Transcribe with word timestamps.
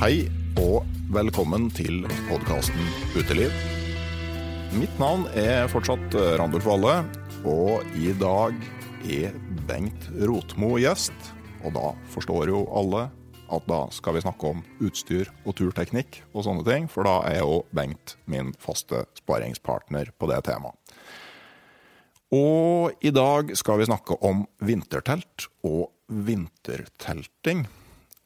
Hei 0.00 0.30
og 0.56 0.86
velkommen 1.12 1.66
til 1.76 2.06
podkasten 2.24 2.86
Uteliv. 3.12 3.52
Mitt 4.72 4.94
navn 4.96 5.26
er 5.36 5.66
fortsatt 5.68 6.14
Randulf 6.40 6.64
Valle, 6.64 6.94
og 7.44 7.84
i 8.00 8.14
dag 8.16 8.56
er 9.04 9.34
Bengt 9.68 10.06
Rotmo 10.24 10.78
gjest. 10.80 11.12
Og 11.60 11.76
da 11.76 11.90
forstår 12.14 12.48
jo 12.48 12.62
alle 12.72 13.02
at 13.52 13.66
da 13.68 13.82
skal 13.92 14.16
vi 14.16 14.22
snakke 14.24 14.54
om 14.54 14.62
utstyr 14.80 15.28
og 15.44 15.58
turteknikk 15.58 16.22
og 16.32 16.46
sånne 16.48 16.64
ting, 16.64 16.88
for 16.88 17.04
da 17.04 17.18
er 17.28 17.42
jo 17.42 17.58
Bengt 17.76 18.14
min 18.24 18.54
faste 18.56 19.02
sparingspartner 19.20 20.14
på 20.16 20.30
det 20.32 20.40
temaet. 20.48 20.96
Og 22.32 22.96
i 23.04 23.12
dag 23.12 23.52
skal 23.52 23.82
vi 23.82 23.90
snakke 23.92 24.16
om 24.24 24.46
vintertelt 24.64 25.50
og 25.60 25.90
vintertelting. 26.08 27.66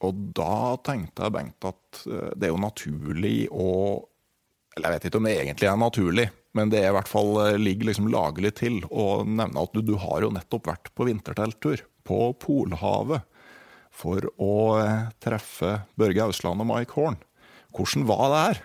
Og 0.05 0.25
da 0.37 0.77
tenkte 0.85 1.27
jeg, 1.27 1.35
Bengt, 1.35 1.69
at 1.69 2.05
eh, 2.09 2.33
det 2.37 2.49
er 2.49 2.55
jo 2.55 2.63
naturlig 2.63 3.37
å 3.53 3.69
Eller 4.75 4.91
jeg 4.91 4.97
vet 4.97 5.07
ikke 5.09 5.21
om 5.21 5.29
det 5.29 5.37
egentlig 5.39 5.71
er 5.71 5.79
naturlig, 5.79 6.25
men 6.59 6.71
det 6.73 6.81
er 6.83 6.89
i 6.91 6.97
hvert 6.97 7.11
fall 7.11 7.37
eh, 7.45 7.61
ligger 7.61 7.91
liksom 7.91 8.11
lagelig 8.11 8.57
til 8.63 8.81
å 8.91 9.23
nevne 9.23 9.63
at 9.63 9.75
du, 9.75 9.83
du 9.87 9.95
har 10.03 10.27
jo 10.27 10.33
nettopp 10.35 10.71
vært 10.73 10.91
på 10.95 11.07
vintertelttur 11.07 11.85
på 12.05 12.19
Polhavet 12.43 13.23
for 13.95 14.27
å 14.43 14.55
eh, 14.81 15.13
treffe 15.23 15.77
Børge 15.99 16.27
Ausland 16.27 16.65
og 16.65 16.71
Mike 16.73 16.99
Horn. 16.99 17.21
Hvordan 17.75 18.09
var 18.11 18.25
det 18.27 18.43
her? 18.43 18.65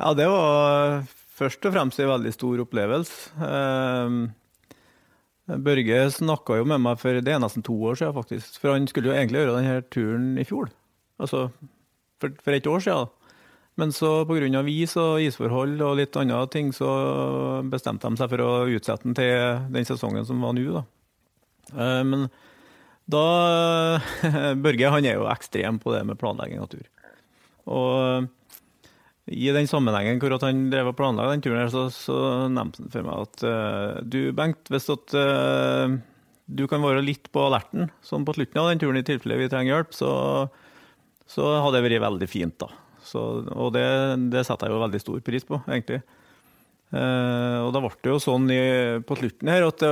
Ja, 0.00 0.12
det 0.16 0.28
var 0.32 1.00
først 1.40 1.64
og 1.68 1.74
fremst 1.74 2.00
en 2.00 2.12
veldig 2.12 2.32
stor 2.36 2.62
opplevelse. 2.66 3.32
Børge 5.58 6.02
snakka 6.14 6.60
jo 6.60 6.66
med 6.68 6.82
meg 6.84 6.98
for 7.00 7.18
det 7.18 7.32
er 7.32 7.40
nesten 7.42 7.64
to 7.66 7.74
år 7.74 7.98
siden, 7.98 8.14
faktisk. 8.16 8.58
For 8.60 8.74
han 8.74 8.88
skulle 8.90 9.10
jo 9.10 9.16
egentlig 9.16 9.42
gjøre 9.42 9.56
denne 9.56 9.80
turen 9.90 10.28
i 10.38 10.46
fjor. 10.46 10.70
Altså 11.20 11.48
for, 12.20 12.36
for 12.44 12.56
et 12.56 12.68
år 12.70 12.84
siden. 12.84 13.10
Men 13.80 13.92
så 13.96 14.24
pga. 14.28 14.62
is 14.68 14.96
og 15.00 15.22
isforhold 15.24 15.80
og 15.80 15.96
litt 15.96 16.16
andre 16.16 16.46
ting, 16.52 16.72
så 16.72 17.62
bestemte 17.64 18.08
de 18.08 18.20
seg 18.20 18.32
for 18.32 18.44
å 18.44 18.50
utsette 18.68 19.06
den 19.06 19.16
til 19.16 19.72
den 19.72 19.88
sesongen 19.88 20.26
som 20.28 20.42
var 20.44 20.52
nå, 20.56 20.66
da. 20.74 20.84
Eh, 21.72 22.02
men 22.04 22.28
da 23.10 23.24
Børge 24.64 24.92
han 24.92 25.06
er 25.06 25.16
jo 25.16 25.30
ekstrem 25.30 25.80
på 25.80 25.94
det 25.94 26.04
med 26.08 26.18
planlegging 26.20 26.60
av 26.60 26.68
tur. 26.74 26.84
Og 27.70 28.28
i 29.28 29.50
den 29.54 29.68
sammenhengen 29.68 30.20
hvor 30.22 30.32
han 30.40 30.68
drev 30.72 30.90
og 30.90 30.96
planla 30.98 31.28
den 31.30 31.42
turen, 31.44 31.60
her, 31.62 31.72
så, 31.72 31.88
så 31.92 32.16
nevnte 32.50 32.84
han 32.84 32.92
for 32.94 33.06
meg 33.06 33.26
at 33.26 33.44
uh, 33.44 33.98
du, 34.02 34.20
Bengt, 34.36 34.70
hvis 34.72 34.88
at, 34.92 35.14
uh, 35.14 35.98
du 36.50 36.64
kan 36.70 36.82
være 36.82 37.04
litt 37.04 37.28
på 37.34 37.44
alerten 37.46 37.90
sånn 38.06 38.24
på 38.26 38.34
slutten 38.38 38.62
av 38.62 38.70
den 38.70 38.82
turen, 38.82 39.00
i 39.00 39.06
tilfelle 39.06 39.38
vi 39.42 39.50
trenger 39.52 39.76
hjelp, 39.76 39.92
så, 39.94 40.12
så 41.30 41.52
hadde 41.60 41.78
det 41.78 41.84
vært 41.86 42.06
veldig 42.06 42.30
fint. 42.30 42.56
da. 42.62 42.70
Så, 43.04 43.20
og 43.52 43.74
det, 43.76 43.86
det, 44.32 44.46
setter 44.46 44.68
jeg 44.68 44.76
jo 44.76 44.82
veldig 44.86 45.02
stor 45.02 45.22
pris 45.26 45.46
på, 45.46 45.60
egentlig. 45.68 46.00
Uh, 46.90 47.68
og 47.68 47.70
da 47.76 47.84
ble 47.84 47.92
det 48.02 48.10
jo 48.10 48.22
sånn 48.22 48.50
i, 48.50 48.62
på 49.06 49.20
slutten 49.20 49.52
her 49.52 49.68
at 49.68 49.84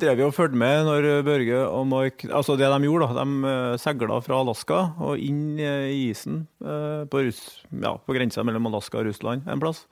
drev 0.00 0.20
jo 0.22 0.28
og 0.30 0.36
fulgte 0.36 0.58
med 0.60 0.84
når 0.86 1.08
Børge 1.26 1.58
og 1.66 1.86
Mark 1.88 2.24
Altså 2.28 2.56
det 2.58 2.68
de 2.70 2.86
gjorde, 2.86 3.08
da. 3.10 3.24
De 3.24 3.48
uh, 3.48 3.80
seila 3.80 4.20
fra 4.24 4.38
Alaska 4.44 4.80
og 5.00 5.20
inn 5.22 5.58
i 5.58 6.10
isen 6.10 6.44
uh, 6.64 7.06
på, 7.10 7.24
Russ, 7.26 7.42
ja, 7.70 7.96
på 7.96 8.16
grensa 8.16 8.44
mellom 8.46 8.70
Alaska 8.70 9.00
og 9.00 9.08
Russland 9.08 9.48
en 9.48 9.62
plass. 9.62 9.84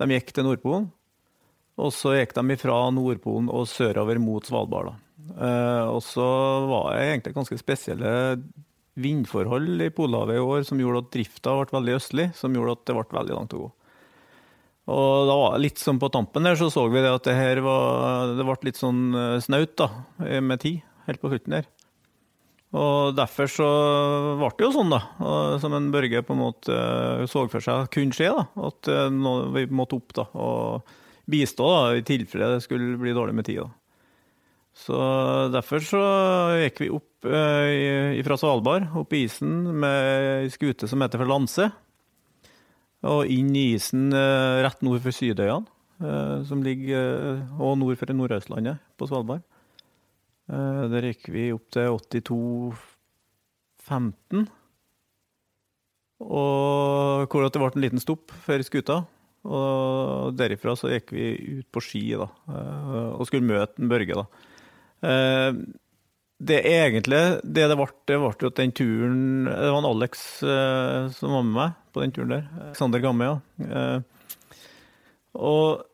De 0.00 0.10
gikk 0.10 0.34
til 0.34 0.48
Nordpolen. 0.48 0.90
Og 1.78 1.90
så 1.94 2.14
gikk 2.16 2.34
de 2.36 2.58
fra 2.58 2.78
Nordpolen 2.94 3.50
og 3.50 3.66
sørover 3.70 4.20
mot 4.22 4.46
Svalbard. 4.46 4.92
Da. 4.92 5.00
og 5.90 6.02
så 6.04 6.26
var 6.68 6.92
det 6.92 7.04
egentlig 7.08 7.34
ganske 7.34 7.58
spesielle 7.58 8.10
vindforhold 9.00 9.82
i 9.82 9.90
Polhavet 9.94 10.38
i 10.38 10.42
år 10.42 10.66
som 10.66 10.78
gjorde 10.78 11.02
at 11.02 11.14
drifta 11.14 11.54
ble 11.58 11.78
veldig 11.78 11.96
østlig, 11.96 12.28
som 12.38 12.54
gjorde 12.54 12.76
at 12.76 12.84
det 12.86 12.96
ble 12.98 13.18
veldig 13.18 13.38
langt 13.38 13.56
å 13.56 13.64
gå. 13.64 13.70
Og 14.84 15.28
da 15.28 15.36
var 15.40 15.62
litt 15.62 15.80
sånn 15.80 16.00
på 16.00 16.10
tampen 16.12 16.44
der, 16.44 16.58
så 16.60 16.68
så 16.72 16.84
vi 16.92 17.00
det 17.00 17.12
at 17.14 17.24
det 17.24 17.38
her 17.38 17.62
var 17.64 18.34
Det 18.36 18.44
ble 18.44 18.56
litt 18.68 18.80
sånn 18.80 19.14
eh, 19.16 19.38
snaut 19.40 19.72
da, 19.80 19.88
med 20.44 20.60
tid, 20.60 20.82
helt 21.08 21.22
på 21.22 21.32
slutten 21.32 21.56
der. 21.56 21.70
Og 22.74 23.14
derfor 23.14 23.46
så 23.50 23.68
ble 24.40 24.50
det 24.58 24.66
jo 24.66 24.72
sånn, 24.74 24.90
da, 24.90 25.00
som 25.62 25.76
en 25.76 25.92
Børge 25.94 26.24
på 26.26 26.34
en 26.34 26.42
måte 26.42 26.74
eh, 26.74 27.22
så 27.30 27.46
for 27.50 27.62
seg 27.62 27.86
kunne 27.94 28.16
skje, 28.16 28.32
da. 28.34 28.48
At 28.66 28.90
eh, 28.90 29.34
vi 29.54 29.64
måtte 29.70 30.00
opp 30.00 30.14
da, 30.18 30.26
og 30.34 30.96
bistå 31.30 31.70
da, 31.70 31.80
i 31.94 32.04
tilfelle 32.06 32.56
det 32.56 32.64
skulle 32.64 32.98
bli 33.00 33.14
dårlig 33.14 33.36
med 33.38 33.46
tid. 33.46 33.62
da. 33.62 33.70
Så 34.74 34.98
derfor 35.54 35.84
så 35.86 36.02
gikk 36.64 36.82
vi 36.82 36.90
opp 36.90 37.28
eh, 37.30 38.18
fra 38.26 38.38
Svalbard, 38.40 38.90
opp 38.98 39.14
i 39.14 39.22
isen 39.28 39.54
med 39.84 40.42
ei 40.42 40.50
skute 40.50 40.90
som 40.90 41.04
heter 41.04 41.22
for 41.22 41.30
Lanse. 41.30 41.70
Og 43.04 43.28
inn 43.28 43.52
i 43.56 43.74
isen 43.74 44.12
eh, 44.16 44.62
rett 44.64 44.80
nord 44.84 45.00
for 45.04 45.12
Sydøyene, 45.12 45.66
eh, 46.00 46.42
som 46.48 46.62
ligger 46.64 47.00
eh, 47.34 47.60
og 47.60 47.78
nord 47.80 47.96
for 48.00 48.12
Nordøstlandet 48.16 48.76
på 48.98 49.06
Svalbard. 49.10 49.44
Der 50.44 51.06
gikk 51.08 51.24
vi 51.32 51.56
opp 51.56 51.66
til 51.72 51.88
82,15. 51.88 54.44
Og 56.20 57.24
hvor 57.32 57.48
det 57.48 57.56
ble 57.56 57.70
en 57.70 57.80
liten 57.80 58.02
stopp 58.02 58.28
for 58.44 58.60
skuta. 58.66 58.96
Og 59.48 60.36
derifra 60.36 60.76
så 60.76 60.92
gikk 60.92 61.16
vi 61.16 61.24
ut 61.62 61.68
på 61.72 61.80
ski 61.86 62.02
da, 62.20 62.28
og 63.16 63.24
skulle 63.24 63.48
møte 63.48 63.80
en 63.80 63.88
Børge. 63.88 64.12
da. 64.20 64.28
Det 66.42 66.58
egentlig 66.66 67.20
det 67.46 67.68
det 67.70 67.76
ble, 67.78 67.86
det 68.10 68.18
ble 68.18 68.32
jo 68.42 68.50
at 68.50 68.58
den 68.58 68.72
turen 68.74 69.46
Det 69.46 69.70
var 69.70 69.78
en 69.78 69.86
Alex 69.86 70.24
eh, 70.42 71.06
som 71.14 71.30
var 71.30 71.44
med 71.46 71.54
meg 71.54 71.76
på 71.94 72.02
den 72.02 72.14
turen 72.14 72.34
der. 72.34 72.48
Alexander 72.66 73.02
Gamme, 73.04 73.28
ja. 73.28 73.68
Eh, 73.68 74.42
og 75.38 75.84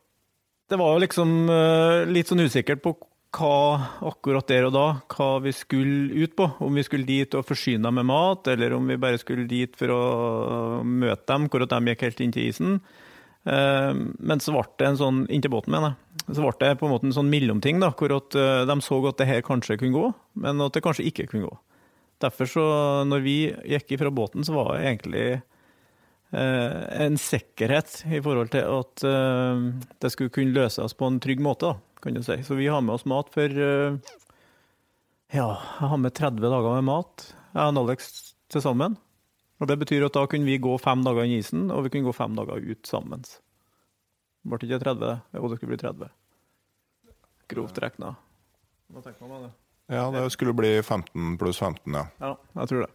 det 0.71 0.79
var 0.79 0.95
jo 0.95 1.03
liksom 1.03 1.33
eh, 1.51 2.09
litt 2.09 2.31
sånn 2.31 2.41
usikkert 2.41 2.81
på 2.81 2.95
hva 3.31 4.09
akkurat 4.09 4.49
der 4.49 4.65
og 4.67 4.73
da, 4.75 4.85
hva 5.13 5.29
vi 5.43 5.53
skulle 5.55 6.25
ut 6.25 6.33
på. 6.35 6.49
Om 6.63 6.79
vi 6.79 6.83
skulle 6.83 7.07
dit 7.07 7.37
og 7.37 7.47
forsyne 7.47 7.85
dem 7.85 7.99
med 8.01 8.09
mat, 8.09 8.49
eller 8.51 8.75
om 8.75 8.89
vi 8.89 8.99
bare 8.99 9.21
skulle 9.21 9.47
dit 9.47 9.77
for 9.79 9.93
å 9.93 10.01
møte 10.83 11.23
dem, 11.31 11.47
hvor 11.47 11.63
de 11.63 11.79
gikk 11.93 12.05
helt 12.07 12.25
inn 12.25 12.35
til 12.35 12.49
isen. 12.49 12.81
Eh, 13.45 13.93
men 14.19 14.41
så 14.43 14.53
ble 14.53 14.63
det 14.77 14.89
en 14.91 14.99
sånn, 14.99 15.21
inntil 15.33 15.53
båten, 15.53 15.73
mener 15.73 15.93
jeg. 15.93 16.25
Så 16.37 16.43
ble 16.43 16.53
det 16.61 16.77
på 16.79 16.87
en 16.87 16.93
måte 16.93 17.09
en 17.09 17.15
sånn 17.15 17.31
mellomting, 17.31 17.81
da, 17.81 17.91
hvor 17.97 18.13
at 18.17 18.37
eh, 18.37 18.63
de 18.69 18.77
så 18.85 18.99
at 19.09 19.21
det 19.21 19.29
her 19.29 19.45
kanskje 19.45 19.79
kunne 19.81 19.97
gå, 19.97 20.11
men 20.45 20.61
at 20.65 20.77
det 20.77 20.83
kanskje 20.85 21.07
ikke 21.09 21.27
kunne 21.31 21.49
gå. 21.49 21.55
Derfor, 22.21 22.49
så 22.49 22.65
når 23.09 23.23
vi 23.25 23.37
gikk 23.73 23.95
ifra 23.95 24.11
båten, 24.13 24.45
så 24.45 24.53
var 24.53 24.75
det 24.75 24.83
egentlig 24.85 25.27
eh, 25.33 26.81
en 27.01 27.17
sikkerhet 27.17 28.03
i 28.13 28.21
forhold 28.21 28.53
til 28.53 28.67
at 28.77 29.05
det 30.03 30.11
skulle 30.13 30.33
kunne 30.33 30.53
løses 30.53 30.93
på 30.97 31.09
en 31.09 31.21
trygg 31.23 31.41
måte, 31.41 31.71
da, 31.71 32.01
kan 32.03 32.17
du 32.17 32.21
si. 32.25 32.37
Så 32.45 32.57
vi 32.59 32.69
har 32.69 32.83
med 32.85 32.99
oss 32.99 33.09
mat 33.09 33.31
for 33.33 33.49
Ja, 35.31 35.47
jeg 35.55 35.89
har 35.89 35.97
med 35.97 36.13
30 36.13 36.43
dager 36.43 36.75
med 36.77 36.89
mat, 36.91 37.31
jeg 37.55 37.73
og 37.73 37.81
Alex 37.87 38.11
til 38.51 38.61
sammen. 38.61 38.99
Og 39.61 39.69
Det 39.69 39.77
betyr 39.77 40.07
at 40.07 40.15
da 40.17 40.25
kunne 40.25 40.49
vi 40.49 40.57
gå 40.57 40.73
fem 40.81 41.03
dager 41.05 41.27
inn 41.27 41.35
i 41.35 41.41
isen, 41.43 41.67
og 41.69 41.85
vi 41.85 41.91
kunne 41.93 42.09
gå 42.09 42.15
fem 42.17 42.33
dager 42.37 42.57
ut 42.57 42.87
sammen. 42.89 43.21
Ble 44.41 44.57
det 44.57 44.69
ikke 44.71 44.81
30? 44.81 45.19
Jo, 45.37 45.49
det 45.51 45.59
skulle 45.59 45.75
bli 45.75 45.81
30. 45.83 46.09
Grovt 47.51 47.77
regna. 47.83 48.15
Hva 48.91 49.03
tenker 49.05 49.27
man 49.27 49.35
med 49.35 49.43
det? 49.45 49.51
Ja, 49.91 50.07
det 50.15 50.23
skulle 50.33 50.55
bli 50.57 50.71
15 50.81 51.35
pluss 51.37 51.59
15, 51.61 51.93
ja. 51.93 52.07
Ja, 52.23 52.31
jeg 52.61 52.71
tror 52.71 52.85
det. 52.87 52.91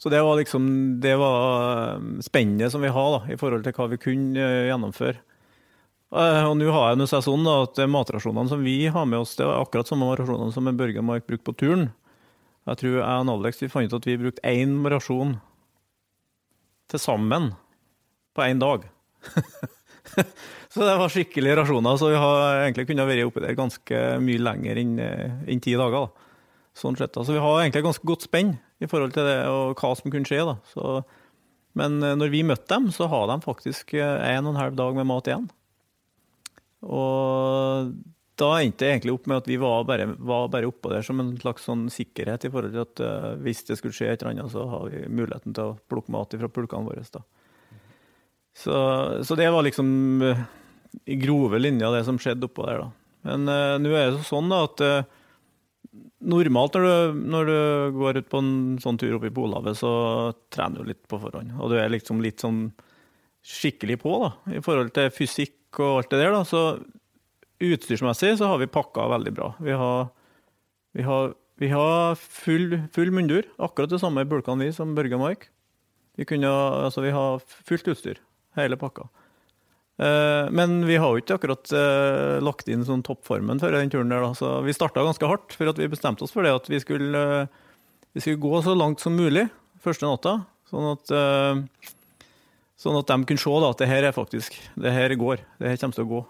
Så 0.00 0.08
det 0.08 0.22
var 0.24 0.38
liksom 0.38 0.64
det 1.04 1.12
var 1.20 1.96
um, 1.98 2.22
spennet 2.24 2.72
som 2.72 2.80
vi 2.80 2.88
har 2.88 3.10
da, 3.18 3.20
i 3.28 3.36
forhold 3.36 3.66
til 3.66 3.74
hva 3.76 3.88
vi 3.92 3.98
kunne 4.00 4.40
eh, 4.40 4.68
gjennomføre. 4.70 5.18
Eh, 6.16 6.44
Og 6.48 6.54
nå 6.56 6.70
har 6.72 6.94
jeg 6.94 7.00
nå 7.02 7.08
sett 7.10 7.26
sånn 7.26 7.44
da, 7.44 7.58
at 7.66 7.82
matrasjonene 7.84 8.48
som 8.48 8.64
vi 8.64 8.78
har 8.88 9.04
med 9.10 9.20
oss, 9.20 9.34
det 9.36 9.44
var 9.44 9.60
akkurat 9.60 9.90
samme 9.90 10.08
rasjonene 10.16 10.54
som 10.56 10.70
Børge 10.72 11.02
og 11.02 11.08
Mark 11.10 11.28
brukte 11.28 11.50
på 11.50 11.56
turen. 11.60 11.90
Jeg 12.70 12.80
tror 12.80 12.96
jeg 12.96 13.04
og 13.04 13.34
Alex 13.34 13.60
vi 13.60 13.68
fant 13.72 13.92
ut 13.92 13.98
at 14.00 14.08
vi 14.08 14.16
brukte 14.22 14.40
én 14.48 14.78
rasjon 14.88 15.36
til 16.90 17.02
sammen 17.02 17.52
på 18.36 18.46
én 18.46 18.60
dag. 18.62 18.86
så 20.72 20.82
det 20.86 20.96
var 21.00 21.12
skikkelig 21.12 21.54
rasjoner, 21.60 21.98
så 22.00 22.10
vi 22.10 22.18
har 22.20 22.64
egentlig 22.64 22.88
kunnet 22.90 23.08
være 23.08 23.28
oppi 23.28 23.44
der 23.44 23.58
ganske 23.58 24.02
mye 24.24 24.42
lenger 24.42 24.80
enn 24.82 24.98
enn 25.00 25.62
ti 25.62 25.76
dager. 25.78 26.08
da. 26.08 26.28
Sånn 26.76 26.96
sett, 26.98 27.12
da. 27.14 27.24
Så 27.26 27.34
vi 27.34 27.42
har 27.42 27.60
egentlig 27.60 27.84
ganske 27.84 28.06
godt 28.06 28.26
spenn 28.28 28.54
i 28.80 28.88
forhold 28.88 29.14
til 29.14 29.26
det 29.26 29.40
og 29.50 29.80
hva 29.80 29.90
som 29.98 30.12
kunne 30.12 30.28
skje. 30.28 30.44
Så, 30.70 31.00
men 31.78 31.98
eh, 32.02 32.16
når 32.18 32.32
vi 32.32 32.44
møtte 32.46 32.70
dem, 32.72 32.88
så 32.94 33.10
har 33.10 33.26
de 33.30 33.40
faktisk 33.44 33.94
eh, 33.98 34.16
en 34.36 34.46
og 34.46 34.54
en 34.54 34.62
halv 34.62 34.78
dag 34.78 35.00
med 35.00 35.08
mat 35.10 35.30
igjen. 35.30 35.48
Og 36.86 37.90
da 38.40 38.50
endte 38.58 38.84
det 38.84 38.90
egentlig 38.94 39.14
opp 39.14 39.28
med 39.30 39.40
at 39.42 39.48
vi 39.50 39.58
var 39.60 39.84
bare, 39.88 40.06
bare 40.16 40.68
oppå 40.68 40.92
der 40.92 41.04
som 41.06 41.20
en 41.22 41.34
slags 41.40 41.66
sånn 41.68 41.88
sikkerhet 41.92 42.46
i 42.46 42.50
forhold 42.52 42.74
til 42.74 42.84
at 42.84 43.02
uh, 43.04 43.28
hvis 43.44 43.62
det 43.68 43.76
skulle 43.78 43.96
skje 43.96 44.10
et 44.12 44.22
eller 44.22 44.34
annet, 44.34 44.52
så 44.52 44.64
har 44.70 44.88
vi 44.88 45.04
muligheten 45.06 45.56
til 45.56 45.72
å 45.72 45.78
plukke 45.90 46.14
mat 46.14 46.34
fra 46.40 46.50
pulkene 46.50 46.88
våre. 46.88 47.04
Så, 47.04 48.74
så 49.24 49.38
det 49.38 49.48
var 49.52 49.66
liksom 49.66 50.24
uh, 50.24 50.44
i 51.06 51.18
grove 51.20 51.60
linjer 51.60 51.94
det 51.94 52.04
som 52.08 52.18
skjedde 52.20 52.48
oppå 52.48 52.66
der. 52.68 52.84
da. 52.84 53.16
Men 53.30 53.48
uh, 53.48 53.78
nå 53.82 53.94
er 53.94 54.14
det 54.16 54.28
sånn 54.28 54.52
da 54.52 54.64
at 54.68 54.84
normalt 56.20 56.76
når 56.76 56.84
du, 56.84 57.20
når 57.32 57.48
du 57.48 57.58
går 57.96 58.20
ut 58.20 58.28
på 58.30 58.40
en 58.42 58.52
sånn 58.82 58.98
tur 59.00 59.16
oppe 59.16 59.30
i 59.30 59.34
Polhavet, 59.34 59.78
så 59.80 59.90
trener 60.52 60.84
du 60.84 60.92
litt 60.92 61.02
på 61.08 61.18
forhånd. 61.22 61.56
Og 61.58 61.72
du 61.72 61.78
er 61.80 61.90
liksom 61.92 62.20
litt 62.22 62.44
sånn 62.44 62.68
skikkelig 63.40 63.96
på 64.02 64.12
da, 64.22 64.30
i 64.58 64.60
forhold 64.64 64.92
til 64.96 65.12
fysikk 65.14 65.80
og 65.80 66.02
alt 66.02 66.12
det 66.12 66.20
der. 66.20 66.34
da, 66.34 66.42
så 66.44 66.62
Utstyrsmessig 67.60 68.34
så 68.40 68.48
har 68.48 68.60
vi 68.62 68.70
pakka 68.72 69.04
veldig 69.12 69.32
bra. 69.36 69.52
Vi 69.60 69.76
har, 69.76 70.08
vi 70.96 71.04
har, 71.04 71.34
vi 71.60 71.68
har 71.68 72.14
full, 72.16 72.78
full 72.94 73.12
mundur, 73.12 73.48
akkurat 73.60 73.92
det 73.92 74.00
samme 74.00 74.24
i 74.24 74.28
bulkene 74.28 74.64
vi 74.64 74.72
som 74.76 74.94
Børge 74.96 75.20
Mark. 75.20 75.50
Vi, 76.16 76.26
kunne, 76.28 76.48
altså 76.86 77.04
vi 77.04 77.12
har 77.14 77.42
fullt 77.44 77.92
utstyr, 77.92 78.20
hele 78.56 78.80
pakka. 78.80 79.08
Eh, 80.00 80.50
men 80.56 80.78
vi 80.88 80.96
har 80.96 81.12
jo 81.12 81.20
ikke 81.20 81.36
akkurat 81.36 81.72
eh, 81.76 82.38
lagt 82.40 82.70
inn 82.72 82.86
sånn 82.88 83.04
toppformen 83.04 83.60
før 83.60 83.76
den 83.76 83.92
turen 83.92 84.12
der. 84.12 84.24
Så 84.36 84.58
vi 84.64 84.74
starta 84.76 85.04
ganske 85.04 85.28
hardt, 85.28 85.52
for 85.56 85.68
at 85.68 85.80
vi 85.80 85.90
bestemte 85.92 86.24
oss 86.24 86.32
for 86.32 86.46
det 86.46 86.54
at 86.56 86.68
vi 86.72 86.80
skulle, 86.80 87.24
eh, 87.44 87.50
vi 88.16 88.24
skulle 88.24 88.40
gå 88.40 88.62
så 88.64 88.76
langt 88.76 89.04
som 89.04 89.16
mulig 89.18 89.46
første 89.84 90.08
natta. 90.08 90.38
Sånn 90.70 90.86
at, 90.86 91.10
sånn 92.78 92.98
at 93.00 93.08
de 93.10 93.26
kunne 93.26 93.42
se 93.42 93.54
da, 93.58 93.70
at 93.72 93.80
det 93.80 93.88
her 93.90 94.06
er 94.06 94.14
faktisk, 94.14 94.54
det 94.78 94.92
her 94.94 95.10
går, 95.18 95.40
det 95.58 95.72
her 95.72 95.80
kommer 95.82 95.96
til 95.96 96.04
å 96.04 96.10
gå. 96.12 96.20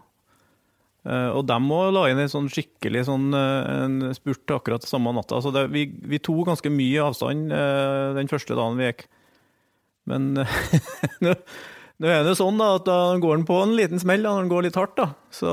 Eh, 1.08 1.30
og 1.32 1.46
de 1.48 1.56
òg 1.56 1.94
la 1.96 2.04
inn 2.10 2.20
en 2.20 2.30
sånn 2.30 2.50
skikkelig 2.52 3.06
sånn, 3.08 3.30
eh, 3.36 3.70
en 3.86 4.12
spurt 4.16 4.52
akkurat 4.52 4.84
samme 4.84 5.14
natta. 5.16 5.40
Så 5.40 5.52
det, 5.54 5.66
vi, 5.72 5.86
vi 5.88 6.20
tok 6.20 6.44
ganske 6.50 6.72
mye 6.72 7.06
avstand 7.06 7.54
eh, 7.56 8.12
den 8.18 8.30
første 8.30 8.56
dagen 8.58 8.80
vi 8.80 8.90
gikk. 8.90 9.06
Men 10.10 10.32
nå, 11.24 11.34
er 12.04 12.24
det 12.26 12.36
sånn 12.36 12.60
da, 12.60 12.74
at 12.78 12.86
da 12.88 13.00
går 13.20 13.38
den 13.38 13.48
på 13.48 13.58
en 13.62 13.76
liten 13.78 14.02
smell 14.02 14.24
da, 14.26 14.34
når 14.34 14.44
den 14.44 14.52
går 14.52 14.68
litt 14.68 14.80
hardt. 14.80 14.96
da. 15.00 15.10
Så 15.32 15.50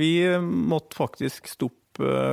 vi 0.00 0.14
måtte 0.44 0.98
faktisk 1.00 1.48
stoppe 1.48 1.74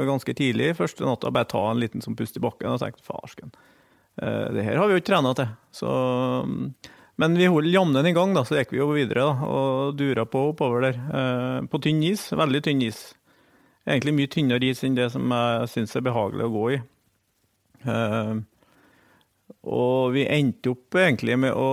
ganske 0.07 0.33
tidlig 0.33 0.74
første 0.80 1.06
natta, 1.06 1.31
bare 1.31 1.47
ta 1.51 1.68
en 1.69 1.80
liten 1.80 2.01
sånn 2.04 2.18
pust 2.18 2.39
i 2.39 2.42
bakken 2.42 2.74
og 2.74 2.80
tenke 2.81 3.04
farsken, 3.06 3.51
det 4.18 4.63
her 4.65 4.80
har 4.81 4.89
vi 4.89 4.95
jo 4.95 5.01
ikke 5.04 5.12
trena 5.12 5.36
til. 5.38 5.51
Så 5.77 5.92
men 7.21 7.38
vi 7.38 7.45
holdt 7.45 7.69
jamnen 7.69 8.07
i 8.09 8.13
gang, 8.18 8.31
da, 8.33 8.41
så 8.47 8.57
gikk 8.57 8.71
vi 8.73 8.79
jo 8.79 8.88
videre 8.95 9.27
da, 9.27 9.45
og 9.45 9.97
dura 10.00 10.23
på 10.25 10.47
oppover 10.51 10.88
der. 10.88 10.95
Eh, 10.97 11.57
på 11.69 11.79
tynn 11.83 12.01
is, 12.07 12.23
veldig 12.33 12.62
tynn 12.65 12.81
is. 12.88 13.01
Egentlig 13.85 14.15
mye 14.18 14.31
tynnere 14.31 14.71
is 14.71 14.81
enn 14.85 14.97
det 14.97 15.12
som 15.13 15.29
jeg 15.29 15.69
syns 15.69 15.94
er 15.97 16.06
behagelig 16.07 16.47
å 16.47 16.53
gå 16.56 16.63
i. 16.73 16.79
Eh, 17.94 18.39
og 19.62 20.15
vi 20.15 20.25
endte 20.33 20.73
opp 20.73 20.97
egentlig 20.97 21.38
med 21.44 21.53
å 21.53 21.69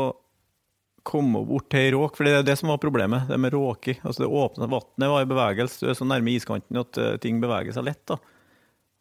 komme 1.09 1.41
bort 1.49 1.71
til 1.73 1.87
ei 1.87 1.95
råk, 1.95 2.19
for 2.19 2.29
det 2.29 2.35
er 2.37 2.45
det 2.45 2.59
som 2.61 2.69
var 2.69 2.83
problemet, 2.83 3.31
det 3.31 3.41
med 3.41 3.56
råker. 3.56 4.03
Altså 4.03 4.27
det 4.27 4.29
åpne 4.43 4.69
vannet 4.69 5.12
var 5.15 5.25
i 5.25 5.31
bevegelse, 5.33 5.81
du 5.81 5.89
er 5.89 5.97
så 5.97 6.09
nærme 6.09 6.35
iskanten 6.37 6.83
at 6.83 7.00
eh, 7.00 7.17
ting 7.25 7.41
beveger 7.41 7.73
seg 7.73 7.89
lett. 7.89 8.05
da. 8.12 8.21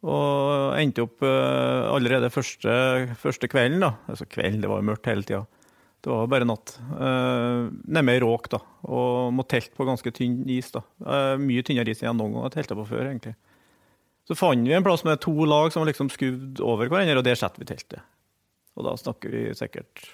Og 0.08 0.78
endte 0.78 1.04
opp 1.04 1.24
allerede 1.26 2.30
første, 2.32 2.72
første 3.20 3.50
kvelden, 3.52 3.82
da. 3.82 3.96
Altså 4.08 4.30
kvelden, 4.30 4.62
det 4.64 4.70
var 4.72 4.86
mørkt 4.86 5.10
hele 5.10 5.26
tida. 5.28 5.44
Det 6.08 6.14
var 6.14 6.28
bare 6.32 6.46
natt. 6.48 6.78
Uh, 6.88 7.68
Nede 7.84 8.14
i 8.16 8.20
råk, 8.24 8.46
da. 8.54 8.62
Og 8.88 9.34
må 9.36 9.44
telte 9.44 9.76
på 9.76 9.84
ganske 9.84 10.12
tynn 10.16 10.46
is. 10.54 10.70
da. 10.72 10.80
Uh, 11.04 11.34
mye 11.42 11.66
tynnere 11.68 11.92
is 11.92 12.00
enn 12.00 12.14
jeg 12.14 12.16
noen 12.16 12.38
gang 12.38 12.46
har 12.46 12.54
telta 12.54 12.78
på 12.80 12.86
før, 12.88 13.10
egentlig. 13.10 13.34
Så 14.28 14.38
fant 14.40 14.64
vi 14.64 14.76
en 14.76 14.86
plass 14.86 15.04
med 15.04 15.20
to 15.24 15.34
lag 15.44 15.68
som 15.74 15.84
var 15.84 15.90
liksom 15.92 16.08
skuvd 16.14 16.62
over 16.64 16.88
hverandre, 16.88 17.18
og 17.20 17.26
der 17.28 17.36
setter 17.36 17.60
vi 17.60 17.68
teltet. 17.68 18.08
Og 18.80 18.88
da 18.88 18.94
snakker 19.00 19.36
vi 19.36 19.42
sikkert 19.58 20.06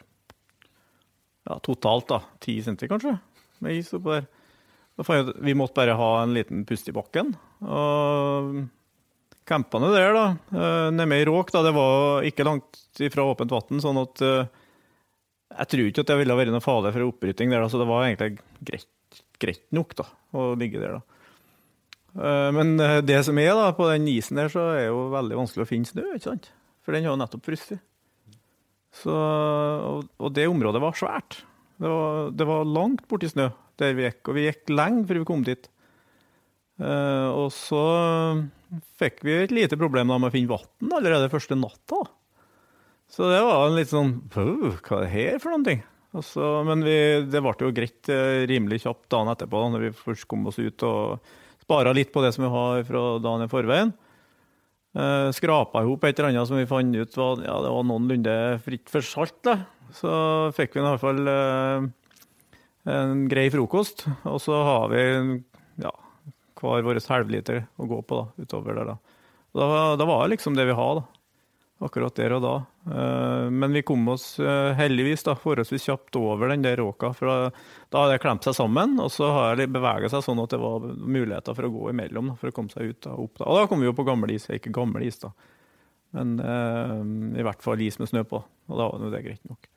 ja, 1.46 1.60
totalt 1.62 2.10
da, 2.10 2.20
ti 2.42 2.58
centi, 2.66 2.90
kanskje, 2.90 3.14
med 3.62 3.78
is 3.78 3.94
oppå 3.94 4.16
der. 4.16 4.26
Da 4.98 5.06
fant 5.06 5.28
vi 5.28 5.30
at 5.30 5.46
vi 5.46 5.58
måtte 5.58 5.78
bare 5.78 6.00
ha 6.00 6.10
en 6.24 6.34
liten 6.34 6.66
pust 6.70 6.90
i 6.90 6.96
bakken. 6.96 7.36
Og 7.62 8.64
campene 9.46 9.94
der, 9.94 10.18
da, 10.18 10.26
uh, 10.58 10.90
nede 10.90 11.22
i 11.22 11.30
råk, 11.30 11.54
da, 11.54 11.62
det 11.70 11.78
var 11.78 12.26
ikke 12.26 12.50
langt 12.50 12.82
ifra 12.98 13.30
åpent 13.30 13.54
vann, 13.54 13.86
sånn 13.86 14.02
at 14.02 14.26
uh, 14.26 14.63
jeg 15.54 15.72
tror 15.74 15.90
ikke 15.90 16.04
at 16.04 16.12
det 16.12 16.20
ville 16.20 16.38
vært 16.40 16.54
noe 16.54 16.64
farlig 16.64 16.94
for 16.96 17.08
opprytting 17.08 17.54
der, 17.54 17.66
så 17.70 17.82
det 17.82 17.90
var 17.90 18.06
egentlig 18.08 18.38
greit, 18.66 19.24
greit 19.42 19.64
nok 19.76 19.96
da, 20.00 20.08
å 20.34 20.52
ligge 20.60 20.82
der. 20.82 21.00
da. 21.00 21.24
Eh, 22.14 22.50
men 22.58 22.76
det 23.06 23.22
som 23.28 23.40
er 23.42 23.54
da, 23.58 23.72
på 23.78 23.88
den 23.92 24.10
isen 24.12 24.42
der, 24.42 24.52
så 24.54 24.68
er 24.76 24.88
jo 24.90 25.08
veldig 25.14 25.40
vanskelig 25.40 25.66
å 25.66 25.72
finne 25.72 25.90
snø, 25.90 26.06
ikke 26.14 26.32
sant? 26.32 26.52
For 26.84 26.96
den 26.96 27.06
har 27.08 27.14
jo 27.16 27.22
nettopp 27.22 27.48
frosset. 27.48 27.82
Og, 29.10 30.06
og 30.22 30.34
det 30.36 30.46
området 30.52 30.82
var 30.84 30.98
svært. 30.98 31.42
Det 31.82 31.90
var, 31.90 32.34
det 32.38 32.48
var 32.48 32.68
langt 32.70 33.06
borti 33.10 33.30
snø 33.32 33.50
der 33.82 33.96
vi 33.98 34.06
gikk, 34.06 34.20
og 34.30 34.38
vi 34.38 34.46
gikk 34.46 34.74
lenge 34.74 35.08
før 35.10 35.20
vi 35.22 35.28
kom 35.28 35.46
dit. 35.46 35.70
Uh, 36.82 37.30
og 37.38 37.48
så 37.54 37.84
fikk 38.98 39.22
vi 39.26 39.36
et 39.44 39.54
lite 39.54 39.78
problem 39.80 40.10
da 40.10 40.18
med 40.18 40.32
å 40.32 40.34
finne 40.34 40.50
vann 40.50 40.94
allerede 40.98 41.32
første 41.32 41.58
natta. 41.58 42.02
Så 43.12 43.28
det 43.30 43.42
var 43.46 43.68
en 43.68 43.76
litt 43.78 43.92
sånn 43.92 44.16
Hva 44.34 45.00
er 45.00 45.04
det 45.04 45.12
her 45.14 45.42
for 45.42 45.54
noen 45.54 45.66
ting? 45.68 45.84
Altså, 46.14 46.46
men 46.68 46.86
vi, 46.86 46.96
det 47.26 47.42
ble 47.42 47.54
jo 47.58 47.74
greit 47.74 48.10
rimelig 48.50 48.84
kjapt 48.84 49.08
dagen 49.10 49.32
etterpå, 49.32 49.64
da 49.64 49.74
når 49.74 49.88
vi 49.88 49.96
først 49.98 50.28
kom 50.30 50.46
oss 50.50 50.60
ut 50.62 50.86
og 50.86 51.32
spara 51.64 51.94
litt 51.96 52.12
på 52.14 52.22
det 52.22 52.34
som 52.36 52.46
vi 52.46 52.52
har 52.54 52.84
fra 52.86 53.04
dagen 53.24 53.46
i 53.46 53.50
forveien. 53.52 53.94
Eh, 54.94 55.32
skrapa 55.34 55.82
i 55.82 55.88
hop 55.88 56.04
et 56.06 56.20
eller 56.20 56.30
annet 56.30 56.46
som 56.50 56.60
vi 56.60 56.70
fant 56.70 56.94
ut 56.94 57.16
var, 57.18 57.40
ja, 57.42 57.56
det 57.66 57.72
var 57.74 57.86
noenlunde 57.90 58.36
fritt 58.66 58.92
for 58.94 59.06
salt. 59.06 59.40
Da. 59.46 59.58
Så 59.94 60.12
fikk 60.58 60.76
vi 60.76 60.84
i 60.84 60.86
hvert 60.86 61.02
fall 61.02 61.32
eh, 61.32 61.88
en 62.94 63.26
grei 63.32 63.48
frokost. 63.54 64.06
Og 64.30 64.38
så 64.44 64.60
har 64.68 64.92
vi 64.94 65.04
ja, 65.82 65.94
hver 66.62 66.86
vår 66.86 67.02
halvliter 67.10 67.66
å 67.82 67.90
gå 67.90 68.04
på 68.06 68.22
da, 68.22 68.46
utover 68.46 68.78
der. 68.78 68.94
da. 68.94 69.18
Da, 69.54 69.66
da 69.98 70.10
var 70.10 70.24
det 70.24 70.36
liksom 70.36 70.58
det 70.58 70.68
vi 70.70 70.78
hadde, 70.78 71.06
akkurat 71.84 72.18
der 72.18 72.38
og 72.38 72.46
da. 72.46 72.56
Eh, 72.86 73.50
men 73.50 73.74
vi 73.74 73.82
kom 73.82 74.08
oss 74.08 74.40
eh, 74.40 74.72
heldigvis 74.76 75.24
da, 75.24 75.36
forholdsvis 75.40 75.86
kjapt 75.88 76.18
over 76.20 76.52
den 76.52 76.66
der 76.66 76.78
råka. 76.82 77.14
For 77.16 77.30
da, 77.30 77.52
hadde 77.96 78.16
det 78.16 78.24
klemt 78.24 78.48
seg 78.48 78.58
sammen, 78.58 78.98
og 79.00 79.12
så 79.14 79.30
har 79.32 79.60
det 79.60 79.70
bevega 79.72 80.12
seg 80.12 80.26
sånn 80.26 80.42
at 80.44 80.54
det 80.54 80.62
var 80.62 80.88
muligheter 80.92 81.56
for 81.56 81.68
å 81.68 81.74
gå 81.74 81.92
imellom. 81.94 82.34
For 82.40 82.52
å 82.52 82.56
komme 82.56 82.74
seg 82.74 82.92
ut 82.94 83.12
og 83.12 83.28
opp. 83.28 83.44
Og 83.46 83.60
da 83.62 83.68
kom 83.72 83.84
vi 83.84 83.90
jo 83.90 83.98
på 83.98 84.08
gammel 84.08 84.36
is, 84.36 84.50
ikke 84.52 84.74
gammel 84.76 85.08
is, 85.08 85.22
da. 85.24 85.32
Men 86.14 86.36
eh, 86.44 86.98
i 87.40 87.46
hvert 87.46 87.64
fall 87.64 87.82
is 87.82 88.00
med 88.02 88.12
snø 88.12 88.26
på. 88.28 88.44
Og 88.70 88.76
da 88.82 88.90
var 88.92 89.14
det 89.14 89.24
greit 89.28 89.48
nok. 89.50 89.70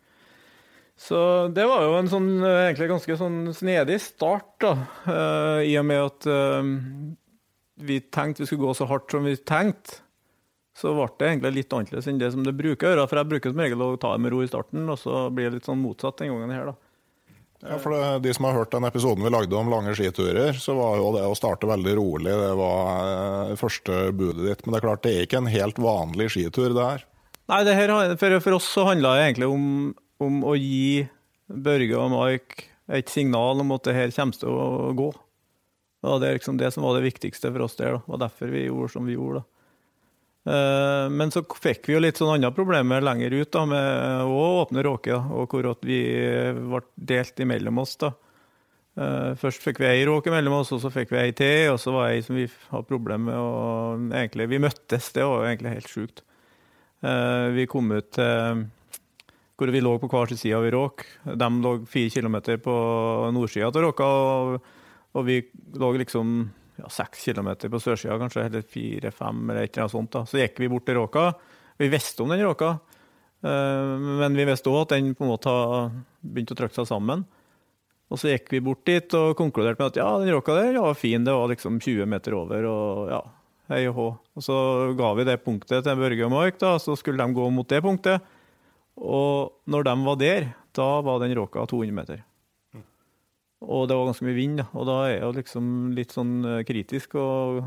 Så 0.96 1.18
det 1.52 1.66
var 1.68 1.82
jo 1.84 1.98
en 1.98 2.08
sånn 2.08 2.30
egentlig 2.40 2.88
ganske 2.88 3.16
sånn 3.20 3.40
snedig 3.52 3.98
start, 4.00 4.54
da. 4.64 4.70
Uh, 5.04 5.60
I 5.60 5.75
og 5.76 5.84
med 5.84 6.00
at 6.00 6.28
uh, 6.32 6.70
vi 7.84 7.98
tenkte 8.00 8.42
vi 8.42 8.48
skulle 8.48 8.64
gå 8.64 8.72
så 8.78 8.88
hardt 8.88 9.12
som 9.12 9.28
vi 9.28 9.34
tenkte 9.36 10.00
så 10.76 10.92
ble 10.92 11.06
det 11.16 11.28
egentlig 11.30 11.54
litt 11.56 11.73
annerledes 11.73 12.09
enn 12.11 12.18
det 12.21 12.33
som 12.35 12.42
det 12.45 12.52
bruker 12.56 12.88
å 12.88 12.90
gjøre. 12.92 13.06
For 13.09 13.21
jeg 13.21 13.30
bruker 13.30 13.52
som 13.52 13.62
regel 13.64 13.85
å 13.85 13.95
ta 14.00 14.12
det 14.12 14.25
med 14.25 14.35
ro 14.35 14.42
i 14.45 14.50
starten, 14.50 14.85
og 14.92 14.99
så 15.00 15.28
blir 15.33 15.49
det 15.49 15.61
litt 15.61 15.68
sånn 15.68 15.80
motsatt 15.80 16.21
den 16.21 16.35
gangen 16.35 16.52
her, 16.52 16.73
da. 16.73 16.76
Ja, 17.64 17.78
for 17.80 17.95
det, 17.95 18.18
De 18.26 18.35
som 18.37 18.45
har 18.45 18.52
hørt 18.59 18.75
den 18.75 18.85
episoden 18.85 19.25
vi 19.25 19.33
lagde 19.33 19.56
om 19.56 19.71
lange 19.73 19.95
skiturer, 19.97 20.59
så 20.61 20.76
var 20.76 20.99
jo 21.00 21.09
det 21.16 21.25
å 21.25 21.37
starte 21.38 21.68
veldig 21.68 21.95
rolig 21.97 22.35
det 22.37 22.52
var 22.59 23.09
eh, 23.09 23.56
første 23.56 24.11
budet 24.12 24.45
ditt. 24.45 24.64
Men 24.64 24.75
det 24.75 24.80
er 24.80 24.87
klart, 24.87 25.02
det 25.06 25.14
er 25.14 25.25
ikke 25.25 25.40
en 25.40 25.50
helt 25.50 25.80
vanlig 25.80 26.28
skitur, 26.35 26.76
det 26.76 26.85
her. 26.90 27.06
Nei, 27.49 27.62
det 27.64 27.76
her, 27.78 27.95
for, 28.21 28.38
for 28.45 28.59
oss 28.59 28.68
så 28.68 28.85
handla 28.90 29.16
det 29.16 29.26
egentlig 29.30 29.49
om, 29.49 29.66
om, 30.21 30.40
å 30.45 30.56
gi 30.59 31.06
Børge 31.47 31.97
og 31.97 32.11
Mike 32.12 32.68
et 32.92 33.11
signal 33.11 33.62
om 33.62 33.73
at 33.75 33.87
det 33.87 33.97
her 33.97 34.14
kommer 34.14 34.37
til 34.37 34.52
å 34.52 34.92
gå. 34.99 35.11
Og 36.06 36.21
Det 36.23 36.28
er 36.28 36.37
liksom 36.37 36.59
det 36.61 36.71
som 36.75 36.85
var 36.85 36.99
det 36.99 37.06
viktigste 37.06 37.50
for 37.50 37.64
oss 37.64 37.78
der. 37.78 37.97
da. 37.97 38.02
Og 38.06 38.21
derfor 38.21 38.52
vi 38.52 38.66
gjorde 38.66 38.92
som 38.92 39.09
vi 39.09 39.16
gjorde. 39.16 39.40
da. 39.40 39.55
Eh, 40.46 41.08
men 41.10 41.32
så 41.34 41.42
fikk 41.42 41.88
vi 41.88 41.96
jo 41.96 42.02
litt 42.02 42.20
sånn 42.20 42.36
andre 42.36 42.52
problemer 42.54 43.02
lenger 43.02 43.34
ut, 43.34 43.50
da, 43.50 43.64
med 43.66 44.28
å 44.30 44.44
åpne 44.62 44.84
råke, 44.86 45.16
og 45.16 45.50
hvor 45.50 45.72
vi 45.82 45.98
ble 46.54 46.84
delt 46.94 47.42
imellom 47.42 47.82
oss. 47.82 47.96
da. 48.02 48.12
Eh, 48.96 49.32
først 49.40 49.64
fikk 49.64 49.82
vi 49.82 49.90
ei 49.90 50.06
råke 50.06 50.30
mellom 50.30 50.60
oss, 50.60 50.70
og 50.72 50.80
så 50.84 50.92
fikk 50.92 51.10
vi 51.12 51.20
ei 51.24 51.34
til, 51.36 51.72
og 51.74 51.80
så 51.82 51.92
var 51.96 52.12
ei 52.12 52.22
som 52.22 52.38
vi 52.38 52.46
hadde 52.70 52.88
problemer 52.88 53.32
med. 53.32 53.34
og 53.36 54.14
egentlig, 54.14 54.48
Vi 54.48 54.62
møttes, 54.62 55.12
det 55.12 55.24
var 55.24 55.46
egentlig 55.46 55.74
helt 55.74 55.90
sjukt. 55.90 56.22
Eh, 57.02 57.50
vi 57.50 57.66
kom 57.66 57.90
ut 57.92 58.12
til 58.12 58.66
hvor 59.56 59.72
vi 59.72 59.80
lå 59.80 59.98
på 59.98 60.08
hver 60.08 60.28
sin 60.28 60.36
side 60.36 60.56
av 60.56 60.68
råk. 60.68 61.04
De 61.24 61.48
lå 61.48 61.86
fire 61.88 62.10
kilometer 62.10 62.58
på 62.58 62.72
nordsida 63.32 63.66
av 63.66 63.72
råka, 63.80 64.04
og 65.16 65.24
vi 65.24 65.40
lå 65.74 65.92
liksom 65.96 66.50
ja, 66.76 66.90
seks 66.92 67.25
kilometer 67.25 67.73
på 67.73 67.80
sørsida, 67.83 68.18
kanskje, 68.21 68.47
eller 68.49 68.66
fire-fem, 68.66 69.42
eller 69.50 69.64
et 69.64 69.73
eller 69.73 69.87
annet 69.87 69.95
sånt. 69.95 70.12
da. 70.12 70.25
Så 70.28 70.40
gikk 70.40 70.61
vi 70.62 70.71
bort 70.73 70.87
til 70.88 70.99
råka. 71.00 71.30
Vi 71.80 71.88
visste 71.92 72.25
om 72.25 72.33
den 72.33 72.45
råka, 72.45 72.78
eh, 73.45 73.97
men 74.21 74.37
vi 74.37 74.47
visste 74.49 74.73
òg 74.73 74.85
at 74.85 74.97
den 74.97 75.14
på 75.14 75.26
en 75.26 75.33
måte 75.33 75.52
har 75.52 75.90
begynt 76.21 76.52
å 76.52 76.59
trykke 76.59 76.78
seg 76.78 76.88
sammen. 76.90 77.25
Og 78.06 78.21
så 78.21 78.30
gikk 78.30 78.52
vi 78.54 78.62
bort 78.62 78.85
dit 78.87 79.16
og 79.18 79.35
konkluderte 79.38 79.83
med 79.83 79.90
at 79.90 79.99
ja, 79.99 80.11
den 80.23 80.30
råka 80.30 80.54
der 80.54 80.78
var 80.78 80.95
fin, 80.95 81.25
det 81.26 81.35
var 81.35 81.50
liksom 81.50 81.80
20 81.83 82.06
meter 82.06 82.37
over, 82.38 82.68
og 82.71 83.11
ja, 83.11 83.21
hei 83.73 83.83
og 83.90 83.97
hå. 83.97 84.06
Og 84.38 84.47
så 84.47 84.59
ga 84.99 85.11
vi 85.18 85.26
det 85.26 85.40
punktet 85.42 85.83
til 85.83 85.99
Børge 85.99 86.28
og 86.28 86.33
Mark, 86.33 86.61
da, 86.62 86.76
så 86.78 86.95
skulle 86.99 87.18
de 87.18 87.35
gå 87.35 87.50
mot 87.50 87.68
det 87.68 87.83
punktet. 87.83 88.23
Og 88.97 89.59
når 89.68 89.88
de 89.88 89.97
var 90.06 90.23
der, 90.23 90.49
da 90.76 90.88
var 91.04 91.21
den 91.21 91.35
råka 91.37 91.66
200 91.66 91.97
meter. 91.97 92.23
Og 93.64 93.86
det 93.88 93.96
var 93.96 94.10
ganske 94.10 94.26
mye 94.26 94.36
vind, 94.36 94.62
og 94.76 94.84
da 94.88 94.96
er 95.08 95.22
det 95.25 95.40
liksom 95.40 95.68
litt 95.96 96.12
sånn 96.12 96.34
eh, 96.44 96.64
kritisk. 96.68 97.16
Og 97.16 97.62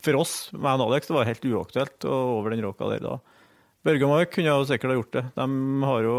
for 0.00 0.16
oss, 0.18 0.34
meg 0.56 0.80
og 0.80 0.88
Alex, 0.88 1.10
det 1.10 1.14
var 1.14 1.28
helt 1.28 1.46
uaktuelt 1.46 2.06
over 2.08 2.54
den 2.54 2.64
råka 2.64 2.88
der 2.90 3.04
da. 3.04 3.18
Børge 3.86 4.04
og 4.04 4.12
Mark 4.12 4.32
kunne 4.34 4.52
jo 4.52 4.66
sikkert 4.68 4.92
ha 4.92 4.98
gjort 4.98 5.14
det. 5.16 5.24
De 5.36 5.86
har 5.88 6.04
jo 6.04 6.16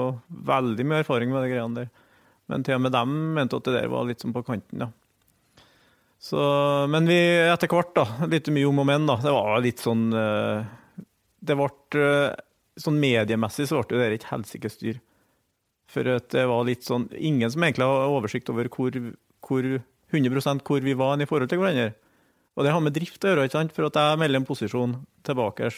veldig 0.49 0.85
mye 0.87 1.01
erfaring 1.03 1.33
med 1.33 1.45
de 1.45 1.51
greiene 1.51 1.83
der. 1.83 1.91
Men 2.49 2.65
til 2.65 2.77
og 2.77 2.83
med 2.85 2.95
dem 2.95 3.13
mente 3.37 3.57
at 3.57 3.67
det 3.67 3.75
der 3.77 3.91
var 3.91 4.07
litt 4.07 4.23
sånn 4.23 4.33
på 4.35 4.43
kanten, 4.45 4.87
ja. 4.87 4.89
Så, 6.21 6.37
men 6.93 7.07
vi 7.09 7.17
etter 7.49 7.69
hvert, 7.71 7.95
da. 7.97 8.27
Litt 8.29 8.49
mye 8.53 8.69
om 8.69 8.81
og 8.83 8.87
men, 8.89 9.07
da. 9.09 9.17
Det 9.23 9.33
var 9.33 9.61
litt 9.65 9.81
sånn 9.81 10.11
eh, 10.13 11.05
Det 11.41 11.57
ble 11.57 11.69
eh, 11.97 12.35
Sånn 12.81 12.99
mediemessig 13.01 13.65
så 13.67 13.81
ble 13.81 13.97
det 13.99 14.19
et 14.19 14.27
helsikes 14.29 14.77
styr. 14.77 15.01
For 15.91 16.07
det 16.07 16.45
var 16.47 16.67
litt 16.67 16.85
sånn 16.87 17.09
Ingen 17.17 17.51
som 17.51 17.63
egentlig 17.65 17.87
har 17.87 18.13
oversikt 18.13 18.49
over 18.53 18.69
hvor, 18.71 18.95
hvor 19.43 19.67
100% 20.11 20.63
hvor 20.67 20.83
vi 20.83 20.95
var 20.97 21.19
i 21.19 21.27
forhold 21.27 21.51
til 21.51 21.61
hverandre. 21.61 21.91
Og 22.55 22.65
det 22.65 22.73
har 22.75 22.83
med 22.83 22.95
drift 22.95 23.23
å 23.23 23.31
gjøre, 23.31 23.47
ikke 23.47 23.57
sant? 23.59 23.73
for 23.75 23.87
at 23.87 23.97
jeg 23.99 24.19
melder 24.19 24.41
en 24.41 24.47
posisjon 24.47 24.95
tilbake, 25.23 25.71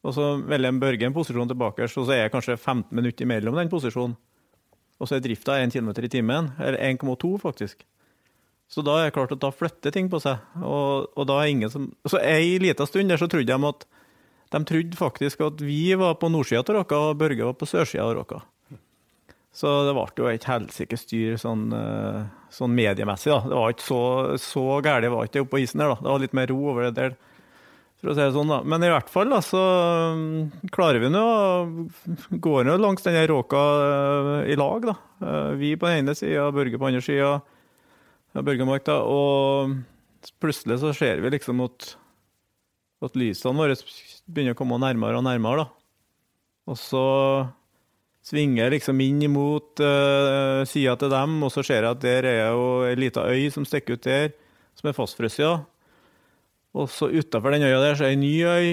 og 0.00 0.14
så 0.16 0.30
melder 0.40 0.80
Børge 0.80 1.08
en 1.08 1.16
posisjon 1.16 1.50
tilbake, 1.50 1.84
og 1.84 1.92
så 1.92 2.14
er 2.14 2.22
jeg 2.24 2.32
kanskje 2.32 2.56
15 2.56 2.96
minutter 2.96 3.26
imellom 3.26 3.58
den 3.58 3.72
posisjonen. 3.72 4.16
Og 5.00 5.08
så 5.08 5.16
er 5.16 5.24
drifta 5.24 5.56
1 5.60 5.72
km 5.72 5.92
i 5.92 6.12
timen, 6.12 6.50
eller 6.60 6.80
1,2 6.90 7.34
faktisk. 7.40 7.84
Så 8.70 8.84
da 8.86 8.98
er 9.00 9.08
det 9.08 9.16
klart 9.16 9.32
at 9.34 9.42
da 9.42 9.50
flytter 9.52 9.92
ting 9.92 10.08
på 10.12 10.20
seg. 10.22 10.40
Og, 10.60 11.08
og 11.18 11.26
da 11.28 11.40
er 11.40 11.50
ingen 11.50 11.72
som 11.72 11.88
Så 12.06 12.20
ei 12.22 12.54
lita 12.62 12.86
stund 12.86 13.10
der 13.10 13.18
så 13.18 13.26
trodde 13.26 13.50
de 13.50 13.70
at 13.72 13.86
de 14.50 14.60
trodde 14.66 14.98
faktisk 14.98 15.42
at 15.46 15.60
vi 15.62 15.94
var 15.98 16.16
på 16.20 16.30
nordsida 16.30 16.62
av 16.62 16.76
Råka, 16.80 16.98
og 17.10 17.18
Børge 17.18 17.44
var 17.46 17.56
på 17.58 17.68
sørsida 17.70 18.06
av 18.06 18.14
Råka. 18.18 18.40
Så 19.50 19.70
det 19.88 19.94
ble 19.96 20.04
jo 20.14 20.28
et 20.30 20.46
helsike 20.46 20.98
styr 20.98 21.34
sånn, 21.40 21.72
eh, 21.74 22.22
sånn, 22.54 22.74
mediemessig. 22.76 23.32
da. 23.32 23.40
Det 23.50 23.58
var 23.58 23.74
ikke 23.74 23.88
så, 23.88 24.02
så 24.38 24.62
gærent 24.78 25.10
var 25.10 25.26
ikke 25.26 25.42
oppe 25.42 25.56
på 25.56 25.62
isen 25.64 25.82
der. 25.82 25.90
da. 25.90 25.98
Det 25.98 26.12
var 26.12 26.22
litt 26.22 26.38
mer 26.38 26.52
ro 26.52 26.60
over 26.70 26.86
det 26.86 26.94
der. 26.94 27.16
for 28.00 28.12
å 28.12 28.14
si 28.14 28.22
det 28.22 28.32
sånn 28.32 28.52
da. 28.52 28.62
Men 28.62 28.86
i 28.86 28.92
hvert 28.92 29.10
fall 29.10 29.28
da, 29.28 29.40
så 29.44 29.62
mm, 30.16 30.70
klarer 30.72 31.02
vi 31.02 31.10
nå 31.10 31.24
å 31.24 32.38
gå 32.46 32.54
ned 32.64 32.80
langs 32.80 33.02
denne 33.04 33.26
råka 33.28 33.64
eh, 33.90 34.52
i 34.54 34.56
lag. 34.56 34.86
da. 34.86 34.96
Eh, 35.18 35.50
vi 35.58 35.74
på 35.74 35.90
den 35.90 36.04
ene 36.06 36.14
sida, 36.14 36.46
Børge 36.54 36.78
på 36.78 36.86
den 36.86 36.94
andre 36.94 37.08
sida. 37.10 37.40
Børgemark, 38.38 38.86
da. 38.86 39.00
Og 39.02 40.30
plutselig 40.38 40.78
så 40.78 40.94
ser 40.94 41.18
vi 41.24 41.34
liksom 41.34 41.66
at, 41.66 41.96
at 43.02 43.18
lysene 43.18 43.58
våre 43.58 43.74
begynner 44.30 44.54
å 44.54 44.60
komme 44.62 44.78
nærmere 44.78 45.18
og 45.18 45.26
nærmere. 45.26 45.66
da. 45.66 45.72
Og 46.70 46.78
så 46.78 47.04
Svinger 48.30 48.70
liksom 48.70 49.00
inn 49.02 49.24
mot 49.32 49.82
uh, 49.82 50.62
sida 50.68 50.94
til 51.00 51.10
dem, 51.10 51.40
og 51.42 51.50
så 51.50 51.64
ser 51.66 51.82
jeg 51.82 51.90
at 51.90 52.04
der 52.04 52.28
er 52.30 52.40
jo 52.52 52.86
ei 52.86 52.94
lita 52.94 53.24
øy 53.26 53.48
som 53.50 53.66
stikker 53.66 53.98
ut 53.98 54.06
der, 54.06 54.30
som 54.78 54.90
er 54.90 54.94
fastfrosset. 54.94 55.66
Og 56.78 56.86
så 56.94 57.10
utafor 57.10 57.56
den 57.56 57.66
øya 57.66 57.80
der 57.82 57.98
så 57.98 58.06
er 58.06 58.14
ei 58.14 58.20
ny 58.20 58.34
øy, 58.46 58.70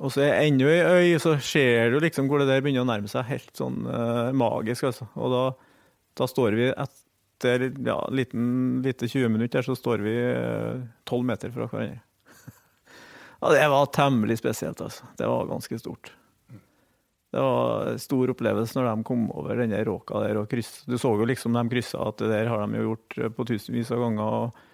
og 0.00 0.12
så 0.14 0.22
er 0.24 0.46
enda 0.46 0.68
ei 0.70 0.80
øy, 0.80 1.08
og 1.18 1.24
så 1.24 1.34
ser 1.44 1.90
du 1.92 1.98
liksom 2.00 2.30
hvor 2.30 2.40
det 2.40 2.48
der 2.48 2.62
begynner 2.64 2.86
å 2.86 2.88
nærme 2.88 3.10
seg 3.10 3.26
helt 3.28 3.50
sånn 3.58 3.82
uh, 3.84 4.30
magisk, 4.32 4.86
altså. 4.88 5.10
Og 5.20 5.34
da, 5.34 5.42
da, 6.16 6.28
står 6.30 6.56
vi 6.56 6.70
etter 6.70 7.66
ja, 7.84 7.98
liten, 8.14 8.46
lite 8.84 9.10
20 9.10 9.34
minutter, 9.34 9.66
så 9.66 9.76
står 9.76 10.04
vi 10.04 10.14
eh, 10.14 10.80
tolv 11.08 11.26
uh, 11.26 11.28
meter 11.32 11.52
fra 11.52 11.66
hverandre. 11.68 12.00
ja, 13.42 13.52
det 13.52 13.68
var 13.74 13.92
temmelig 13.96 14.38
spesielt, 14.40 14.80
altså. 14.86 15.10
Det 15.18 15.28
var 15.28 15.50
ganske 15.50 15.82
stort. 15.82 16.14
Det 17.30 17.38
var 17.38 17.98
stor 18.02 18.32
opplevelse 18.32 18.74
når 18.74 18.88
de 18.88 19.06
kom 19.06 19.28
over 19.30 19.60
denne 19.62 19.84
råka 19.86 20.24
der 20.24 20.40
og 20.40 20.48
kryss. 20.50 20.80
Du 20.90 20.96
så 20.98 21.12
jo 21.14 21.28
liksom 21.28 21.54
de 21.54 21.62
kryssa 21.70 22.02
at 22.08 22.18
det 22.18 22.30
der 22.32 22.50
har 22.50 22.64
de 22.64 22.80
jo 22.80 22.88
gjort 22.88 23.18
eh, 23.18 23.30
på 23.36 23.46
tusenvis 23.46 23.92
av 23.94 24.02
ganger. 24.02 24.40
Og, 24.40 24.64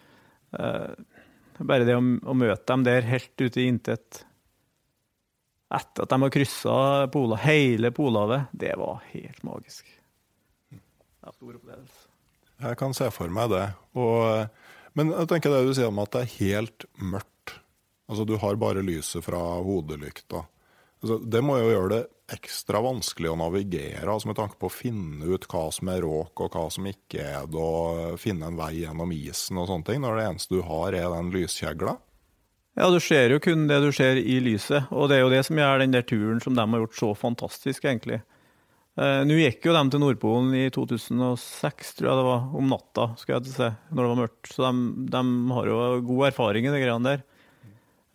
eh, 0.56 1.60
bare 1.60 1.84
det 1.88 1.98
å, 1.98 2.00
å, 2.00 2.36
møte 2.36 2.64
dem 2.72 2.86
der 2.86 3.10
helt 3.10 3.44
ute 3.44 3.60
i 3.60 3.68
intet 3.68 4.22
etter 5.66 6.06
at 6.06 6.12
de 6.12 6.20
har 6.22 6.32
kryssa 6.32 6.78
pola, 7.12 7.36
hele 7.42 7.90
Polhavet, 7.92 8.52
det 8.54 8.72
var 8.78 9.02
helt 9.10 9.40
magisk. 9.44 9.88
Det 10.70 10.80
var 11.26 11.36
stor 11.36 11.56
opplevelse. 11.58 12.02
Jeg 12.62 12.80
kan 12.80 12.94
se 12.96 13.10
for 13.12 13.32
meg 13.32 13.50
det. 13.52 13.64
Og, 14.00 14.66
men 14.96 15.12
jeg 15.12 15.28
tenker 15.28 15.52
det 15.52 15.64
du 15.66 15.74
sier 15.76 15.90
om 15.90 16.00
at 16.00 16.14
det 16.14 16.24
er 16.24 16.36
helt 16.38 16.86
mørkt. 16.96 17.58
Altså 18.06 18.24
Du 18.24 18.36
har 18.40 18.56
bare 18.56 18.84
lyset 18.86 19.24
fra 19.26 19.40
hodelykta. 19.66 20.46
Altså, 21.02 21.18
det 21.20 21.42
må 21.44 21.58
jo 21.60 21.72
gjøre 21.74 21.90
det 21.92 22.04
ekstra 22.32 22.80
vanskelig 22.82 23.30
å 23.30 23.38
navigere, 23.38 24.06
altså 24.10 24.30
med 24.30 24.38
tanke 24.40 24.58
på 24.58 24.66
å 24.66 24.72
finne 24.72 25.28
ut 25.30 25.46
hva 25.50 25.68
som 25.74 25.90
er 25.92 26.02
råk 26.02 26.42
og 26.42 26.56
hva 26.56 26.64
som 26.74 26.88
ikke 26.90 27.22
er 27.22 27.46
det, 27.50 27.60
og 27.62 28.18
finne 28.18 28.50
en 28.50 28.58
vei 28.58 28.72
gjennom 28.80 29.12
isen 29.14 29.60
og 29.62 29.68
sånne 29.70 29.86
ting, 29.86 30.02
når 30.02 30.18
det 30.18 30.28
eneste 30.30 30.58
du 30.58 30.64
har 30.66 30.96
er 30.98 31.06
den 31.14 31.30
lyskjegla? 31.34 31.96
Ja, 32.76 32.90
du 32.92 32.98
ser 33.00 33.32
jo 33.32 33.40
kun 33.40 33.68
det 33.70 33.78
du 33.80 33.88
ser 33.94 34.18
i 34.20 34.40
lyset, 34.44 34.90
og 34.92 35.08
det 35.08 35.16
er 35.16 35.22
jo 35.24 35.32
det 35.32 35.44
som 35.46 35.56
gjør 35.56 35.80
den 35.80 35.94
der 35.94 36.04
turen 36.04 36.42
som 36.44 36.58
de 36.58 36.66
har 36.66 36.82
gjort 36.82 36.98
så 36.98 37.12
fantastisk, 37.16 37.86
egentlig. 37.86 38.20
Eh, 38.96 39.22
Nå 39.28 39.38
gikk 39.38 39.64
jo 39.68 39.76
de 39.76 39.84
til 39.92 40.02
Nordpolen 40.02 40.52
i 40.56 40.66
2006, 40.74 41.94
tror 41.98 42.10
jeg 42.10 42.18
det 42.20 42.26
var, 42.26 42.44
om 42.58 42.68
natta, 42.72 43.10
skal 43.20 43.38
jeg 43.38 43.54
si, 43.54 43.70
når 43.92 44.02
det 44.02 44.10
var 44.10 44.20
mørkt. 44.20 44.52
Så 44.52 44.66
de, 44.66 45.08
de 45.14 45.24
har 45.56 45.70
jo 45.72 45.80
god 46.10 46.28
erfaring 46.32 46.68
i 46.68 46.74
de 46.74 46.82
greiene 46.82 47.14
der. 47.14 47.24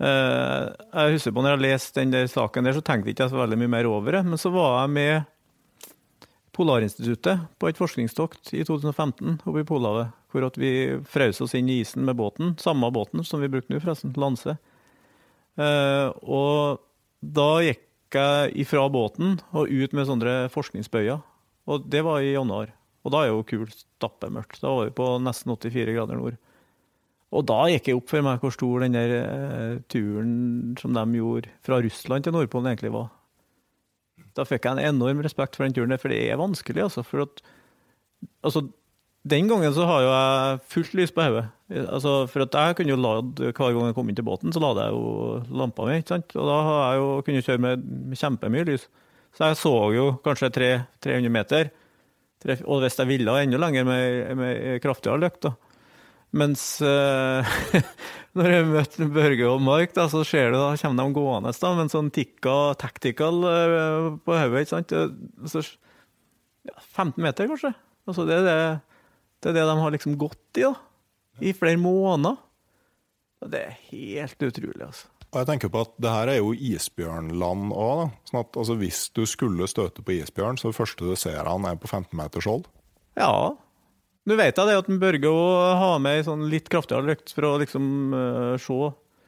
Eh, 0.01 0.63
jeg 0.95 1.17
husker 1.17 1.33
på 1.35 1.43
når 1.45 1.55
jeg 1.55 1.63
leste 1.67 2.01
den 2.01 2.15
der 2.15 2.29
saken 2.31 2.65
der, 2.65 2.73
så 2.73 2.81
tenkte 2.85 3.11
jeg 3.11 3.17
ikke 3.17 3.29
så 3.29 3.41
veldig 3.43 3.59
mye 3.61 3.73
mer 3.75 3.89
over 3.89 4.17
det. 4.17 4.23
Men 4.25 4.41
så 4.41 4.51
var 4.53 4.81
jeg 4.81 4.95
med 4.95 5.29
Polarinstituttet 6.57 7.45
på 7.61 7.69
et 7.69 7.79
forskningstokt 7.79 8.51
i 8.57 8.65
2015 8.67 9.37
oppe 9.45 9.61
i 9.61 9.67
Polhavet. 9.67 10.17
Hvor 10.31 10.47
vi 10.59 10.73
frøs 11.11 11.41
oss 11.43 11.55
inn 11.57 11.69
i 11.69 11.81
isen 11.83 12.05
med 12.07 12.17
båten. 12.19 12.55
Samme 12.59 12.89
båten 12.93 13.23
som 13.27 13.43
vi 13.43 13.51
brukte 13.51 13.73
nå, 13.73 13.81
forresten. 13.83 14.15
Lanse. 14.19 14.57
Eh, 15.59 16.07
og 16.23 16.81
da 17.21 17.49
gikk 17.65 17.87
jeg 18.15 18.53
ifra 18.63 18.87
båten 18.91 19.37
og 19.55 19.71
ut 19.71 19.93
med 19.95 20.07
sånne 20.07 20.35
forskningsbøyer. 20.51 21.21
Og 21.71 21.85
det 21.91 22.01
var 22.03 22.23
i 22.23 22.33
januar. 22.33 22.71
Og 23.05 23.13
da 23.13 23.23
er 23.23 23.31
jo 23.31 23.45
kult 23.47 23.75
stappemørkt. 23.75 24.61
Da 24.63 24.73
var 24.73 24.89
vi 24.89 24.95
på 24.97 25.07
nesten 25.23 25.53
84 25.53 25.95
grader 25.95 26.19
nord. 26.19 26.39
Og 27.31 27.45
da 27.47 27.61
gikk 27.71 27.87
jeg 27.87 27.97
opp 27.97 28.11
for 28.11 28.25
meg 28.25 28.43
hvor 28.43 28.51
stor 28.51 28.83
den 28.83 28.97
der 28.97 29.13
eh, 29.21 29.79
turen 29.91 30.75
som 30.81 30.95
de 30.97 31.05
gjorde 31.15 31.51
fra 31.63 31.79
Russland 31.83 32.27
til 32.27 32.35
Nordpolen, 32.35 32.73
egentlig 32.73 32.91
var. 32.91 33.07
Da 34.35 34.43
fikk 34.47 34.67
jeg 34.67 34.77
en 34.77 34.95
enorm 34.95 35.23
respekt 35.23 35.55
for 35.55 35.65
den 35.65 35.75
turen, 35.75 35.95
for 35.99 36.11
det 36.11 36.19
er 36.27 36.39
vanskelig. 36.39 36.83
altså. 36.89 37.03
For 37.07 37.23
at, 37.23 37.41
altså, 38.43 38.65
den 39.31 39.47
gangen 39.47 39.73
så 39.75 39.87
har 39.87 40.03
jo 40.03 40.11
jeg 40.11 40.61
fullt 40.75 40.93
lys 40.99 41.15
på 41.15 41.23
hodet. 41.27 41.45
Altså, 41.71 42.15
for 42.27 42.43
at 42.43 42.57
jeg 42.57 42.77
kunne 42.77 42.95
jo 42.95 42.99
lade 42.99 43.51
hver 43.53 43.75
gang 43.77 43.87
jeg 43.87 43.95
kom 43.95 44.11
inn 44.11 44.19
til 44.19 44.27
båten, 44.27 44.51
så 44.51 44.63
lada 44.63 44.89
jeg 44.89 44.97
jo 44.97 45.57
lampa 45.61 45.87
mi. 45.87 45.99
ikke 46.01 46.15
sant? 46.15 46.35
Og 46.35 46.51
da 46.51 46.59
har 46.67 46.81
jeg 46.81 47.01
jo 47.01 47.09
kunnet 47.27 47.47
kjøre 47.47 47.65
med, 47.67 47.89
kjempemye 48.19 48.67
lys. 48.71 48.87
Så 49.37 49.47
jeg 49.47 49.59
så 49.61 49.75
jo 49.95 50.07
kanskje 50.25 50.51
300 50.51 51.31
meter. 51.31 51.71
Og 52.65 52.81
hvis 52.83 52.97
jeg 52.99 53.07
ville 53.07 53.39
enda 53.39 53.59
lenger 53.61 53.85
med, 53.87 54.31
med 54.35 54.81
kraftigere 54.83 55.21
lykt, 55.21 55.45
da. 55.47 55.55
Mens 56.31 56.63
uh, 56.79 57.47
når 58.39 58.53
jeg 58.53 58.67
møter 58.69 59.09
Børge 59.11 59.47
og 59.51 59.63
Mark, 59.63 59.95
da, 59.97 60.07
så 60.11 60.23
ser 60.27 60.53
du, 60.53 60.59
da 60.59 60.75
kommer 60.79 61.03
de 61.03 61.15
gående 61.17 61.51
da, 61.51 61.71
med 61.75 61.85
en 61.85 61.91
sånn 61.91 62.11
tikka 62.15 62.57
tactical 62.79 63.41
uh, 63.43 64.11
på 64.23 64.37
hodet. 64.37 64.63
ikke 64.63 64.73
sant? 64.75 64.95
Så, 65.51 65.65
ja, 66.69 66.77
15 66.79 67.19
meter, 67.23 67.51
kanskje. 67.51 67.73
Altså, 68.07 68.27
det, 68.29 68.39
er 68.39 68.47
det, 68.47 68.59
det, 69.41 69.51
er 69.51 69.59
det 69.59 69.67
de 69.69 69.79
har 69.81 69.97
liksom 69.97 70.15
gått 70.21 70.61
i 70.61 70.67
da, 70.69 70.75
i 71.41 71.55
flere 71.57 71.79
måneder. 71.81 72.39
Det 73.51 73.65
er 73.65 73.79
helt 73.89 74.43
utrolig. 74.45 74.85
altså. 74.85 75.09
Og 75.31 75.39
jeg 75.39 75.47
tenker 75.47 75.71
på 75.71 75.81
at 75.85 75.93
det 76.03 76.11
her 76.11 76.29
er 76.33 76.39
jo 76.41 76.51
isbjørnland 76.51 77.71
òg. 77.71 78.11
Sånn 78.27 78.41
at 78.43 78.57
altså, 78.59 78.75
hvis 78.79 79.05
du 79.15 79.23
skulle 79.29 79.67
støte 79.71 80.03
på 80.03 80.17
isbjørn, 80.17 80.59
så 80.59 80.69
det 80.69 80.77
første 80.77 81.07
du 81.07 81.15
ser 81.19 81.47
han 81.47 81.67
er 81.67 81.79
på 81.79 81.87
15 81.87 82.11
meters 82.19 82.47
hold? 82.51 82.67
Ja, 83.19 83.55
nå 84.29 84.37
vet 84.37 84.57
jeg 84.57 84.69
det 84.69 84.77
at 84.77 84.89
Børge 85.01 85.29
har 85.81 86.01
med 86.03 86.19
ei 86.19 86.25
sånn 86.25 86.47
litt 86.51 86.69
kraftigere 86.71 87.09
lykt 87.09 87.33
for 87.33 87.47
å 87.47 87.53
liksom 87.61 87.85
uh, 88.13 88.55
se. 88.61 88.79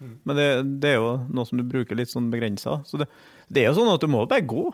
Mm. 0.04 0.16
Men 0.28 0.38
det, 0.38 0.48
det, 0.84 0.92
er 0.92 1.00
jo 1.00 1.14
noe 1.34 1.50
som 1.50 1.60
du 1.60 1.66
bruker 1.66 1.98
litt 1.98 2.12
sånn 2.12 2.32
begrensa. 2.34 2.82
Så 2.86 3.00
det, 3.02 3.08
det, 3.48 3.64
er 3.64 3.72
jo 3.72 3.80
sånn 3.80 3.94
at 3.94 4.04
du 4.04 4.12
må 4.12 4.26
bare 4.30 4.46
gå. 4.46 4.68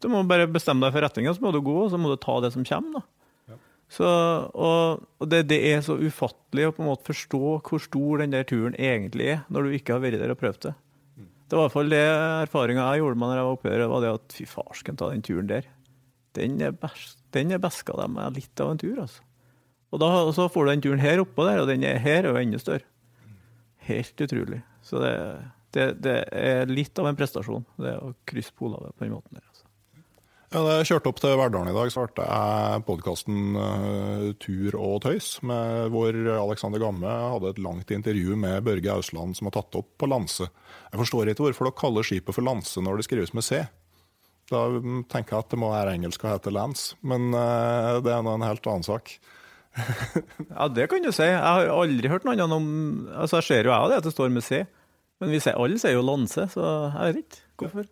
Du 0.00 0.06
må 0.12 0.22
bare 0.28 0.46
bestemme 0.50 0.84
deg 0.86 0.94
for 0.94 1.06
retninga, 1.06 1.32
så 1.34 1.42
må 1.42 1.54
du 1.54 1.62
gå, 1.64 1.74
og 1.86 1.90
så 1.92 1.98
må 1.98 2.12
du 2.12 2.20
ta 2.20 2.36
det 2.44 2.52
som 2.54 2.66
kommer. 2.66 3.00
da. 3.00 3.06
Så, 3.90 4.06
og, 4.06 5.00
og 5.18 5.30
det, 5.32 5.48
det, 5.50 5.58
er 5.66 5.80
så 5.82 5.96
ufattelig 5.98 6.68
å 6.68 6.74
på 6.76 6.84
en 6.84 6.92
måte 6.92 7.08
forstå 7.08 7.40
hvor 7.66 7.82
stor 7.82 8.20
den 8.22 8.36
der 8.36 8.46
turen 8.46 8.76
egentlig 8.78 9.32
er, 9.32 9.40
når 9.50 9.66
du 9.66 9.74
ikke 9.74 9.96
har 9.96 10.04
vært 10.04 10.22
der 10.22 10.30
og 10.30 10.38
prøvd 10.38 10.68
det. 10.68 10.74
Det 11.50 11.58
var 11.58 11.64
i 11.64 11.66
hvert 11.66 11.74
fall 11.74 11.90
det 11.90 12.04
erfaringa 12.06 12.84
jeg 12.92 13.00
gjorde 13.00 13.18
meg 13.18 13.32
når 13.32 13.40
jeg 13.40 13.46
var 13.48 13.56
oppe 13.56 13.72
der, 13.72 13.82
var 13.90 14.04
det 14.04 14.12
at 14.14 14.36
fy 14.36 14.46
farsken 14.46 15.00
ta 15.00 15.08
den 15.10 15.24
turen 15.26 15.50
der. 15.50 15.66
Den 16.38 16.60
er, 16.62 16.76
best, 16.78 17.18
den 17.34 17.50
er 17.50 17.58
beska 17.58 17.96
dem 17.98 18.20
litt 18.36 18.62
av 18.62 18.70
en 18.70 18.78
tur, 18.78 19.00
altså. 19.02 19.24
Og 19.90 20.02
da, 20.02 20.10
så 20.34 20.46
får 20.52 20.66
du 20.66 20.70
den 20.70 20.84
turen 20.84 21.02
her 21.02 21.22
oppå 21.22 21.46
der, 21.48 21.62
og 21.62 21.70
den 21.70 21.84
er 21.86 21.98
her 22.02 22.22
er 22.22 22.30
jo 22.30 22.40
enda 22.40 22.60
større. 22.62 22.86
Helt 23.88 24.20
utrolig. 24.22 24.60
Så 24.86 25.00
det, 25.02 25.14
det, 25.74 25.86
det, 26.04 26.18
er 26.30 26.70
litt 26.70 26.98
av 27.00 27.10
en 27.10 27.18
prestasjon, 27.18 27.66
det 27.80 27.96
å 27.98 28.12
krysse 28.28 28.54
polene 28.56 28.92
på 28.94 29.06
den 29.06 29.16
måten 29.16 29.38
der. 29.38 29.46
Altså. 29.48 29.66
Ja, 30.50 30.62
da 30.66 30.76
jeg 30.78 30.88
kjørte 30.88 31.10
opp 31.12 31.20
til 31.22 31.36
Verdalen 31.38 31.70
i 31.70 31.74
dag, 31.76 31.90
så 31.94 32.04
ble 32.10 32.26
jeg 32.26 32.84
podkasten 32.86 33.58
uh, 33.58 34.30
Tur 34.42 34.78
og 34.78 34.96
tøys, 35.04 35.32
med, 35.46 35.90
hvor 35.94 36.16
Alexander 36.36 36.82
Gamme 36.82 37.10
hadde 37.34 37.52
et 37.52 37.60
langt 37.62 37.92
intervju 37.94 38.38
med 38.38 38.64
Børge 38.66 38.94
Ausland, 38.94 39.38
som 39.38 39.50
har 39.50 39.58
tatt 39.58 39.78
opp 39.78 39.92
på 39.98 40.10
Lanse. 40.10 40.50
Jeg 40.90 41.02
forstår 41.02 41.30
ikke 41.30 41.48
hvorfor 41.48 41.70
dere 41.70 41.78
kaller 41.82 42.06
skipet 42.06 42.34
for 42.34 42.46
Lanse 42.46 42.82
når 42.82 42.98
det 42.98 43.06
skrives 43.06 43.34
med 43.34 43.46
C. 43.46 43.62
Da 44.50 44.64
tenker 45.10 45.36
jeg 45.36 45.44
at 45.44 45.52
det 45.54 45.60
må 45.62 45.70
være 45.70 45.94
engelsk 45.94 46.26
og 46.26 46.32
hete 46.32 46.54
Lance, 46.54 46.98
men 47.06 47.30
uh, 47.30 47.98
det 48.02 48.10
er 48.10 48.18
en 48.18 48.46
helt 48.46 48.66
annen 48.70 48.86
sak. 48.86 49.14
ja, 50.56 50.66
det 50.74 50.88
kan 50.90 51.04
du 51.04 51.12
si. 51.14 51.28
Jeg 51.28 51.38
har 51.38 51.70
aldri 51.70 52.10
hørt 52.10 52.26
noe 52.26 52.34
annet 52.34 52.56
om 52.56 52.66
Altså, 53.14 53.38
Jeg 53.38 53.46
ser 53.46 53.68
jo 53.68 53.74
jeg 53.74 53.92
det 53.92 54.00
at 54.00 54.08
det 54.08 54.12
står 54.16 54.34
med 54.34 54.44
C, 54.46 54.64
men 55.20 55.32
vi 55.34 55.40
ser, 55.42 55.58
alle 55.60 55.78
sier 55.78 55.94
jo 55.94 56.04
Lanse, 56.04 56.46
så 56.50 56.66
jeg 56.96 57.20
vet 57.20 57.40
ikke 57.40 57.66
hvorfor. 57.68 57.88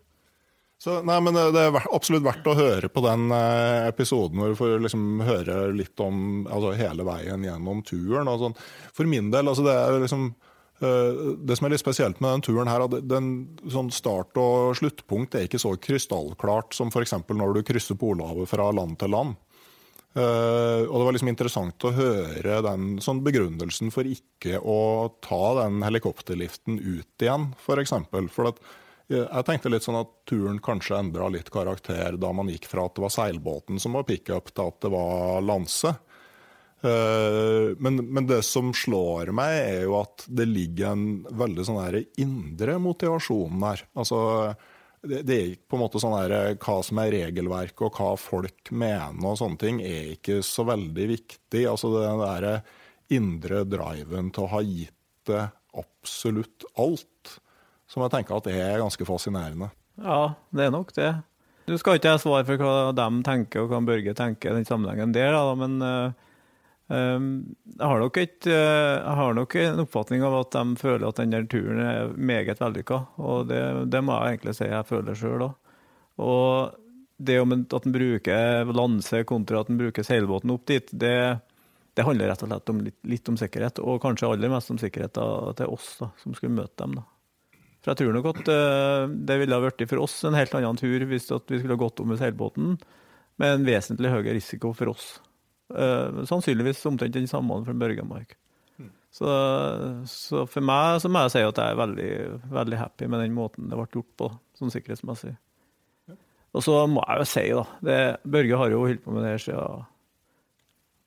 Så, 0.79 1.01
nei, 1.03 1.17
men 1.19 1.35
Det 1.35 1.59
er 1.59 1.75
absolutt 1.91 2.23
verdt 2.23 2.45
å 2.47 2.55
høre 2.55 2.87
på 2.91 3.03
den 3.03 3.33
eh, 3.35 3.87
episoden 3.89 4.39
hvor 4.39 4.53
du 4.53 4.59
får 4.59 4.77
liksom 4.85 5.23
høre 5.27 5.57
litt 5.75 5.99
om 6.03 6.45
altså, 6.47 6.71
hele 6.79 7.03
veien 7.07 7.43
gjennom 7.43 7.81
turen. 7.83 8.31
sånn. 8.39 8.55
For 8.95 9.09
min 9.09 9.27
del, 9.33 9.51
altså 9.51 9.65
det 9.67 9.75
er 9.75 9.99
liksom 9.99 10.29
eh, 10.79 11.19
det 11.43 11.59
som 11.59 11.67
er 11.67 11.75
litt 11.75 11.83
spesielt 11.83 12.23
med 12.23 12.31
den 12.37 12.45
turen, 12.47 12.71
her, 12.71 12.85
at 12.87 12.95
den 13.11 13.27
sånn 13.67 13.91
start- 13.91 14.39
og 14.39 14.71
sluttpunkt 14.79 15.35
er 15.35 15.49
ikke 15.49 15.59
så 15.59 15.75
krystallklart 15.75 16.71
som 16.77 16.93
f.eks. 16.95 17.17
når 17.27 17.59
du 17.59 17.63
krysser 17.67 17.99
Polhavet 17.99 18.47
fra 18.47 18.71
land 18.71 18.95
til 19.03 19.11
land. 19.17 19.35
Uh, 20.17 20.89
og 20.89 20.95
det 20.95 21.05
var 21.05 21.13
liksom 21.13 21.29
interessant 21.29 21.85
å 21.85 21.93
høre 21.93 22.55
den 22.65 22.95
sånn 23.03 23.19
begrunnelsen 23.21 23.91
for 23.93 24.07
ikke 24.09 24.57
å 24.57 24.79
ta 25.21 25.41
den 25.61 25.83
helikopterliften 25.85 26.79
ut 26.81 27.25
igjen. 27.25 27.51
For, 27.61 27.81
eksempel. 27.81 28.29
for 28.33 28.49
at, 28.49 28.61
uh, 29.11 29.27
jeg 29.27 29.45
tenkte 29.45 29.69
litt 29.69 29.85
sånn 29.85 29.99
at 30.01 30.09
turen 30.29 30.57
kanskje 30.65 30.97
endra 30.97 31.29
litt 31.29 31.51
karakter 31.53 32.17
da 32.17 32.33
man 32.33 32.49
gikk 32.49 32.65
fra 32.71 32.87
at 32.89 32.97
det 32.97 33.05
var 33.05 33.13
seilbåten 33.13 33.81
som 33.81 33.99
var 33.99 34.07
pickup, 34.09 34.49
til 34.49 34.73
at 34.73 34.81
det 34.81 34.93
var 34.95 35.45
lanse. 35.45 35.93
Uh, 36.81 37.77
men, 37.77 38.01
men, 38.07 38.25
det 38.25 38.41
som 38.47 38.73
slår 38.73 39.29
meg, 39.35 39.59
er 39.61 39.85
jo 39.85 39.99
at 39.99 40.25
det 40.25 40.49
ligger 40.49 40.95
en 40.95 41.07
veldig 41.37 41.69
sånn 41.69 42.01
indre 42.17 42.81
motivasjon 42.81 43.61
der. 43.61 43.85
Altså 43.93 44.25
det, 45.01 45.21
det, 45.27 45.37
er 45.37 45.55
på 45.69 45.77
en 45.77 45.83
måte 45.83 46.01
sånn 46.01 46.15
her, 46.17 46.33
eh, 46.35 46.57
Hva 46.59 46.79
som 46.85 47.01
er 47.03 47.13
regelverket 47.15 47.85
og 47.87 47.99
hva 47.99 48.11
folk 48.19 48.71
mener 48.71 49.31
og 49.31 49.39
sånne 49.39 49.61
ting, 49.61 49.81
er 49.85 50.13
ikke 50.15 50.41
så 50.45 50.65
veldig 50.69 51.07
viktig. 51.13 51.63
Altså 51.69 51.91
Den 51.95 52.23
der 52.23 52.49
indre 53.15 53.63
driven 53.65 54.29
til 54.35 54.45
å 54.45 54.51
ha 54.53 54.61
gitt 54.65 54.95
det 55.29 55.47
absolutt 55.77 56.65
alt, 56.79 57.35
som 57.89 58.03
jeg 58.05 58.13
tenker 58.13 58.37
at 58.37 58.47
det 58.49 58.55
er 58.61 58.81
ganske 58.81 59.05
fascinerende. 59.05 59.71
Ja, 59.99 60.35
det 60.55 60.67
er 60.67 60.73
nok 60.73 60.93
det. 60.95 61.11
Du 61.69 61.75
skal 61.77 61.99
ikke 61.99 62.15
ha 62.15 62.21
svar 62.21 62.45
for 62.47 62.61
hva 62.61 62.89
de 62.97 63.07
tenker 63.25 63.63
og 63.63 63.73
hva 63.73 63.81
Børge 63.85 64.15
tenker 64.17 64.51
i 64.51 64.57
den 64.57 64.65
sammenhengen 64.65 65.13
der, 65.13 65.35
da, 65.35 65.53
men 65.57 65.77
Ehm, 65.83 66.15
jeg 66.89 67.85
har, 67.85 67.99
nok 68.01 68.17
et, 68.17 68.47
eh, 68.49 68.95
jeg 68.97 69.17
har 69.19 69.35
nok 69.37 69.55
en 69.61 69.81
oppfatning 69.83 70.23
av 70.25 70.39
at 70.39 70.55
de 70.55 70.79
føler 70.79 71.05
at 71.05 71.19
denne 71.21 71.43
turen 71.51 71.81
er 71.83 72.15
meget 72.17 72.61
vellykka. 72.61 72.97
Og 73.21 73.49
det, 73.51 73.61
det, 73.93 74.01
må 74.05 74.15
jeg 74.17 74.39
egentlig 74.39 74.55
si 74.57 74.69
jeg 74.71 74.87
føler 74.89 75.19
sjøl 75.19 75.45
òg. 75.45 75.75
Og 76.25 76.79
det 77.19 77.37
om 77.43 77.53
at 77.53 77.85
en 77.85 77.93
bruker 77.93 78.73
lanse 78.73 79.21
kontra 79.29 79.61
at 79.61 79.69
en 79.69 79.79
bruker 79.79 80.07
seilbåten 80.07 80.55
opp 80.55 80.65
dit, 80.71 80.89
det, 80.91 81.13
det 81.93 82.07
handler 82.07 82.31
rett 82.31 82.43
og 82.47 82.49
slett 82.49 82.73
om 82.73 82.81
litt, 82.87 82.97
litt, 83.11 83.29
om 83.29 83.37
sikkerhet. 83.37 83.83
Og 83.85 84.01
kanskje 84.01 84.33
aller 84.33 84.51
mest 84.51 84.73
om 84.73 84.81
sikkerhet 84.81 85.13
til 85.13 85.69
oss 85.69 85.93
da, 86.01 86.09
som 86.23 86.33
skulle 86.33 86.57
møte 86.57 86.73
dem. 86.81 86.97
da. 86.97 87.05
For 87.83 87.93
jeg 87.93 88.01
tror 88.01 88.17
nok 88.17 88.33
at 88.33 88.49
uh, 88.51 89.05
det 89.29 89.39
ville 89.39 89.55
ha 89.55 89.63
blitt 89.63 89.87
for 89.87 90.01
oss 90.03 90.17
en 90.27 90.35
helt 90.35 90.55
annen 90.57 90.79
tur 90.79 91.05
hvis 91.07 91.29
vi 91.29 91.61
skulle 91.61 91.79
gått 91.79 92.01
om 92.01 92.09
med 92.11 92.19
seilbåten, 92.19 92.79
med 93.39 93.55
en 93.55 93.67
vesentlig 93.67 94.11
høyere 94.11 94.35
risiko 94.35 94.73
for 94.75 94.91
oss. 94.91 95.19
Uh, 95.69 96.23
sannsynligvis 96.25 96.85
omtrent 96.89 97.13
den 97.13 97.27
samme 97.29 97.59
fra 97.65 97.75
Børgemark. 97.77 98.33
Mm. 98.79 98.89
Så, 99.13 99.27
så, 100.09 100.45
for 100.49 100.65
meg 100.65 100.97
så 101.03 101.11
må 101.11 101.21
jeg 101.25 101.35
si 101.35 101.43
at 101.45 101.61
jeg 101.61 101.75
er 101.75 101.77
veldig, 101.77 102.09
veldig 102.55 102.79
happy 102.79 103.09
med 103.11 103.21
den 103.25 103.37
måten 103.37 103.69
det 103.69 103.77
ble 103.77 103.85
gjort 103.93 104.11
på, 104.17 104.31
sånn 104.57 104.73
sikkerhetsmessig. 104.73 105.35
Ja. 106.09 106.17
Og 106.57 106.65
så 106.65 106.81
må 106.89 107.05
jeg 107.05 107.21
jo 107.21 107.29
si, 107.29 107.45
da 107.53 107.65
det, 107.85 108.01
Børge 108.25 108.61
har 108.63 108.73
jo 108.73 108.83
holdt 108.87 109.05
på 109.05 109.13
med 109.13 109.27
det 109.27 109.35
her 109.35 109.45
siden 109.45 109.87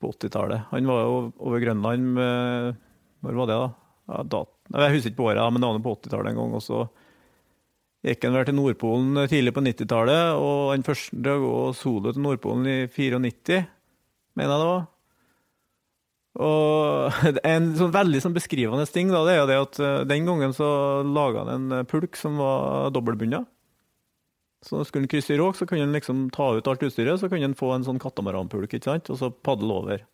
på 0.03 0.11
80-tallet. 0.15 0.67
Han 0.71 0.87
var 0.87 1.03
jo 1.03 1.19
over 1.39 1.63
Grønland 1.63 2.09
med 2.17 2.81
Når 3.23 3.39
var 3.39 3.47
det, 3.47 3.59
da? 3.59 3.69
Ja, 4.11 4.23
da 4.27 4.45
jeg 4.73 4.97
husker 4.97 5.11
ikke 5.11 5.19
på 5.21 5.29
året, 5.29 5.43
men 5.53 5.63
det 5.63 5.69
var 5.69 5.83
på 5.83 5.93
80-tallet 5.95 6.31
en 6.31 6.39
gang. 6.39 6.55
Og 6.57 6.63
så 6.63 6.79
gikk 8.03 8.25
han 8.27 8.35
vel 8.35 8.47
til 8.47 8.57
Nordpolen 8.57 9.21
tidlig 9.31 9.53
på 9.55 9.63
90-tallet, 9.63 10.39
og 10.39 10.73
han 10.73 10.83
første 10.87 11.15
til 11.15 11.31
å 11.31 11.43
gå 11.43 11.55
solo 11.79 12.11
til 12.11 12.25
Nordpolen 12.25 12.67
i 12.67 12.77
94 12.91 13.61
mener 14.37 14.53
jeg 14.53 14.63
det 14.63 14.69
var. 14.71 14.83
Og 16.43 17.17
En 17.53 17.73
sånn 17.77 17.93
veldig 17.93 18.21
sånn 18.23 18.35
beskrivende 18.35 18.85
ting 18.89 19.11
da, 19.13 19.23
det 19.27 19.35
er 19.35 19.41
jo 19.41 19.49
det 19.49 19.59
at 19.67 19.81
eh, 19.83 20.05
den 20.09 20.29
gangen 20.29 20.55
så 20.55 20.69
laga 21.05 21.43
han 21.43 21.51
en 21.53 21.79
eh, 21.79 21.87
pulk 21.89 22.17
som 22.19 22.39
var 22.41 22.89
dobbeltbundet. 22.95 23.49
Så 24.63 24.79
skulle 24.87 25.03
han 25.03 25.11
krysse 25.11 25.35
i 25.35 25.37
råk, 25.41 25.57
så 25.59 25.67
kunne 25.67 25.83
han 25.83 25.95
liksom 25.95 26.29
ta 26.33 26.53
ut 26.55 26.67
alt 26.71 26.83
utstyret, 26.87 27.19
så 27.19 27.27
kunne 27.27 27.49
han 27.49 27.57
få 27.59 27.73
en 27.75 27.83
sånn 27.83 27.99
katamaranpulk, 27.99 28.71
ikke 28.71 28.87
sant, 28.87 29.11
og 29.11 29.19
så 29.19 29.27
padle 29.43 29.75
over. 29.75 30.05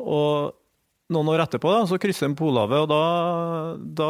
Og 0.00 0.54
noen 1.12 1.32
år 1.34 1.44
etterpå 1.44 1.74
da, 1.74 1.82
så 1.88 1.98
krysser 2.00 2.30
han 2.30 2.38
Polhavet, 2.38 2.86
og 2.86 2.88
da, 2.88 3.02
da, 4.00 4.08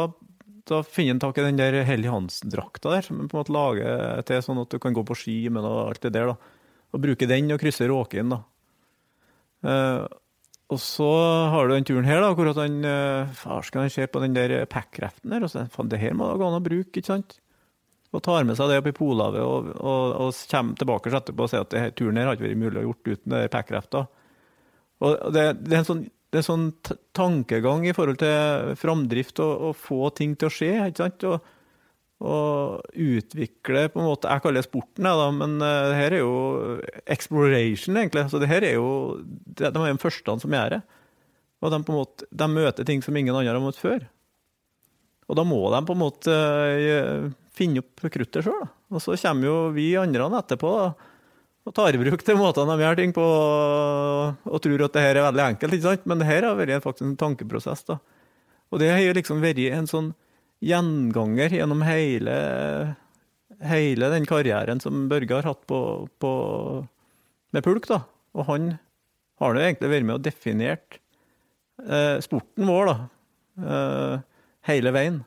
da, 0.71 0.79
finner 0.87 1.17
han 1.17 1.23
tak 1.25 1.41
i 1.41 1.45
den 1.49 1.59
der 1.59 1.81
Helly 1.83 2.07
Hansen-drakta 2.07 2.95
der, 2.95 3.03
som 3.03 3.19
han 3.19 3.27
på 3.27 3.35
en 3.35 3.43
måte 3.43 3.55
lager 3.57 4.23
til 4.29 4.43
sånn 4.45 4.63
at 4.63 4.71
du 4.71 4.79
kan 4.79 4.95
gå 4.95 5.03
på 5.03 5.19
ski 5.19 5.37
med 5.51 5.67
og 5.67 5.81
alt 5.89 6.07
det 6.07 6.13
der. 6.15 6.31
da. 6.31 6.71
Og 6.95 7.03
bruke 7.03 7.27
den 7.27 7.51
og 7.51 7.59
krysse 7.59 7.89
råken. 7.91 8.31
da. 8.37 8.39
Uh, 9.63 10.05
og 10.73 10.79
så 10.81 11.09
har 11.53 11.67
du 11.67 11.75
den 11.75 11.85
turen 11.87 12.07
her, 12.07 12.21
da, 12.23 12.31
hvor 12.33 12.49
at 12.49 12.57
han 12.57 12.79
eh, 12.87 13.31
farsken 13.37 13.91
ser 13.93 14.09
på 14.09 14.21
den 14.23 14.35
der 14.35 14.63
packraften 14.71 15.33
der, 15.33 15.45
og 15.45 15.51
så 15.51 15.65
faen, 15.69 15.91
det 15.91 15.99
her 16.01 16.15
må 16.17 16.29
da 16.29 16.39
gå 16.39 16.47
an 16.47 16.57
å 16.57 16.63
bruke, 16.63 16.95
ikke 16.95 17.11
sant? 17.11 17.35
Og 18.13 18.21
tar 18.25 18.45
med 18.47 18.57
seg 18.57 18.69
det 18.69 18.79
opp 18.81 18.89
i 18.89 18.95
Polhavet 18.95 19.41
og, 19.41 19.71
og, 19.73 20.03
og 20.21 20.41
kommer 20.49 20.77
tilbake 20.79 21.13
etterpå 21.13 21.45
og 21.45 21.51
sier 21.51 21.65
at 21.65 21.73
det 21.73 21.83
turen 21.97 22.19
her 22.21 22.29
hadde 22.29 22.45
vært 22.45 22.61
mulig 22.61 22.81
å 22.81 22.85
gjort 22.87 23.09
uten 23.09 23.35
det 23.35 23.47
packrafta. 23.53 24.03
Og 25.03 25.15
det, 25.33 25.45
det, 25.63 25.73
er 25.73 25.79
en 25.81 25.89
sånn, 25.89 26.03
er 26.33 26.45
sånn 26.45 26.67
tankegang 27.17 27.87
i 27.89 27.95
forhold 27.97 28.21
til 28.21 28.77
framdrift 28.79 29.41
og, 29.43 29.69
og 29.69 29.77
få 29.81 30.13
ting 30.17 30.37
til 30.37 30.49
å 30.49 30.53
skje, 30.53 30.71
ikke 30.87 31.03
sant? 31.05 31.27
Og, 31.29 31.51
og 32.23 32.85
utvikle 32.95 33.87
på 33.91 33.99
en 33.99 34.07
måte 34.07 34.31
Jeg 34.31 34.43
kaller 34.45 34.61
det 34.61 34.69
sporten, 34.69 35.03
da, 35.03 35.29
men 35.35 35.57
eh, 35.59 35.87
det 35.91 35.99
her 35.99 36.15
er 36.15 36.21
jo 36.23 36.35
exploration, 37.03 37.99
egentlig. 37.99 38.25
Så 38.31 38.39
det 38.39 38.51
her 38.51 38.63
er 38.63 38.77
jo 38.77 39.19
De, 39.27 39.67
er 39.67 39.71
er 39.71 39.91
de 39.91 40.01
første 40.01 40.37
som 40.39 40.55
gjør 40.55 40.77
det. 40.77 40.81
Og 41.63 41.71
de, 41.71 41.79
på 41.83 41.93
en 41.93 41.99
måte, 41.99 42.27
de 42.31 42.49
møter 42.51 42.87
ting 42.87 43.03
som 43.03 43.15
ingen 43.15 43.35
andre 43.35 43.55
har 43.55 43.63
møtt 43.63 43.79
før. 43.79 44.05
Og 45.27 45.39
da 45.39 45.45
må 45.47 45.59
de 45.71 45.81
på 45.87 45.95
en 45.95 46.03
måte 46.03 46.33
eh, 46.35 47.27
finne 47.55 47.83
opp 47.83 48.07
kruttet 48.07 48.47
sjøl. 48.47 48.67
Og 48.93 49.03
så 49.03 49.17
kommer 49.19 49.49
jo 49.49 49.57
vi 49.75 49.93
andre 49.99 50.29
etterpå 50.39 50.73
da, 50.79 50.87
og 51.63 51.75
tar 51.75 51.95
i 51.95 51.99
bruk 51.99 52.25
de 52.27 52.33
måtene 52.35 52.75
de 52.75 52.83
gjør 52.83 52.97
ting 52.99 53.13
på, 53.15 53.23
og 53.23 54.57
tror 54.63 54.81
at 54.83 54.95
det 54.95 55.03
her 55.05 55.19
er 55.19 55.27
veldig 55.29 55.45
enkelt. 55.45 55.75
ikke 55.75 55.87
sant? 55.87 56.09
Men 56.09 56.19
det 56.19 56.27
her 56.27 56.43
har 56.43 56.59
vært 56.59 56.83
faktisk 56.83 57.07
en 57.07 57.15
tankeprosess. 57.19 57.85
da. 57.87 57.99
Og 58.71 58.81
det 58.81 58.91
har 58.91 58.99
jo 58.99 59.15
liksom 59.15 59.39
vært 59.43 59.63
en 59.71 59.87
sånn 59.87 60.11
gjenganger 60.63 61.53
gjennom 61.57 61.83
hele, 61.85 62.35
hele 63.63 64.09
den 64.13 64.27
karrieren 64.29 64.81
som 64.83 65.07
Børge 65.11 65.35
har 65.39 65.49
hatt 65.49 65.63
på, 65.69 65.79
på, 66.23 66.33
med 67.55 67.65
pulk. 67.65 67.89
da. 67.91 68.03
Og 68.33 68.47
han 68.49 68.73
har 69.41 69.55
jo 69.55 69.63
egentlig 69.63 69.91
vært 69.91 70.07
med 70.07 70.17
og 70.17 70.25
definert 70.25 70.99
eh, 71.83 72.17
sporten 72.23 72.69
vår, 72.69 72.91
da. 72.91 72.97
Eh, 73.53 74.15
hele 74.69 74.93
veien. 74.95 75.21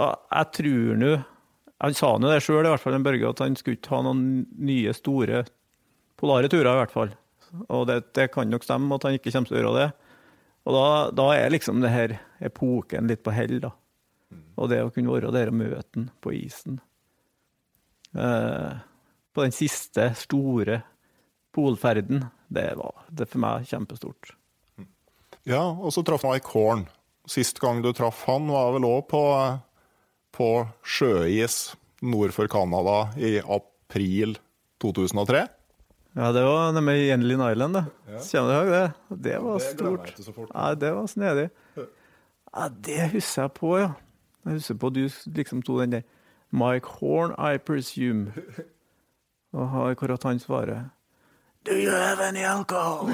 Og 0.00 0.10
jeg 0.30 0.50
tror 0.54 0.98
nå 1.00 1.14
Han 1.80 1.94
sa 1.96 2.12
nå 2.20 2.28
det 2.28 2.42
sjøl, 2.44 2.66
i 2.66 2.70
hvert 2.70 2.82
fall, 2.82 2.92
den 2.92 3.04
Børge, 3.06 3.24
at 3.24 3.40
han 3.40 3.54
skulle 3.56 3.78
ikke 3.78 3.94
ha 3.94 4.02
noen 4.04 4.44
nye, 4.60 4.92
store 4.92 5.46
polare 6.20 6.50
turer, 6.52 6.68
i 6.68 6.80
hvert 6.82 6.92
fall. 6.92 7.14
Og 7.72 7.86
det, 7.88 8.02
det 8.12 8.26
kan 8.34 8.52
nok 8.52 8.66
stemme 8.66 8.98
at 8.98 9.06
han 9.08 9.16
ikke 9.16 9.32
kommer 9.32 9.48
til 9.48 9.56
å 9.56 9.62
gjøre 9.62 9.78
det. 9.78 9.86
Og 10.68 10.76
da, 10.76 10.82
da 11.16 11.28
er 11.38 11.54
liksom 11.54 11.80
det 11.80 11.94
her 11.94 12.18
epoken 12.44 13.08
litt 13.08 13.24
på 13.24 13.32
hell, 13.32 13.56
da. 13.64 13.72
Og 14.60 14.70
det 14.70 14.82
å 14.84 14.92
kunne 14.94 15.12
være 15.12 15.32
der 15.34 15.50
og 15.50 15.58
møte 15.58 15.88
den 15.96 16.10
på 16.22 16.34
isen. 16.36 16.78
Eh, 18.14 18.78
på 19.34 19.44
den 19.46 19.54
siste 19.54 20.10
store 20.18 20.82
polferden, 21.54 22.26
det 22.50 22.68
var 22.78 23.06
det 23.10 23.28
for 23.30 23.42
meg 23.42 23.66
kjempestort. 23.70 24.34
Ja, 25.48 25.62
og 25.70 25.94
så 25.94 26.04
traff 26.06 26.26
Mike 26.26 26.50
Horn. 26.52 26.84
Sist 27.30 27.60
gang 27.62 27.80
du 27.82 27.92
traff 27.96 28.24
han, 28.28 28.50
var 28.50 28.74
vel 28.74 28.86
òg 28.88 29.06
på, 29.10 29.22
på 30.36 30.50
sjøis 30.82 31.72
nord 32.02 32.34
for 32.34 32.50
Canada 32.50 33.10
i 33.20 33.38
april 33.40 34.36
2003. 34.82 35.46
Ja, 36.18 36.32
det 36.34 36.42
var 36.42 36.72
nede 36.74 36.96
i 36.98 37.06
Jenlin 37.06 37.42
Island, 37.46 37.76
det. 37.78 37.84
Kjenner 38.26 38.50
du 38.50 38.54
ihåg 38.56 38.70
det? 38.74 39.18
Det 39.28 39.36
var 39.44 39.60
stort. 39.62 40.14
Nei, 40.50 40.70
det 40.82 40.90
var 40.96 41.10
snedig. 41.10 41.48
Ja, 42.50 42.64
det 42.90 43.04
husker 43.12 43.44
jeg 43.44 43.52
på, 43.60 43.74
ja. 43.78 43.92
Jeg 44.44 44.52
husker 44.56 44.74
på 44.80 44.90
du 44.94 45.02
liksom 45.36 45.62
tok 45.62 45.80
den 45.84 45.98
der 45.98 46.02
Mike 46.50 46.86
Horn, 46.98 47.34
I 47.38 47.58
presume. 47.58 48.32
Og 49.52 49.68
har 49.68 50.12
at 50.14 50.22
han 50.22 50.38
svarer 50.38 50.90
Do 51.66 51.74
you 51.76 51.90
have 51.90 52.20
any 52.24 52.40
alcohol? 52.40 53.10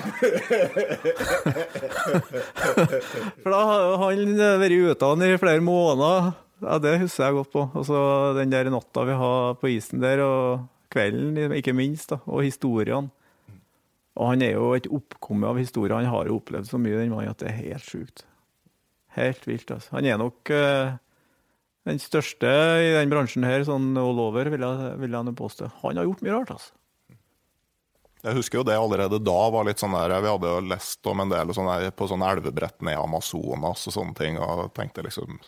For 3.43 3.51
da 3.51 3.63
har 3.67 3.97
han 4.05 4.37
vært 4.61 4.71
ute 4.71 5.27
i 5.27 5.39
flere 5.43 5.61
måneder. 5.65 6.29
Ja, 6.63 6.79
det 6.79 7.01
husker 7.03 7.25
jeg 7.25 7.37
godt 7.41 7.51
på. 7.53 7.65
Og 7.75 7.87
så 7.89 7.99
den 8.39 8.53
der 8.53 8.71
natta 8.71 9.03
vi 9.09 9.17
har 9.19 9.59
på 9.59 9.67
isen 9.75 10.01
der, 10.01 10.23
og 10.23 10.69
kvelden, 10.95 11.53
ikke 11.59 11.75
minst, 11.75 12.11
da, 12.15 12.21
og 12.27 12.45
historiene. 12.47 13.11
Og 14.17 14.31
han 14.31 14.43
er 14.47 14.55
jo 14.55 14.71
et 14.77 14.87
oppkomme 14.87 15.51
av 15.51 15.59
historier. 15.59 15.99
Han 15.99 16.09
har 16.09 16.31
jo 16.31 16.39
opplevd 16.39 16.71
så 16.71 16.79
mye, 16.81 17.01
den 17.03 17.11
mannen, 17.13 17.35
at 17.35 17.43
det 17.43 17.51
er 17.51 17.59
helt 17.59 17.85
sjukt. 17.85 18.25
Helt 19.17 19.43
vilt, 19.49 19.71
altså. 19.75 19.97
Han 19.99 20.07
er 20.07 20.23
nok 20.23 20.55
eh, 20.55 20.95
den 21.87 22.01
største 22.03 22.51
i 22.83 22.91
den 22.97 23.13
bransjen 23.13 23.47
her, 23.47 23.63
sånn 23.67 23.93
all 24.01 24.19
over, 24.19 24.51
vil 24.53 24.65
jeg, 24.67 24.97
vil 25.03 25.15
jeg 25.15 25.37
påstå. 25.39 25.71
Han 25.85 26.01
har 26.01 26.09
gjort 26.09 26.25
mye 26.27 26.35
rart, 26.35 26.53
altså. 26.57 26.75
Jeg 28.27 28.35
husker 28.41 28.59
jo 28.59 28.67
det 28.67 28.75
allerede 28.75 29.21
da 29.23 29.41
var 29.55 29.69
litt 29.69 29.79
sånn 29.79 29.95
der, 29.95 30.17
Vi 30.25 30.31
hadde 30.33 30.51
jo 30.51 30.63
lest 30.67 31.07
om 31.07 31.21
en 31.23 31.31
del 31.31 31.53
sånne, 31.55 31.93
på 31.95 32.09
sånn 32.11 32.25
elvebrett 32.27 32.81
ned 32.83 32.99
Amazonas 32.99 33.87
og 33.87 33.95
sånne 33.95 34.17
ting, 34.19 34.41
og 34.43 34.73
tenkte 34.75 35.05
liksom 35.07 35.39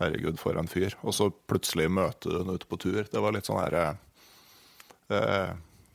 Herregud, 0.00 0.40
for 0.42 0.58
en 0.58 0.66
fyr. 0.66 0.96
Og 1.06 1.14
så 1.14 1.28
plutselig 1.30 1.86
møter 1.86 2.32
du 2.32 2.40
ham 2.40 2.56
ute 2.58 2.66
på 2.66 2.76
tur. 2.82 3.04
Det 3.06 3.20
var 3.22 3.32
litt 3.32 3.46
sånn 3.46 3.60
her 3.62 3.76
eh, 3.78 5.52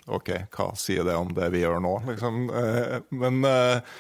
OK, 0.07 0.31
hva 0.55 0.69
sier 0.79 1.03
det 1.05 1.17
om 1.19 1.33
det 1.35 1.49
vi 1.51 1.65
gjør 1.65 1.83
nå, 1.83 1.91
liksom? 2.07 2.45
Eh, 2.47 2.95
men 3.19 3.43
eh, 3.45 3.91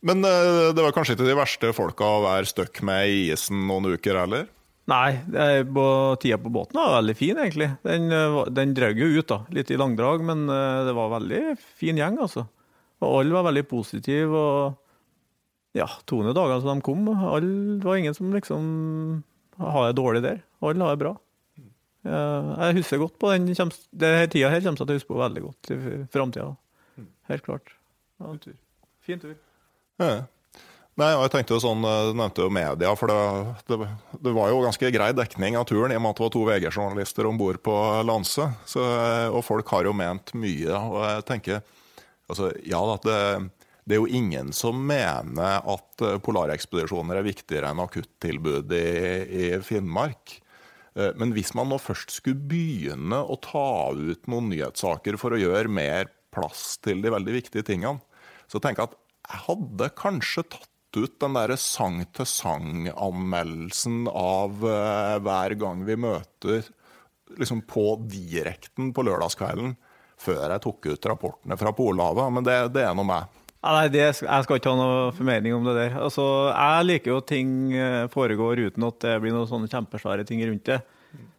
men 0.00 0.22
eh, 0.24 0.68
det 0.74 0.82
var 0.82 0.94
kanskje 0.94 1.16
ikke 1.16 1.26
de 1.26 1.38
verste 1.38 1.72
folka 1.74 2.06
å 2.06 2.22
være 2.22 2.46
stuck 2.46 2.82
med 2.86 3.10
i 3.10 3.22
isen 3.32 3.66
noen 3.66 3.96
uker 3.96 4.20
heller? 4.20 4.46
Nei, 4.88 5.18
det 5.28 5.46
på, 5.76 5.84
tida 6.22 6.38
på 6.40 6.48
båten 6.52 6.78
var 6.80 6.94
veldig 7.02 7.14
fin, 7.18 7.36
egentlig. 7.36 7.66
Den, 7.84 8.06
eh, 8.14 8.38
den 8.56 8.70
drøg 8.76 9.00
jo 9.02 9.08
ut, 9.18 9.26
da. 9.28 9.42
Litt 9.52 9.68
i 9.74 9.76
langdrag, 9.76 10.22
men 10.24 10.46
eh, 10.48 10.84
det 10.88 10.94
var 10.96 11.10
veldig 11.18 11.40
fin 11.80 11.98
gjeng, 12.00 12.16
altså. 12.24 12.46
Og 13.04 13.18
alle 13.20 13.36
var 13.36 13.44
veldig 13.50 13.66
positive, 13.68 14.32
og 14.32 15.76
ja, 15.76 15.86
200 16.08 16.32
dager 16.34 16.62
som 16.64 16.72
de 16.80 16.86
kom, 16.86 17.04
alle, 17.12 17.50
det 17.78 17.84
var 17.86 18.00
ingen 18.00 18.16
som 18.16 18.32
liksom 18.32 18.70
har 19.60 19.90
det 19.90 19.98
dårlig 20.00 20.22
der. 20.24 20.40
Alle 20.64 20.86
har 20.88 20.96
det 20.96 21.02
bra. 21.04 21.12
Eh, 22.08 22.48
Jeg 22.64 22.78
husker 22.80 23.02
godt 23.04 23.18
på 23.20 23.34
den 23.34 23.50
her 23.52 24.26
tida 24.32 24.48
her 24.54 24.64
kommer 24.64 24.78
jeg 24.80 24.86
til 24.86 24.94
å 24.94 24.98
huske 25.02 25.12
på 25.12 25.20
veldig 25.20 25.44
godt 25.44 25.70
i 25.74 25.78
framtida. 26.14 26.48
Helt 27.28 27.44
klart. 27.44 27.74
Ja, 28.22 28.32
tur. 28.40 28.56
Fin 29.04 29.20
tur. 29.20 29.36
Ja. 30.00 30.24
Nei, 30.98 31.12
og 31.14 31.20
jeg 31.28 31.30
tenkte 31.30 31.54
jo 31.54 31.60
sånn, 31.62 31.84
Du 31.84 32.16
nevnte 32.18 32.42
jo 32.42 32.50
media, 32.50 32.90
for 32.98 33.10
det, 33.12 33.18
det, 33.70 33.76
det 34.24 34.32
var 34.34 34.48
jo 34.50 34.64
ganske 34.64 34.88
grei 34.90 35.12
dekning 35.14 35.54
av 35.58 35.68
turen 35.70 35.92
i 35.94 35.98
og 35.98 36.02
med 36.02 36.10
at 36.10 36.18
det 36.18 36.24
var 36.24 36.32
to 36.34 36.42
VG-journalister 36.48 37.28
om 37.28 37.38
bord 37.38 37.60
på 37.62 37.74
Lanse. 38.08 38.48
Så, 38.66 38.82
og 39.30 39.44
folk 39.46 39.70
har 39.76 39.86
jo 39.86 39.94
ment 39.94 40.32
mye. 40.34 40.72
Og 40.74 40.98
jeg 41.04 41.24
tenker 41.28 41.60
altså, 42.26 42.50
Ja 42.66 42.80
at 42.96 43.06
det, 43.06 43.20
det 43.86 43.94
er 43.94 44.02
jo 44.02 44.10
ingen 44.18 44.50
som 44.56 44.80
mener 44.88 45.62
at 45.62 46.02
eh, 46.04 46.18
polarekspedisjoner 46.24 47.20
er 47.20 47.26
viktigere 47.28 47.70
enn 47.70 47.80
akuttilbud 47.84 48.74
i, 48.76 48.88
i 49.22 49.44
Finnmark. 49.64 50.34
Eh, 50.98 51.12
Men 51.14 51.30
hvis 51.36 51.54
man 51.56 51.70
nå 51.70 51.78
først 51.80 52.16
skulle 52.18 52.42
begynne 52.50 53.22
å 53.22 53.38
ta 53.44 53.94
ut 53.94 54.26
noen 54.26 54.50
nyhetssaker 54.50 55.16
for 55.22 55.32
å 55.32 55.38
gjøre 55.40 55.70
mer 55.70 56.10
plass 56.34 56.74
til 56.84 57.00
de 57.06 57.14
veldig 57.14 57.38
viktige 57.38 57.64
tingene, 57.70 58.02
så 58.50 58.58
tenker 58.58 58.82
jeg 58.82 58.90
at 58.90 58.98
jeg 59.28 59.40
hadde 59.46 59.88
kanskje 60.02 60.44
tatt 60.56 60.68
ut 61.04 61.14
den 61.22 61.34
der 61.38 61.50
sang-til-sang-anmeldelsen 61.58 63.98
av 64.10 64.50
uh, 64.64 65.18
hver 65.24 65.50
gang 65.60 65.78
vi 65.86 65.96
møter 66.00 66.60
liksom 67.38 67.60
på 67.68 67.86
direkten 68.08 68.92
på 68.96 69.02
lørdagskvelden, 69.04 69.74
før 70.18 70.50
jeg 70.54 70.62
tok 70.64 70.86
ut 70.88 71.06
rapportene 71.10 71.56
fra 71.60 71.70
Polhavet. 71.76 72.32
Men 72.34 72.42
det, 72.46 72.56
det 72.74 72.82
er 72.88 72.94
nå 72.96 73.04
meg. 73.06 73.22
Ja, 73.58 73.72
nei, 73.74 73.88
det, 73.90 74.04
jeg 74.22 74.42
skal 74.46 74.56
ikke 74.60 74.70
ha 74.70 74.78
noe 74.78 75.12
formening 75.16 75.52
om 75.56 75.64
det 75.66 75.74
der. 75.76 75.92
Altså, 75.98 76.24
jeg 76.52 76.86
liker 76.86 77.10
jo 77.10 77.16
at 77.20 77.26
ting 77.30 77.48
eh, 77.74 78.06
foregår 78.12 78.60
uten 78.68 78.86
at 78.86 78.98
det 79.02 79.16
blir 79.22 79.34
noen 79.34 79.50
sånne 79.50 79.70
kjempesvære 79.72 80.24
ting 80.28 80.40
rundt 80.46 80.68
det. 80.70 80.78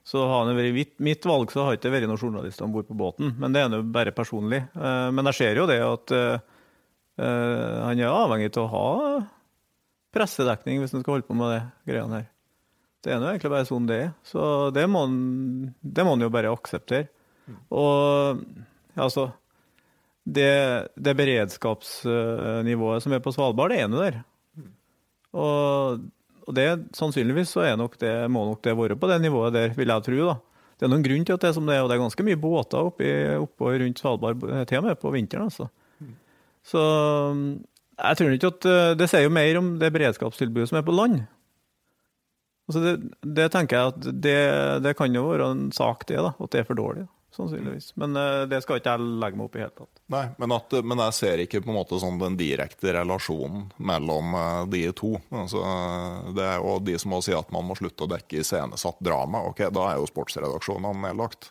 Så 0.10 0.18
har 0.28 0.42
det 0.48 0.58
vært 0.58 0.76
mitt, 0.76 0.94
mitt 1.06 1.24
valg, 1.30 1.48
så 1.54 1.60
har 1.64 1.72
ikke 1.78 1.94
vært 1.94 2.08
noen 2.10 2.20
journalister 2.20 2.64
om 2.66 2.74
bord 2.76 2.88
på 2.90 2.98
båten. 2.98 3.28
Men 3.40 3.50
det 3.56 3.62
er 3.64 3.70
nå 3.72 3.78
bare 3.94 4.12
personlig. 4.16 4.62
Eh, 4.76 5.10
Men 5.16 5.24
jeg 5.32 5.36
ser 5.40 5.54
jo 5.62 5.70
det 5.70 5.80
at 5.86 6.08
han 7.20 8.00
er 8.00 8.08
avhengig 8.08 8.48
av 8.56 8.64
å 8.64 8.72
ha 8.72 8.90
pressedekning 10.16 10.82
hvis 10.82 10.94
en 10.94 11.04
skal 11.04 11.18
holde 11.18 11.28
på 11.28 11.38
med 11.38 11.54
det 11.54 11.62
greiene 11.92 12.22
her. 12.22 12.28
Det 13.00 13.14
er 13.14 13.22
nå 13.22 13.30
egentlig 13.32 13.52
bare 13.54 13.68
sånn 13.68 13.88
det 13.88 14.00
er. 14.04 14.10
Så 14.28 14.42
det 14.76 14.86
må 14.92 15.06
han 15.06 16.26
jo 16.26 16.32
bare 16.34 16.52
akseptere. 16.52 17.08
Og 17.74 18.42
altså 19.00 19.30
det, 20.30 20.52
det 21.00 21.16
beredskapsnivået 21.18 23.06
som 23.06 23.16
er 23.16 23.24
på 23.24 23.34
Svalbard, 23.34 23.74
det 23.74 23.80
er 23.86 23.90
nå 23.90 24.04
der. 24.04 24.20
Og, 25.40 26.04
og 26.46 26.58
det, 26.58 26.68
sannsynligvis 26.98 27.56
så 27.56 27.64
er 27.70 27.80
nok 27.80 27.98
det, 28.02 28.14
må 28.34 28.44
nok 28.50 28.62
det 28.66 28.76
være 28.78 29.00
på 29.00 29.10
det 29.10 29.20
nivået 29.24 29.56
der, 29.56 29.74
vil 29.78 29.94
jeg 29.94 30.06
tro. 30.06 30.20
da. 30.34 30.38
Det 30.80 30.88
er 30.88 30.94
noen 30.94 31.04
grunn 31.06 31.26
til 31.28 31.36
at 31.36 31.44
det 31.44 31.50
er 31.50 31.58
som 31.58 31.68
det 31.68 31.76
er, 31.76 31.84
og 31.84 31.90
det 31.92 31.98
er 31.98 32.04
ganske 32.04 32.26
mye 32.26 32.40
båter 32.40 32.92
oppe, 32.92 33.10
oppå 33.40 33.74
rundt 33.82 34.00
Svalbard, 34.00 34.46
til 34.70 34.80
og 34.80 34.86
med 34.88 35.00
på 35.02 35.12
vinteren. 35.16 35.50
altså. 35.52 35.70
Så 36.66 36.82
jeg 38.00 38.20
tror 38.20 38.34
ikke 38.36 38.52
at 38.54 38.66
eh, 38.70 38.96
Det 39.00 39.10
sier 39.12 39.26
jo 39.26 39.36
mer 39.36 39.60
om 39.60 39.76
det 39.82 39.92
beredskapstilbudet 39.96 40.72
som 40.72 40.80
er 40.80 40.88
på 40.88 40.96
land. 40.96 41.22
Altså 42.70 42.84
det, 42.84 42.98
det 43.26 43.48
tenker 43.54 43.78
jeg 43.78 43.94
at 43.94 44.10
det, 44.26 44.42
det 44.86 44.98
kan 44.98 45.14
jo 45.16 45.26
være 45.32 45.48
en 45.56 45.64
sak, 45.74 46.06
det, 46.10 46.20
da, 46.22 46.36
at 46.38 46.52
det 46.54 46.62
er 46.62 46.68
for 46.68 46.78
dårlig. 46.78 47.08
sannsynligvis. 47.34 47.96
Men 47.98 48.14
uh, 48.18 48.44
det 48.50 48.60
skal 48.62 48.78
ikke 48.78 48.94
jeg 48.94 49.08
legge 49.24 49.40
meg 49.40 49.48
opp 49.48 49.58
i 49.58 49.64
helt 49.64 49.76
tatt. 49.80 50.02
Nei, 50.14 50.22
men, 50.38 50.54
at, 50.54 50.76
men, 50.84 51.02
jeg 51.08 51.16
ser 51.18 51.42
ikke 51.42 51.64
på 51.66 51.72
en 51.74 51.80
måte 51.80 51.98
sånn 52.02 52.22
den 52.22 52.38
direkte 52.38 52.94
relasjonen 52.94 53.72
mellom 53.90 54.38
uh, 54.38 54.68
de 54.70 54.84
to. 54.98 55.16
Altså, 55.34 55.64
det 56.38 56.46
er 56.46 56.62
jo 56.62 56.78
de 56.86 57.00
som 57.02 57.16
må 57.16 57.24
si 57.26 57.34
at 57.34 57.50
man 57.56 57.66
må 57.66 57.78
slutte 57.80 58.06
å 58.06 58.12
dekke 58.14 58.44
iscenesatt 58.44 59.02
drama. 59.02 59.42
Ok, 59.50 59.66
da 59.74 59.90
er 59.90 59.98
jo 59.98 60.10
sportsredaksjonene 60.12 61.10
nedlagt. 61.10 61.50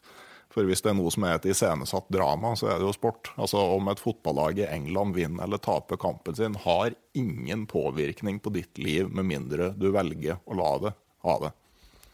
For 0.58 0.66
hvis 0.66 0.80
det 0.82 0.90
er 0.90 0.96
noe 0.98 1.10
som 1.14 1.22
er 1.22 1.36
et 1.36 1.44
iscenesatt 1.52 2.08
drama, 2.10 2.56
så 2.58 2.66
er 2.66 2.80
det 2.80 2.88
jo 2.88 2.94
sport. 2.96 3.30
Altså 3.38 3.60
Om 3.76 3.92
et 3.92 4.00
fotballag 4.02 4.58
i 4.58 4.66
England 4.66 5.14
vinner 5.14 5.46
eller 5.46 5.60
taper 5.62 6.00
kampen 6.02 6.34
sin, 6.34 6.56
har 6.64 6.96
ingen 7.14 7.62
påvirkning 7.70 8.40
på 8.42 8.50
ditt 8.56 8.80
liv 8.82 9.06
med 9.06 9.28
mindre 9.28 9.70
du 9.78 9.92
velger 9.94 10.40
å 10.42 10.58
la 10.58 10.72
det 10.82 10.92
ha 11.28 11.36
det. 11.44 11.52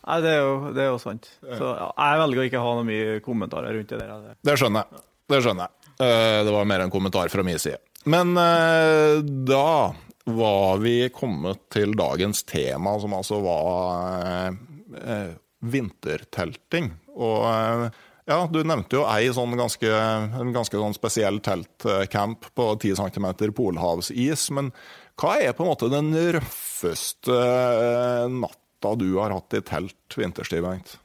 Nei, 0.05 0.19
det 0.21 0.35
er 0.35 0.43
jo, 0.43 0.55
det 0.77 0.85
er 0.85 0.91
jo 0.91 1.01
sant. 1.01 1.31
Så 1.41 1.73
ja, 1.73 1.89
Jeg 1.89 2.21
velger 2.21 2.43
å 2.43 2.47
ikke 2.51 2.65
ha 2.67 2.73
noe 2.77 2.87
mye 2.91 3.19
kommentarer 3.25 3.79
rundt 3.79 3.95
det 3.95 4.01
der. 4.03 4.35
Det 4.45 4.57
skjønner 4.61 4.85
jeg. 4.85 5.05
Det 5.33 5.41
skjønner 5.41 5.71
jeg. 5.71 5.93
Eh, 6.05 6.41
det 6.45 6.53
var 6.53 6.69
mer 6.69 6.85
en 6.85 6.93
kommentar 6.93 7.33
fra 7.33 7.45
min 7.47 7.61
side. 7.63 7.81
Men 8.13 8.37
eh, 8.37 9.25
da 9.49 9.95
var 10.29 10.85
vi 10.85 10.99
kommet 11.17 11.65
til 11.73 11.97
dagens 11.97 12.45
tema, 12.45 12.99
som 13.01 13.17
altså 13.17 13.41
var 13.49 14.53
eh, 15.01 15.33
vintertelting. 15.65 16.93
Og 17.15 17.89
ja, 18.31 18.41
du 18.51 18.61
nevnte 18.65 19.01
jo 19.01 19.05
ei 19.11 19.31
sånn 19.35 19.57
ganske, 19.59 19.89
en 19.91 20.53
ganske 20.55 20.81
sånn 20.81 20.97
spesiell 20.97 21.41
teltcamp 21.45 22.51
på 22.57 22.69
10 22.81 23.01
cm 23.03 23.31
polhavsis. 23.57 24.49
Men 24.55 24.71
hva 25.21 25.37
er 25.43 25.55
på 25.55 25.67
en 25.67 25.73
måte 25.75 25.93
den 25.93 26.13
røffeste 26.39 27.41
natta 28.33 28.65
natta 28.85 28.99
du 29.05 29.17
har 29.17 29.31
hatt 29.31 29.55
i 29.55 29.61
telt 29.61 30.17
vinterstid, 30.17 30.63
Bengt? 30.63 30.99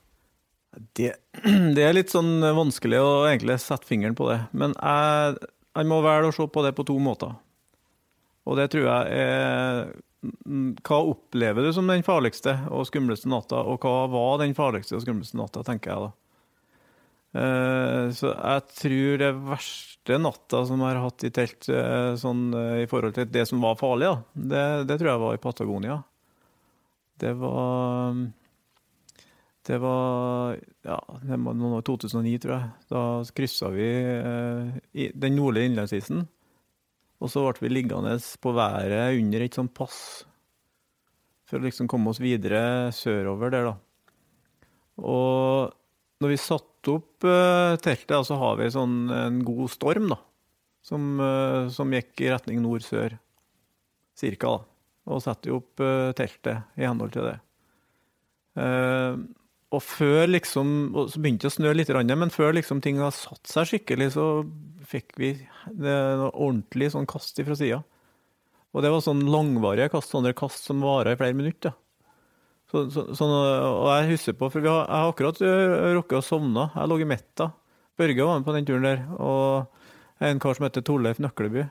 Det, 0.94 1.16
det, 1.76 1.84
er 1.84 1.94
litt 1.94 2.12
sånn 2.12 2.42
vanskelig 2.42 3.00
å 3.00 3.26
egentlig 3.30 3.60
sette 3.60 3.88
fingeren 3.88 4.16
på 4.16 4.30
det. 4.30 4.42
Men 4.52 4.76
jeg, 4.76 5.40
jeg 5.76 5.90
må 5.90 6.02
velge 6.06 6.30
å 6.30 6.36
se 6.36 6.48
på 6.48 6.66
det 6.66 6.76
på 6.78 6.86
to 6.88 7.00
måter. 7.00 7.34
Og 8.48 8.58
det 8.58 8.70
tror 8.74 8.88
jeg 8.88 9.18
er 9.20 9.90
Hva 10.84 10.98
opplever 11.06 11.64
du 11.64 11.74
som 11.76 11.88
den 11.88 12.04
farligste 12.04 12.56
og 12.74 12.88
skumleste 12.90 13.30
natta, 13.30 13.62
og 13.62 13.84
hva 13.84 14.08
var 14.12 14.40
den 14.42 14.56
farligste 14.58 14.98
og 14.98 15.04
skumleste 15.06 15.38
natta, 15.40 15.64
tenker 15.64 15.94
jeg 15.94 16.08
da. 16.08 16.10
Eh, 17.30 18.10
så 18.16 18.32
jeg 18.34 18.66
tror 18.74 19.20
det 19.22 19.30
verste 19.46 20.18
natta 20.18 20.64
som 20.66 20.82
jeg 20.82 20.90
har 20.90 21.04
hatt 21.04 21.26
i 21.28 21.32
telt, 21.34 21.68
eh, 21.70 22.16
sånn 22.18 22.48
eh, 22.58 22.84
i 22.86 22.90
forhold 22.90 23.14
til 23.18 23.30
det 23.30 23.46
som 23.50 23.62
var 23.62 23.78
farlig, 23.78 24.10
da, 24.10 24.44
det, 24.54 24.66
det 24.90 24.98
tror 24.98 25.12
jeg 25.12 25.24
var 25.26 25.38
i 25.38 25.44
Patagonia. 25.44 26.00
Det 27.20 27.34
var 27.38 28.16
Det 29.70 29.78
var 29.78 30.56
ja, 30.88 30.98
det 31.22 31.38
var 31.38 31.82
2009, 31.86 32.40
tror 32.42 32.54
jeg. 32.56 32.70
Da 32.90 33.02
kryssa 33.38 33.70
vi 33.70 33.90
eh, 33.92 35.12
den 35.14 35.36
nordlige 35.38 35.70
innlandsisen. 35.70 36.24
Og 37.20 37.30
så 37.30 37.44
ble 37.44 37.68
vi 37.68 37.74
liggende 37.76 38.16
på 38.42 38.54
været 38.56 39.20
under 39.20 39.44
et 39.44 39.54
sånt 39.54 39.76
pass 39.76 40.26
for 41.50 41.60
å 41.60 41.66
liksom 41.66 41.90
komme 41.92 42.10
oss 42.10 42.22
videre 42.22 42.90
sørover 42.96 43.52
der, 43.54 43.68
da. 43.68 43.76
Og 45.02 45.79
når 46.20 46.34
vi 46.34 46.40
satte 46.42 46.96
opp 46.98 47.28
uh, 47.28 47.78
teltet, 47.84 48.18
så 48.28 48.38
har 48.42 48.60
vi 48.60 48.72
sånn 48.74 48.98
en 49.14 49.40
god 49.48 49.72
storm, 49.72 50.10
da. 50.12 50.20
Som, 50.86 51.12
uh, 51.22 51.68
som 51.74 51.92
gikk 51.94 52.24
i 52.24 52.32
retning 52.32 52.62
nord-sør, 52.64 53.18
cirka, 54.20 54.58
da 54.58 54.66
og 55.10 55.24
setter 55.24 55.50
jo 55.50 55.60
opp 55.62 55.82
uh, 55.82 56.12
teltet 56.18 56.68
i 56.78 56.86
henhold 56.86 57.16
til 57.16 57.26
det. 57.26 57.38
Og 59.70 59.82
før 59.86 60.26
liksom, 60.28 60.70
og 60.98 61.12
Så 61.14 61.22
begynte 61.22 61.46
det 61.46 61.52
å 61.54 61.56
snø 61.56 61.72
litt, 61.76 61.92
men 61.94 62.34
før 62.34 62.56
liksom 62.58 62.82
ting 62.84 62.98
har 63.00 63.14
satt 63.16 63.48
seg 63.48 63.70
skikkelig, 63.70 64.10
så 64.18 64.26
fikk 64.90 65.14
vi 65.22 65.30
noe 65.78 66.32
ordentlig 66.34 66.90
sånn 66.92 67.08
kast 67.10 67.40
fra 67.40 67.56
sida. 67.56 67.80
Og 68.74 68.84
det 68.84 68.92
var 68.92 69.06
sånn 69.06 69.22
langvarige 69.32 69.94
kast, 69.94 70.12
sånne 70.12 70.34
kast 70.38 70.68
som 70.68 70.84
varer 70.84 71.16
i 71.16 71.22
flere 71.22 71.38
minutter. 71.38 71.78
Så, 72.70 72.84
så, 72.94 73.08
sånn, 73.18 73.32
og 73.34 73.88
jeg 73.90 74.12
husker 74.12 74.36
på, 74.38 74.52
for 74.54 74.62
har, 74.62 74.84
jeg 74.86 75.02
har 75.02 75.10
akkurat 75.10 75.40
uh, 75.42 75.90
rukket 75.98 76.20
å 76.20 76.26
sovne. 76.26 76.68
Jeg 76.76 76.92
lå 76.92 77.00
i 77.02 77.08
Metta. 77.10 77.50
Børge 78.00 78.28
var 78.28 78.38
med 78.38 78.46
på 78.46 78.54
den 78.56 78.68
turen 78.68 78.86
der. 78.86 79.02
Og 79.18 80.26
en 80.30 80.42
kar 80.44 80.58
som 80.58 80.68
heter 80.68 80.86
Torleif 80.86 81.22
Nøkleby. 81.24 81.66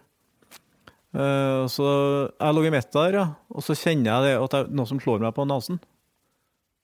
Uh, 1.17 1.65
så 1.71 1.87
Jeg 2.35 2.55
lå 2.55 2.65
i 2.69 2.73
metta 2.73 3.07
der, 3.07 3.17
ja. 3.17 3.29
og 3.49 3.65
så 3.65 3.77
kjenner 3.79 4.11
jeg 4.11 4.27
det 4.27 4.35
at 4.43 4.53
det 4.53 4.59
er 4.61 4.75
noe 4.77 4.91
som 4.91 5.01
slår 5.01 5.23
meg 5.23 5.33
på 5.37 5.47
nesen. 5.49 5.79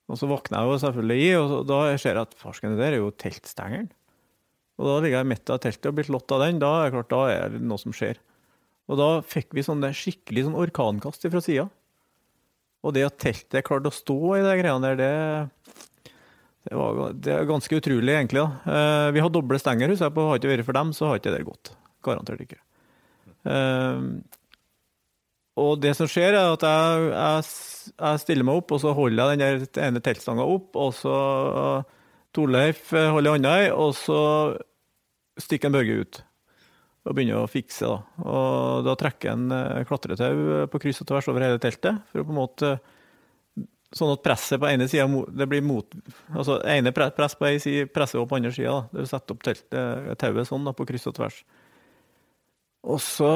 Og 0.09 0.21
så 0.21 0.29
våkner 0.29 0.61
jeg 0.61 0.71
jo 0.71 0.81
selvfølgelig 0.83 1.25
i, 1.25 1.29
og 1.41 1.53
da 1.69 1.81
ser 1.97 2.17
jeg 2.17 2.27
at 2.29 2.39
farsken, 2.41 2.77
der 2.79 2.97
er 2.97 3.03
jo 3.03 3.13
teltstengeren. 3.21 3.91
Og 4.81 4.89
da 4.89 4.97
ligger 5.01 5.21
jeg 5.21 5.31
midt 5.31 5.53
av 5.55 5.61
teltet 5.63 5.89
og 5.91 5.97
blir 5.99 6.09
slått 6.09 6.35
av 6.35 6.43
den. 6.45 6.59
Da 6.63 6.71
er 6.81 6.89
det 6.89 6.97
klart, 6.97 7.13
da 7.13 7.23
er 7.31 7.55
det 7.55 7.63
noe 7.65 7.81
som 7.81 7.95
skjer. 7.95 8.19
Og 8.91 8.99
da 9.01 9.09
fikk 9.25 9.55
vi 9.57 9.65
sånn 9.65 9.85
skikkelig 9.97 10.49
sånn 10.49 10.59
orkankast 10.61 11.25
fra 11.31 11.43
sida. 11.45 11.69
Og 12.85 12.93
det 12.97 13.07
at 13.07 13.17
teltet 13.21 13.65
klarte 13.65 13.91
å 13.91 13.95
stå 13.95 14.19
i 14.37 14.45
de 14.45 14.55
greiene 14.61 14.91
der, 14.93 15.01
det, 15.01 16.13
det, 16.69 16.77
var, 16.77 17.17
det 17.17 17.33
er 17.33 17.49
ganske 17.49 17.81
utrolig, 17.81 18.13
egentlig. 18.13 18.45
da. 18.45 18.61
Uh, 18.69 19.09
vi 19.17 19.25
har 19.25 19.33
doble 19.33 19.61
stenger, 19.61 19.93
husker 19.93 20.11
jeg 20.11 20.17
på. 20.19 20.29
Har 20.29 20.41
ikke 20.41 20.53
vært 20.53 20.69
for 20.69 20.79
dem, 20.79 20.93
så 20.97 21.09
har 21.09 21.21
ikke 21.21 21.35
det 21.35 21.45
gått. 21.49 21.73
Garantert 22.05 22.45
ikke. 22.45 22.61
Ehm, 23.49 24.09
og 25.61 25.79
det 25.81 25.95
som 25.97 26.09
skjer, 26.11 26.37
er 26.37 26.53
at 26.53 26.65
jeg, 26.67 27.09
jeg, 27.15 27.49
jeg, 27.95 28.21
stiller 28.21 28.49
meg 28.49 28.61
opp, 28.61 28.75
og 28.75 28.83
så 28.83 28.93
holder 28.97 29.33
jeg 29.33 29.65
den 29.65 29.83
ene 29.87 30.03
teltstanga 30.05 30.45
opp, 30.45 30.77
og 30.77 30.93
så 30.99 31.17
Torleif 32.35 32.91
holder 32.93 33.37
hånda 33.37 33.57
i, 33.63 33.69
og 33.73 33.95
så 33.97 34.21
stikker 35.41 35.71
en 35.71 35.77
Børge 35.79 36.01
ut 36.03 36.21
og 37.05 37.13
begynner 37.13 37.43
å 37.43 37.51
fikse. 37.51 37.89
Da. 37.89 38.25
Og 38.25 38.85
da 38.87 38.97
trekker 38.99 39.35
en 39.35 39.47
eh, 39.53 39.85
klatretau 39.89 40.67
på 40.73 40.81
kryss 40.83 41.03
og 41.05 41.11
tvers 41.11 41.29
over 41.33 41.45
hele 41.45 41.61
teltet, 41.63 42.01
for 42.11 42.23
å 42.23 42.29
på 42.29 42.35
en 42.35 42.43
måte 42.43 42.77
Sånn 43.95 44.11
at 44.11 44.25
presset 44.25 44.59
på 44.59 44.67
ene 44.67 44.89
sida 44.91 45.05
det 45.39 45.47
blir 45.47 45.63
mot 45.63 45.87
Altså 46.35 46.57
ene 46.67 46.91
press 46.91 47.37
på 47.39 47.47
ei 47.47 47.61
side 47.63 47.93
presser 47.95 48.19
opp 48.19 48.33
på 48.33 48.41
andre 48.41 48.51
sida. 48.51 48.89
Du 48.91 49.05
setter 49.07 49.37
opp 49.37 49.45
tauet 50.19 50.49
sånn 50.49 50.67
da, 50.67 50.73
på 50.75 50.87
kryss 50.89 51.07
og 51.07 51.15
tvers. 51.15 51.37
Og 52.91 52.99
så 52.99 53.29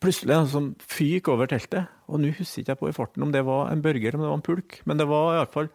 plutselig 0.00 0.38
en 0.38 0.48
som 0.48 0.70
fyk 0.80 1.28
over 1.32 1.50
teltet. 1.50 1.92
Og 2.08 2.22
nå 2.22 2.32
husker 2.32 2.62
jeg 2.62 2.64
ikke 2.64 2.80
på 2.80 2.90
i 2.90 2.96
farten 2.96 3.26
om 3.26 3.34
det 3.34 3.44
var 3.44 3.68
en 3.68 3.84
børger 3.84 4.16
om 4.16 4.24
det 4.24 4.30
var 4.30 4.40
en 4.40 4.46
pulk, 4.46 4.78
men 4.88 5.02
det 5.02 5.08
var 5.10 5.34
iallfall 5.34 5.68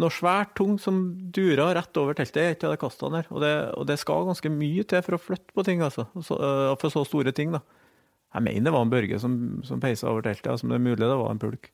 noe 0.00 0.14
svært 0.14 0.54
tungt 0.58 0.82
som 0.84 1.00
durer 1.34 1.74
rett 1.76 1.98
over 2.00 2.16
teltet. 2.16 2.42
et 2.44 2.64
av 2.64 2.74
de 2.74 2.80
kastene 2.80 3.20
der. 3.20 3.28
Og 3.34 3.42
det, 3.42 3.52
og 3.76 3.86
det, 3.88 3.98
skal 4.00 4.28
ganske 4.28 4.52
mye 4.52 4.84
til 4.88 5.02
for 5.06 5.16
å 5.16 5.20
flytte 5.20 5.56
på 5.56 5.64
ting, 5.66 5.82
altså. 5.84 6.06
Så, 6.24 6.38
uh, 6.38 6.72
for 6.80 6.94
så 6.94 7.04
store 7.08 7.34
ting, 7.36 7.52
da. 7.56 7.60
Jeg 8.30 8.46
mener 8.46 8.68
det 8.68 8.74
var 8.76 8.86
en 8.86 8.92
børge 8.92 9.18
som, 9.18 9.36
som 9.66 9.82
peisa 9.82 10.08
over 10.10 10.24
teltet, 10.24 10.52
altså, 10.52 10.66
men 10.66 10.76
det 10.76 10.80
er 10.80 10.86
mulig 10.86 11.10
det 11.10 11.20
var 11.20 11.32
en 11.34 11.42
pulk. 11.42 11.70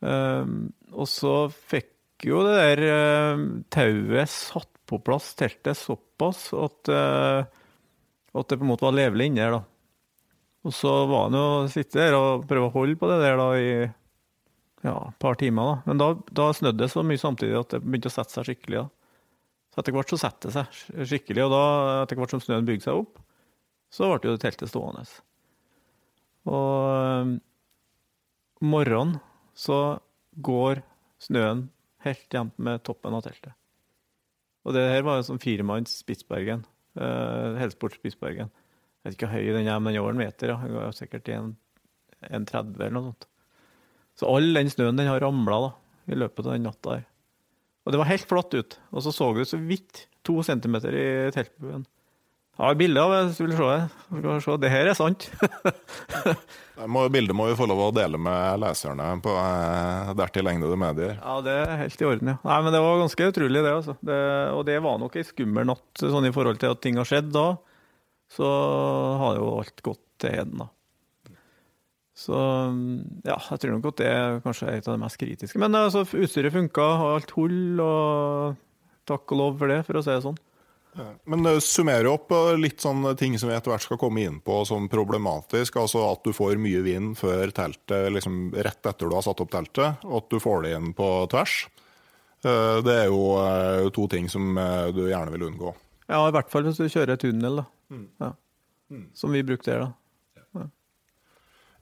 Um, 0.00 0.54
og 0.96 1.08
så 1.12 1.34
fikk 1.52 2.24
jo 2.24 2.40
det 2.46 2.56
der 2.56 2.84
uh, 2.88 3.42
tauet 3.72 4.32
satt 4.32 4.70
på 4.88 4.98
plass 5.04 5.34
teltet 5.36 5.76
såpass 5.76 6.48
at, 6.56 6.88
uh, 6.88 7.44
at 8.32 8.48
det 8.48 8.56
på 8.56 8.64
en 8.64 8.72
måte 8.72 8.86
var 8.88 8.96
levelig 8.96 9.28
inni 9.28 9.44
der, 9.44 9.58
da. 9.58 9.66
Og 10.64 10.74
så 10.76 10.90
var 11.08 11.28
han 11.28 11.36
jo 11.36 11.46
sitte 11.72 12.00
der 12.00 12.16
og 12.16 12.44
prøve 12.48 12.68
å 12.68 12.74
holde 12.74 12.98
på 13.00 13.08
det 13.08 13.20
der 13.22 13.38
da 13.40 13.48
i 13.56 13.70
ja, 14.86 14.96
et 15.10 15.18
par 15.20 15.36
timer. 15.40 15.62
da. 15.62 15.76
Men 15.90 16.00
da, 16.00 16.08
da 16.40 16.50
snødde 16.56 16.84
det 16.84 16.90
så 16.92 17.04
mye 17.06 17.20
samtidig 17.20 17.58
at 17.58 17.74
det 17.74 17.82
begynte 17.84 18.10
å 18.10 18.14
sette 18.14 18.36
seg 18.36 18.48
skikkelig. 18.48 18.84
da. 18.84 19.00
Så 19.70 19.82
etter 19.82 19.94
hvert 19.94 20.12
så 20.12 20.18
setter 20.18 20.50
det 20.50 20.56
seg 20.56 21.10
skikkelig, 21.12 21.46
og 21.46 21.52
da, 21.54 21.64
etter 22.04 22.18
hvert 22.18 22.34
som 22.34 22.42
snøen 22.42 22.66
bygde 22.66 22.88
seg 22.88 23.02
opp, 23.04 23.20
så 23.90 24.08
ble 24.10 24.32
jo 24.32 24.40
teltet 24.40 24.70
stående. 24.70 25.04
Og 26.50 27.26
um, 27.26 27.36
morgenen 28.64 29.18
så 29.58 30.00
går 30.40 30.82
snøen 31.20 31.68
helt 32.06 32.34
jevnt 32.34 32.56
med 32.58 32.82
toppen 32.86 33.14
av 33.14 33.24
teltet. 33.26 33.54
Og 34.64 34.76
det 34.76 34.84
her 34.90 35.04
var 35.06 35.18
jo 35.18 35.28
sånn 35.30 35.42
firemanns 35.42 35.94
Spitsbergen. 36.02 36.64
Uh, 36.98 37.56
Helsport 37.60 37.96
Spitsbergen. 37.96 38.50
Jeg 39.00 39.08
vet 39.08 39.16
ikke 39.16 39.30
hvor 39.30 39.38
høy 39.38 39.54
den 39.56 39.70
er, 39.70 39.80
men 39.80 39.94
er 39.94 40.02
over 40.02 40.16
en 40.16 40.20
meter. 40.20 40.52
Ja. 40.52 40.58
Den 40.60 40.76
var 40.76 40.96
sikkert 40.96 41.30
1,30 41.30 42.74
eller 42.76 42.96
noe 42.96 43.10
sånt. 43.10 43.29
Så 44.20 44.28
all 44.28 44.50
den 44.52 44.68
snøen 44.68 44.98
den 45.00 45.08
har 45.08 45.22
ramla 45.24 45.70
i 46.10 46.18
løpet 46.18 46.44
av 46.44 46.52
den 46.52 46.66
natta 46.68 46.98
her. 46.98 47.06
Og 47.86 47.94
det 47.94 48.00
var 48.02 48.10
helt 48.10 48.28
flatt 48.28 48.52
ut. 48.52 48.76
Og 48.92 49.06
så 49.06 49.14
så 49.16 49.30
du 49.32 49.40
så 49.48 49.56
vidt 49.56 50.04
to 50.26 50.42
centimeter 50.44 50.92
i 50.92 51.08
teltbuen. 51.32 51.86
Jeg 52.60 52.66
har 52.66 52.76
bilde 52.76 53.00
av 53.00 53.12
det 53.14 53.20
hvis 53.24 53.38
du 53.38 53.44
vil 53.46 53.54
se 53.56 53.68
det. 53.70 54.32
Se, 54.44 54.56
det 54.60 54.70
her 54.74 54.90
er 54.90 54.98
sant. 54.98 55.30
må, 56.92 57.06
bildet 57.08 57.36
må 57.38 57.46
vi 57.48 57.56
få 57.56 57.64
lov 57.70 57.80
å 57.86 57.94
dele 57.96 58.20
med 58.20 58.60
leserne 58.60 59.06
på 59.24 59.32
eh, 59.32 60.10
dertil 60.18 60.50
egnede 60.52 60.76
medier. 60.82 61.14
Ja, 61.16 61.38
det 61.46 61.56
er 61.62 61.80
helt 61.86 62.04
i 62.04 62.08
orden, 62.10 62.34
ja. 62.34 62.36
Nei, 62.44 62.58
men 62.66 62.76
det 62.76 62.82
var 62.84 63.00
ganske 63.00 63.30
utrolig, 63.32 63.64
det. 63.64 63.72
altså. 63.78 63.96
Det, 64.04 64.20
og 64.52 64.66
det 64.68 64.76
var 64.84 65.00
nok 65.00 65.16
ei 65.16 65.24
skummel 65.24 65.70
natt 65.72 66.04
sånn 66.04 66.28
i 66.28 66.34
forhold 66.36 66.60
til 66.60 66.76
at 66.76 66.84
ting 66.84 67.00
har 67.00 67.08
skjedd 67.08 67.32
da 67.32 67.48
så 68.30 68.50
har 69.18 69.40
jo 69.40 69.48
alt 69.58 69.82
gått 69.82 70.04
til 70.22 70.36
heden, 70.36 70.60
da. 70.62 70.68
Så 72.20 72.36
ja, 73.24 73.38
jeg 73.38 73.62
tror 73.62 73.78
nok 73.78 73.86
at 73.94 74.00
det 74.02 74.08
er 74.12 74.40
kanskje 74.44 74.68
et 74.74 74.88
av 74.88 74.92
de 74.96 75.00
mest 75.00 75.16
kritiske. 75.20 75.56
Men 75.62 75.72
altså, 75.78 76.02
utstyret 76.04 76.52
funka, 76.52 76.84
alt 77.14 77.30
hull, 77.32 77.80
og 77.80 78.58
takk 79.08 79.32
og 79.32 79.40
lov 79.40 79.56
for 79.62 79.72
det, 79.72 79.78
for 79.86 79.96
å 79.96 80.02
si 80.04 80.12
det 80.12 80.24
sånn. 80.26 80.36
Men 81.30 81.44
det 81.46 81.54
summerer 81.62 82.08
opp 82.10 82.32
eh, 82.34 82.56
litt 82.58 82.82
sånne 82.82 83.12
ting 83.16 83.36
som 83.38 83.48
vi 83.48 83.54
etter 83.54 83.70
hvert 83.72 83.84
skal 83.86 83.98
komme 84.00 84.24
inn 84.26 84.40
på 84.44 84.56
som 84.68 84.88
problematisk. 84.90 85.78
Altså 85.80 86.02
at 86.10 86.24
du 86.26 86.32
får 86.36 86.58
mye 86.60 86.82
vind 86.84 87.14
før 87.16 87.52
teltet, 87.56 88.10
liksom 88.12 88.50
rett 88.58 88.90
etter 88.90 89.06
du 89.08 89.14
har 89.16 89.24
satt 89.24 89.40
opp 89.40 89.52
teltet, 89.54 90.02
og 90.04 90.16
at 90.18 90.28
du 90.34 90.40
får 90.42 90.66
det 90.66 90.74
inn 90.76 90.90
på 90.98 91.08
tvers. 91.30 91.54
Eh, 92.44 92.80
Det 92.84 92.96
er 93.04 93.06
jo 93.08 93.22
eh, 93.38 93.86
to 93.96 94.08
ting 94.10 94.28
som 94.28 94.58
eh, 94.58 94.90
du 94.92 95.06
gjerne 95.06 95.32
vil 95.36 95.46
unngå. 95.48 95.72
Ja, 96.10 96.24
i 96.26 96.34
hvert 96.34 96.50
fall 96.50 96.66
hvis 96.66 96.82
du 96.82 96.88
kjører 96.90 97.16
tunnel, 97.22 97.62
da. 97.62 97.66
Ja. 98.20 98.32
Som 99.14 99.30
vi 99.32 99.44
brukte 99.46 99.70
her, 99.70 99.86
da. 99.86 99.94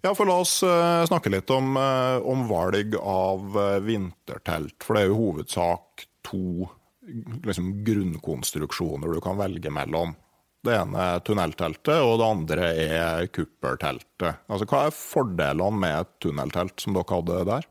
Ja, 0.04 0.12
for 0.14 0.28
La 0.30 0.36
oss 0.38 0.60
eh, 0.62 1.04
snakke 1.08 1.30
litt 1.32 1.50
om, 1.50 1.72
eh, 1.76 2.18
om 2.22 2.44
valg 2.48 2.94
av 3.00 3.56
eh, 3.58 3.78
vintertelt. 3.82 4.76
For 4.86 4.94
det 4.94 5.02
er 5.02 5.10
jo 5.10 5.16
hovedsak 5.18 6.04
to 6.28 6.42
liksom, 7.46 7.72
grunnkonstruksjoner 7.86 9.16
du 9.16 9.20
kan 9.24 9.38
velge 9.40 9.72
mellom. 9.74 10.14
Det 10.64 10.74
ene 10.74 11.02
er 11.14 11.20
tunnelteltet, 11.26 11.98
og 12.02 12.16
det 12.20 12.28
andre 12.28 12.68
er 12.84 13.26
kupperteltet. 13.34 14.40
Altså, 14.50 14.66
Hva 14.70 14.84
er 14.88 14.94
fordelene 14.94 15.82
med 15.82 15.96
et 16.00 16.14
tunneltelt 16.22 16.82
som 16.82 16.94
dere 16.96 17.14
hadde 17.18 17.42
der? 17.48 17.68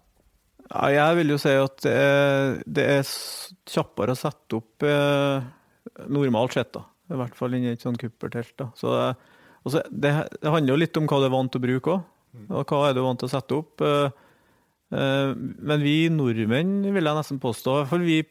Ja, 0.68 0.88
jeg 0.92 1.18
vil 1.22 1.32
jo 1.32 1.40
si 1.40 1.54
at 1.56 1.80
det 1.86 1.94
er, 1.96 2.58
det 2.68 2.86
er 2.98 3.12
kjappere 3.72 4.16
å 4.16 4.20
sette 4.20 4.58
opp 4.60 4.84
eh, 4.88 5.48
normalt 6.12 6.58
sett, 6.60 6.74
da. 6.76 6.84
I 7.08 7.16
hvert 7.22 7.38
fall 7.40 7.56
inni 7.56 7.72
et 7.72 7.84
sånt 7.84 8.02
kuppertelt. 8.02 8.52
da. 8.60 8.68
Så, 8.76 8.92
det- 8.92 9.36
og 9.64 9.72
så 9.74 9.82
det, 9.92 10.12
det 10.42 10.52
handler 10.52 10.74
jo 10.76 10.80
litt 10.84 11.00
om 11.00 11.08
hva 11.08 11.22
du 11.24 11.28
er 11.30 11.36
vant 11.38 11.52
til 11.56 11.62
å 11.64 11.68
bruke 11.70 11.94
òg. 11.96 12.06
Og 12.50 12.64
hva 12.70 12.88
er 12.88 12.96
du 12.96 13.04
vant 13.06 13.20
til 13.22 13.30
å 13.30 13.34
sette 13.34 13.58
opp. 13.58 13.84
Eh, 13.84 14.10
eh, 14.96 15.34
men 15.36 15.84
vi 15.84 15.98
nordmenn, 16.14 16.80
vil 16.86 17.10
jeg 17.10 17.20
nesten 17.20 17.42
påstå, 17.44 17.80
for 17.92 18.04
vi 18.06 18.22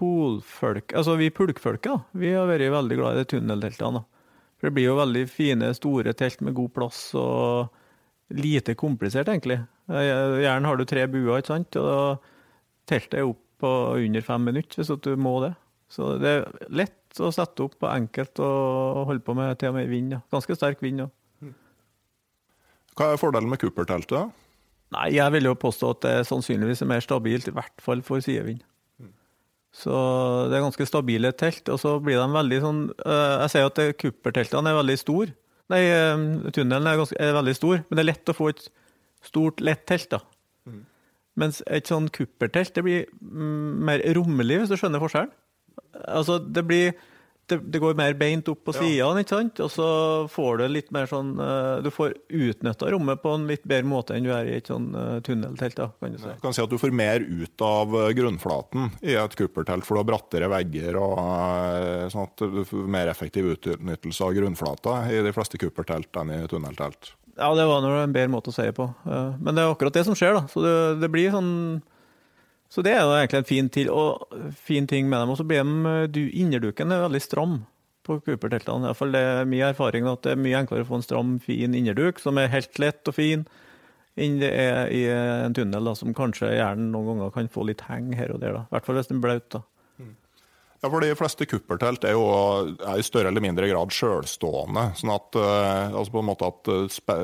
polfolk, 0.00 0.94
altså 0.96 1.16
vi 1.20 1.32
pulkfolket, 1.34 2.06
vi 2.16 2.32
har 2.32 2.48
vært 2.48 2.72
veldig 2.72 2.96
glad 2.96 3.16
i 3.16 3.20
de 3.20 3.28
tunnelteltene. 3.34 4.04
For 4.60 4.68
det 4.68 4.76
blir 4.76 4.90
jo 4.90 4.98
veldig 4.98 5.24
fine, 5.28 5.70
store 5.76 6.14
telt 6.16 6.42
med 6.44 6.56
god 6.56 6.72
plass 6.76 7.02
og 7.18 7.70
lite 8.36 8.76
komplisert, 8.78 9.28
egentlig. 9.32 9.58
Eh, 9.90 10.40
Gjerne 10.44 10.70
har 10.70 10.78
du 10.78 10.86
tre 10.88 11.06
buer, 11.10 11.40
ikke 11.40 11.54
sant, 11.54 11.80
og 11.80 12.20
teltet 12.90 13.20
er 13.20 13.28
opp 13.28 13.42
på 13.60 13.70
under 14.00 14.24
fem 14.24 14.46
minutter 14.48 14.80
hvis 14.80 14.92
du 15.04 15.12
må 15.20 15.36
det. 15.44 15.52
Så 15.90 16.14
det 16.22 16.30
er 16.30 16.68
lett 16.72 17.20
å 17.20 17.32
sette 17.34 17.66
opp 17.66 17.80
og 17.82 17.90
enkelt 17.90 18.40
å 18.42 18.50
holde 19.08 19.24
på 19.26 19.34
med 19.36 19.58
til 19.60 19.72
og 19.72 19.80
med 19.80 19.90
vind. 19.90 20.14
Ganske 20.32 20.56
sterk 20.56 20.82
vind. 20.84 21.02
Ja. 21.04 21.08
Hva 23.00 23.14
er 23.14 23.20
fordelen 23.20 23.48
med 23.48 23.62
kupperteltet? 23.62 24.12
da? 24.12 24.26
Nei, 24.92 25.06
jeg 25.14 25.32
vil 25.32 25.46
jo 25.48 25.54
påstå 25.56 25.94
at 25.94 26.00
det 26.04 26.10
er 26.18 26.26
sannsynligvis 26.28 26.82
er 26.84 26.90
mer 26.90 27.00
stabilt, 27.00 27.46
i 27.48 27.54
hvert 27.56 27.80
fall 27.80 28.02
for 28.04 28.20
sidevind. 28.20 28.60
Så 29.72 29.94
det 30.50 30.58
er 30.58 30.64
ganske 30.64 30.84
stabile 30.88 31.30
telt, 31.38 31.68
og 31.70 31.78
så 31.78 31.94
blir 32.02 32.18
de 32.18 32.26
veldig 32.34 32.56
sånn 32.58 32.80
eh, 32.90 33.34
Jeg 33.44 33.52
sier 33.52 33.68
at 33.68 33.78
kupperteltene 34.02 34.72
er 34.72 34.78
veldig 34.80 34.96
store. 34.98 35.32
Nei, 35.70 35.84
eh, 35.86 36.24
tunnelen 36.50 36.90
er, 36.90 36.98
ganske, 36.98 37.16
er 37.22 37.36
veldig 37.38 37.54
stor, 37.54 37.84
men 37.86 37.96
det 37.96 38.02
er 38.02 38.08
lett 38.10 38.32
å 38.32 38.36
få 38.36 38.50
et 38.50 38.64
stort, 39.24 39.62
lett 39.62 39.86
telt, 39.88 40.10
da. 40.10 40.20
Mens 41.38 41.62
et 41.70 41.88
sånn 41.88 42.10
kuppertelt, 42.12 42.74
det 42.74 42.84
blir 42.84 43.06
mm, 43.22 43.78
mer 43.86 44.02
rommelig, 44.18 44.58
hvis 44.60 44.74
du 44.74 44.76
skjønner 44.80 45.00
forskjellen. 45.00 45.30
Altså, 46.02 46.40
det 46.42 46.66
blir 46.66 46.98
det, 47.50 47.58
det 47.74 47.80
går 47.82 47.96
mer 47.98 48.14
beint 48.18 48.48
opp 48.50 48.62
på 48.66 48.74
sidene, 48.76 49.22
ikke 49.22 49.36
sant? 49.36 49.60
Og 49.64 49.70
så 49.72 49.88
får 50.32 50.60
du 50.60 50.64
litt 50.70 50.90
mer 50.94 51.08
sånn 51.10 51.32
eh, 51.40 51.82
Du 51.84 51.90
får 51.94 52.14
utnytta 52.28 52.90
rommet 52.94 53.22
på 53.22 53.34
en 53.36 53.46
litt 53.50 53.66
bedre 53.68 53.88
måte 53.90 54.16
enn 54.16 54.26
du 54.26 54.32
er 54.34 54.48
i 54.48 54.56
et 54.60 54.70
sånn 54.70 54.90
eh, 54.96 55.18
tunneltelt, 55.26 55.76
da, 55.78 55.90
kan 56.00 56.16
du 56.16 56.20
si. 56.22 56.32
Du 56.32 56.44
kan 56.44 56.56
si 56.56 56.64
at 56.64 56.72
du 56.72 56.78
får 56.80 56.94
mer 56.96 57.24
ut 57.24 57.66
av 57.66 57.96
eh, 58.02 58.10
grunnflaten 58.16 58.90
i 59.02 59.16
et 59.20 59.38
kuppertelt, 59.38 59.86
for 59.86 59.96
du 59.96 60.02
har 60.02 60.10
brattere 60.12 60.50
vegger 60.50 60.98
og 61.00 61.20
sånn 62.12 62.26
at 62.26 62.46
du 62.56 62.62
får 62.68 62.90
mer 62.96 63.10
effektiv 63.12 63.52
utnyttelse 63.54 64.26
av 64.26 64.36
grunnflata 64.36 65.00
i 65.12 65.22
de 65.26 65.34
fleste 65.36 65.60
kuppertelt 65.60 66.22
enn 66.22 66.34
i 66.38 66.42
tunneltelt. 66.50 67.14
Ja, 67.40 67.52
det 67.56 67.64
var 67.64 67.86
en 67.86 68.12
bedre 68.12 68.32
måte 68.32 68.52
å 68.52 68.54
si 68.54 68.66
det 68.66 68.74
på. 68.76 68.84
Men 69.04 69.54
det 69.54 69.62
er 69.62 69.70
akkurat 69.70 69.94
det 69.96 70.02
som 70.04 70.16
skjer, 70.18 70.34
da. 70.36 70.42
Så 70.50 70.60
det, 70.64 70.74
det 71.00 71.08
blir 71.12 71.32
sånn 71.32 71.80
Så 72.70 72.84
det 72.86 72.92
er 72.94 73.02
jo 73.02 73.14
egentlig 73.16 73.40
en 73.40 73.48
fin, 73.48 73.68
til, 73.74 73.88
fin 74.54 74.86
ting 74.86 75.08
med 75.10 75.18
dem. 75.18 75.32
Og 75.32 75.40
så 75.40 75.46
blir 75.46 75.66
de 75.66 76.06
du, 76.14 76.20
Innerduken 76.30 76.94
er 76.94 77.02
veldig 77.02 77.22
stram 77.24 77.56
på 78.06 78.20
Cooper-teltene. 78.22 78.86
Iallfall 78.90 79.14
det 79.14 79.22
er 79.26 79.48
min 79.48 79.64
erfaring 79.66 80.06
at 80.08 80.22
det 80.24 80.36
er 80.36 80.40
mye 80.40 80.60
enklere 80.62 80.86
å 80.86 80.90
få 80.90 81.00
en 81.00 81.06
stram, 81.06 81.34
fin 81.42 81.74
innerduk 81.76 82.22
som 82.22 82.38
er 82.40 82.52
helt 82.52 82.78
lett 82.82 83.10
og 83.10 83.16
fin, 83.16 83.44
enn 84.20 84.38
det 84.40 84.50
er 84.54 84.90
i 84.94 85.02
en 85.10 85.54
tunnel 85.56 85.90
da, 85.90 85.94
som 85.98 86.14
kanskje 86.16 86.52
gjerne 86.54 86.90
noen 86.92 87.12
ganger 87.12 87.34
kan 87.34 87.50
få 87.52 87.66
litt 87.68 87.84
heng 87.88 88.14
her 88.18 88.32
og 88.34 88.40
der. 88.42 88.56
da. 88.56 88.64
I 88.68 88.74
hvert 88.76 88.88
fall 88.88 89.00
hvis 89.00 89.10
den 89.10 89.20
er 89.20 89.26
blaut. 89.26 89.50
da. 89.54 89.62
Ja, 90.80 90.88
for 90.88 91.04
De 91.04 91.12
fleste 91.16 91.44
kuppertelt 91.44 92.04
er 92.08 92.14
jo 92.16 92.22
er 92.80 93.00
i 93.00 93.04
større 93.04 93.28
eller 93.28 93.44
mindre 93.44 93.68
grad 93.68 93.92
sjølstående. 93.92 94.86
Sånn 94.96 95.12
at 95.12 95.36
eh, 95.36 95.92
altså 95.92 96.14
på 96.14 96.22
en 96.22 96.28
måte 96.30 96.48
at 96.48 96.70
eh, 96.72 96.86
spe, 96.92 97.16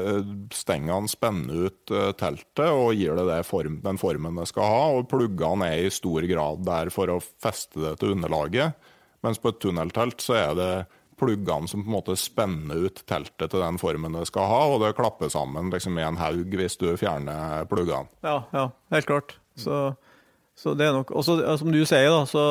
stengene 0.52 1.08
spenner 1.08 1.70
ut 1.70 1.94
eh, 1.94 2.10
teltet 2.20 2.66
og 2.68 2.92
gir 2.98 3.16
det, 3.16 3.24
det 3.30 3.40
form, 3.48 3.80
den 3.84 4.00
formen 4.00 4.36
det 4.36 4.44
skal 4.52 4.68
ha. 4.68 4.82
Og 4.98 5.08
pluggene 5.08 5.70
er 5.72 5.86
i 5.86 5.94
stor 5.94 6.28
grad 6.28 6.66
der 6.68 6.92
for 6.92 7.14
å 7.14 7.22
feste 7.24 7.80
det 7.80 7.94
til 8.02 8.12
underlaget. 8.18 8.76
Mens 9.24 9.40
på 9.40 9.54
et 9.54 9.62
tunneltelt 9.64 10.20
så 10.20 10.36
er 10.36 10.52
det 10.58 10.70
pluggene 11.16 11.68
som 11.72 11.80
på 11.80 11.88
en 11.88 11.96
måte 11.96 12.18
spenner 12.20 12.90
ut 12.90 13.00
teltet 13.08 13.48
til 13.48 13.62
den 13.62 13.80
formen 13.80 14.18
det 14.18 14.26
skal 14.28 14.50
ha, 14.50 14.60
og 14.74 14.82
det 14.84 14.92
klapper 14.98 15.32
sammen 15.32 15.72
liksom, 15.72 15.96
i 15.96 16.04
en 16.04 16.20
haug 16.20 16.52
hvis 16.60 16.76
du 16.76 16.90
fjerner 17.00 17.64
pluggene. 17.70 18.12
Ja, 18.20 18.42
ja, 18.52 18.68
helt 18.92 19.08
klart. 19.08 19.38
Så, 19.56 19.94
så 20.56 20.72
det 20.72 20.86
er 20.86 20.94
nok 20.96 21.10
også, 21.12 21.36
Som 21.60 21.68
du 21.74 21.82
sier, 21.84 22.08
da, 22.08 22.22
så, 22.28 22.42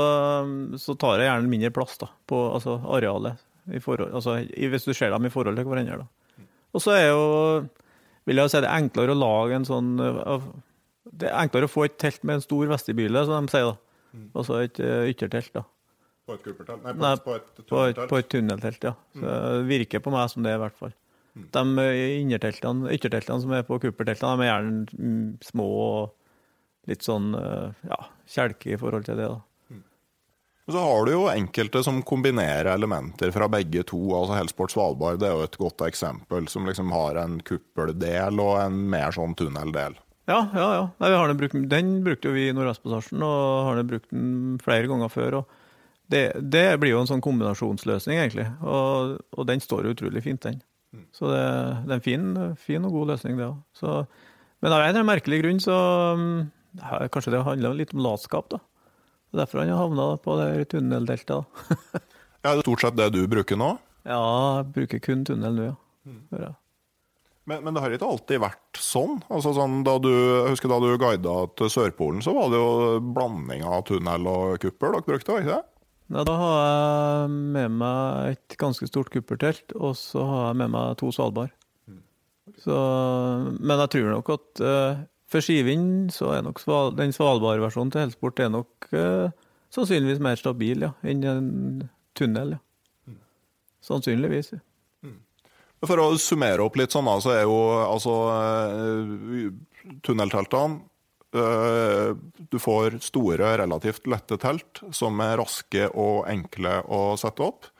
så 0.81 0.93
tar 1.01 1.17
det 1.17 1.25
gjerne 1.25 1.49
mindre 1.49 1.71
plass 1.73 1.97
da, 2.01 2.11
på 2.29 2.37
altså, 2.53 2.77
arealet. 2.97 3.41
I 3.73 3.79
forhold, 3.81 4.11
altså, 4.13 4.37
i, 4.45 4.67
hvis 4.69 4.85
du 4.85 4.93
ser 4.93 5.09
dem 5.09 5.25
i 5.25 5.31
forhold 5.33 5.57
til 5.57 5.65
hverandre. 5.65 6.03
Da. 6.03 6.45
Og 6.75 6.83
så 6.83 6.93
er 6.93 7.07
jo 7.07 7.23
vil 8.25 8.41
jeg 8.41 8.51
si 8.51 8.61
det 8.61 8.69
er 8.69 8.81
enklere 8.81 9.13
å 9.13 9.17
lage 9.17 9.57
en 9.59 9.65
sånn 9.67 9.89
Det 9.97 11.29
er 11.29 11.37
enklere 11.37 11.69
å 11.69 11.71
få 11.71 11.85
et 11.85 11.97
telt 12.01 12.23
med 12.25 12.39
en 12.39 12.43
stor 12.45 12.69
vestibyle, 12.71 13.23
som 13.25 13.45
de 13.45 13.53
sier. 13.53 13.71
da. 13.71 14.21
Altså 14.35 14.59
et 14.63 14.81
uh, 14.81 15.05
yttertelt. 15.09 15.51
da. 15.53 15.63
På 16.25 16.37
et 16.37 16.45
kuppertelt? 16.45 16.85
Nei, 16.85 16.93
Nei, 17.01 17.15
på 17.21 17.35
et, 17.37 18.03
på 18.09 18.19
et 18.19 18.29
tunneltelt, 18.31 18.85
ja. 18.87 18.93
Så 19.13 19.25
Det 19.25 19.65
virker 19.69 20.01
på 20.01 20.13
meg 20.13 20.29
som 20.33 20.45
det, 20.45 20.55
i 20.55 20.61
hvert 20.61 20.77
fall. 20.79 20.93
De 21.35 21.63
uh, 21.81 22.93
ytterteltene 22.95 23.41
som 23.43 23.53
er 23.53 23.65
på 23.67 23.77
kupperteltene, 23.83 24.37
de 24.39 24.47
er 24.47 24.51
gjerne 24.51 24.85
mm, 24.97 25.27
små 25.45 25.67
og 25.85 26.13
litt 26.89 27.05
sånn 27.05 27.33
uh, 27.35 27.73
ja, 27.89 27.99
kjelke 28.29 28.73
i 28.75 28.79
forhold 28.79 29.07
til 29.07 29.19
det. 29.19 29.27
da. 29.31 29.41
Og 30.65 30.73
Så 30.73 30.81
har 30.81 31.05
du 31.05 31.11
jo 31.13 31.25
enkelte 31.29 31.83
som 31.85 32.01
kombinerer 32.01 32.71
elementer 32.73 33.29
fra 33.33 33.47
begge 33.51 33.83
to. 33.85 33.99
altså 34.17 34.39
Helsport 34.39 34.73
Svalbard 34.73 35.19
det 35.21 35.29
er 35.29 35.35
jo 35.37 35.45
et 35.45 35.59
godt 35.61 35.83
eksempel, 35.85 36.47
som 36.49 36.65
liksom 36.65 36.89
har 36.95 37.19
en 37.21 37.37
kuppeldel 37.45 38.41
og 38.41 38.57
en 38.63 38.79
mer 38.89 39.13
sånn 39.13 39.37
tunneldel. 39.37 39.99
Ja, 40.25 40.39
ja, 40.57 40.69
ja. 40.73 40.85
Nei, 40.97 41.11
vi 41.11 41.19
har 41.21 41.29
den, 41.29 41.37
brukt, 41.37 41.59
den 41.69 41.91
brukte 42.05 42.31
jo 42.31 42.33
vi 42.33 42.47
i 42.49 42.55
Nordvestpassasjen, 42.57 43.21
og 43.21 43.67
har 43.67 43.77
den 43.77 43.91
brukt 43.91 44.09
den 44.09 44.55
flere 44.63 44.89
ganger 44.89 45.11
før. 45.13 45.43
det, 46.09 46.31
det 46.41 46.79
blir 46.81 46.95
jo 46.95 47.03
en 47.03 47.11
sånn 47.11 47.21
kombinasjonsløsning, 47.21 48.17
egentlig. 48.23 48.47
Og, 48.65 49.19
og 49.37 49.45
den 49.45 49.61
står 49.61 49.85
jo 49.85 49.93
utrolig 49.93 50.25
fint, 50.25 50.41
den. 50.41 50.63
Så 51.13 51.29
det, 51.29 51.45
det 51.85 51.93
er 51.93 51.99
en 51.99 52.05
fin, 52.05 52.25
fin 52.57 52.85
og 52.87 52.97
god 52.97 53.13
løsning, 53.13 53.37
det 53.37 53.51
òg. 53.51 54.09
Men 54.63 54.73
av 54.73 54.81
en 54.81 54.87
eller 54.87 55.01
annen 55.03 55.11
merkelig 55.11 55.41
grunn 55.43 55.59
så 55.61 55.77
mm, 56.17 56.37
Kanskje 56.81 57.33
det 57.35 57.43
handler 57.45 57.77
litt 57.77 57.93
om 57.95 58.03
latskap, 58.05 58.49
da. 58.51 58.59
Det 59.29 59.39
er 59.39 59.43
derfor 59.43 59.61
han 59.61 59.71
har 59.73 59.81
havna 59.83 60.09
på 60.21 60.37
det 60.39 60.83
da. 61.27 61.41
Ja, 62.45 62.51
det 62.53 62.59
er 62.61 62.67
stort 62.67 62.83
sett 62.83 62.97
det 62.99 63.09
du 63.15 63.23
bruker 63.25 63.57
nå. 63.57 63.71
Ja, 64.05 64.21
jeg 64.59 64.69
bruker 64.75 65.01
kun 65.01 65.23
tunnel 65.25 65.55
nå, 65.57 65.63
ja. 65.71 65.75
Mm. 66.05 66.53
Men, 67.49 67.63
men 67.65 67.73
det 67.73 67.81
har 67.81 67.93
ikke 67.93 68.09
alltid 68.09 68.41
vært 68.41 68.79
sånn. 68.81 69.19
Altså 69.33 69.53
sånn 69.57 69.79
da 69.85 69.95
du, 70.01 70.11
jeg 70.11 70.53
husker 70.53 70.69
da 70.69 70.77
du 70.81 70.91
guida 71.01 71.33
til 71.57 71.71
Sørpolen, 71.73 72.21
så 72.25 72.35
var 72.37 72.51
det 72.53 72.61
jo 72.61 72.99
blanding 73.17 73.65
av 73.65 73.81
tunnel 73.89 74.29
og 74.29 74.59
kuppel 74.61 74.93
dere 74.93 75.07
brukte, 75.09 75.33
var 75.33 75.41
ikke 75.41 75.57
det? 75.57 75.63
Ja, 76.13 76.21
da 76.21 76.37
har 76.37 76.55
jeg 76.61 77.35
med 77.57 77.77
meg 77.81 78.35
et 78.35 78.57
ganske 78.61 78.85
stort 78.89 79.09
kuppertelt, 79.13 79.73
og 79.73 79.95
så 79.97 80.25
har 80.29 80.47
jeg 80.51 80.59
med 80.61 80.73
meg 80.77 80.97
to 81.01 81.09
Svalbard. 81.13 81.53
Så, 82.61 82.77
men 83.57 83.81
jeg 83.81 83.91
tror 83.95 84.11
nok 84.11 84.29
at 84.35 84.61
eh, 84.61 84.99
for 85.31 85.43
skivind 85.43 86.13
så 86.13 86.35
er 86.35 86.45
nok 86.45 86.61
sval, 86.61 86.93
den 86.97 87.13
Svalbard-versjonen 87.15 87.91
til 87.93 88.05
Helsport 88.05 88.39
er 88.43 88.51
nok 88.53 88.87
eh, 88.93 89.33
sannsynligvis 89.73 90.21
mer 90.23 90.39
stabil 90.39 90.85
ja, 90.85 90.93
enn 91.05 91.25
en 91.29 91.51
tunnel. 92.17 92.55
Ja. 92.55 93.17
Sannsynligvis. 93.89 94.53
Ja. 94.55 94.61
For 95.85 96.01
å 96.01 96.09
summere 96.21 96.63
opp 96.65 96.77
litt 96.79 96.93
sånn, 96.95 97.09
så 97.21 97.33
er 97.35 97.45
jo 97.45 97.57
altså 97.83 98.15
eh, 98.33 99.47
tunnelteltene 100.05 100.79
eh, 101.35 102.11
Du 102.49 102.57
får 102.61 102.99
store, 103.05 103.55
relativt 103.61 104.07
lette 104.09 104.39
telt 104.41 104.81
som 104.95 105.19
er 105.25 105.37
raske 105.41 105.89
og 105.91 106.25
enkle 106.31 106.79
å 106.85 107.07
sette 107.19 107.45
opp. 107.45 107.71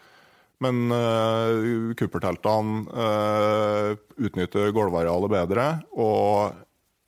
Men 0.64 0.88
uh, 0.88 1.92
kupperteltene 2.00 2.86
uh, 2.96 3.90
utnytter 4.24 4.70
gulvarealet 4.72 5.34
bedre 5.34 5.66
og 5.92 6.56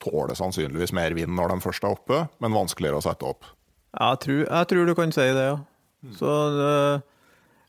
tåler 0.02 0.38
sannsynligvis 0.38 0.94
mer 0.96 1.14
vind 1.16 1.34
når 1.36 1.54
de 1.54 1.62
først 1.64 1.84
er 1.84 1.94
oppe, 1.94 2.24
men 2.42 2.56
vanskeligere 2.56 3.00
å 3.00 3.04
sette 3.04 3.26
opp. 3.28 3.46
Jeg, 3.98 4.20
tror, 4.24 4.42
jeg 4.44 4.70
tror 4.70 4.88
du 4.88 4.94
kan 4.98 5.14
si 5.14 5.24
det, 5.24 5.46
ja. 5.50 5.58
Så, 6.14 6.32
eh, 6.62 7.00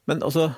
Men 0.10 0.22
altså, 0.26 0.52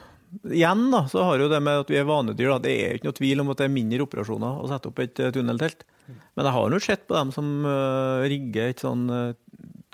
igjen 0.52 0.90
da, 0.92 1.06
så 1.12 1.24
har 1.28 1.40
jo 1.40 1.50
det 1.52 1.62
med 1.64 1.86
at 1.86 1.92
vi 1.92 2.00
er 2.00 2.08
vanedyr, 2.08 2.54
da. 2.54 2.60
det 2.66 2.74
er 2.76 2.98
ikke 2.98 3.10
noe 3.10 3.20
tvil 3.20 3.44
om 3.44 3.52
at 3.54 3.62
det 3.62 3.68
er 3.68 3.76
mindre 3.76 4.06
operasjoner 4.08 4.60
å 4.60 4.70
sette 4.72 4.92
opp 4.92 5.02
et 5.04 5.24
eh, 5.24 5.32
tunneltelt. 5.36 5.86
Men 6.36 6.48
jeg 6.48 6.56
har 6.58 6.72
nå 6.72 6.80
sett 6.84 7.06
på 7.08 7.16
dem 7.16 7.30
som 7.32 7.48
uh, 7.64 8.26
rigger 8.28 8.72
et 8.72 8.82
sånn 8.84 9.06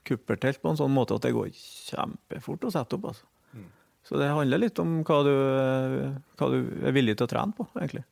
kuppertelt 0.08 0.62
på 0.64 0.72
en 0.72 0.80
sånn 0.80 0.94
måte 0.96 1.14
at 1.14 1.28
det 1.28 1.34
går 1.36 1.52
kjempefort 1.54 2.64
å 2.66 2.72
sette 2.74 2.98
opp. 2.98 3.10
altså. 3.12 3.28
Så 4.08 4.18
det 4.18 4.30
handler 4.32 4.62
litt 4.64 4.80
om 4.80 5.02
hva 5.06 5.18
du, 5.28 5.34
hva 6.40 6.50
du 6.54 6.58
er 6.88 6.96
villig 6.96 7.18
til 7.20 7.28
å 7.28 7.30
trene 7.30 7.54
på, 7.54 7.68
egentlig. 7.76 8.06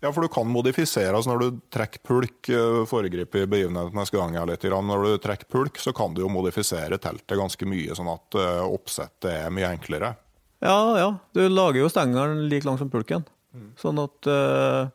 Ja, 0.00 0.12
for 0.12 0.22
du 0.22 0.28
kan 0.30 0.46
modifisere. 0.46 1.10
altså 1.16 1.32
Når 1.32 1.40
du 1.42 1.60
trekker 1.74 2.02
pulk, 2.06 2.48
eh, 2.48 2.84
foregriper 2.86 3.48
begivenheten 3.50 3.98
neste 3.98 4.16
gang 4.16 4.36
litt, 4.46 4.62
når 4.62 5.04
du 5.04 5.18
trekker 5.18 5.48
pulk, 5.50 5.78
så 5.82 5.92
kan 5.92 6.14
du 6.14 6.22
jo 6.22 6.30
modifisere 6.30 7.00
teltet 7.02 7.38
ganske 7.38 7.66
mye, 7.66 7.96
sånn 7.98 8.10
at 8.12 8.38
uh, 8.38 8.62
oppsettet 8.68 9.30
er 9.32 9.50
mye 9.50 9.72
enklere. 9.74 10.14
Ja, 10.62 10.78
ja. 10.98 11.08
Du 11.34 11.42
lager 11.48 11.82
jo 11.82 11.90
stengeren 11.90 12.46
like 12.48 12.66
lang 12.66 12.78
som 12.78 12.90
pulken. 12.90 13.26
Mm. 13.54 13.72
Sånn 13.78 13.98
at 13.98 14.28
uh, 14.30 14.90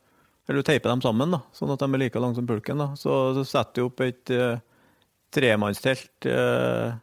Eller 0.47 0.59
du 0.59 0.67
teiper 0.67 0.91
dem 0.91 1.01
sammen, 1.03 1.31
da, 1.31 1.39
sånn 1.55 1.71
at 1.71 1.79
de 1.79 1.87
er 1.87 2.01
like 2.05 2.19
lang 2.19 2.35
som 2.35 2.47
pulken. 2.47 2.79
da. 2.79 2.93
Så, 2.99 3.33
så 3.35 3.43
setter 3.47 3.81
du 3.81 3.89
opp 3.89 4.03
et 4.03 4.31
uh, 4.31 4.55
tremannstelt, 5.35 6.29
uh, 6.31 6.95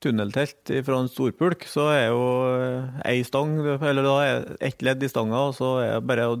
tunneltelt 0.00 0.72
fra 0.86 1.02
en 1.02 1.12
storpulk, 1.12 1.66
så 1.68 1.90
er 1.92 2.06
jo 2.08 2.24
ei 3.04 3.20
stang, 3.28 3.58
eller 3.76 4.06
da 4.06 4.14
er 4.24 4.46
ett 4.70 4.80
ledd 4.80 5.04
i 5.04 5.10
stanga, 5.12 5.42
og 5.50 5.56
så 5.58 5.74
er 5.82 5.98
det 5.98 6.08
bare 6.08 6.28
å 6.30 6.38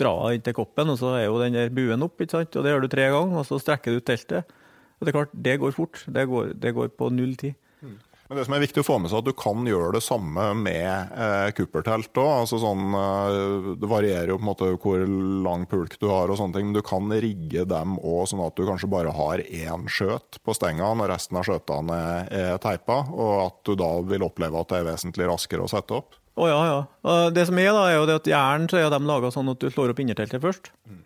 dra 0.00 0.14
inn 0.34 0.44
til 0.44 0.56
koppen, 0.56 0.92
og 0.92 1.00
så 1.00 1.14
er 1.18 1.26
jo 1.26 1.40
den 1.42 1.56
der 1.56 1.72
buen 1.74 2.04
opp, 2.06 2.20
ikke 2.20 2.38
sant? 2.38 2.56
og 2.56 2.64
det 2.64 2.74
gjør 2.74 2.86
du 2.86 2.92
tre 2.92 3.10
ganger, 3.14 3.42
og 3.42 3.48
så 3.48 3.60
strekker 3.62 3.94
du 3.94 4.00
ut 4.00 4.08
teltet. 4.08 4.56
Og 4.96 5.04
det 5.04 5.12
er 5.12 5.18
klart, 5.18 5.38
det 5.46 5.60
går 5.60 5.76
fort. 5.76 6.02
Det 6.08 6.24
går, 6.28 6.52
det 6.56 6.72
går 6.76 6.92
på 6.96 7.10
null 7.12 7.36
tid. 7.36 7.56
Mm. 7.84 7.96
Men 8.26 8.38
det 8.40 8.44
som 8.48 8.56
er 8.56 8.62
viktig 8.64 8.82
å 8.82 8.86
få 8.86 8.96
med 8.98 9.10
seg, 9.12 9.20
at 9.20 9.28
du 9.28 9.36
kan 9.38 9.66
gjøre 9.68 9.92
det 9.94 10.02
samme 10.02 10.46
med 10.58 11.12
eh, 11.14 11.60
òg. 11.76 12.18
Altså 12.24 12.58
sånn, 12.58 12.96
eh, 12.98 13.68
det 13.78 13.90
varierer 13.90 14.32
jo 14.32 14.38
på 14.40 14.42
en 14.42 14.48
måte 14.48 14.70
hvor 14.82 15.04
lang 15.46 15.66
pulk 15.70 15.94
du 16.00 16.08
har, 16.10 16.32
og 16.32 16.40
sånne 16.40 16.56
ting, 16.58 16.70
men 16.70 16.78
du 16.78 16.82
kan 16.86 17.12
rigge 17.12 17.66
dem 17.68 18.00
òg 18.00 18.24
sånn 18.30 18.42
at 18.46 18.56
du 18.58 18.64
kanskje 18.66 18.90
bare 18.90 19.14
har 19.14 19.44
én 19.44 19.86
skjøt 19.86 20.40
på 20.42 20.56
stenga 20.56 20.90
når 20.98 21.12
resten 21.14 21.38
av 21.38 21.46
skjøtene 21.46 22.00
er 22.26 22.58
teipa, 22.64 23.04
og 23.14 23.34
at 23.44 23.60
du 23.68 23.76
da 23.78 23.92
vil 24.10 24.26
oppleve 24.26 24.58
at 24.58 24.72
det 24.72 24.80
er 24.80 24.90
vesentlig 24.90 25.30
raskere 25.30 25.68
å 25.68 25.70
sette 25.70 26.00
opp. 26.00 26.18
Å 26.36 26.44
oh, 26.44 26.50
ja, 26.50 26.56
ja. 26.68 27.18
Det 27.32 27.46
som 27.48 27.56
er, 27.56 27.70
da, 27.72 27.84
er 27.88 27.94
jo 27.96 28.08
det 28.10 28.18
at 28.20 28.28
jern 28.28 28.66
så 28.68 28.76
er 28.76 28.90
de 28.92 28.98
laga 29.08 29.30
sånn 29.32 29.48
at 29.48 29.60
du 29.62 29.70
slår 29.72 29.94
opp 29.94 30.02
innerteltet 30.02 30.42
først. 30.42 30.68
Mm. 30.84 30.98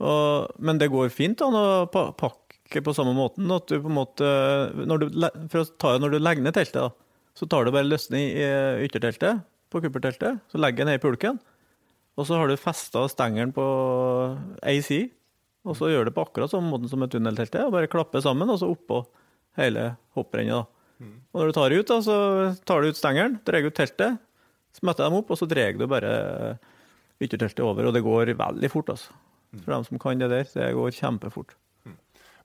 Og, 0.00 0.54
men 0.64 0.80
det 0.80 0.88
går 0.92 1.12
fint 1.12 1.42
an 1.44 1.56
å 1.58 1.66
pakke 1.92 2.80
på 2.80 2.94
samme 2.96 3.12
måten. 3.16 3.50
at 3.52 3.68
du 3.68 3.76
på 3.76 3.90
en 3.90 3.98
måte, 3.98 4.30
når 4.80 5.02
du, 5.02 5.06
for 5.52 5.60
å 5.60 5.68
ta, 5.76 5.94
når 6.00 6.16
du 6.16 6.18
legger 6.22 6.46
ned 6.46 6.56
teltet, 6.56 6.80
da, 6.80 7.26
så 7.36 7.48
tar 7.50 7.66
du 7.66 7.74
bare 7.74 7.88
løsning 7.88 8.32
i 8.32 8.48
ytterteltet, 8.86 9.44
på 9.70 9.84
kupperteltet. 9.84 10.40
Så 10.50 10.58
legger 10.58 10.84
du 10.84 10.90
ned 10.90 10.98
i 10.98 11.02
pulken. 11.02 11.36
Og 12.18 12.26
så 12.26 12.40
har 12.40 12.48
du 12.48 12.56
festa 12.60 13.04
stengelen 13.12 13.52
på 13.54 13.64
ei 14.66 14.80
side. 14.84 15.12
Og 15.68 15.76
så 15.76 15.90
gjør 15.92 16.08
du 16.08 16.14
på 16.16 16.24
akkurat 16.24 16.50
samme 16.52 16.72
måten 16.72 16.88
som 16.88 17.04
et 17.04 17.12
tunnelteltet. 17.12 17.62
og 17.66 17.76
Bare 17.76 17.90
klapper 17.90 18.24
sammen, 18.24 18.48
og 18.48 18.58
så 18.62 18.70
oppå 18.72 19.04
hele 19.60 19.92
hopprennet. 20.16 20.68
Mm. 21.00 21.16
Og 21.32 21.40
når 21.40 21.50
du 21.50 21.56
tar 21.56 21.76
ut, 21.76 21.92
da, 21.92 22.00
så 22.04 22.16
tar 22.68 22.80
du 22.80 22.90
ut 22.90 22.98
stengelen, 22.98 23.38
drar 23.44 23.68
ut 23.68 23.76
teltet, 23.76 24.20
så 24.76 24.86
møtte 24.86 25.04
jeg 25.04 25.10
dem 25.10 25.18
opp, 25.20 25.32
og 25.32 25.40
så 25.40 25.48
drar 25.50 25.78
du 25.78 25.86
bare 25.90 26.12
ytterteltet 27.20 27.64
over. 27.64 27.88
Og 27.88 27.96
det 27.96 28.04
går 28.06 28.34
veldig 28.38 28.70
fort, 28.72 28.92
altså. 28.94 29.16
For 29.58 29.74
dem 29.74 29.86
som 29.86 29.98
kan 29.98 30.20
det 30.20 30.30
der. 30.30 30.46
Det 30.46 30.70
går 30.78 30.94
kjempefort. 30.94 31.56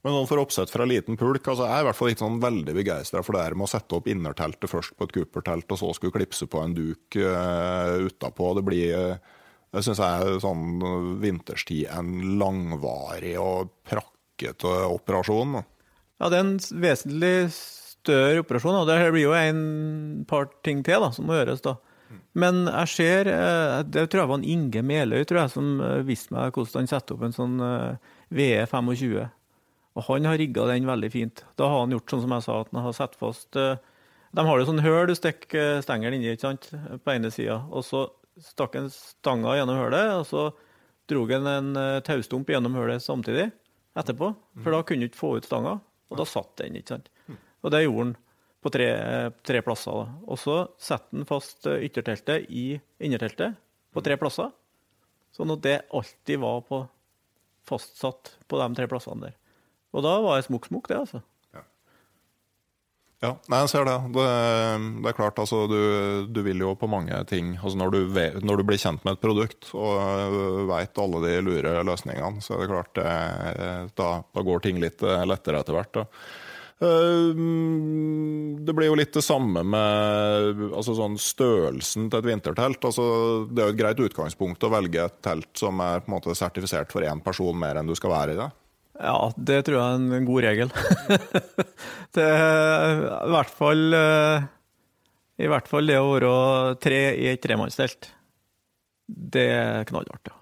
Men 0.06 0.14
noen 0.14 0.28
for 0.30 0.38
oppsett 0.38 0.70
fra 0.70 0.86
liten 0.86 1.18
pulk, 1.18 1.48
altså 1.50 1.66
jeg 1.66 1.80
er 1.80 1.82
i 1.82 1.86
hvert 1.88 1.98
fall 1.98 2.12
ikke 2.12 2.22
sånn 2.22 2.42
veldig 2.44 2.74
begeistra 2.78 3.24
for 3.26 3.34
det 3.34 3.42
her 3.42 3.56
med 3.58 3.66
å 3.66 3.72
sette 3.72 3.98
opp 3.98 4.10
innerteltet 4.10 4.70
først 4.70 4.94
på 4.94 5.08
et 5.08 5.16
kuppertelt, 5.16 5.66
og 5.74 5.80
så 5.82 5.90
skulle 5.98 6.14
klipse 6.14 6.46
på 6.46 6.62
en 6.62 6.76
duk 6.78 7.18
uh, 7.18 8.06
utapå. 8.06 8.52
Det 8.54 8.64
blir 8.68 8.94
uh, 8.94 9.40
det 9.74 9.82
syns 9.84 10.00
jeg 10.00 10.28
er 10.28 10.38
sånn 10.44 10.84
vinterstid 11.20 11.90
en 11.92 12.38
langvarig 12.40 13.34
og 13.42 13.74
prakkete 13.90 14.76
operasjon. 14.88 15.58
Ja, 16.22 16.30
det 16.30 16.38
er 16.38 16.46
en 16.46 16.60
vesentlig 16.86 17.34
større 17.52 18.46
operasjon. 18.46 18.78
og 18.84 18.88
Det 18.88 19.10
blir 19.10 19.26
jo 19.26 19.34
en 19.36 20.24
par 20.30 20.48
ting 20.64 20.86
til 20.86 21.04
da, 21.04 21.10
som 21.12 21.28
må 21.28 21.36
gjøres. 21.36 21.66
da. 21.66 21.76
Men 22.36 22.66
jeg 22.68 22.92
ser 22.92 23.30
eh, 23.32 23.80
Det 23.88 24.06
tror 24.10 24.22
jeg 24.22 24.32
var 24.32 24.40
en 24.40 24.52
Inge 24.56 24.84
Meløy 24.86 25.24
tror 25.28 25.44
jeg, 25.44 25.54
som 25.56 25.82
eh, 25.84 26.04
viste 26.08 26.36
meg 26.36 26.56
hvordan 26.56 26.84
han 26.84 26.92
setter 26.92 27.16
opp 27.16 27.26
en 27.28 27.36
sånn 27.36 27.56
eh, 27.64 28.14
VE25. 28.36 29.16
Og 29.96 30.08
han 30.10 30.28
har 30.28 30.40
rigga 30.42 30.68
den 30.68 30.90
veldig 30.90 31.10
fint. 31.14 31.44
Da 31.56 31.70
har 31.72 31.86
han 31.86 31.96
gjort 31.96 32.12
sånn 32.12 32.26
som 32.26 32.36
jeg 32.36 32.46
sa, 32.48 32.60
at 32.62 32.72
han 32.74 32.84
har 32.84 32.96
satt 32.98 33.16
fast 33.16 33.56
De 33.56 34.44
har 34.44 34.60
jo 34.60 34.68
sånn 34.68 34.84
høl 34.84 35.08
du 35.08 35.16
stikker 35.16 35.80
stengelen 35.86 36.20
inni 36.20 36.34
ikke 36.34 36.50
sant, 36.50 36.68
på 36.76 37.14
ene 37.14 37.32
sida. 37.32 37.62
Og 37.72 37.86
så 37.88 38.04
stakk 38.44 38.76
han 38.76 38.90
stanga 38.92 39.56
gjennom 39.56 39.80
hølet, 39.80 40.12
og 40.18 40.26
så 40.28 40.50
dro 41.08 41.24
han 41.30 41.48
en 41.48 42.02
taustump 42.04 42.52
gjennom 42.52 42.76
hølet 42.76 43.06
samtidig 43.06 43.48
etterpå. 43.96 44.34
For 44.60 44.76
da 44.76 44.84
kunne 44.84 45.06
du 45.06 45.14
ikke 45.14 45.22
få 45.22 45.32
ut 45.40 45.48
stanga, 45.48 45.78
og 45.80 46.20
da 46.20 46.28
satt 46.28 46.58
den. 46.60 46.76
ikke 46.76 46.98
sant. 46.98 47.08
Og 47.64 47.72
det 47.72 47.86
gjorde 47.86 48.10
han 48.10 48.16
på 48.66 48.72
tre, 48.74 48.90
tre 49.46 49.62
plasser. 49.62 50.10
Og 50.26 50.42
så 50.42 50.58
setter 50.82 51.20
han 51.20 51.30
fast 51.30 51.68
eh, 51.70 51.86
ytterteltet 51.86 52.50
i 52.50 52.72
innerteltet 52.98 53.60
på 53.94 54.04
tre 54.06 54.18
plasser, 54.20 54.50
sånn 55.36 55.54
at 55.54 55.62
det 55.64 55.78
alltid 55.94 56.42
var 56.42 56.66
på, 56.66 56.82
fastsatt 57.70 58.36
på 58.50 58.60
de 58.60 58.68
tre 58.80 58.90
plassene 58.92 59.30
der. 59.30 59.40
Og 59.96 60.04
da 60.04 60.18
var 60.24 60.40
det 60.40 60.50
smokk 60.50 60.68
smokk, 60.72 60.90
det, 60.92 61.00
altså. 61.06 61.24
Ja, 63.24 63.32
nei, 63.50 63.62
jeg 63.64 63.70
ser 63.72 63.86
det. 63.88 63.96
Det, 64.14 64.26
det 65.02 65.10
er 65.10 65.16
klart, 65.18 65.40
altså, 65.42 65.64
du, 65.72 65.80
du, 66.30 66.42
vil 66.46 66.60
jo 66.62 66.74
på 66.78 66.90
mange 66.92 67.16
ting 67.30 67.54
altså 67.56 67.80
når, 67.80 67.94
du 67.94 68.12
vet, 68.14 68.36
når, 68.44 68.60
du 68.60 68.68
blir 68.68 68.82
kjent 68.82 69.06
med 69.08 69.16
et 69.16 69.24
produkt 69.24 69.70
og 69.72 69.94
øh, 69.96 70.66
veit 70.70 71.00
alle 71.02 71.22
de 71.24 71.38
lure 71.46 71.78
løsningene, 71.88 72.44
så 72.44 72.58
er 72.58 72.66
det 72.66 72.74
klart 72.74 72.92
det, 73.00 73.14
da, 73.98 74.10
da, 74.20 74.44
går 74.50 74.66
ting 74.66 74.82
litt 74.84 75.02
øh, 75.06 75.24
lettere 75.30 75.64
etter 75.64 75.78
hvert. 75.78 75.96
Da. 75.96 76.06
Ehm, 76.84 78.66
det 78.66 78.74
blir 78.76 78.90
jo 78.90 78.98
litt 79.00 79.14
det 79.16 79.24
samme 79.24 79.64
med 79.64 80.66
altså 80.76 80.96
sånn 80.98 81.16
størrelsen 81.22 82.10
til 82.10 82.20
et 82.20 82.28
vintertelt. 82.28 82.84
Altså, 82.84 83.06
det 83.48 83.64
er 83.64 83.70
jo 83.70 83.76
et 83.76 83.80
greit 83.80 84.04
utgangspunkt 84.10 84.66
å 84.66 84.72
velge 84.74 85.06
et 85.06 85.18
telt 85.24 85.52
som 85.60 85.80
er 85.84 86.04
på 86.04 86.12
en 86.12 86.18
måte 86.18 86.36
sertifisert 86.36 86.92
for 86.92 87.08
én 87.08 87.24
person 87.24 87.56
mer 87.60 87.80
enn 87.80 87.88
du 87.88 87.96
skal 87.98 88.14
være 88.16 88.36
i 88.36 88.40
det. 88.42 88.50
Ja, 88.96 89.16
det 89.36 89.62
tror 89.68 89.80
jeg 89.80 89.86
er 89.86 90.20
en 90.20 90.28
god 90.28 90.46
regel. 90.46 90.70
det 92.16 92.28
er 92.28 93.02
i 93.04 93.34
hvert 93.34 93.52
fall 93.52 93.98
eh, 93.98 94.46
I 95.44 95.50
hvert 95.52 95.68
fall 95.68 95.92
det 95.92 96.00
å 96.00 96.14
være 96.14 96.32
tre 96.84 97.02
i 97.20 97.28
et 97.34 97.44
tremannstelt. 97.44 98.12
Det 99.06 99.48
er 99.52 99.88
knallhardt, 99.92 100.32
ja. 100.32 100.40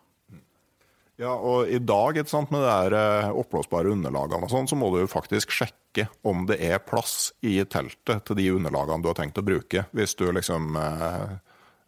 Ja, 1.21 1.29
og 1.37 1.69
i 1.69 1.77
dag, 1.77 2.17
sant, 2.25 2.49
med 2.49 2.63
de 2.63 2.69
der 2.71 2.95
eh, 2.97 3.31
oppblåsbare 3.37 3.91
underlagene 3.93 4.47
og 4.47 4.51
sånn, 4.51 4.69
så 4.69 4.77
må 4.79 4.89
du 4.89 5.03
jo 5.03 5.09
faktisk 5.11 5.53
sjekke 5.53 6.07
om 6.25 6.47
det 6.49 6.57
er 6.65 6.81
plass 6.81 7.35
i 7.45 7.59
teltet 7.69 8.23
til 8.25 8.39
de 8.39 8.47
underlagene 8.55 9.03
du 9.03 9.11
har 9.11 9.19
tenkt 9.19 9.37
å 9.37 9.45
bruke. 9.45 9.85
Hvis 9.93 10.17
du 10.17 10.25
liksom 10.33 10.73
eh, 10.79 11.35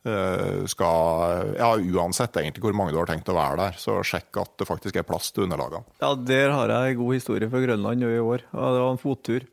eh, 0.05 0.61
skal 0.69 1.55
Ja, 1.57 1.71
uansett 1.73 2.38
egentlig 2.38 2.67
hvor 2.67 2.78
mange 2.78 2.93
du 2.93 3.01
har 3.01 3.09
tenkt 3.09 3.34
å 3.34 3.38
være 3.38 3.57
der, 3.63 3.82
så 3.82 3.97
sjekk 4.05 4.43
at 4.43 4.53
det 4.61 4.69
faktisk 4.69 5.01
er 5.01 5.09
plass 5.09 5.34
til 5.34 5.47
underlagene. 5.47 5.89
Ja, 6.05 6.13
der 6.13 6.53
har 6.53 6.76
jeg 6.76 6.93
en 6.93 7.01
god 7.01 7.17
historie 7.17 7.49
fra 7.49 7.65
Grønland 7.65 8.05
i 8.05 8.21
år. 8.21 8.45
Det 8.45 8.78
var 8.78 8.93
en 8.93 9.01
fottur. 9.01 9.49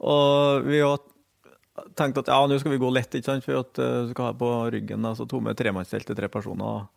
Og 0.00 0.64
vi 0.64 0.80
har 0.80 1.04
tenkt 2.00 2.24
at 2.24 2.32
ja, 2.32 2.40
nå 2.48 2.56
skal 2.62 2.72
vi 2.72 2.80
gå 2.80 2.96
lett, 2.96 3.12
ikke 3.12 3.28
sant, 3.28 3.44
for 3.44 3.60
at 3.60 3.76
vi 3.76 4.16
skal 4.16 4.32
ha 4.32 4.36
på 4.40 4.54
ryggen. 4.72 5.04
Altså 5.04 5.28
tomme 5.28 5.52
tremannstelt 5.52 6.08
til 6.08 6.16
tre 6.16 6.32
personer. 6.32 6.88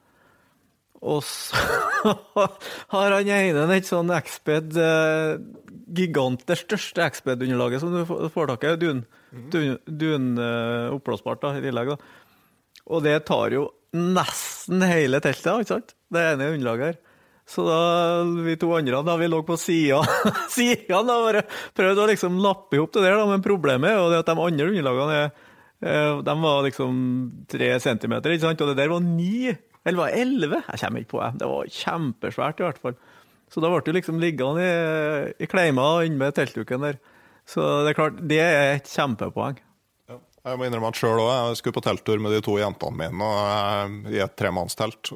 Og 1.00 1.24
så 1.24 1.56
har 2.94 3.16
han 3.16 3.30
ene 3.32 3.66
et 3.78 3.88
sånn 3.88 4.12
Exped 4.12 4.76
eh, 4.76 5.38
gigant, 5.96 6.44
det 6.48 6.60
største 6.60 7.06
Exped-underlaget 7.06 7.84
som 7.84 7.94
du 7.96 8.30
får 8.34 8.52
tak 8.52 8.68
i. 8.68 8.74
Dun, 8.82 9.04
dun, 9.54 9.78
dun 9.88 10.32
oppblåsbart 10.98 11.48
i 11.56 11.64
tillegg. 11.64 11.94
da. 11.96 12.00
Og 12.90 13.06
det 13.06 13.20
tar 13.30 13.54
jo 13.56 13.70
nesten 13.96 14.84
hele 14.86 15.22
teltet, 15.24 15.64
ikke 15.64 15.76
sant? 15.78 15.96
Det 16.12 16.26
ene 16.34 16.52
underlaget 16.56 16.92
her. 16.92 17.00
Så 17.50 17.64
da, 17.66 17.78
vi 18.46 18.54
to 18.62 18.70
andre 18.78 19.02
da 19.02 19.16
vi 19.18 19.28
lå 19.30 19.40
på 19.46 19.56
sida 19.58 20.04
og 20.04 21.08
bare 21.10 21.42
prøvde 21.78 22.04
å 22.04 22.10
liksom 22.12 22.38
lappe 22.44 22.78
ihop 22.78 22.94
det 22.94 23.08
der, 23.08 23.18
da. 23.18 23.26
Men 23.30 23.46
problemet 23.46 23.90
er 23.90 23.98
jo 23.98 24.20
at 24.20 24.30
de 24.30 24.36
andre 24.38 24.68
underlagene 24.70 25.16
er, 25.24 25.32
eh, 25.82 26.20
de 26.28 26.36
var 26.44 26.62
liksom 26.68 27.00
tre 27.50 27.72
centimeter, 27.82 28.36
ikke 28.36 28.46
sant? 28.46 28.62
og 28.62 28.70
det 28.70 28.78
der 28.84 28.94
var 28.94 29.02
ni. 29.02 29.50
Eller 29.88 30.02
var 30.02 30.12
det 30.12 30.26
elleve? 30.26 30.60
Jeg 30.68 30.82
kommer 30.84 31.04
ikke 31.04 31.14
på 31.14 31.22
det. 31.24 31.30
Det 31.40 31.50
var 31.50 31.72
kjempesvært, 31.78 32.60
i 32.60 32.68
hvert 32.68 32.84
fall. 32.84 33.00
Så 33.50 33.64
da 33.64 33.72
ble 33.72 33.82
du 33.86 33.96
liksom 33.96 34.20
liggende 34.22 34.66
i, 34.66 35.32
i 35.42 35.50
kleima 35.50 35.88
inne 36.06 36.20
med 36.20 36.36
teltduken 36.38 36.86
der. 36.86 37.00
Så 37.50 37.64
det 37.86 37.94
er 37.94 37.98
klart, 37.98 38.20
det 38.30 38.40
er 38.44 38.76
et 38.76 38.92
kjempepoeng. 38.92 39.58
Ja. 40.12 40.20
Jeg 40.52 40.60
må 40.60 40.68
innrømme 40.68 40.92
at 40.92 41.00
sjøl 41.00 41.18
òg. 41.24 41.32
Jeg 41.34 41.62
skulle 41.62 41.78
på 41.80 41.86
telttur 41.88 42.22
med 42.22 42.36
de 42.36 42.44
to 42.46 42.60
jentene 42.62 43.00
mine 43.00 43.30
og 43.30 44.12
i 44.14 44.22
et 44.22 44.36
tremannstelt. 44.38 45.14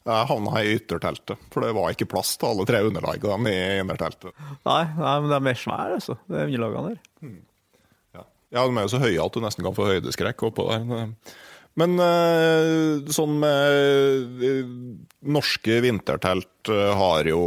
Jeg 0.00 0.26
havna 0.30 0.62
i 0.64 0.72
ytterteltet, 0.78 1.42
for 1.52 1.62
det 1.62 1.74
var 1.76 1.92
ikke 1.92 2.08
plass 2.08 2.32
til 2.40 2.48
alle 2.48 2.64
tre 2.66 2.80
underlagene 2.88 3.52
i 3.52 3.60
innerteltet. 3.82 4.32
Nei, 4.64 4.82
nei, 4.96 5.14
men 5.20 5.28
de 5.28 5.36
er 5.36 5.44
mer 5.44 5.58
svære, 5.60 5.98
altså, 6.00 6.16
de 6.24 6.40
underlagene 6.46 6.94
der. 6.94 7.02
Hmm. 7.20 7.38
Ja. 8.16 8.24
ja, 8.56 8.64
de 8.64 8.80
er 8.80 8.88
jo 8.88 8.92
så 8.94 9.02
høye 9.04 9.26
at 9.26 9.36
du 9.36 9.44
nesten 9.44 9.66
kan 9.66 9.76
få 9.76 9.90
høydeskrekk 9.92 10.46
oppå 10.48 10.66
der. 10.72 11.12
Men 11.78 11.98
eh, 12.02 13.10
sånn 13.14 13.36
med 13.40 14.42
eh, 14.42 14.70
Norske 15.30 15.78
vintertelt 15.84 16.70
eh, 16.72 16.90
har 16.98 17.28
jo 17.30 17.42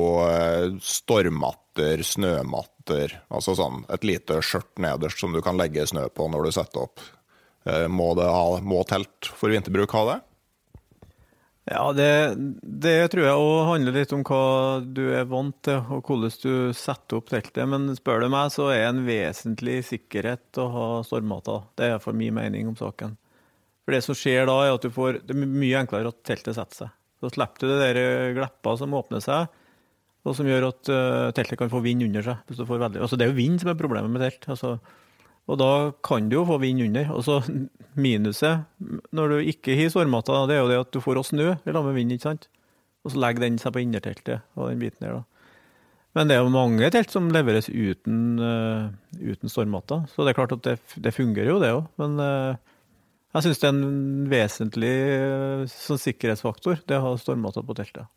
stormatter, 0.79 2.05
snømatter, 2.07 3.17
altså 3.33 3.57
sånn 3.59 3.83
et 3.93 4.05
lite 4.07 4.39
skjørt 4.45 4.79
nederst 4.83 5.19
som 5.19 5.35
du 5.35 5.41
kan 5.43 5.59
legge 5.59 5.87
snø 5.89 6.07
på 6.13 6.29
når 6.31 6.47
du 6.47 6.55
setter 6.55 6.85
opp. 6.87 7.03
Må, 7.63 8.09
ha, 8.19 8.59
må 8.59 8.81
telt 8.83 9.29
for 9.39 9.47
vinterbruk 9.47 9.93
ha 9.95 10.01
det? 10.09 10.15
Ja, 11.71 11.85
det, 11.95 12.35
det 12.59 12.97
tror 13.13 13.23
jeg 13.23 13.39
òg 13.39 13.69
handler 13.69 13.95
litt 13.95 14.11
om 14.11 14.25
hva 14.27 14.81
du 14.83 15.05
er 15.15 15.29
vant 15.31 15.55
til, 15.63 15.79
og 15.95 16.03
hvordan 16.03 16.33
du 16.43 16.75
setter 16.75 17.21
opp 17.21 17.31
teltet. 17.31 17.63
Men 17.71 17.87
spør 17.95 18.25
du 18.25 18.27
meg, 18.33 18.51
så 18.51 18.67
er 18.73 18.89
en 18.89 18.99
vesentlig 19.07 19.79
sikkerhet 19.87 20.59
å 20.59 20.67
ha 20.73 20.87
stormmatter. 21.07 21.63
Det 21.79 21.87
er 21.93 22.03
for 22.03 22.19
min 22.19 22.35
mening 22.35 22.67
om 22.67 22.75
saken. 22.75 23.15
For 23.83 23.95
det 23.95 24.03
som 24.05 24.17
skjer 24.17 24.47
da, 24.47 24.57
er 24.63 24.77
at 24.77 24.85
du 24.85 24.91
får 24.93 25.21
Det 25.27 25.35
er 25.35 25.43
mye 25.43 25.81
enklere 25.81 26.13
at 26.13 26.23
teltet 26.27 26.55
setter 26.55 26.85
seg. 26.85 26.95
Så 27.23 27.31
slipper 27.35 27.63
du 27.63 27.69
det 27.71 27.79
der 27.81 27.99
eh, 27.99 28.33
gleppa 28.35 28.75
som 28.79 28.95
åpner 28.97 29.23
seg, 29.23 29.51
og 30.23 30.35
som 30.35 30.47
gjør 30.47 30.69
at 30.69 30.89
uh, 30.91 31.31
teltet 31.35 31.59
kan 31.59 31.71
få 31.71 31.81
vind 31.83 32.03
under 32.05 32.23
seg. 32.23 32.43
Hvis 32.47 32.59
du 32.59 32.67
får 32.67 32.85
altså 32.87 33.19
Det 33.19 33.25
er 33.25 33.31
jo 33.31 33.39
vind 33.39 33.59
som 33.59 33.71
er 33.71 33.79
problemet 33.79 34.11
med 34.11 34.23
telt. 34.23 34.47
Altså, 34.51 34.77
og 35.51 35.59
da 35.59 35.91
kan 36.03 36.29
du 36.31 36.37
jo 36.37 36.45
få 36.47 36.61
vind 36.63 36.83
under. 36.85 37.11
Og 37.11 37.25
så 37.27 37.41
minuset 38.07 38.63
når 39.11 39.35
du 39.35 39.51
ikke 39.51 39.75
har 39.79 39.91
sårmatta, 39.91 40.45
det 40.47 40.57
er 40.57 40.63
jo 40.63 40.71
det 40.71 40.81
at 40.85 40.95
du 40.95 41.03
får 41.03 41.19
snø 41.27 41.49
i 41.55 41.75
lag 41.75 41.83
med 41.83 41.99
vind, 41.99 42.15
ikke 42.15 42.29
sant. 42.29 42.47
Og 43.03 43.11
så 43.11 43.19
legger 43.19 43.43
den 43.43 43.59
seg 43.59 43.75
på 43.75 43.83
innerteltet 43.83 44.43
og 44.55 44.71
den 44.71 44.79
biten 44.79 45.03
der, 45.03 45.19
da. 45.19 45.23
Men 46.13 46.29
det 46.29 46.35
er 46.35 46.43
jo 46.45 46.53
mange 46.53 46.87
telt 46.93 47.09
som 47.09 47.31
leveres 47.33 47.67
uten, 47.67 48.37
uh, 48.37 48.91
uten 49.17 49.49
stormmatta, 49.49 50.03
så 50.11 50.21
det 50.21 50.31
er 50.31 50.37
klart 50.37 50.53
at 50.53 50.61
det, 50.67 50.75
det 51.01 51.15
fungerer 51.15 51.49
jo, 51.49 51.57
det 51.59 51.71
òg. 51.73 51.87
Men 51.99 52.19
uh, 52.21 52.72
jeg 53.33 53.45
syns 53.45 53.61
det 53.61 53.69
er 53.69 53.73
en 53.73 54.27
vesentlig 54.29 54.97
eh, 55.13 55.63
sånn 55.71 56.01
sikkerhetsfaktor, 56.01 56.83
det 56.87 56.99
å 56.99 57.07
ha 57.07 57.15
stormmatter 57.17 57.65
på 57.65 57.77
teltet. 57.77 58.11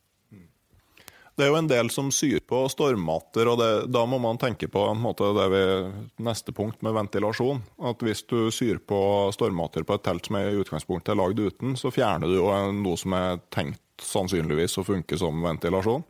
Det 1.37 1.45
er 1.45 1.51
jo 1.51 1.59
en 1.59 1.69
del 1.69 1.91
som 1.93 2.07
syr 2.15 2.41
på 2.49 2.63
stormmatter, 2.73 3.45
og 3.53 3.59
det, 3.61 3.69
da 3.93 4.07
må 4.09 4.17
man 4.25 4.39
tenke 4.41 4.71
på 4.73 4.87
måte, 4.97 5.29
det 5.37 5.49
ved 5.53 5.99
neste 6.25 6.55
punkt 6.57 6.81
med 6.85 6.97
ventilasjon. 6.97 7.61
At 7.85 8.01
hvis 8.01 8.23
du 8.25 8.49
syr 8.49 8.81
på 8.81 8.99
stormmatter 9.37 9.85
på 9.85 9.99
et 9.99 10.05
telt 10.07 10.31
som 10.31 10.39
er 10.41 10.49
i 10.49 10.63
utgangspunktet 10.63 11.13
er 11.13 11.21
lagd 11.21 11.43
uten, 11.45 11.75
så 11.77 11.93
fjerner 11.93 12.33
du 12.33 12.39
jo 12.39 12.49
noe 12.79 12.97
som 12.97 13.13
er 13.19 13.37
tenkt 13.53 13.83
sannsynligvis 14.01 14.79
å 14.81 14.87
funke 14.89 15.21
som 15.21 15.45
ventilasjon. 15.45 16.07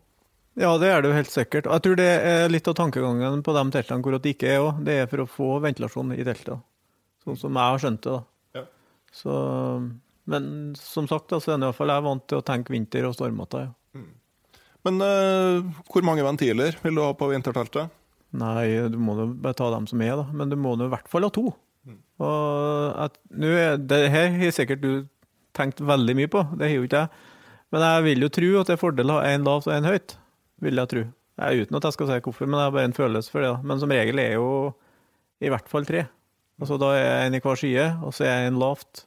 Ja, 0.63 0.71
det 0.79 0.93
er 0.95 1.03
det 1.03 1.11
jo 1.11 1.19
helt 1.19 1.35
sikkert. 1.35 1.67
Jeg 1.75 1.85
tror 1.85 1.99
det 1.99 2.07
er 2.07 2.47
litt 2.49 2.71
av 2.71 2.79
tankegangen 2.79 3.43
på 3.45 3.55
de 3.59 3.67
teltene 3.75 4.07
hvor 4.07 4.15
det 4.15 4.37
ikke 4.37 4.55
er 4.55 4.63
òg. 4.63 4.79
Det 4.87 5.01
er 5.03 5.11
for 5.11 5.27
å 5.27 5.29
få 5.29 5.51
ventilasjon 5.67 6.15
i 6.15 6.23
teltet. 6.23 6.63
Sånn 7.27 7.43
som 7.43 7.59
jeg 7.59 7.75
har 7.75 7.83
skjønt 7.83 8.07
det. 8.07 8.15
da. 8.15 8.23
Så, 9.17 9.33
men 10.29 10.49
som 10.79 11.09
sagt, 11.09 11.33
så 11.33 11.55
er 11.55 11.63
hvert 11.63 11.79
fall 11.79 11.93
jeg 11.95 12.05
vant 12.05 12.25
til 12.29 12.41
å 12.43 12.47
tenke 12.47 12.75
vinter 12.75 13.09
og 13.09 13.17
stormete. 13.17 13.67
Ja. 13.67 14.01
Mm. 14.01 14.11
Men 14.87 15.03
uh, 15.03 15.79
hvor 15.91 16.05
mange 16.07 16.23
ventiler 16.23 16.77
vil 16.85 16.99
du 16.99 17.03
ha 17.03 17.13
på 17.19 17.31
vinterteltet? 17.33 17.95
Nei, 18.37 18.67
du 18.93 18.99
må 19.01 19.17
jo 19.19 19.31
bare 19.41 19.57
ta 19.57 19.71
dem 19.73 19.87
som 19.89 20.03
er, 20.05 20.15
da. 20.21 20.27
Men 20.37 20.53
du 20.53 20.59
må 20.61 20.75
i 20.77 20.91
hvert 20.93 21.09
fall 21.11 21.27
ha 21.27 21.33
to. 21.33 21.49
Mm. 21.87 22.01
Og 22.23 23.01
at, 23.07 23.17
er, 23.39 23.81
det 23.81 24.03
her 24.13 24.35
har 24.37 24.55
sikkert 24.55 24.85
du 24.85 24.93
tenkt 25.57 25.81
veldig 25.81 26.17
mye 26.19 26.31
på, 26.31 26.43
det 26.59 26.69
har 26.69 26.77
jo 26.77 26.87
ikke 26.87 27.07
jeg. 27.07 27.33
Men 27.75 27.83
jeg 27.83 28.05
vil 28.07 28.27
jo 28.27 28.33
tro 28.37 28.51
at 28.61 28.69
det 28.69 28.75
er 28.77 28.83
fordel 28.83 29.11
å 29.11 29.19
ha 29.19 29.31
én 29.33 29.47
lavt 29.47 29.67
og 29.71 29.75
én 29.75 29.89
høyt. 29.89 30.19
Vil 30.63 30.81
jeg 30.81 30.93
tro. 30.93 31.07
Jeg, 31.37 31.67
uten 31.67 31.79
at 31.79 31.89
jeg 31.89 31.97
skal 31.97 32.11
si 32.11 32.21
hvorfor, 32.25 32.49
men 32.49 32.61
jeg 32.61 32.69
har 32.69 32.77
bare 32.77 32.89
en 32.91 32.97
følelse 32.97 33.33
for 33.33 33.43
det. 33.43 33.51
da. 33.53 33.65
Men 33.67 33.81
som 33.83 33.93
regel 33.93 34.21
er 34.23 34.37
jo 34.37 34.51
i 35.43 35.51
hvert 35.53 35.67
fall 35.69 35.89
tre. 35.89 36.07
Altså 36.61 36.79
Da 36.81 36.93
er 36.97 37.05
jeg 37.05 37.27
en 37.27 37.37
i 37.37 37.43
hver 37.45 37.61
side, 37.61 37.87
og 38.03 38.15
så 38.17 38.27
er 38.27 38.33
jeg 38.33 38.53
en 38.53 38.61
lavt. 38.63 39.05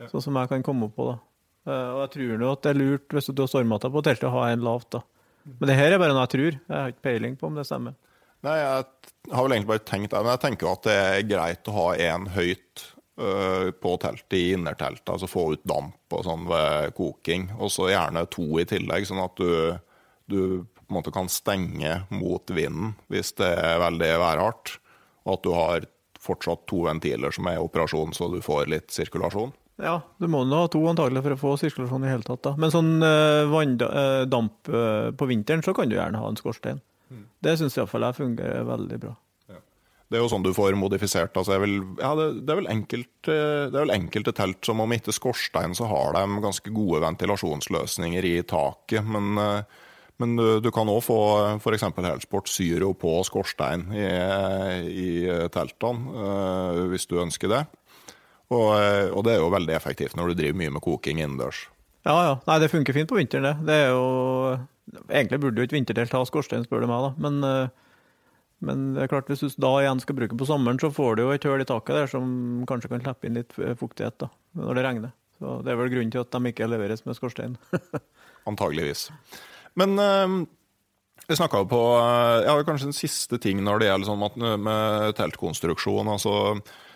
Ja. 0.00 0.08
Sånn 0.10 0.24
som 0.26 0.36
jeg 0.40 0.50
kan 0.50 0.64
komme 0.66 0.88
opp 0.88 0.96
på. 0.98 1.08
da. 1.12 1.18
Uh, 1.64 1.90
og 1.94 2.00
jeg 2.02 2.10
tror 2.14 2.40
nå 2.40 2.48
at 2.52 2.64
det 2.64 2.72
er 2.74 2.80
lurt, 2.80 3.06
hvis 3.14 3.30
du 3.30 3.40
har 3.40 3.48
stormata 3.48 3.88
på 3.92 4.02
teltet, 4.04 4.28
å 4.28 4.34
ha 4.36 4.48
en 4.52 4.64
lavt. 4.64 4.90
da. 4.98 5.04
Men 5.44 5.70
det 5.70 5.78
her 5.78 5.94
er 5.94 6.00
bare 6.00 6.16
noe 6.16 6.24
jeg 6.26 6.34
tror. 6.34 6.58
Jeg 6.58 6.74
har 6.76 6.92
ikke 6.92 7.06
peiling 7.08 7.38
på 7.40 7.48
om 7.48 7.56
det 7.56 7.66
stemmer. 7.68 7.96
Nei, 8.44 8.58
jeg 8.60 9.32
har 9.32 9.46
vel 9.46 9.54
egentlig 9.56 9.70
bare 9.70 9.86
tenkt 9.88 10.12
det, 10.12 10.20
men 10.20 10.34
jeg 10.34 10.42
tenker 10.42 10.66
jo 10.66 10.74
at 10.74 10.84
det 10.84 10.98
er 11.00 11.28
greit 11.28 11.70
å 11.70 11.76
ha 11.78 11.86
en 12.10 12.28
høyt 12.34 12.84
uh, 13.20 13.70
på 13.80 13.94
teltet 14.02 14.36
i 14.36 14.44
innerteltet. 14.58 15.08
Altså 15.14 15.30
få 15.30 15.46
ut 15.54 15.64
damp 15.68 16.16
og 16.16 16.26
sånn 16.26 16.44
ved 16.50 16.92
koking. 16.98 17.48
Og 17.56 17.72
så 17.72 17.88
gjerne 17.94 18.26
to 18.32 18.46
i 18.60 18.68
tillegg, 18.68 19.08
sånn 19.08 19.24
at 19.24 19.40
du, 19.40 19.80
du 20.28 20.40
på 20.84 20.90
en 20.90 20.98
måte 20.98 21.14
kan 21.14 21.32
stenge 21.32 22.02
mot 22.12 22.50
vinden 22.52 22.92
hvis 23.12 23.32
det 23.40 23.48
er 23.48 23.80
veldig 23.86 24.12
værhardt. 24.20 24.76
Og 25.24 25.38
at 25.38 25.46
du 25.46 25.52
har 25.56 25.88
fortsatt 26.24 26.64
to 26.70 26.84
ventiler 26.88 27.34
som 27.34 27.48
er 27.50 27.58
i 27.58 27.62
operasjon, 27.62 28.14
så 28.16 28.30
du 28.32 28.40
får 28.44 28.70
litt 28.72 28.94
sirkulasjon? 28.94 29.52
Ja, 29.82 29.98
du 30.22 30.28
må 30.30 30.44
nå 30.46 30.60
ha 30.62 30.70
to 30.70 30.80
antagelig 30.86 31.24
for 31.24 31.34
å 31.34 31.40
få 31.40 31.52
sirkulasjon 31.58 32.06
i 32.06 32.12
hele 32.12 32.26
tatt. 32.26 32.44
da. 32.46 32.54
Men 32.60 32.70
sånn 32.70 32.94
uh, 33.02 33.50
vanndamp 33.50 34.70
uh, 34.70 35.10
på 35.18 35.28
vinteren, 35.30 35.64
så 35.66 35.74
kan 35.74 35.90
du 35.90 35.96
gjerne 35.96 36.20
ha 36.22 36.30
en 36.30 36.38
skorstein. 36.38 36.78
Mm. 37.10 37.24
Det 37.42 37.56
syns 37.58 37.76
iallfall 37.78 38.06
jeg 38.06 38.18
fungerer 38.20 38.68
veldig 38.68 39.00
bra. 39.02 39.14
Ja. 39.50 39.58
Det 40.08 40.18
er 40.18 40.22
jo 40.22 40.30
sånn 40.30 40.46
du 40.46 40.52
får 40.54 40.78
modifisert. 40.78 41.34
altså 41.34 41.58
vil, 41.64 41.80
ja, 41.98 42.12
det, 42.20 42.28
det, 42.44 42.54
er 42.54 42.60
vel 42.62 42.70
enkelt, 42.70 43.10
det 43.26 43.40
er 43.74 43.80
vel 43.80 43.96
enkelte 43.96 44.36
telt 44.38 44.62
som 44.64 44.84
om 44.84 44.94
ikke 44.94 45.16
skorstein, 45.16 45.74
så 45.74 45.90
har 45.90 46.14
de 46.20 46.44
ganske 46.44 46.74
gode 46.76 47.02
ventilasjonsløsninger 47.08 48.30
i 48.30 48.36
taket. 48.46 49.02
men 49.02 49.42
uh, 49.42 49.82
men 50.22 50.36
du, 50.38 50.44
du 50.62 50.70
kan 50.74 50.90
òg 50.90 51.00
få 51.02 51.18
f.eks. 51.58 51.86
Helsport 51.98 52.50
Syro 52.50 52.92
på 52.98 53.16
skorstein 53.26 53.88
i, 53.94 54.04
i 54.88 55.08
teltene, 55.54 56.14
uh, 56.14 56.84
hvis 56.92 57.08
du 57.10 57.18
ønsker 57.22 57.50
det. 57.50 57.64
Og, 58.52 58.68
og, 58.70 59.22
det 59.26 59.32
er 59.34 59.40
jo 59.40 59.50
veldig 59.50 59.74
effektivt 59.74 60.14
når 60.18 60.30
du 60.30 60.38
driver 60.38 60.58
mye 60.60 60.74
med 60.76 60.84
koking 60.84 61.18
innendørs. 61.18 61.64
Ja, 62.04 62.14
ja. 62.14 62.34
Nei, 62.46 62.58
det 62.62 62.68
funker 62.70 62.94
fint 62.94 63.08
på 63.10 63.16
vinteren, 63.16 63.48
det. 63.48 63.54
det 63.66 63.78
er 63.86 63.94
jo, 63.94 64.04
egentlig 65.08 65.40
burde 65.42 65.58
jo 65.62 65.66
ikke 65.66 65.78
vinterdelt 65.78 66.12
ha 66.14 66.20
skorstein, 66.28 66.66
spør 66.66 66.84
du 66.84 66.90
meg, 66.90 67.06
da. 67.06 67.24
Men, 67.24 67.72
men, 68.68 68.84
det 68.94 69.06
er 69.06 69.10
klart, 69.10 69.32
hvis 69.32 69.42
du 69.42 69.48
da 69.64 69.72
igjen 69.80 70.02
skal 70.04 70.18
bruke 70.20 70.38
på 70.38 70.46
sommeren, 70.46 70.78
så 70.78 70.92
får 70.94 71.16
du 71.16 71.24
jo 71.24 71.32
et 71.34 71.48
hull 71.48 71.64
i 71.64 71.66
taket 71.66 72.02
der 72.02 72.12
som 72.12 72.28
kanskje 72.68 72.92
kan 72.92 73.02
slippe 73.02 73.30
inn 73.30 73.40
litt 73.40 73.56
fuktighet 73.80 74.20
da, 74.26 74.28
når 74.60 74.78
det 74.78 74.86
regner. 74.86 75.16
Så 75.40 75.56
Det 75.64 75.72
er 75.72 75.80
vel 75.80 75.90
grunnen 75.96 76.12
til 76.14 76.22
at 76.22 76.36
de 76.36 76.52
ikke 76.52 76.70
leveres 76.70 77.02
med 77.08 77.18
skorstein. 77.18 77.56
Antageligvis. 78.50 79.08
Men 79.80 79.98
uh, 79.98 80.44
vi 81.28 81.36
snakka 81.38 81.64
jo 81.64 81.68
på 81.70 81.82
uh, 81.96 82.44
ja, 82.46 82.56
kanskje 82.66 82.90
en 82.92 82.96
siste 82.96 83.40
ting 83.42 83.62
når 83.64 83.82
det 83.82 83.90
gjelder 83.90 84.10
sånn 84.10 84.64
med 84.64 85.14
teltkonstruksjon. 85.18 86.10
altså 86.14 86.34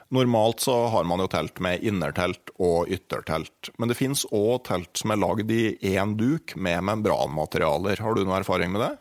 Normalt 0.08 0.60
så 0.64 0.86
har 0.88 1.04
man 1.04 1.20
jo 1.20 1.28
telt 1.28 1.60
med 1.60 1.84
innertelt 1.84 2.52
og 2.56 2.88
yttertelt. 2.88 3.68
Men 3.76 3.90
det 3.90 3.98
fins 3.98 4.24
òg 4.32 4.62
telt 4.70 4.96
som 4.96 5.12
er 5.12 5.20
lagd 5.20 5.52
i 5.52 5.76
én 5.90 6.14
duk 6.16 6.54
med 6.56 6.80
membranmaterialer. 6.88 8.00
Har 8.00 8.16
du 8.16 8.22
noe 8.24 8.38
erfaring 8.40 8.72
med 8.72 8.86
det? 8.86 8.94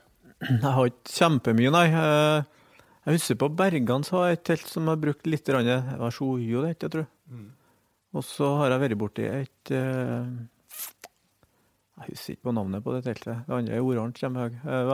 Jeg 0.49 0.73
har 0.75 0.89
ikke 0.91 1.13
kjempemye, 1.13 1.71
nei. 1.73 1.86
Eh, 1.88 2.82
jeg 3.07 3.21
husker 3.21 3.39
på 3.39 3.49
Bergans 3.55 4.11
har 4.11 4.28
jeg 4.28 4.38
et 4.38 4.43
telt 4.51 4.67
som 4.67 4.91
har 4.91 4.99
brukt 4.99 5.30
litt 5.32 5.47
Det 5.47 5.78
var 5.95 6.11
Shoyo, 6.11 6.65
det 6.65 6.75
jeg 6.75 6.91
tror 6.91 7.07
mm. 7.32 7.47
Og 8.19 8.25
så 8.28 8.51
har 8.59 8.75
jeg 8.75 8.84
vært 8.84 8.99
borti 8.99 9.23
et 9.32 9.71
jeg 11.98 12.14
husker 12.14 12.36
ikke 12.36 12.48
på 12.50 12.54
navnet 12.54 12.84
på 12.86 12.93
det 12.93 13.04
teltet. 13.08 13.43
Det 13.48 13.56
andre 13.58 13.78
er 13.78 13.86
oransje. 13.86 14.30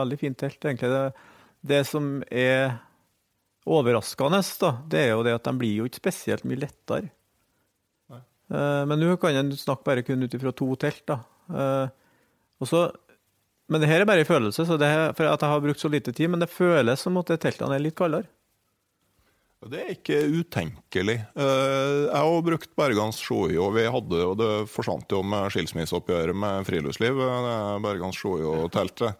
Veldig 0.00 0.18
fint 0.20 0.38
telt. 0.40 0.64
egentlig. 0.64 0.90
Det, 0.90 1.30
det 1.74 1.80
som 1.88 2.22
er 2.30 2.78
overraskende, 3.64 4.40
da, 4.60 4.70
det 4.92 5.02
er 5.02 5.12
jo 5.14 5.22
det 5.24 5.34
at 5.36 5.46
de 5.48 5.54
blir 5.60 5.78
jo 5.80 5.88
ikke 5.88 6.02
spesielt 6.02 6.44
mye 6.48 6.62
lettere. 6.64 7.10
Nei. 8.12 8.20
Eh, 8.52 8.82
men 8.88 9.00
nå 9.00 9.16
kan 9.20 9.36
en 9.36 9.52
snakke 9.56 9.86
bare 9.88 10.04
kun 10.04 10.24
ut 10.24 10.36
ifra 10.36 10.52
to 10.56 10.68
telt. 10.80 11.04
da. 11.08 11.20
Eh, 11.48 11.88
Også, 12.64 12.86
men 13.68 13.80
det 13.82 13.88
her 13.90 14.00
er 14.04 14.08
bare 14.08 14.24
en 14.24 14.28
følelse, 14.28 14.64
så 14.64 14.76
det 14.80 14.88
for 15.18 15.28
at 15.28 15.42
jeg 15.42 15.50
har 15.50 15.60
brukt 15.64 15.80
så 15.80 15.90
lite 15.92 16.12
tid. 16.12 16.30
Men 16.32 16.40
det 16.40 16.52
føles 16.52 17.00
som 17.00 17.16
at 17.20 17.32
teltene 17.40 17.76
er 17.76 17.84
litt 17.84 17.96
kaldere. 17.98 18.28
Det 19.64 19.80
er 19.80 19.94
ikke 19.94 20.18
utenkelig. 20.42 21.16
Eh, 21.40 22.00
jeg 22.04 22.20
har 22.20 22.44
brukt 22.44 22.70
Bergans 22.76 23.16
Sjojo. 23.22 23.70
Vi 23.72 23.86
hadde 23.88 24.20
jo, 24.20 24.34
det 24.36 24.50
forsvant 24.72 25.08
jo 25.12 25.22
med 25.24 25.52
skilsmisseoppgjøret 25.54 26.36
med 26.36 26.66
friluftsliv, 26.68 27.20
Bergans 27.84 28.18
Sjojo-teltet. 28.20 29.16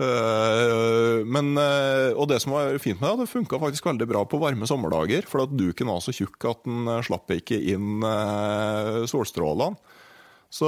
Eh, 0.00 1.26
men, 1.26 1.50
eh, 1.58 2.14
og 2.14 2.30
det 2.30 2.38
som 2.44 2.54
var 2.54 2.78
fint 2.82 3.02
med 3.02 3.08
det, 3.10 3.24
det 3.24 3.32
funka 3.34 3.60
faktisk 3.62 3.90
veldig 3.90 4.08
bra 4.12 4.24
på 4.30 4.40
varme 4.42 4.68
sommerdager. 4.70 5.26
For 5.26 5.44
at 5.44 5.56
duken 5.58 5.90
var 5.90 6.04
så 6.04 6.14
tjukk 6.14 6.50
at 6.52 6.62
den 6.68 6.86
slapp 7.06 7.34
ikke 7.34 7.58
inn 7.74 8.06
solstrålene. 9.10 9.98
Så, 10.50 10.66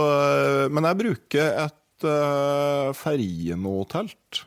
men 0.71 0.87
jeg 0.87 0.99
bruker 0.99 1.47
et 1.65 1.79
Ferino-telt 2.99 4.47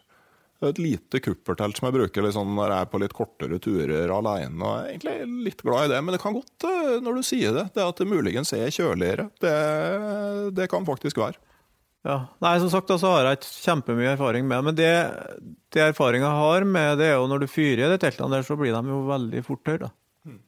et 0.63 0.79
lite 0.79 1.19
kuppertelt 1.19 1.77
som 1.77 1.89
jeg 1.89 1.95
bruker 1.97 2.23
liksom 2.23 2.53
når 2.55 2.71
jeg 2.71 2.85
er 2.85 2.91
på 2.91 3.01
litt 3.01 3.15
kortere 3.15 3.59
turer 3.59 4.11
alene. 4.15 4.55
Og 4.55 4.69
jeg 4.71 4.85
er 4.85 4.93
egentlig 4.93 5.43
litt 5.49 5.65
glad 5.65 5.87
i 5.87 5.91
det, 5.91 5.99
men 6.05 6.15
det 6.15 6.21
kan 6.23 6.37
godt, 6.37 6.67
eh, 6.69 6.93
når 7.03 7.19
du 7.19 7.25
sier 7.27 7.57
det, 7.57 7.65
det 7.75 7.83
at 7.83 7.99
det 7.99 8.07
muligens 8.07 8.53
er 8.55 8.71
kjøligere. 8.71 9.27
Det, 9.43 9.57
det 10.55 10.69
kan 10.71 10.87
faktisk 10.87 11.19
være. 11.21 11.41
Ja, 12.05 12.19
Nei, 12.43 12.53
som 12.61 12.69
sagt 12.69 12.91
så 13.01 13.11
har 13.15 13.25
jeg 13.25 13.39
ikke 13.39 13.51
kjempemye 13.65 14.11
erfaring 14.13 14.45
med. 14.47 14.67
Men 14.67 14.77
det, 14.77 14.91
det 15.73 15.87
erfaringa 15.87 16.27
jeg 16.29 16.41
har 16.43 16.65
med 16.69 16.99
det, 17.01 17.11
er 17.11 17.17
jo 17.17 17.29
når 17.31 17.43
du 17.43 17.49
fyrer 17.49 17.89
de 17.89 17.99
teltene 18.01 18.37
der, 18.37 18.45
så 18.45 18.57
blir 18.59 18.75
de 18.75 18.93
jo 18.93 18.99
veldig 19.09 19.41
fort 19.47 19.63
tørre. 19.65 19.89
Mm. 20.25 20.39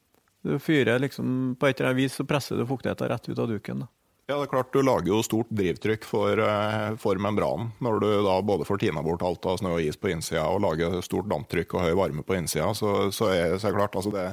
Du 0.46 0.52
fyrer 0.62 1.02
liksom 1.02 1.56
På 1.58 1.66
et 1.66 1.80
eller 1.80 1.90
annet 1.90 2.04
vis 2.04 2.18
så 2.18 2.26
presser 2.28 2.56
du 2.56 2.66
fuktigheten 2.68 3.10
rett 3.10 3.26
ut 3.28 3.42
av 3.42 3.50
duken. 3.50 3.84
da. 3.84 3.90
Ja, 4.28 4.36
det 4.36 4.44
er 4.44 4.50
klart 4.52 4.74
Du 4.76 4.82
lager 4.84 5.08
jo 5.08 5.22
stort 5.24 5.48
drivtrykk 5.56 6.04
for, 6.04 6.36
eh, 6.44 6.94
for 7.00 7.16
membranen 7.16 7.70
når 7.80 8.00
du 8.02 8.08
da 8.26 8.34
både 8.44 8.66
får 8.68 8.82
tina 8.82 9.00
bort 9.02 9.22
alt 9.24 9.46
av 9.48 9.56
snø 9.56 9.78
og 9.78 9.80
is 9.80 9.96
på 9.96 10.10
innsida 10.12 10.42
og 10.52 10.60
lager 10.66 10.98
stort 11.00 11.30
damptrykk 11.30 11.72
og 11.72 11.86
høy 11.86 11.94
varme 11.96 12.24
på 12.28 12.36
innsida. 12.36 12.68
Så, 12.76 13.08
så, 13.08 13.30
er, 13.32 13.56
så 13.56 13.70
er 13.70 13.72
det 13.72 13.78
klart, 13.78 13.96
altså 13.96 14.12
det, 14.12 14.26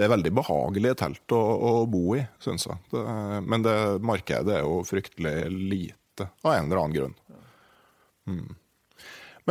det 0.00 0.06
er 0.06 0.14
veldig 0.14 0.32
behagelige 0.38 0.96
telt 1.02 1.34
å, 1.36 1.42
å 1.42 1.72
bo 1.92 2.16
i, 2.16 2.22
syns 2.40 2.64
jeg. 2.70 2.80
Det, 2.94 3.02
men 3.44 3.66
det 3.66 3.76
markedet 4.00 4.56
er 4.56 4.64
jo 4.64 4.80
fryktelig 4.88 5.34
lite 5.74 6.30
av 6.40 6.54
en 6.54 6.64
eller 6.64 6.80
annen 6.80 6.96
grunn. 6.96 7.14
Mm. 8.32 8.56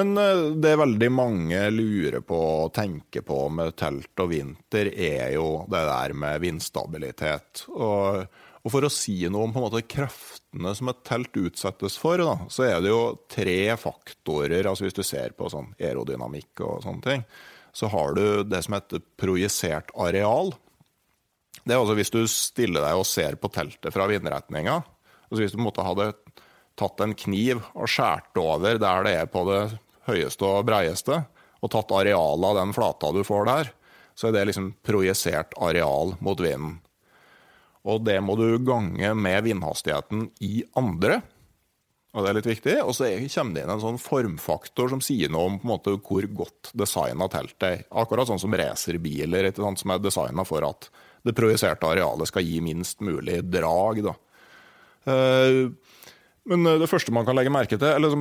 Men 0.01 0.17
eh, 0.23 0.43
det 0.57 0.73
veldig 0.81 1.11
mange 1.13 1.61
lurer 1.69 2.25
på 2.25 2.41
og 2.63 2.73
tenker 2.73 3.21
på 3.29 3.43
med 3.53 3.77
telt 3.77 4.25
og 4.25 4.33
vinter, 4.33 4.89
er 4.89 5.35
jo 5.37 5.67
det 5.69 5.85
der 5.85 6.17
med 6.17 6.41
vindstabilitet. 6.41 7.67
Og 7.77 8.25
og 8.67 8.73
For 8.73 8.83
å 8.83 8.91
si 8.91 9.21
noe 9.31 9.47
om 9.47 9.53
på 9.55 9.61
en 9.61 9.65
måte 9.69 9.87
kraftene 9.87 10.73
som 10.75 10.89
et 10.91 11.03
telt 11.07 11.37
utsettes 11.39 11.95
for, 12.01 12.19
da, 12.19 12.33
så 12.51 12.65
er 12.67 12.81
det 12.83 12.91
jo 12.91 13.03
tre 13.31 13.61
faktorer. 13.79 14.67
altså 14.67 14.83
Hvis 14.83 14.97
du 14.97 15.05
ser 15.07 15.31
på 15.37 15.47
sånn 15.51 15.69
aerodynamikk 15.79 16.65
og 16.67 16.81
sånne 16.83 17.05
ting, 17.05 17.23
så 17.71 17.87
har 17.93 18.17
du 18.17 18.43
det 18.43 18.59
som 18.65 18.75
heter 18.75 19.05
projisert 19.15 19.93
areal. 19.95 20.51
Det 21.63 21.75
er 21.75 21.79
altså 21.79 21.95
Hvis 21.95 22.11
du 22.11 22.19
stiller 22.27 22.83
deg 22.83 22.99
og 22.99 23.07
ser 23.07 23.39
på 23.39 23.51
teltet 23.55 23.95
fra 23.95 24.07
vindretninga 24.11 24.81
altså 24.81 25.41
Hvis 25.41 25.55
du 25.55 25.57
på 25.57 25.63
en 25.63 25.69
måte 25.69 25.87
hadde 25.87 26.11
tatt 26.77 27.01
en 27.03 27.15
kniv 27.17 27.63
og 27.71 27.87
skåret 27.89 28.41
over 28.41 28.81
der 28.83 29.07
det 29.07 29.13
er 29.21 29.31
på 29.31 29.45
det 29.47 29.61
høyeste 30.07 30.45
og 30.45 30.67
breieste, 30.67 31.23
og 31.63 31.71
tatt 31.73 31.91
arealet 31.91 32.51
av 32.51 32.59
den 32.59 32.75
flata 32.75 33.09
du 33.15 33.23
får 33.27 33.47
der, 33.47 33.71
så 34.15 34.29
er 34.29 34.35
det 34.35 34.45
liksom 34.51 34.69
projisert 34.85 35.55
areal 35.59 36.13
mot 36.23 36.39
vinden. 36.39 36.77
Og 37.87 38.03
det 38.03 38.19
må 38.23 38.35
du 38.39 38.49
gange 38.67 39.13
med 39.15 39.45
vindhastigheten 39.47 40.29
i 40.43 40.61
andre. 40.79 41.21
Og 42.17 42.23
det 42.23 42.29
er 42.29 42.37
litt 42.39 42.49
viktig. 42.49 42.75
Og 42.83 42.95
så 42.97 43.09
kommer 43.35 43.55
det 43.55 43.63
inn 43.63 43.73
en 43.75 43.83
sånn 43.83 43.99
formfaktor 44.01 44.91
som 44.93 45.03
sier 45.03 45.31
noe 45.33 45.51
om 45.51 45.59
måte, 45.67 45.95
hvor 46.03 46.25
godt 46.41 46.71
designa 46.77 47.29
teltet 47.31 47.67
er. 47.67 47.83
Akkurat 48.01 48.29
sånn 48.29 48.41
som 48.41 48.55
racerbiler 48.57 49.51
som 49.57 49.93
er 49.93 50.03
designa 50.03 50.47
for 50.47 50.65
at 50.67 50.89
det 51.27 51.35
projiserte 51.37 51.87
arealet 51.87 52.29
skal 52.29 52.45
gi 52.45 52.61
minst 52.63 53.03
mulig 53.03 53.41
drag. 53.51 54.01
Da. 54.05 54.15
Eh, 55.11 55.61
men 56.47 56.63
det 56.79 56.87
første 56.87 57.11
man 57.11 57.27
kan 57.27 57.35
legge 57.35 57.51
merke 57.51 57.75
til, 57.75 57.89
eller 57.91 58.13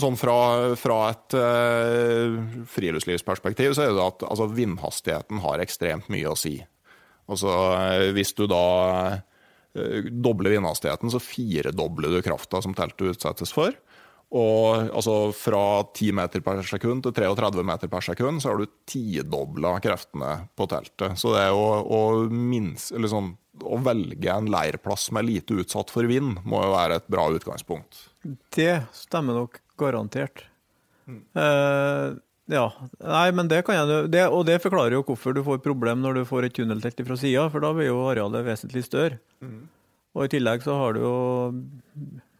sånn 0.00 0.18
fra, 0.20 0.36
fra 0.76 0.98
et 1.14 1.36
uh, 1.40 2.34
friluftslivsperspektiv, 2.68 3.72
så 3.72 3.86
er 3.86 3.94
det 3.96 4.04
at 4.04 4.24
altså, 4.28 4.50
vindhastigheten 4.52 5.40
har 5.40 5.62
ekstremt 5.64 6.10
mye 6.12 6.28
å 6.28 6.36
si. 6.36 6.58
Altså, 7.30 7.50
hvis 8.16 8.34
du 8.36 8.44
da 8.50 8.64
eh, 9.76 10.10
dobler 10.10 10.56
vindhastigheten, 10.56 11.12
så 11.12 11.22
firedobler 11.22 12.12
du 12.12 12.22
krafta 12.24 12.60
som 12.64 12.76
teltet 12.76 13.14
utsettes 13.14 13.54
for. 13.54 13.74
Og 14.34 14.88
altså, 14.90 15.30
fra 15.36 15.62
10 15.94 16.14
meter 16.18 16.42
per 16.42 16.62
sekund 16.66 17.04
til 17.04 17.14
33 17.14 17.64
meter 17.66 17.90
per 17.92 18.02
sekund, 18.02 18.42
så 18.42 18.50
har 18.50 18.60
du 18.60 18.72
tidobla 18.90 19.76
kreftene 19.84 20.32
på 20.58 20.66
teltet. 20.70 21.14
Så 21.20 21.36
det 21.36 21.44
er 21.46 21.54
å, 21.54 21.68
å, 21.84 22.00
minst, 22.28 22.90
sånn, 22.90 23.34
å 23.62 23.78
velge 23.84 24.32
en 24.32 24.50
leirplass 24.50 25.08
som 25.10 25.20
er 25.20 25.28
lite 25.28 25.60
utsatt 25.62 25.92
for 25.94 26.08
vind, 26.10 26.40
må 26.42 26.64
jo 26.64 26.74
være 26.74 26.98
et 26.98 27.08
bra 27.12 27.28
utgangspunkt. 27.36 28.08
Det 28.56 28.82
stemmer 28.96 29.38
nok 29.44 29.60
garantert. 29.78 30.46
Mm. 31.06 31.22
Eh, 31.38 32.16
ja, 32.52 32.64
nei, 33.00 33.28
men 33.32 33.48
det 33.48 33.62
kan 33.64 33.78
jeg 33.78 34.08
det, 34.12 34.26
Og 34.28 34.42
det 34.44 34.58
forklarer 34.60 34.98
jo 34.98 35.04
hvorfor 35.08 35.32
du 35.32 35.40
får 35.46 35.62
problem 35.64 36.02
når 36.04 36.18
du 36.18 36.26
får 36.28 36.48
et 36.48 36.56
tunneltelt 36.56 37.00
fra 37.06 37.16
sida, 37.16 37.46
for 37.52 37.64
da 37.64 37.72
blir 37.76 37.88
jo 37.88 38.02
arealet 38.10 38.44
vesentlig 38.44 38.84
større. 38.84 39.20
Mm. 39.40 39.62
Og 40.14 40.26
i 40.26 40.32
tillegg 40.36 40.62
så 40.62 40.76
har 40.78 40.94
du 40.94 41.00
jo 41.02 41.14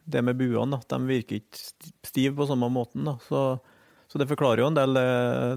det 0.05 0.21
med 0.23 0.37
buene, 0.37 0.77
da. 0.77 0.83
De 0.95 1.09
virker 1.09 1.41
ikke 1.41 1.93
stive 2.05 2.35
på 2.37 2.47
samme 2.51 2.69
måten. 2.73 3.09
da. 3.09 3.17
Så, 3.25 3.43
så, 4.07 4.21
det 4.21 4.29
forklarer 4.31 4.63
jo 4.63 4.71
en 4.71 4.77
del 4.79 4.95
det, 4.99 5.09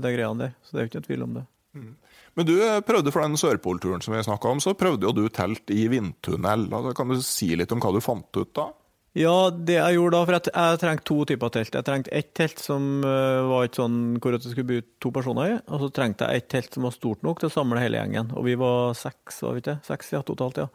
det 0.05 0.15
greiene 0.15 0.47
der. 0.47 0.55
Så 0.63 0.73
det 0.73 0.79
er 0.79 0.87
jo 0.87 0.91
ikke 0.91 1.01
noe 1.01 1.09
tvil 1.09 1.27
om 1.27 1.37
det. 1.37 1.45
Mm. 1.77 1.93
Men 2.37 2.47
du 2.47 2.55
prøvde 2.87 3.11
for 3.13 3.25
den 3.25 3.39
Sørpolturen 3.41 4.03
som 4.05 4.15
vi 4.15 4.23
snakka 4.25 4.55
om, 4.55 4.63
så 4.63 4.77
prøvde 4.77 5.09
jo 5.09 5.13
du 5.17 5.25
telt 5.33 5.73
i 5.73 5.87
vindtunnel. 5.91 6.67
Altså, 6.71 6.95
kan 6.97 7.11
du 7.11 7.19
si 7.25 7.51
litt 7.59 7.73
om 7.75 7.83
hva 7.83 7.91
du 7.93 7.99
fant 8.03 8.39
ut 8.39 8.53
da? 8.55 8.69
Ja, 9.17 9.49
det 9.49 9.79
jeg 9.79 9.95
gjorde 9.97 10.13
da, 10.13 10.25
for 10.27 10.35
jeg, 10.37 10.79
trengte 10.81 11.05
to 11.09 11.15
typer 11.25 11.53
telt. 11.53 11.73
Jeg 11.73 11.85
trengte 11.87 12.11
ett 12.13 12.33
telt 12.37 12.59
som 12.61 12.83
uh, 13.01 13.47
var 13.49 13.65
et 13.65 13.77
sånn 13.79 14.17
hvor 14.21 14.35
det 14.35 14.43
skulle 14.43 14.67
bo 14.69 14.81
to 15.01 15.11
personer 15.15 15.53
i, 15.53 15.55
og 15.73 15.81
så 15.81 15.87
trengte 15.95 16.27
jeg 16.27 16.43
ett 16.43 16.49
telt 16.53 16.75
som 16.75 16.85
var 16.85 16.93
stort 16.93 17.23
nok 17.25 17.41
til 17.41 17.49
å 17.49 17.55
samle 17.55 17.81
hele 17.81 17.97
gjengen. 17.97 18.29
Og 18.37 18.45
vi 18.45 18.53
var 18.61 18.93
seks, 18.99 19.39
var 19.41 19.55
vi 19.55 19.63
ikke? 19.63 19.79
Seks 19.87 20.13
ja, 20.13 20.21
totalt, 20.27 20.59
ja. 20.61 20.67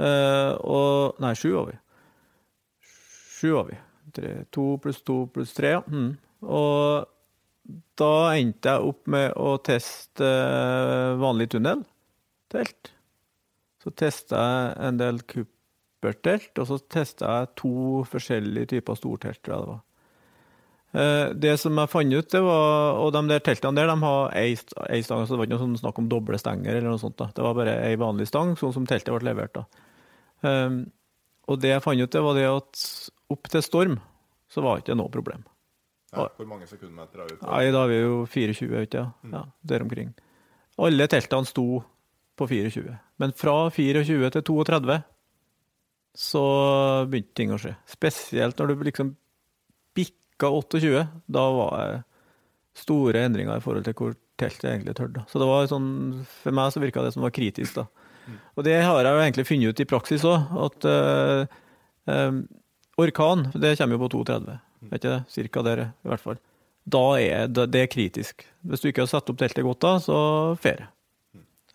Uh, 0.00 0.52
og 0.64 1.20
Nei, 1.24 1.34
sju 1.36 1.50
var 1.52 1.68
vi. 1.68 1.76
Sju 3.36 3.50
var 3.58 3.68
vi. 3.68 3.76
Tre, 4.16 4.32
to 4.56 4.64
pluss 4.80 5.02
to 5.04 5.18
pluss 5.34 5.52
tre, 5.56 5.74
ja. 5.76 5.82
Mm. 5.84 6.14
Og 6.46 7.76
da 8.00 8.12
endte 8.38 8.72
jeg 8.72 8.88
opp 8.88 9.10
med 9.12 9.34
å 9.36 9.56
teste 9.66 10.30
vanlig 11.20 11.50
tunnel, 11.52 11.84
telt. 12.52 12.92
Så 13.82 13.92
testa 13.92 14.40
jeg 14.40 14.72
en 14.88 15.02
del 15.02 15.20
kupp 15.28 15.52
telt, 16.02 16.52
og 16.58 16.66
så 16.68 16.78
testa 16.92 17.32
jeg 17.40 17.52
to 17.58 18.04
forskjellige 18.10 18.74
typer 18.74 18.98
stortelt, 18.98 19.42
det 19.44 19.56
var. 19.56 19.80
Eh, 20.96 21.32
det 21.34 21.56
som 21.60 21.76
jeg 21.76 21.90
fant 21.92 22.14
ut, 22.14 22.28
det 22.30 22.40
var 22.40 23.00
Og 23.02 23.10
de 23.12 23.20
der 23.28 23.42
teltene 23.44 23.76
der 23.76 23.90
de 23.90 23.96
har 24.00 24.30
ei, 24.38 24.54
ei 24.88 25.00
stang, 25.02 25.26
så 25.26 25.34
det 25.34 25.40
var 25.40 25.48
ikke 25.48 25.56
noe 25.56 25.64
sånn 25.64 25.80
snakk 25.82 25.98
om 26.00 26.08
doble 26.08 26.38
stenger 26.40 26.78
eller 26.78 26.88
noe 26.88 27.02
sånt. 27.02 27.18
da. 27.18 27.28
Det 27.34 27.42
var 27.44 27.56
bare 27.58 27.74
ei 27.88 27.96
vanlig 28.00 28.28
stang, 28.30 28.54
sånn 28.56 28.72
som 28.72 28.86
teltet 28.86 29.12
ble 29.12 29.26
levert. 29.26 29.52
da. 29.58 29.66
Um, 30.46 30.84
og 31.48 31.60
det 31.60 31.74
jeg 31.74 31.82
fant 31.82 32.00
ut, 32.00 32.12
det 32.12 32.22
var 32.22 32.38
det 32.38 32.46
at 32.48 32.86
opp 33.34 33.50
til 33.50 33.62
storm 33.64 33.98
så 34.48 34.62
var 34.62 34.76
det 34.76 34.86
ikke 34.86 34.98
noe 34.98 35.12
problem. 35.12 35.44
Ja, 36.14 36.28
hvor 36.38 36.48
mange 36.48 36.68
sekundmeter 36.70 37.24
er 37.24 37.28
det? 37.28 37.40
Nei, 37.42 37.72
Da 37.74 37.82
er 37.82 37.90
vi 37.90 37.98
jo 37.98 38.24
24, 38.30 38.86
ikke 38.86 38.98
ja. 39.02 39.10
Mm. 39.22 39.34
ja 39.34 39.42
der 39.62 39.82
omkring. 39.82 40.14
Alle 40.78 41.08
teltene 41.10 41.48
sto 41.48 41.82
på 42.36 42.48
24. 42.48 42.94
Men 43.18 43.32
fra 43.32 43.68
24 43.70 44.30
til 44.30 44.42
32 44.42 45.02
så 46.16 46.42
begynte 47.10 47.36
ting 47.36 47.52
å 47.52 47.60
skje. 47.60 47.74
Spesielt 47.90 48.58
når 48.58 48.72
du 48.72 48.84
liksom 48.88 49.14
bikka 49.96 50.48
28. 50.48 51.06
Da 51.32 51.44
var 51.56 51.76
det 51.80 52.02
store 52.76 53.24
endringer 53.28 53.56
i 53.56 53.64
forhold 53.64 53.86
til 53.86 53.96
hvor 53.96 54.16
teltet 54.40 54.68
egentlig 54.70 54.96
tørde. 54.96 55.24
Så 55.30 55.40
det 55.40 55.48
var 55.48 55.68
sånn, 55.70 55.88
for 56.42 56.56
meg 56.56 56.72
så 56.72 56.82
virka 56.82 57.04
det 57.04 57.14
som 57.14 57.24
var 57.24 57.34
kritisk. 57.36 57.78
da. 57.78 57.86
Og 58.56 58.66
det 58.66 58.76
har 58.82 59.00
jeg 59.04 59.14
jo 59.14 59.22
egentlig 59.22 59.46
funnet 59.48 59.72
ut 59.72 59.80
i 59.82 59.88
praksis 59.88 60.26
òg, 60.28 60.50
at 60.66 60.88
uh, 60.90 61.56
um, 62.10 62.42
orkan 63.00 63.46
det 63.54 63.76
kommer 63.78 63.96
jo 63.96 64.02
på 64.04 64.12
32. 64.18 64.58
Vet 64.90 65.00
ikke 65.00 65.14
det? 65.14 65.22
Cirka 65.32 65.64
der, 65.66 65.84
i 65.88 66.10
hvert 66.10 66.24
fall. 66.24 66.40
Da 66.86 67.04
er 67.18 67.50
det, 67.50 67.68
det 67.74 67.82
er 67.82 67.90
kritisk. 67.90 68.46
Hvis 68.66 68.82
du 68.82 68.90
ikke 68.90 69.06
har 69.06 69.10
satt 69.10 69.32
opp 69.32 69.40
teltet 69.40 69.66
godt 69.66 69.82
da, 69.82 69.96
så 70.02 70.18
ferie. 70.62 70.90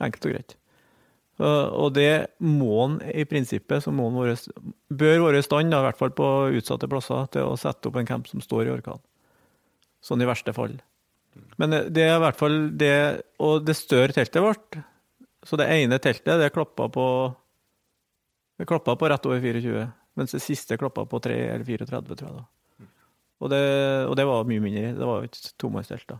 Enkelt 0.01 0.27
og 0.27 0.35
greit. 0.35 0.55
Og 1.41 1.89
det 1.95 2.37
må 2.43 2.75
en 2.83 2.99
i 3.09 3.25
prinsippet 3.25 3.81
så 3.81 3.89
en 3.89 4.35
bør 4.93 5.23
være 5.25 5.41
i 5.41 5.45
stand, 5.45 5.73
i 5.73 5.83
hvert 5.87 5.97
fall 5.97 6.13
på 6.13 6.27
utsatte 6.59 6.89
plasser, 6.91 7.25
til 7.33 7.49
å 7.49 7.57
sette 7.57 7.89
opp 7.89 7.97
en 7.97 8.09
camp 8.09 8.29
som 8.29 8.43
står 8.43 8.67
i 8.67 8.73
orkan. 8.75 9.01
Sånn 10.05 10.21
i 10.21 10.29
verste 10.29 10.53
fall. 10.53 10.77
Men 11.57 11.73
det 11.93 12.05
er 12.05 12.17
i 12.17 12.21
hvert 12.21 12.35
fall 12.35 12.55
det 12.75 12.93
Og 13.39 13.61
det 13.63 13.77
større 13.79 14.11
teltet 14.11 14.43
vårt, 14.43 14.75
så 15.47 15.57
det 15.57 15.69
ene 15.71 15.97
teltet, 16.01 16.35
det 16.37 16.51
klappa 16.53 16.89
på 16.91 17.05
det 18.59 18.67
klappa 18.69 18.93
på 18.93 19.07
rett 19.09 19.25
over 19.25 19.41
24, 19.41 19.85
mens 20.19 20.35
det 20.35 20.41
siste 20.43 20.77
klappa 20.77 21.07
på 21.09 21.17
3 21.23 21.37
eller 21.55 21.65
34, 21.65 22.17
tror 22.19 22.27
jeg. 22.27 22.35
da. 22.35 22.89
Og 23.41 23.49
det, 23.49 23.61
og 24.05 24.13
det 24.19 24.25
var 24.29 24.45
mye 24.45 24.61
mindre. 24.61 24.91
Det 24.99 25.07
var 25.07 25.23
jo 25.23 25.31
et 25.31 25.39
tomannstelt. 25.57 26.05
da. 26.11 26.19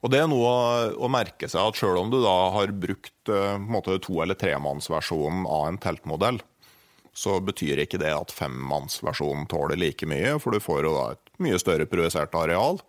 Og 0.00 0.12
Det 0.12 0.20
er 0.22 0.28
noe 0.32 0.52
å 0.96 1.10
merke 1.12 1.48
seg 1.50 1.60
at 1.60 1.76
selv 1.76 2.00
om 2.00 2.12
du 2.12 2.20
da 2.22 2.36
har 2.54 2.72
brukt 2.72 3.28
uh, 3.28 3.58
måte, 3.60 3.98
to- 4.00 4.22
eller 4.24 4.38
tremannsversjonen 4.38 5.44
av 5.44 5.66
en 5.68 5.80
teltmodell, 5.80 6.40
så 7.12 7.36
betyr 7.44 7.82
ikke 7.84 8.00
det 8.00 8.12
at 8.14 8.32
femmannsversjonen 8.32 9.48
tåler 9.50 9.76
like 9.76 10.06
mye, 10.08 10.38
for 10.40 10.54
du 10.54 10.62
får 10.62 10.86
jo 10.86 10.94
da 10.94 11.04
et 11.12 11.32
mye 11.42 11.58
større 11.60 11.88
projisert 11.90 12.36
areal, 12.38 12.80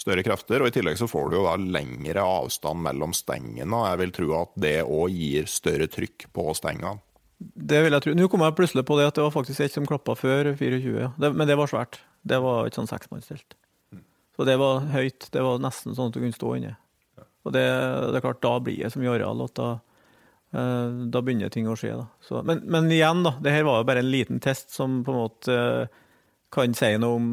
større 0.00 0.24
krefter, 0.24 0.62
og 0.62 0.70
i 0.70 0.74
tillegg 0.76 0.98
så 1.00 1.08
får 1.10 1.30
du 1.30 1.38
jo 1.40 1.46
da 1.48 1.56
lengre 1.58 2.22
avstand 2.22 2.84
mellom 2.86 3.14
stengene, 3.16 3.68
og 3.74 3.88
jeg 3.88 4.00
vil 4.04 4.14
tro 4.16 4.28
at 4.38 4.52
det 4.62 4.76
òg 4.84 5.16
gir 5.16 5.48
større 5.50 5.88
trykk 5.90 6.28
på 6.36 6.46
stengene. 6.56 7.00
Det 7.40 7.80
vil 7.82 7.96
jeg 7.96 8.04
tro. 8.04 8.12
Nå 8.16 8.28
kom 8.28 8.44
jeg 8.44 8.56
plutselig 8.58 8.84
på 8.84 8.98
det 8.98 9.08
at 9.08 9.16
det 9.16 9.24
var 9.24 9.32
faktisk 9.32 9.64
et 9.64 9.72
som 9.72 9.86
klappa 9.88 10.12
før 10.18 10.52
24, 10.60 11.12
det, 11.16 11.32
men 11.32 11.48
det 11.48 11.56
var 11.56 11.72
svært. 11.72 12.02
Det 12.20 12.36
var 12.44 12.68
et 12.68 12.76
sånn 12.76 12.88
seksmannstelt. 12.90 13.56
Så 14.40 14.44
det 14.48 14.54
var 14.56 14.86
høyt. 14.88 15.26
Det 15.34 15.40
var 15.44 15.58
nesten 15.60 15.92
sånn 15.92 16.08
at 16.08 16.14
du 16.16 16.22
kunne 16.22 16.32
stå 16.32 16.50
inni. 16.56 16.70
Og 17.44 17.52
det, 17.52 17.60
det, 17.60 18.14
er 18.16 18.22
klart, 18.24 18.38
da 18.40 18.54
blir 18.64 18.78
det 18.80 18.88
så 18.94 19.00
mye 19.02 19.10
areal 19.12 19.42
at 19.44 19.52
da, 19.58 19.66
eh, 20.56 20.94
da 21.12 21.20
begynner 21.20 21.52
ting 21.52 21.66
å 21.68 21.74
skje. 21.76 21.90
Så, 22.24 22.40
men, 22.48 22.62
men, 22.64 22.88
igjen, 22.88 23.20
da. 23.26 23.34
Det 23.44 23.52
her 23.52 23.66
var 23.68 23.82
jo 23.82 23.88
bare 23.90 24.00
en 24.00 24.08
liten 24.08 24.40
test 24.40 24.72
som 24.72 25.02
på 25.04 25.12
en 25.12 25.18
måte 25.18 25.56
eh, 25.58 25.98
kan 26.56 26.72
si 26.72 26.88
noe 27.02 27.18
om 27.18 27.26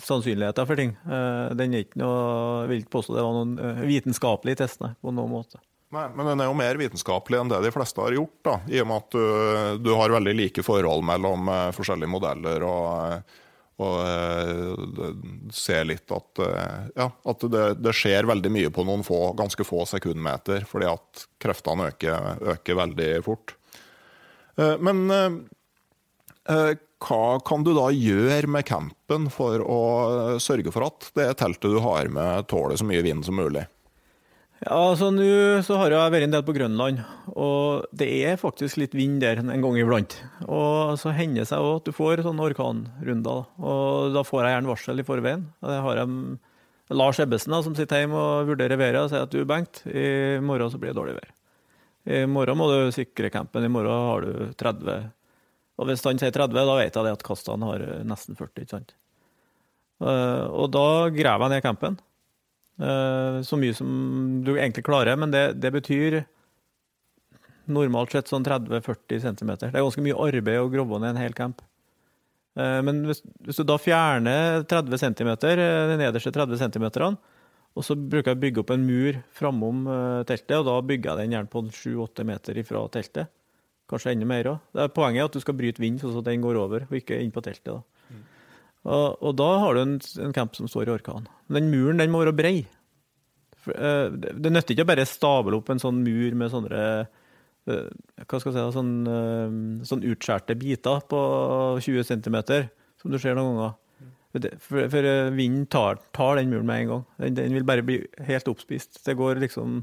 sannsynligheter 0.00 0.70
for 0.70 0.80
ting. 0.80 0.94
Eh, 1.04 1.50
den 1.60 1.76
er 1.76 1.84
ikke 1.84 2.00
noe, 2.00 2.24
jeg 2.62 2.72
vil 2.72 2.80
ikke 2.86 2.94
påstå 2.96 3.18
det 3.18 3.26
var 3.26 3.36
noen 3.36 3.84
vitenskapelig 3.90 4.56
test 4.62 4.80
nei, 4.80 4.94
på 4.96 5.12
noen 5.12 5.34
måte. 5.34 5.60
Nei, 5.92 6.06
men 6.16 6.32
den 6.32 6.40
er 6.40 6.48
jo 6.48 6.56
mer 6.56 6.80
vitenskapelig 6.80 7.42
enn 7.42 7.52
det 7.52 7.60
de 7.66 7.74
fleste 7.76 8.00
har 8.00 8.16
gjort, 8.16 8.40
da, 8.48 8.56
i 8.72 8.80
og 8.80 8.88
med 8.88 9.04
at 9.04 9.12
du, 9.12 9.84
du 9.84 9.92
har 10.00 10.16
veldig 10.16 10.36
like 10.40 10.64
forhold 10.64 11.04
mellom 11.04 11.52
forskjellige 11.76 12.14
modeller. 12.16 12.64
og, 12.64 13.36
og 13.80 13.96
uh, 14.04 15.12
ser 15.54 15.86
litt 15.88 16.12
at, 16.14 16.42
uh, 16.42 16.90
ja, 16.96 17.06
at 17.32 17.46
det, 17.52 17.64
det, 17.80 17.94
skjer 17.96 18.28
veldig 18.30 18.52
mye 18.52 18.72
på 18.74 18.84
noen 18.86 19.04
få, 19.06 19.32
ganske 19.38 19.66
få 19.66 19.86
sekundmeter, 19.88 20.66
fordi 20.68 20.90
at 20.90 21.24
kreftene 21.42 21.88
øker, 21.92 22.44
øker 22.54 22.78
veldig 22.82 23.10
fort. 23.26 23.56
men 24.60 25.00
hva 27.00 27.24
kan 27.46 27.62
du 27.64 27.70
da 27.76 27.86
gjøre 27.94 28.50
med 28.50 28.66
campen 28.68 29.28
for 29.32 29.62
å 29.64 29.80
sørge 30.42 30.72
for 30.74 30.88
at 30.90 31.06
det 31.16 31.28
teltet 31.40 31.72
du 31.72 31.78
har 31.80 32.10
med, 32.12 32.48
tåler 32.50 32.76
så 32.76 32.84
mye 32.88 33.04
vind 33.06 33.24
som 33.24 33.38
mulig? 33.40 33.64
Ja, 34.60 34.76
altså 34.76 35.08
Nå 35.08 35.24
så 35.64 35.78
har 35.80 35.94
jeg 35.94 36.12
vært 36.12 36.26
en 36.26 36.34
del 36.34 36.42
på 36.44 36.52
Grønland, 36.52 36.98
og 37.32 37.86
det 37.96 38.10
er 38.28 38.36
faktisk 38.36 38.76
litt 38.76 38.92
vind 38.92 39.22
der 39.22 39.38
en 39.40 39.62
gang 39.64 39.78
iblant. 39.80 40.18
Og 40.44 40.98
så 41.00 41.14
hender 41.16 41.46
det 41.46 41.48
seg 41.48 41.64
òg 41.64 41.78
at 41.78 41.88
du 41.88 41.96
får 41.96 42.20
sånne 42.26 42.44
orkanrunder, 42.44 43.46
og 43.56 44.12
da 44.12 44.24
får 44.26 44.44
jeg 44.44 44.54
gjerne 44.58 44.68
varsel 44.68 45.00
i 45.00 45.06
forveien. 45.08 45.46
Det 45.64 45.78
har 45.86 46.02
jeg 46.02 46.98
Lars 47.00 47.22
Ebbesen 47.24 47.56
som 47.64 47.78
sitter 47.78 48.02
hjemme 48.02 48.20
og 48.20 48.50
vurderer 48.50 48.76
været 48.76 49.00
og 49.00 49.08
sier 49.14 49.24
at 49.24 49.32
du 49.32 49.48
Bengt, 49.48 49.80
i 49.88 50.36
morgen 50.44 50.72
så 50.72 50.82
blir 50.82 50.92
det 50.92 50.98
dårlig 51.00 51.16
vær. 51.16 51.32
I 52.10 52.20
morgen 52.28 52.60
må 52.60 52.68
du 52.68 52.92
sikre 52.92 53.32
campen, 53.32 53.64
i 53.64 53.72
morgen 53.72 54.06
har 54.10 54.28
du 54.28 54.52
30. 54.60 54.98
Og 55.80 55.88
hvis 55.88 56.04
han 56.04 56.20
sier 56.20 56.36
30, 56.36 56.60
da 56.60 56.76
vet 56.76 57.00
jeg 57.00 57.08
det 57.08 57.16
at 57.16 57.24
kastene 57.24 57.72
har 57.72 57.86
nesten 58.04 58.36
40. 58.36 58.52
ikke 58.60 58.76
sant? 58.76 58.92
Eh, 60.04 60.46
og 60.52 60.68
da 60.76 60.86
graver 61.16 61.48
jeg 61.48 61.56
ned 61.56 61.64
campen. 61.64 62.00
Eh, 62.80 63.40
så 63.44 63.58
mye 63.60 63.76
som 63.76 63.88
du 64.44 64.54
egentlig 64.56 64.86
klarer, 64.86 65.18
men 65.20 65.32
det, 65.34 65.44
det 65.60 65.72
betyr 65.74 66.22
normalt 67.70 68.14
sett 68.14 68.30
sånn 68.30 68.46
30-40 68.46 69.26
cm. 69.26 69.50
Det 69.60 69.68
er 69.72 69.82
ganske 69.82 70.04
mye 70.04 70.16
arbeid 70.16 70.62
å 70.62 70.70
grove 70.72 71.00
ned 71.02 71.14
en 71.14 71.20
hel 71.20 71.36
camp. 71.36 71.60
Eh, 72.58 72.78
men 72.86 73.04
hvis, 73.08 73.20
hvis, 73.44 73.60
du 73.60 73.68
da 73.68 73.76
fjerner 73.80 74.64
30 74.70 75.04
cm, 75.04 75.34
de 75.44 76.00
nederste 76.00 76.32
30 76.34 76.64
cm, 76.64 76.88
og 77.70 77.86
så 77.86 77.94
bruker 77.94 78.32
jeg 78.32 78.38
å 78.38 78.42
bygge 78.46 78.64
opp 78.64 78.72
en 78.74 78.86
mur 78.86 79.20
framom 79.36 79.84
eh, 79.86 80.22
teltet, 80.30 80.56
og 80.58 80.66
da 80.70 80.80
bygger 80.80 81.12
jeg 81.12 81.22
den 81.22 81.36
gjerne 81.36 81.52
på 81.52 81.64
7-8 81.68 82.26
meter 82.32 82.64
ifra 82.64 82.86
teltet. 82.96 83.30
Kanskje 83.90 84.14
enda 84.14 84.26
mer 84.30 84.46
òg. 84.46 84.82
Poenget 84.94 85.20
er 85.20 85.28
at 85.28 85.36
du 85.36 85.42
skal 85.42 85.56
bryte 85.58 85.82
vind, 85.82 85.98
sånn 86.00 86.20
at 86.20 86.28
den 86.28 86.42
går 86.44 86.58
over, 86.58 86.86
og 86.86 86.96
ikke 86.96 87.18
inn 87.20 87.32
på 87.34 87.42
teltet. 87.44 87.74
da. 87.74 87.99
Og, 88.88 89.16
og, 89.20 89.32
da 89.36 89.48
har 89.60 89.76
du 89.76 89.82
en, 89.82 89.96
en, 90.24 90.34
camp 90.36 90.56
som 90.56 90.68
står 90.70 90.88
i 90.88 90.94
orkan. 90.94 91.26
Den 91.52 91.68
muren 91.72 92.00
den 92.00 92.12
må 92.12 92.22
være 92.22 92.36
brei. 92.36 92.54
For, 93.60 93.76
uh, 93.76 94.08
det, 94.16 94.38
det 94.40 94.52
nytter 94.54 94.76
ikke 94.76 94.86
å 94.86 94.90
bare 94.92 95.08
stable 95.08 95.58
opp 95.58 95.68
en 95.72 95.82
sånn 95.82 96.00
mur 96.04 96.38
med 96.38 96.52
sånne 96.52 96.84
uh, 97.04 97.90
hva 98.24 98.40
skal 98.40 98.54
jeg 98.54 98.56
si, 98.56 98.64
sånn, 98.78 98.94
uh, 99.04 99.84
sånn 99.86 100.06
utskjærte 100.08 100.56
biter 100.58 101.04
på 101.12 101.20
20 101.84 102.08
cm, 102.08 102.40
som 103.02 103.12
du 103.12 103.20
ser 103.20 103.36
noen 103.36 103.58
ganger. 103.58 103.76
For, 104.30 104.84
for 104.92 105.06
vinden 105.34 105.64
tar, 105.66 105.98
tar, 106.14 106.38
den 106.38 106.52
muren 106.52 106.68
med 106.68 106.84
en 106.84 106.90
gang. 106.92 107.06
Den, 107.18 107.36
den, 107.36 107.54
vil 107.58 107.66
bare 107.66 107.84
bli 107.84 107.98
helt 108.28 108.48
oppspist. 108.48 109.02
Det 109.04 109.16
går 109.18 109.42
liksom 109.42 109.82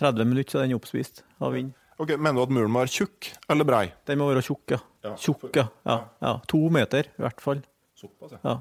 30 0.00 0.30
minutter, 0.30 0.54
så 0.54 0.62
den 0.62 0.72
er 0.72 0.78
oppspist 0.78 1.24
av 1.42 1.56
vind. 1.58 1.74
Ok, 2.00 2.14
Mener 2.16 2.38
du 2.38 2.44
at 2.46 2.54
muren 2.54 2.72
må 2.72 2.80
være 2.82 2.94
tjukk 2.94 3.28
eller 3.52 3.68
brei? 3.68 3.84
Den 4.08 4.22
må 4.22 4.30
være 4.30 4.44
tjukk, 4.46 4.64
ja. 4.72 4.80
ja. 5.04 5.12
Tjukk, 5.20 5.50
ja. 5.58 5.66
ja. 5.86 5.98
ja. 6.24 6.32
To 6.50 6.62
meter, 6.72 7.10
i 7.10 7.26
hvert 7.26 7.42
fall. 7.44 7.60
Såpass, 8.02 8.34
ja. 8.42 8.58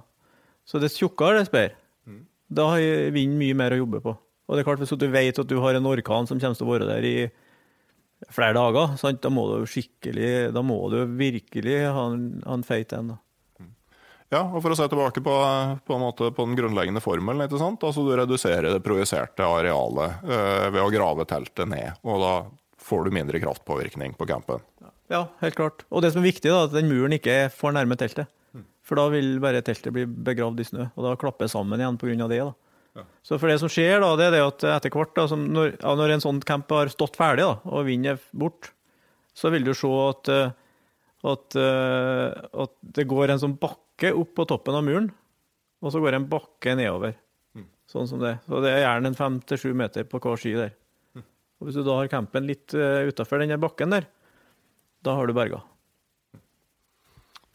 Så 0.70 0.80
dess 0.80 0.96
tjukkere, 1.00 1.42
dess 1.42 1.52
bedre. 1.52 1.74
Mm. 2.06 2.26
Da 2.54 2.68
har 2.76 3.14
vinden 3.16 3.40
mye 3.42 3.58
mer 3.58 3.74
å 3.76 3.82
jobbe 3.82 4.02
på. 4.06 4.14
Og 4.48 4.58
det 4.58 4.62
er 4.64 4.68
klart, 4.68 4.82
Hvis 4.84 4.94
du 5.00 5.08
vet 5.08 5.40
at 5.40 5.48
du 5.50 5.58
har 5.64 5.78
en 5.78 5.88
orkan 5.88 6.28
som 6.30 6.40
kommer 6.40 6.60
til 6.60 6.68
å 6.68 6.72
være 6.74 6.88
der 6.90 7.08
i 7.08 7.16
flere 8.30 8.54
dager, 8.54 8.96
sant? 9.02 9.22
da 9.24 9.32
må 9.34 9.48
du 9.50 9.66
skikkelig, 9.66 10.52
da 10.54 10.62
må 10.62 10.78
du 10.94 11.00
virkelig 11.18 11.78
ha 11.90 12.06
en, 12.12 12.26
ha 12.46 12.58
en 12.60 12.66
feit 12.68 12.94
en. 12.94 13.16
Mm. 13.58 13.72
Ja, 14.30 14.44
og 14.44 14.60
For 14.62 14.76
å 14.76 14.78
se 14.78 14.88
tilbake 14.92 15.24
på, 15.26 15.36
på, 15.88 16.00
på 16.20 16.46
den 16.46 16.60
grunnleggende 16.60 17.02
formelen. 17.02 17.48
ikke 17.48 17.62
sant? 17.62 17.84
Altså 17.88 18.06
Du 18.06 18.12
reduserer 18.20 18.70
det 18.70 18.84
projiserte 18.86 19.48
arealet 19.48 20.22
øh, 20.28 20.68
ved 20.76 20.84
å 20.84 20.92
grave 20.94 21.26
teltet 21.30 21.72
ned. 21.72 21.98
og 22.04 22.22
Da 22.22 22.36
får 22.82 23.08
du 23.08 23.16
mindre 23.16 23.42
kraftpåvirkning 23.42 24.14
på 24.20 24.28
campen. 24.30 24.62
Ja, 25.12 25.26
helt 25.42 25.58
klart. 25.58 25.84
Og 25.92 26.04
det 26.04 26.14
som 26.14 26.22
er 26.22 26.30
viktig, 26.30 26.52
da, 26.52 26.66
at 26.68 26.76
den 26.76 26.88
muren 26.92 27.16
ikke 27.16 27.34
er 27.46 27.52
for 27.52 27.74
nærme 27.76 27.98
teltet. 28.00 28.30
For 28.92 29.00
da 29.00 29.06
vil 29.08 29.38
bare 29.40 29.62
teltet 29.64 29.94
bli 29.96 30.04
begravd 30.04 30.58
i 30.60 30.66
snø, 30.68 30.86
og 31.00 31.06
da 31.06 31.14
klapper 31.16 31.48
sammen 31.48 31.80
igjen 31.80 31.96
pga. 31.96 32.26
det. 32.28 32.42
da. 32.44 32.72
Ja. 33.00 33.06
Så 33.24 33.38
for 33.40 33.48
det 33.48 33.62
som 33.62 33.72
skjer, 33.72 34.02
da, 34.04 34.10
det 34.20 34.26
er 34.26 34.34
det 34.36 34.42
at 34.44 34.66
etter 34.68 34.92
hvert, 34.92 35.14
da, 35.16 35.38
når, 35.40 35.70
ja, 35.78 35.94
når, 35.96 36.12
en 36.18 36.24
sånn 36.26 36.42
camp 36.44 36.74
har 36.76 36.92
stått 36.92 37.16
ferdig, 37.16 37.46
da, 37.48 37.72
og 37.72 37.88
vinden 37.88 38.18
er 38.18 38.28
bort, 38.36 38.74
så 39.32 39.48
vil 39.56 39.64
du 39.64 39.72
se 39.72 39.94
at, 40.10 40.34
eh, 40.36 40.52
at, 41.32 41.60
eh, 41.64 42.44
at, 42.66 42.76
det 43.00 43.08
går 43.16 43.32
en 43.32 43.42
sånn 43.46 43.56
bakke 43.64 44.12
opp 44.12 44.36
på 44.36 44.50
toppen 44.52 44.82
av 44.82 44.84
muren, 44.84 45.10
og 45.80 45.96
så 45.96 46.04
går 46.04 46.20
en 46.20 46.28
bakke 46.36 46.76
nedover. 46.76 47.16
Mm. 47.56 47.72
Sånn 47.96 48.12
som 48.12 48.20
det. 48.20 48.42
Så 48.44 48.60
det 48.60 48.76
er 48.76 48.84
gjerne 48.90 49.16
en 49.16 49.20
fem 49.24 49.42
til 49.48 49.66
sju 49.66 49.70
meter 49.72 50.04
på 50.04 50.20
hver 50.20 50.36
sky 50.36 50.58
der. 50.60 50.80
Mm. 51.16 51.30
Og 51.32 51.70
Hvis 51.70 51.80
du 51.80 51.88
da 51.88 52.02
har 52.04 52.12
campen 52.12 52.44
litt 52.52 52.76
uh, 52.76 53.08
utafor 53.08 53.40
den 53.40 53.56
bakken 53.56 53.96
der, 53.96 54.12
da 55.00 55.16
har 55.16 55.32
du 55.32 55.40
berga. 55.40 55.64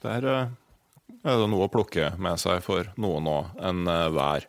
Det 0.01 0.17
er... 0.17 0.33
Uh 0.33 0.63
er 1.27 1.41
det 1.41 1.51
noe 1.51 1.67
å 1.67 1.73
plukke 1.73 2.13
med 2.23 2.41
seg 2.41 2.63
for 2.65 2.89
noen 3.01 3.29
òg 3.31 3.67
enn 3.67 3.87
eh. 3.91 4.47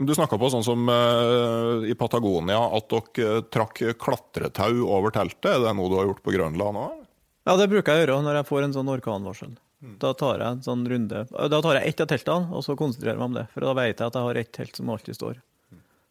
Du 0.00 0.14
snakka 0.16 0.38
på 0.40 0.48
sånn 0.48 0.64
som 0.64 0.86
uh, 0.88 1.84
i 1.84 1.92
Patagonia, 1.98 2.60
at 2.72 2.86
dere 2.88 3.42
trakk 3.52 3.82
klatretau 4.00 4.86
over 4.88 5.12
teltet. 5.12 5.50
Er 5.50 5.60
det 5.60 5.74
noe 5.76 5.92
du 5.92 5.98
har 5.98 6.08
gjort 6.08 6.22
på 6.24 6.32
Grønland 6.32 6.80
òg? 6.80 7.02
Ja, 7.44 7.56
det 7.60 7.68
bruker 7.68 7.92
jeg 7.92 8.00
å 8.00 8.06
gjøre 8.06 8.22
når 8.24 8.40
jeg 8.40 8.48
får 8.48 8.64
en 8.64 8.76
sånn 8.78 8.92
orkanvarsel. 8.94 9.52
Mm. 9.80 9.98
Da 10.00 10.14
tar 10.16 10.40
jeg 10.40 10.56
en 10.56 10.64
sånn 10.64 10.86
runde. 10.88 11.22
Da 11.52 11.60
tar 11.64 11.78
jeg 11.78 11.92
ett 11.92 12.00
av 12.04 12.08
teltene, 12.08 12.48
og 12.56 12.64
så 12.64 12.76
konsentrerer 12.80 13.14
jeg 13.14 13.20
meg 13.20 13.28
om 13.28 13.36
det. 13.36 13.46
For 13.52 13.64
da 13.64 13.76
vet 13.76 13.92
jeg 13.92 14.06
at 14.06 14.16
jeg 14.16 14.28
har 14.28 14.40
ett 14.40 14.52
telt 14.56 14.80
som 14.80 14.92
alltid 14.92 15.20
står. 15.20 15.38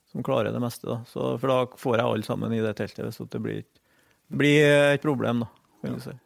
Som 0.09 0.25
klarer 0.25 0.53
det 0.53 0.61
meste. 0.61 0.85
da. 0.89 1.01
Så, 1.09 1.33
for 1.41 1.53
da 1.53 1.59
får 1.81 1.97
jeg 1.97 2.13
alle 2.13 2.29
sammen 2.29 2.53
i 2.53 2.63
det 2.65 2.77
teltet 2.77 3.05
hvis 3.05 3.21
det 3.33 3.41
blir, 3.41 3.61
blir 4.29 4.65
et 4.95 5.05
problem, 5.05 5.45
da. 5.45 5.49
kan 5.81 5.97
du 5.97 6.05
si. 6.05 6.17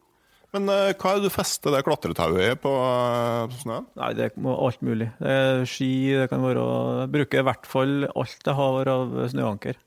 Men 0.53 0.69
uh, 0.69 0.91
hva 0.93 1.13
er 1.15 1.21
det 1.21 1.31
du 1.31 1.33
fester 1.33 1.73
det 1.73 1.81
klatretauet 1.87 2.43
i 2.45 2.57
på 2.61 2.71
uh, 2.71 3.49
snøen? 3.63 3.87
Nei, 3.97 4.11
Det 4.17 4.27
er 4.27 4.51
alt 4.53 4.83
mulig. 4.85 5.09
Det 5.17 5.33
er 5.33 5.63
ski, 5.69 5.89
det 6.13 6.27
kan 6.29 6.43
være 6.45 6.65
Jeg 7.01 7.13
bruker 7.15 7.41
i 7.41 7.47
hvert 7.47 7.69
fall 7.69 7.95
alt 8.11 8.45
jeg 8.45 8.57
har 8.59 8.91
av 8.93 9.17
snøanker. 9.33 9.81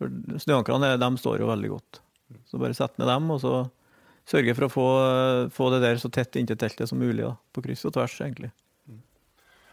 For 0.00 0.40
snøankrene 0.42 0.96
de 0.98 1.10
står 1.20 1.44
jo 1.44 1.50
veldig 1.52 1.74
godt. 1.74 2.00
Så 2.48 2.60
bare 2.60 2.76
sett 2.76 2.96
ned 3.00 3.10
dem, 3.10 3.28
og 3.34 3.42
så 3.42 3.52
sørge 4.28 4.54
for 4.56 4.66
å 4.66 4.72
få, 4.72 4.88
få, 5.52 5.68
det 5.74 5.82
der 5.84 6.00
så 6.00 6.08
tett 6.12 6.40
inntil 6.40 6.58
teltet 6.58 6.88
som 6.88 7.00
mulig. 7.00 7.26
Da, 7.26 7.36
på 7.52 7.64
kryss 7.64 7.84
og 7.88 7.92
tvers, 7.98 8.16
egentlig. 8.24 8.52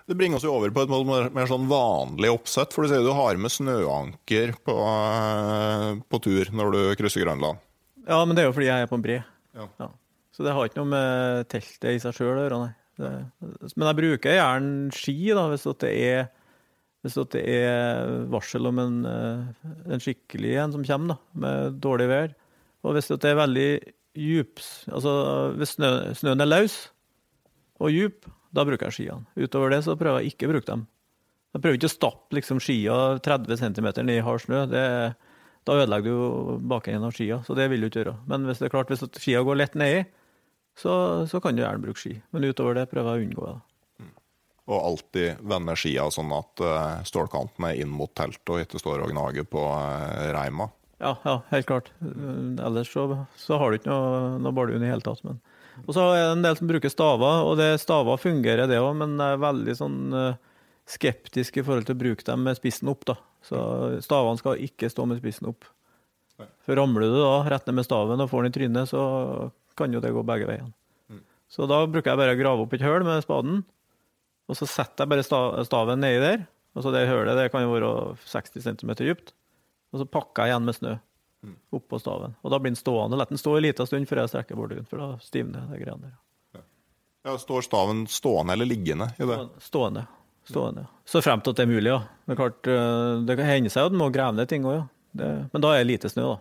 Det 0.09 0.17
bringer 0.17 0.39
oss 0.39 0.45
jo 0.45 0.55
over 0.57 0.73
på 0.73 0.83
et 0.83 0.91
mer, 1.05 1.29
mer 1.31 1.47
sånn 1.47 1.67
vanlig 1.69 2.31
oppsett. 2.33 2.73
For 2.73 2.83
du 2.83 2.91
sier 2.91 3.05
du 3.05 3.13
har 3.13 3.39
med 3.39 3.53
snøanker 3.53 4.55
på, 4.65 4.75
uh, 4.75 5.95
på 6.09 6.21
tur 6.25 6.49
når 6.51 6.75
du 6.75 6.81
krysser 6.99 7.23
Grønland. 7.23 7.61
Ja, 8.09 8.23
men 8.25 8.35
det 8.35 8.43
er 8.43 8.49
jo 8.49 8.55
fordi 8.57 8.71
jeg 8.71 8.83
er 8.83 8.89
på 8.89 8.97
en 8.97 9.05
bre. 9.05 9.19
Ja. 9.55 9.69
ja. 9.79 9.91
Så 10.39 10.45
det 10.47 10.53
har 10.55 10.69
ikke 10.69 10.79
noe 10.79 10.87
med 10.87 11.47
teltet 11.51 11.89
i 11.91 11.97
seg 11.99 12.13
sjøl 12.15 12.37
å 12.37 12.43
gjøre, 12.45 12.57
nei. 12.61 12.75
Det, 12.95 13.09
men 13.75 13.87
jeg 13.89 13.97
bruker 13.97 14.37
gjerne 14.37 14.95
ski 14.95 15.15
da, 15.35 15.41
hvis 15.51 15.65
det 15.81 15.89
er, 15.91 16.29
hvis 17.03 17.17
det 17.33 17.41
er 17.43 18.13
varsel 18.31 18.69
om 18.69 18.79
en, 18.79 18.93
eh, 19.09 19.65
en, 19.91 19.99
skikkelig 19.99 20.53
en 20.63 20.75
som 20.77 20.85
kommer, 20.87 21.11
da, 21.11 21.41
med 21.43 21.81
dårlig 21.83 22.07
vær. 22.07 22.37
Og 22.87 22.95
hvis 22.95 23.11
det 23.11 23.27
er 23.27 23.35
veldig 23.35 23.67
djup 24.15 24.63
Altså 24.87 25.11
hvis 25.59 25.75
snø, 25.75 25.89
snøen 26.15 26.43
er 26.45 26.47
løs 26.47 26.77
og 27.83 27.91
djup, 27.91 28.29
da 28.55 28.63
bruker 28.67 28.87
jeg 28.87 28.95
skiene. 28.95 29.27
Utover 29.35 29.75
det 29.75 29.81
så 29.83 29.97
prøver 29.99 30.23
jeg 30.23 30.33
ikke 30.37 30.47
å 30.47 30.53
bruke 30.53 30.71
dem. 30.71 30.85
Jeg 31.51 31.65
prøver 31.65 31.81
ikke 31.81 31.91
å 31.91 31.97
stappe 31.97 32.39
liksom, 32.39 32.63
skia 32.63 32.95
30 33.27 33.59
cm 33.59 33.91
i 34.07 34.21
hard 34.23 34.45
snø. 34.45 34.63
Det, 34.71 34.85
da 35.67 35.77
ødelegger 35.83 36.15
du 36.15 36.63
bakenden 36.71 37.11
av 37.11 37.15
skia, 37.15 37.41
så 37.43 37.59
det 37.59 37.67
vil 37.71 37.83
du 37.83 37.89
ikke 37.91 38.05
gjøre. 38.05 38.15
Men 38.31 38.47
hvis 38.47 38.63
det 38.63 38.69
er 38.69 38.73
klart, 38.77 38.95
hvis 38.95 39.03
skia 39.19 39.43
går 39.43 39.59
lett 39.59 39.75
nedi, 39.79 40.07
så, 40.79 40.93
så 41.27 41.41
kan 41.43 41.55
du 41.55 41.63
gjerne 41.63 41.83
bruke 41.83 41.99
ski. 41.99 42.15
Men 42.31 42.47
utover 42.47 42.77
det 42.77 42.87
prøver 42.91 43.15
jeg 43.17 43.21
å 43.21 43.27
unngå 43.27 43.45
det. 43.47 43.55
Mm. 43.99 44.11
Og 44.71 44.77
alltid 44.79 45.45
vende 45.51 45.77
skia 45.79 46.07
sånn 46.13 46.33
at 46.35 46.63
uh, 46.63 46.99
stålkanten 47.07 47.69
er 47.69 47.79
inn 47.83 47.91
mot 47.91 48.11
teltet 48.15 48.53
og 48.53 48.63
ikke 48.63 48.81
står 48.81 49.05
og 49.05 49.13
gnager 49.13 49.47
på 49.49 49.63
uh, 49.67 50.29
reima? 50.35 50.69
Ja, 50.99 51.13
ja, 51.23 51.37
helt 51.53 51.67
klart. 51.67 51.93
Ellers 52.03 52.91
så, 52.91 53.05
så, 53.39 53.55
har 53.59 53.71
du 53.71 53.79
ikke 53.79 53.91
noe, 53.91 54.37
noe 54.43 54.55
bardun 54.55 54.81
i 54.81 54.83
det 54.83 54.91
hele 54.91 55.05
tatt. 55.05 55.23
Men. 55.27 55.39
Og 55.85 55.93
så 55.95 56.09
er 56.11 56.25
det 56.25 56.31
en 56.33 56.45
del 56.47 56.59
som 56.59 56.71
bruker 56.71 56.91
staver, 56.91 57.43
og 57.47 57.59
det 57.59 57.69
staver 57.79 58.19
fungerer 58.19 58.67
det 58.67 58.81
òg, 58.83 58.91
men 58.99 59.15
jeg 59.15 59.37
er 59.37 59.43
veldig 59.45 59.75
sånn 59.79 59.99
skeptisk 60.89 61.59
i 61.59 61.63
forhold 61.63 61.87
til 61.87 61.95
å 61.95 62.01
bruke 62.01 62.25
dem 62.27 62.43
med 62.47 62.57
spissen 62.59 62.91
opp. 62.91 63.05
da. 63.07 63.15
Så 63.45 63.59
stavene 64.03 64.41
skal 64.41 64.63
ikke 64.63 64.89
stå 64.91 65.05
med 65.07 65.21
spissen 65.21 65.51
opp. 65.51 65.67
For 66.65 66.77
ramler 66.79 67.07
du 67.07 67.17
da 67.19 67.43
rett 67.51 67.65
ned 67.67 67.79
med 67.79 67.87
staven 67.87 68.21
og 68.23 68.29
får 68.31 68.45
den 68.45 68.51
i 68.51 68.55
trynet, 68.55 68.91
så 68.91 69.01
kan 69.79 69.95
jo 69.95 70.03
det 70.03 70.13
gå 70.15 70.23
begge 70.27 70.47
veiene. 70.49 70.71
Mm. 71.09 71.23
Så 71.51 71.67
da 71.69 71.81
bruker 71.87 72.11
jeg 72.11 72.21
bare 72.21 72.35
å 72.35 72.39
grave 72.39 72.65
opp 72.65 72.75
et 72.75 72.85
høl 72.85 73.07
med 73.07 73.25
spaden, 73.25 73.63
og 74.49 74.57
så 74.57 74.67
setter 74.69 75.05
jeg 75.05 75.13
bare 75.13 75.65
staven 75.65 76.01
nedi 76.03 76.21
der. 76.23 76.47
Og 76.77 76.85
så 76.85 76.93
det 76.93 77.07
hølet 77.09 77.37
det 77.37 77.49
kan 77.53 77.65
jo 77.65 77.73
være 77.73 77.91
60 78.29 78.65
cm 78.65 78.91
dypt. 79.01 79.33
Og 79.93 80.01
så 80.01 80.05
pakker 80.09 80.45
jeg 80.45 80.53
igjen 80.53 80.67
med 80.67 80.77
snø. 80.77 80.97
oppå 81.71 81.99
staven. 82.01 82.33
Og 82.43 82.51
da 82.51 82.59
blir 82.59 82.73
den 82.73 82.79
stående. 82.79 83.17
La 83.17 83.25
den 83.29 83.39
stå 83.39 83.55
en 83.55 83.63
liten 83.63 83.87
stund 83.87 84.09
før 84.09 84.23
jeg 84.23 84.31
strekker 84.33 84.57
borduen, 84.59 84.87
for 84.89 84.99
da 84.99 85.07
stivner 85.23 85.69
de 85.71 85.79
greiene 85.79 86.09
der. 86.09 86.17
Ja, 87.27 87.37
står 87.39 87.63
staven 87.67 88.05
stående 88.11 88.55
eller 88.55 88.67
liggende 88.67 89.09
i 89.17 89.27
det? 89.27 89.37
Stående. 89.63 90.05
stående. 90.47 90.85
Så 91.05 91.21
fremt 91.21 91.47
at 91.47 91.55
det 91.55 91.63
er 91.63 91.71
mulig, 91.71 91.91
ja. 91.91 92.01
Det, 92.25 92.35
klart, 92.39 92.67
eh, 92.67 93.21
det 93.27 93.37
kan 93.39 93.49
hende 93.49 93.71
seg 93.71 93.87
at 93.87 93.95
en 93.95 94.01
må 94.01 94.09
grave 94.13 94.35
ned 94.35 94.49
ting 94.51 94.67
òg, 94.67 94.77
ja. 94.79 94.85
Det, 95.19 95.29
men 95.53 95.63
da 95.63 95.73
er 95.73 95.83
det 95.83 95.89
lite 95.89 96.11
snø, 96.11 96.25
da. 96.27 96.37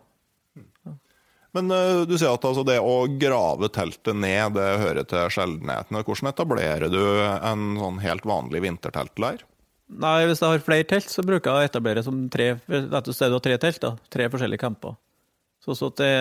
Men 1.58 1.74
uh, 1.74 2.06
du 2.06 2.14
sier 2.16 2.30
at 2.30 2.46
altså, 2.46 2.64
det 2.66 2.78
å 2.78 3.08
grave 3.18 3.70
teltet 3.74 4.16
ned, 4.16 4.54
det 4.54 4.68
hører 4.84 5.06
til 5.08 5.30
sjeldenhetene. 5.34 6.04
Hvordan 6.06 6.30
etablerer 6.30 6.92
du 6.92 7.02
en 7.02 7.72
sånn 7.80 8.02
helt 8.04 8.28
vanlig 8.28 8.62
vinterteltleir? 8.64 9.42
Nei, 9.88 10.26
Hvis 10.28 10.42
jeg 10.44 10.52
har 10.52 10.64
flere 10.64 10.86
telt, 10.88 11.10
så 11.10 11.24
bruker 11.24 11.50
jeg 11.50 11.64
å 11.64 11.68
etablere 11.70 12.02
som 12.04 12.26
tre 12.28 12.50
Dette 12.68 13.14
stedet 13.16 13.32
har 13.32 13.44
tre 13.44 13.56
telt, 13.60 13.80
da. 13.82 13.94
Tre 14.12 14.28
forskjellige 14.30 14.60
camper. 14.60 14.98
Så, 15.64 15.74
så 15.74 15.88
det, 15.98 16.12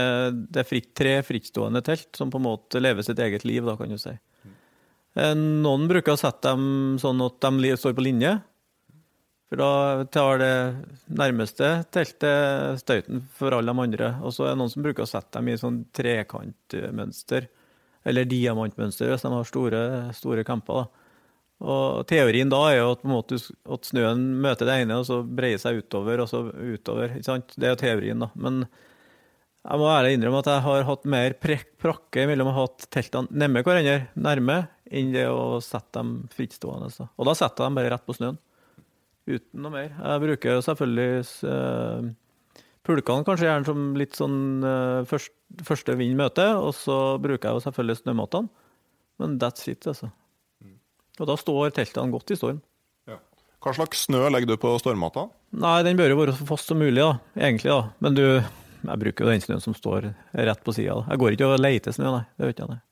det, 0.50 0.64
er 0.64 0.68
fritt, 0.68 0.90
tre 0.98 1.20
frittstående 1.24 1.84
telt 1.86 2.10
som 2.18 2.32
på 2.34 2.40
en 2.40 2.48
måte 2.48 2.82
lever 2.82 3.06
sitt 3.06 3.20
eget 3.22 3.46
liv, 3.48 3.64
da, 3.68 3.78
kan 3.80 3.92
du 3.92 4.00
si. 4.02 4.16
Eh, 5.18 5.34
noen 5.38 5.86
bruker 5.90 6.16
å 6.16 6.20
sette 6.20 6.52
dem 6.52 6.98
sånn 7.02 7.22
at 7.26 7.38
de 7.44 7.76
står 7.78 7.96
på 7.98 8.06
linje. 8.08 8.38
For 9.48 9.60
da 9.62 10.06
tar 10.12 10.42
det 10.42 10.56
nærmeste 11.08 11.70
teltet 11.96 12.82
støyten 12.82 13.22
for 13.38 13.56
alle 13.56 13.72
de 13.72 13.84
andre. 13.86 14.10
Og 14.28 14.36
så 14.36 14.44
er 14.44 14.54
det 14.54 14.60
noen 14.60 14.74
som 14.74 14.84
bruker 14.84 15.06
å 15.06 15.10
sette 15.10 15.40
dem 15.40 15.54
i 15.54 15.60
sånn 15.60 15.82
trekantmønster, 15.96 17.48
eller 18.08 18.28
diamantmønster, 18.28 19.12
hvis 19.12 19.24
de 19.24 19.32
har 19.32 19.48
store, 19.48 19.84
store 20.16 20.44
camper. 20.48 20.84
da. 20.84 21.08
Og 21.58 22.04
Teorien 22.10 22.52
da 22.52 22.60
er 22.70 22.82
jo 22.82 22.92
at, 22.94 23.06
måte, 23.08 23.40
at, 23.40 23.88
snøen 23.88 24.26
møter 24.44 24.68
det 24.70 24.76
ene, 24.84 25.00
og 25.00 25.08
så 25.08 25.22
breier 25.24 25.62
seg 25.62 25.80
utover 25.82 26.22
og 26.22 26.30
så 26.30 26.44
utover. 26.52 27.16
Det 27.18 27.64
er 27.64 27.72
jo 27.72 27.80
teorien, 27.80 28.22
da. 28.22 28.30
Men 28.36 28.66
jeg 28.68 29.82
må 29.82 29.88
ærlig 29.92 30.18
innrømme 30.18 30.44
at 30.44 30.52
jeg 30.52 30.66
har 30.68 30.86
hatt 30.92 31.08
mer 31.10 31.38
prakke 31.40 32.28
mellom 32.30 32.52
å 32.52 32.58
ha 32.60 32.68
teltene 32.92 33.32
nærme 33.32 33.64
hverandre, 33.66 33.98
nærme, 34.16 34.60
enn 34.88 35.16
det 35.16 35.26
å 35.32 35.58
sette 35.64 35.98
dem 35.98 36.14
frittstående. 36.36 36.92
Så. 36.94 37.08
Og 37.18 37.28
da 37.28 37.34
setter 37.36 37.64
jeg 37.64 37.72
dem 37.72 37.80
bare 37.80 37.96
rett 37.96 38.06
på 38.08 38.16
snøen. 38.16 38.38
Uten 39.28 39.64
noe 39.64 39.74
mer. 39.74 39.90
Jeg 39.92 40.24
bruker 40.24 40.62
selvfølgelig 40.64 41.26
uh, 41.52 42.06
pulkene 42.88 43.28
kanskje 43.28 43.50
gjerne 43.50 43.68
som 43.68 43.90
litt 44.00 44.16
sånn 44.16 44.38
uh, 44.64 45.02
først, 45.10 45.34
første 45.68 45.98
vind 46.00 46.16
møter, 46.20 46.56
og 46.56 46.72
så 46.78 47.18
bruker 47.22 47.50
jeg 47.50 47.60
jo 47.60 47.66
selvfølgelig 47.66 48.02
snømattene. 48.04 48.66
Men 49.18 49.36
that's 49.42 49.68
it, 49.68 49.84
altså. 49.90 50.12
Og 51.18 51.26
da 51.26 51.36
står 51.40 51.74
teltene 51.74 52.14
godt 52.14 52.32
i 52.32 52.38
storm. 52.38 52.62
Ja. 53.10 53.18
Hva 53.66 53.74
slags 53.74 54.06
snø 54.06 54.22
legger 54.30 54.54
du 54.54 54.60
på 54.62 54.76
stormmatta? 54.82 55.26
Nei, 55.58 55.80
Den 55.84 55.98
bør 55.98 56.14
jo 56.14 56.20
være 56.22 56.36
så 56.38 56.46
fast 56.46 56.70
som 56.70 56.78
mulig, 56.78 57.02
da, 57.02 57.18
egentlig. 57.40 57.74
da. 57.74 57.96
Men 58.06 58.18
du, 58.18 58.26
jeg 58.38 59.02
bruker 59.04 59.26
jo 59.26 59.32
den 59.34 59.44
snøen 59.44 59.64
som 59.64 59.76
står 59.78 60.12
rett 60.38 60.62
på 60.64 60.76
sida. 60.78 61.00
Jeg 61.10 61.24
går 61.24 61.34
ikke 61.34 61.50
og 61.50 61.64
leter 61.64 61.96
snø, 61.96 62.12
nei. 62.20 62.26
Det 62.38 62.52
vet 62.52 62.62
jeg, 62.62 62.76
nei. 62.76 62.84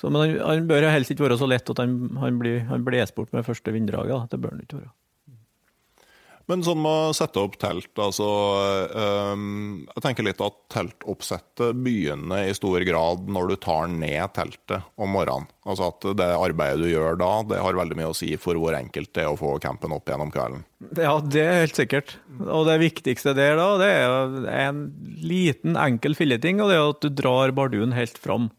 Så, 0.00 0.08
men 0.08 0.22
han, 0.22 0.36
han, 0.44 0.68
bør 0.68 0.86
helst 0.88 1.12
ikke 1.12 1.26
være 1.26 1.36
så 1.40 1.48
lett 1.50 1.72
at 1.72 1.80
han, 1.82 1.96
han, 2.20 2.38
blir, 2.40 2.62
han 2.70 2.84
bort 2.84 3.32
med 3.36 3.44
første 3.44 3.72
vinddraget. 3.74 4.30
Det 4.32 4.40
bør 4.40 4.54
han 4.54 4.62
ikke 4.64 4.80
være. 4.80 4.92
Men 6.50 6.64
sånn 6.66 6.80
med 6.82 7.10
å 7.10 7.14
sette 7.14 7.38
opp 7.38 7.54
telt, 7.62 7.92
altså 8.00 8.26
um, 8.90 9.84
Jeg 9.86 10.02
tenker 10.02 10.26
litt 10.26 10.40
at 10.42 10.56
teltoppsettet 10.72 11.78
begynner 11.78 12.48
i 12.48 12.56
stor 12.56 12.82
grad 12.86 13.30
når 13.30 13.52
du 13.52 13.56
tar 13.62 13.86
ned 13.92 14.32
teltet 14.34 14.88
om 14.98 15.14
morgenen. 15.14 15.46
Altså 15.62 15.90
at 15.92 16.06
det 16.18 16.26
arbeidet 16.34 16.82
du 16.82 16.90
gjør 16.90 17.20
da, 17.20 17.30
det 17.46 17.60
har 17.62 17.78
veldig 17.78 17.98
mye 18.00 18.10
å 18.10 18.16
si 18.16 18.32
for 18.40 18.58
hvor 18.58 18.74
enkelt 18.74 19.12
det 19.14 19.22
er 19.22 19.30
å 19.30 19.38
få 19.38 19.54
campen 19.62 19.94
opp 19.94 20.10
gjennom 20.10 20.32
kvelden. 20.34 20.64
Ja, 20.98 21.14
det 21.22 21.44
er 21.44 21.60
helt 21.62 21.78
sikkert. 21.78 22.16
Og 22.40 22.66
det 22.66 22.80
viktigste 22.82 23.36
der 23.36 23.54
da, 23.60 23.68
det 23.78 23.90
er 23.92 24.64
en 24.64 24.86
liten, 25.22 25.78
enkel 25.78 26.18
filleting, 26.18 26.64
og 26.64 26.72
det 26.72 26.80
er 26.80 26.90
at 26.96 27.04
du 27.04 27.12
drar 27.22 27.54
barduen 27.54 27.94
helt 27.94 28.18
fram. 28.18 28.50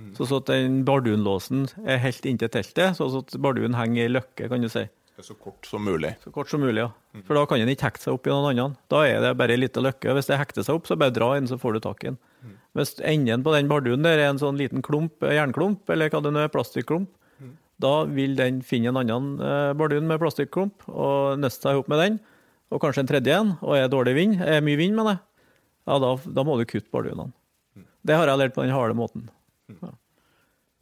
Mm. 0.00 0.14
Så, 0.16 0.26
så 0.26 0.40
at 0.40 0.48
den 0.50 0.80
bardunlåsen 0.86 1.68
er 1.84 2.00
helt 2.02 2.24
inntil 2.26 2.50
teltet, 2.50 2.96
så 2.98 3.10
at 3.20 3.36
barduen 3.42 3.76
henger 3.78 4.08
i 4.08 4.14
løkke, 4.16 4.48
kan 4.50 4.64
du 4.64 4.70
si. 4.72 4.88
Så 5.22 5.36
kort 5.38 5.66
som 5.68 5.84
mulig. 5.86 6.16
Så 6.24 6.32
kort 6.34 6.50
som 6.50 6.62
mulig, 6.64 6.80
ja. 6.82 6.88
For 7.26 7.38
da 7.38 7.44
kan 7.46 7.60
den 7.62 7.70
ikke 7.70 7.86
hekte 7.86 8.02
seg 8.08 8.16
opp 8.16 8.26
i 8.26 8.32
noen 8.32 8.48
annen. 8.50 8.72
Da 8.90 9.04
er 9.06 9.20
det 9.22 9.34
bare 9.38 9.54
en 9.54 9.62
liten 9.62 9.84
løkke. 9.86 10.14
Hvis 10.16 10.26
det 10.26 10.40
hekter 10.40 10.66
seg 10.66 10.80
opp, 10.80 10.88
så 10.90 10.96
bare 10.98 11.14
dra 11.14 11.28
inn, 11.38 11.46
så 11.46 11.58
får 11.60 11.76
du 11.76 11.84
tak 11.84 12.02
i 12.02 12.10
den. 12.10 12.18
Hvis 12.74 12.96
enden 13.06 13.44
på 13.46 13.52
den 13.54 13.70
barduen 13.70 14.02
der 14.02 14.18
er 14.18 14.32
en 14.32 14.40
sånn 14.42 14.58
liten 14.58 14.82
klump, 14.82 15.22
jernklump, 15.22 15.86
eller 15.94 16.10
hva 16.10 16.22
det 16.24 16.32
nå 16.34 16.42
er, 16.42 16.50
plastikklump, 16.50 17.12
da 17.82 17.92
vil 18.10 18.34
den 18.38 18.60
finne 18.66 18.90
en 18.90 19.00
annen 19.02 19.30
eh, 19.42 19.72
bardun 19.78 20.06
med 20.10 20.20
plastikklump 20.22 20.86
og 20.90 21.38
nøste 21.42 21.66
seg 21.68 21.80
opp 21.80 21.90
med 21.90 22.02
den, 22.02 22.18
og 22.74 22.82
kanskje 22.82 23.04
en 23.04 23.10
tredje 23.10 23.38
en, 23.38 23.54
og 23.62 23.76
er 23.78 23.90
dårlig 23.90 24.14
vind, 24.18 24.36
er 24.42 24.62
mye 24.64 24.78
vind, 24.78 24.94
mener 24.98 25.16
jeg, 25.16 25.22
ja, 25.90 25.98
da, 26.02 26.12
da 26.38 26.44
må 26.46 26.56
du 26.58 26.64
kutte 26.70 26.90
bardunene. 26.94 27.34
Det 28.04 28.16
har 28.18 28.30
jeg 28.30 28.40
lært 28.40 28.54
på 28.56 28.64
den 28.64 28.74
harde 28.74 28.96
måten. 28.96 29.26
Ja. 29.70 29.90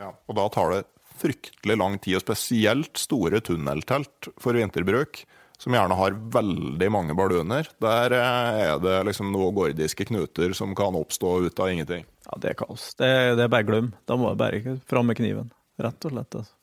ja, 0.02 0.10
og 0.26 0.36
da 0.38 0.46
tar 0.52 0.72
det 0.74 0.82
fryktelig 1.22 1.78
lang 1.78 1.98
tid, 2.02 2.18
og 2.18 2.24
spesielt 2.26 3.00
store 3.00 3.40
tunneltelt 3.44 4.30
for 4.42 4.58
vinterbruk, 4.58 5.22
som 5.62 5.76
gjerne 5.76 5.94
har 5.94 6.16
veldig 6.34 6.88
mange 6.90 7.14
barduner. 7.18 7.68
Der 7.82 8.14
eh, 8.18 8.62
er 8.66 8.80
det 8.82 8.96
liksom 9.10 9.30
noen 9.34 9.54
gordiske 9.54 10.08
knuter 10.08 10.56
som 10.58 10.74
kan 10.78 10.98
oppstå 10.98 11.36
ut 11.46 11.62
av 11.62 11.70
ingenting. 11.70 12.08
Ja, 12.26 12.38
det 12.42 12.52
er 12.52 12.58
kaos. 12.64 12.88
Det, 12.98 13.12
det 13.38 13.46
er 13.46 13.52
bare 13.52 13.68
glem. 13.68 13.92
Da 14.10 14.18
må 14.18 14.32
jeg 14.32 14.40
bare 14.42 14.80
fram 14.90 15.06
med 15.10 15.20
kniven. 15.20 15.52
Rett 15.82 16.08
og 16.08 16.16
slett. 16.16 16.40
altså. 16.40 16.56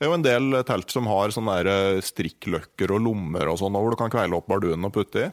Det 0.00 0.06
er 0.06 0.08
jo 0.08 0.16
en 0.16 0.24
del 0.24 0.54
telt 0.64 0.88
som 0.88 1.06
har 1.12 1.32
sånne 1.34 1.54
eh, 1.68 2.00
strikkløkker 2.00 2.94
og 2.96 3.04
lommer 3.04 3.52
og 3.52 3.60
sånn, 3.60 3.76
hvor 3.76 3.92
du 3.92 4.00
kan 4.00 4.12
kveile 4.12 4.38
opp 4.38 4.48
bardunen 4.48 4.88
og 4.88 4.94
putte 4.96 5.26
i. 5.26 5.30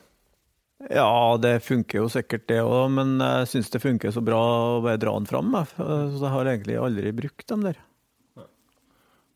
Ja, 0.93 1.37
det 1.41 1.63
funker 1.65 2.03
jo 2.03 2.09
sikkert 2.11 2.45
det 2.51 2.59
òg, 2.61 2.91
men 2.93 3.15
jeg 3.17 3.47
syns 3.49 3.71
det 3.73 3.81
funker 3.81 4.11
så 4.13 4.21
bra 4.21 4.37
å 4.77 4.81
bare 4.83 4.99
dra 5.01 5.15
den 5.15 5.25
fram. 5.25 5.55
Så 5.73 6.19
jeg 6.19 6.33
har 6.35 6.49
egentlig 6.51 6.77
aldri 6.77 7.13
brukt 7.17 7.47
dem 7.49 7.63
der. 7.65 7.79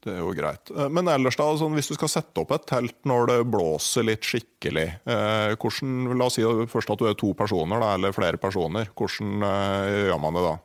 Det 0.01 0.15
er 0.15 0.21
jo 0.23 0.31
greit. 0.33 0.71
Eh, 0.73 0.89
men 0.89 1.09
ellers, 1.11 1.37
da, 1.37 1.45
sånn, 1.57 1.75
hvis 1.77 1.91
du 1.91 1.93
skal 1.93 2.09
sette 2.09 2.41
opp 2.41 2.53
et 2.55 2.65
telt 2.69 2.97
når 3.09 3.27
det 3.29 3.37
blåser 3.53 4.07
litt 4.07 4.25
skikkelig 4.25 4.87
eh, 5.05 5.53
hvordan, 5.61 6.15
La 6.17 6.27
oss 6.27 6.39
si 6.39 6.45
først 6.71 6.93
at 6.95 7.03
du 7.03 7.09
er 7.09 7.17
to 7.19 7.35
personer, 7.37 7.81
da, 7.83 7.93
eller 7.99 8.15
flere 8.15 8.41
personer. 8.41 8.89
Hvordan 8.97 9.45
eh, 9.45 10.07
gjør 10.07 10.21
man 10.23 10.39
det 10.39 10.45
da? 10.47 10.55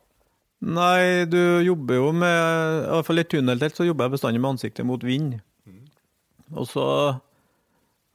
Nei, 0.66 1.02
du 1.28 1.40
jobber 1.66 1.98
jo 1.98 2.06
med 2.16 2.32
I 2.32 2.94
hvert 2.94 3.06
fall 3.10 3.20
i 3.20 3.26
tunneltelt 3.28 3.76
så 3.76 3.84
jobber 3.84 4.06
jeg 4.06 4.14
bestandig 4.16 4.40
med 4.40 4.54
ansiktet 4.54 4.88
mot 4.88 5.04
vind. 5.04 5.36
Mm. 5.68 5.82
Og 6.56 6.70
så 6.70 6.86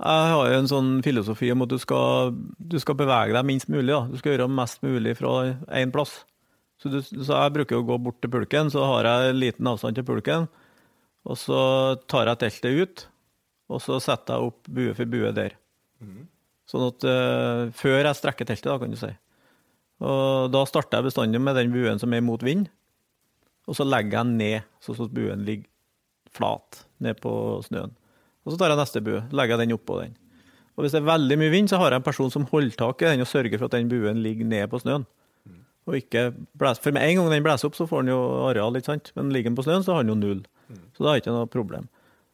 Jeg 0.01 0.31
har 0.33 0.49
jo 0.49 0.57
en 0.57 0.71
sånn 0.71 0.89
filosofi 1.05 1.51
om 1.53 1.61
at 1.67 1.69
du 1.69 1.77
skal, 1.77 2.33
du 2.57 2.79
skal 2.81 2.97
bevege 2.97 3.37
deg 3.37 3.45
minst 3.45 3.69
mulig. 3.69 3.93
Da. 3.93 4.07
Du 4.09 4.17
skal 4.17 4.33
gjøre 4.33 4.49
mest 4.49 4.81
mulig 4.81 5.13
fra 5.21 5.35
én 5.69 5.93
plass. 5.93 6.23
Så, 6.81 6.89
du, 6.89 6.97
så 7.05 7.43
jeg 7.43 7.53
bruker 7.59 7.77
å 7.77 7.85
gå 7.85 7.99
bort 8.01 8.17
til 8.25 8.33
pulken, 8.33 8.73
så 8.73 8.87
har 8.89 9.05
jeg 9.05 9.29
en 9.29 9.41
liten 9.43 9.69
avstand 9.69 9.99
til 9.99 10.07
pulken. 10.07 10.49
Og 11.29 11.37
så 11.37 11.61
tar 12.09 12.31
jeg 12.31 12.41
teltet 12.41 12.77
ut, 12.81 13.03
og 13.71 13.81
så 13.83 13.99
setter 14.03 14.37
jeg 14.37 14.51
opp 14.51 14.69
bue 14.73 14.93
for 14.97 15.09
bue 15.09 15.31
der. 15.35 15.55
Mm. 16.01 16.25
Sånn 16.69 16.87
at 16.87 17.05
uh, 17.05 17.69
Før 17.77 17.99
jeg 17.99 18.17
strekker 18.17 18.47
teltet, 18.47 18.69
da, 18.71 18.77
kan 18.81 18.93
du 18.93 18.99
si. 18.99 19.11
Og 20.01 20.49
Da 20.53 20.63
starter 20.65 20.97
jeg 20.97 21.11
bestandig 21.11 21.41
med 21.43 21.57
den 21.59 21.73
buen 21.73 22.01
som 22.01 22.13
er 22.13 22.23
mot 22.25 22.41
vind, 22.43 22.71
og 23.69 23.77
så 23.77 23.85
legger 23.85 24.17
jeg 24.17 24.25
den 24.25 24.37
ned, 24.39 24.69
sånn 24.81 25.03
at 25.05 25.13
buen 25.13 25.45
ligger 25.45 25.69
flat 26.33 26.81
ned 27.03 27.19
på 27.21 27.33
snøen. 27.67 27.93
Og 28.41 28.53
så 28.53 28.57
tar 28.57 28.73
jeg 28.73 28.79
neste 28.79 29.03
bue, 29.05 29.21
legger 29.29 29.55
jeg 29.55 29.67
den 29.67 29.75
oppå 29.77 29.99
den. 30.01 30.15
Og 30.73 30.85
Hvis 30.85 30.95
det 30.95 31.01
er 31.01 31.11
veldig 31.11 31.37
mye 31.37 31.53
vind, 31.53 31.69
så 31.69 31.77
har 31.77 31.93
jeg 31.93 32.01
en 32.01 32.07
person 32.07 32.31
som 32.33 32.47
holder 32.49 32.77
tak 32.79 33.03
i 33.03 33.11
den 33.11 33.21
og 33.21 33.29
sørger 33.29 33.59
for 33.59 33.67
at 33.67 33.75
den 33.75 33.91
buen 33.91 34.23
ligger 34.23 34.47
ned 34.47 34.71
på 34.71 34.79
snøen. 34.81 35.05
Mm. 35.45 35.59
Og 35.85 35.97
ikke 35.99 36.23
blæs, 36.57 36.79
For 36.79 36.95
med 36.95 37.05
en 37.05 37.19
gang 37.19 37.29
den 37.35 37.45
blåser 37.45 37.69
opp, 37.69 37.77
så 37.77 37.85
får 37.85 38.01
den 38.01 38.13
jo 38.15 38.21
areal, 38.47 38.79
ikke 38.79 38.89
sant? 38.89 39.11
men 39.15 39.29
ligger 39.35 39.51
den 39.51 39.59
på 39.59 39.67
snøen, 39.67 39.85
så 39.85 39.93
har 39.93 40.07
den 40.07 40.15
jo 40.15 40.17
null. 40.17 40.41
Så 40.95 41.03
det 41.03 41.11
er 41.11 41.21
ikke 41.21 41.35
noe 41.35 41.49
problem. 41.51 41.89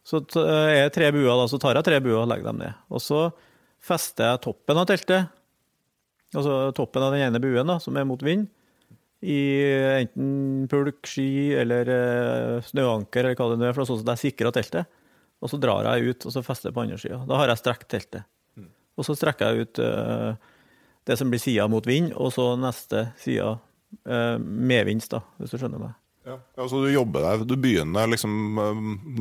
Så 0.08 0.22
er 0.40 0.86
jeg 0.86 0.94
tre 0.96 1.10
buer, 1.16 1.34
da, 1.34 1.48
så 1.52 1.60
tar 1.60 1.76
jeg 1.76 1.88
tre 1.88 1.98
buer 2.04 2.22
og 2.22 2.30
legger 2.32 2.52
dem 2.52 2.62
ned. 2.62 2.78
Og 2.94 3.04
så 3.04 3.26
fester 3.84 4.32
jeg 4.32 4.44
toppen 4.46 4.80
av 4.80 4.88
teltet, 4.90 5.34
altså 6.36 6.72
toppen 6.76 7.04
av 7.04 7.16
den 7.16 7.28
ene 7.28 7.42
buen 7.44 7.68
da, 7.70 7.78
som 7.84 7.98
er 8.00 8.08
mot 8.08 8.24
vind, 8.24 8.48
i 9.26 9.40
enten 10.04 10.68
pulk, 10.70 11.08
ski 11.10 11.56
eller 11.58 11.90
eh, 11.90 12.66
snøanker 12.68 13.26
eller 13.26 13.38
hva 13.40 13.50
det 13.50 13.60
nå 13.60 13.68
er, 13.68 13.76
for 13.76 13.90
sånn 13.90 14.04
at 14.04 14.14
jeg 14.14 14.32
sikrer 14.32 14.54
teltet. 14.54 14.90
Og 15.42 15.52
så 15.52 15.60
drar 15.62 15.86
jeg 15.90 16.14
ut 16.14 16.28
og 16.28 16.34
så 16.34 16.44
fester 16.46 16.74
på 16.74 16.84
andre 16.84 17.00
sida. 17.02 17.20
Da 17.30 17.40
har 17.42 17.52
jeg 17.52 17.62
strekt 17.62 17.90
teltet. 17.92 18.28
Og 18.98 19.06
så 19.06 19.14
strekker 19.18 19.54
jeg 19.54 19.68
ut 19.68 19.82
uh, 19.86 20.34
det 21.08 21.18
som 21.20 21.30
blir 21.30 21.42
sida 21.42 21.68
mot 21.70 21.86
vind, 21.86 22.10
og 22.18 22.32
så 22.34 22.50
neste 22.60 23.12
sida 23.22 23.54
uh, 24.10 24.38
vinst, 24.90 25.14
da, 25.14 25.22
hvis 25.38 25.54
du 25.54 25.60
skjønner 25.62 25.84
meg. 25.84 25.94
Ja, 26.28 26.36
altså 26.60 26.82
du 26.84 26.90
jobber 26.92 27.24
deg, 27.24 27.46
du 27.48 27.56
begynner 27.62 28.10
liksom 28.12 28.58
eh, 28.60 28.80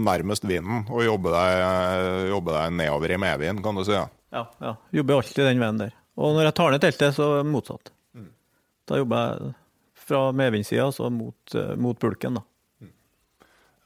nærmest 0.08 0.46
vinden 0.48 0.82
og 0.90 1.04
jobber 1.06 1.36
deg, 1.36 1.60
eh, 1.62 2.22
jobber 2.32 2.56
deg 2.58 2.72
nedover 2.80 3.14
i 3.14 3.18
medvind, 3.22 3.62
kan 3.62 3.78
du 3.78 3.84
si. 3.86 3.94
Ja. 3.94 4.08
ja, 4.34 4.42
ja. 4.64 4.72
Jobber 4.98 5.20
alltid 5.20 5.46
den 5.46 5.62
veien 5.62 5.78
der. 5.84 5.94
Og 6.16 6.34
når 6.34 6.48
jeg 6.48 6.56
tar 6.58 6.74
ned 6.74 6.82
teltet, 6.82 7.14
så 7.14 7.28
er 7.28 7.44
det 7.44 7.52
motsatt. 7.52 7.92
Mm. 8.16 8.32
Da 8.88 8.98
jobber 8.98 9.22
jeg 9.22 9.54
fra 10.06 10.22
medvindssida, 10.40 10.88
altså 10.88 11.12
mot, 11.14 11.54
eh, 11.54 11.74
mot 11.78 12.00
pulken, 12.02 12.40
da. 12.40 12.44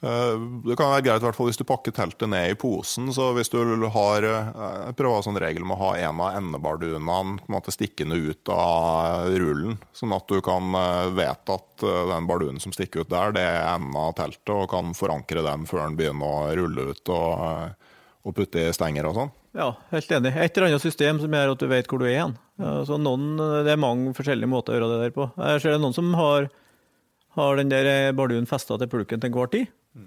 Eh, 0.01 0.36
det 0.64 0.78
kan 0.80 0.94
være 0.94 1.05
greit 1.05 1.40
hvis 1.44 1.59
du 1.61 1.66
pakker 1.68 1.92
teltet 1.92 2.30
ned 2.32 2.55
i 2.55 2.57
posen. 2.57 3.11
så 3.12 3.34
hvis 3.36 3.51
du 3.53 3.59
har, 3.61 4.22
eh, 4.22 4.86
Jeg 4.88 4.96
prøver 4.96 5.22
sånn 5.22 5.40
regel 5.40 5.64
med 5.64 5.76
å 5.76 5.80
ha 5.80 5.96
en 5.96 6.20
av 6.20 6.36
endebardunene 6.36 7.61
stikkende 7.70 8.16
ut 8.16 8.48
av 8.48 9.28
rullen. 9.28 9.78
Sånn 9.92 10.16
at 10.16 10.26
du 10.26 10.40
kan 10.40 10.74
eh, 10.74 11.11
vite 11.11 11.53
at 11.53 11.76
den 11.80 12.26
bardunen 12.26 12.61
som 12.61 12.72
stikker 12.72 13.03
ut 13.03 13.11
der, 13.11 13.32
det 13.32 13.42
er 13.42 13.74
enden 13.76 13.94
av 13.96 14.14
teltet, 14.14 14.48
og 14.48 14.70
kan 14.70 14.92
forankre 14.94 15.44
den 15.44 15.66
før 15.66 15.86
den 15.86 15.96
begynner 15.96 16.24
å 16.24 16.57
rulle 16.57 16.90
ut 16.92 17.09
og, 17.09 17.74
og 18.24 18.34
putte 18.34 18.68
i 18.68 18.72
stenger 18.72 19.07
og 19.07 19.14
sånn. 19.14 19.30
Ja, 19.53 19.74
helt 19.90 20.11
enig. 20.11 20.36
Et 20.36 20.57
eller 20.57 20.68
annet 20.68 20.82
system 20.82 21.20
som 21.20 21.32
gjør 21.32 21.53
at 21.53 21.59
du 21.59 21.66
vet 21.66 21.88
hvor 21.88 21.98
du 21.98 22.07
er 22.07 22.14
igjen. 22.14 22.36
Så 22.86 22.96
noen, 23.01 23.36
det 23.36 23.72
er 23.72 23.80
mange 23.80 24.12
forskjellige 24.14 24.48
måter 24.48 24.76
å 24.76 24.78
gjøre 24.78 24.92
det 24.92 25.03
der 25.09 25.16
på. 25.16 25.30
Jeg 25.36 25.61
ser 25.61 25.74
det 25.74 25.80
noen 25.80 25.96
som 25.96 26.12
har, 26.14 26.48
har 27.34 27.57
den 27.57 27.72
der 27.72 28.12
bardunen 28.12 28.46
festa 28.46 28.78
til 28.78 28.88
pulken 28.88 29.20
til 29.20 29.32
enhver 29.32 29.51
tid. 29.51 29.66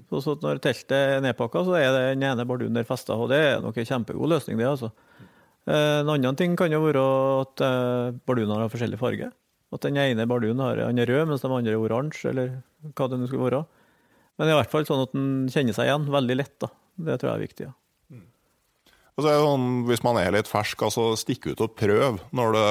Så, 0.10 0.22
så 0.24 0.36
når 0.40 0.62
teltet 0.64 0.96
er 0.96 1.24
nedpakka, 1.24 1.66
så 1.68 1.76
er 1.76 1.90
det 1.92 2.04
den 2.14 2.26
ene 2.30 2.46
bardunen 2.48 2.78
der 2.78 2.88
festa. 2.88 3.18
Og 3.20 3.28
det 3.32 3.40
er 3.44 3.64
nok 3.64 3.78
en 3.78 3.88
kjempegod 3.90 4.32
løsning, 4.32 4.58
det. 4.60 4.70
altså. 4.70 4.92
Eh, 5.68 6.00
en 6.02 6.12
annen 6.14 6.40
ting 6.40 6.56
kan 6.60 6.72
jo 6.72 6.82
være 6.86 7.04
at 7.44 7.64
eh, 7.68 8.16
bardunene 8.28 8.64
har 8.64 8.72
forskjellig 8.72 9.00
farge. 9.02 9.30
At 9.74 9.86
den 9.86 10.00
ene 10.00 10.28
bardunen 10.30 10.64
har, 10.64 10.80
han 10.88 11.02
er 11.02 11.10
rød, 11.10 11.28
mens 11.30 11.44
de 11.44 11.52
andre 11.52 11.74
er 11.74 11.82
oransje, 11.82 12.32
eller 12.32 12.58
hva 12.94 13.10
det 13.10 13.20
nå 13.20 13.28
skulle 13.28 13.48
være. 13.50 13.64
Men 14.40 14.50
i 14.50 14.58
hvert 14.58 14.72
fall 14.72 14.88
sånn 14.88 15.04
at 15.04 15.16
den 15.16 15.32
kjenner 15.54 15.76
seg 15.76 15.90
igjen 15.90 16.08
veldig 16.14 16.38
lett. 16.40 16.56
da. 16.64 16.70
Det 17.04 17.18
tror 17.20 17.32
jeg 17.32 17.36
er 17.36 17.48
viktig. 17.48 17.70
ja. 17.70 17.78
Og 19.14 19.22
så 19.22 19.30
er 19.30 19.36
det 19.36 19.46
sånn, 19.46 19.68
Hvis 19.86 20.02
man 20.02 20.18
er 20.18 20.32
litt 20.34 20.50
fersk, 20.50 20.88
altså 20.88 21.12
stikk 21.20 21.52
ut 21.52 21.60
og 21.62 21.76
prøv 21.78 22.18
når 22.34 22.56
det 22.56 22.70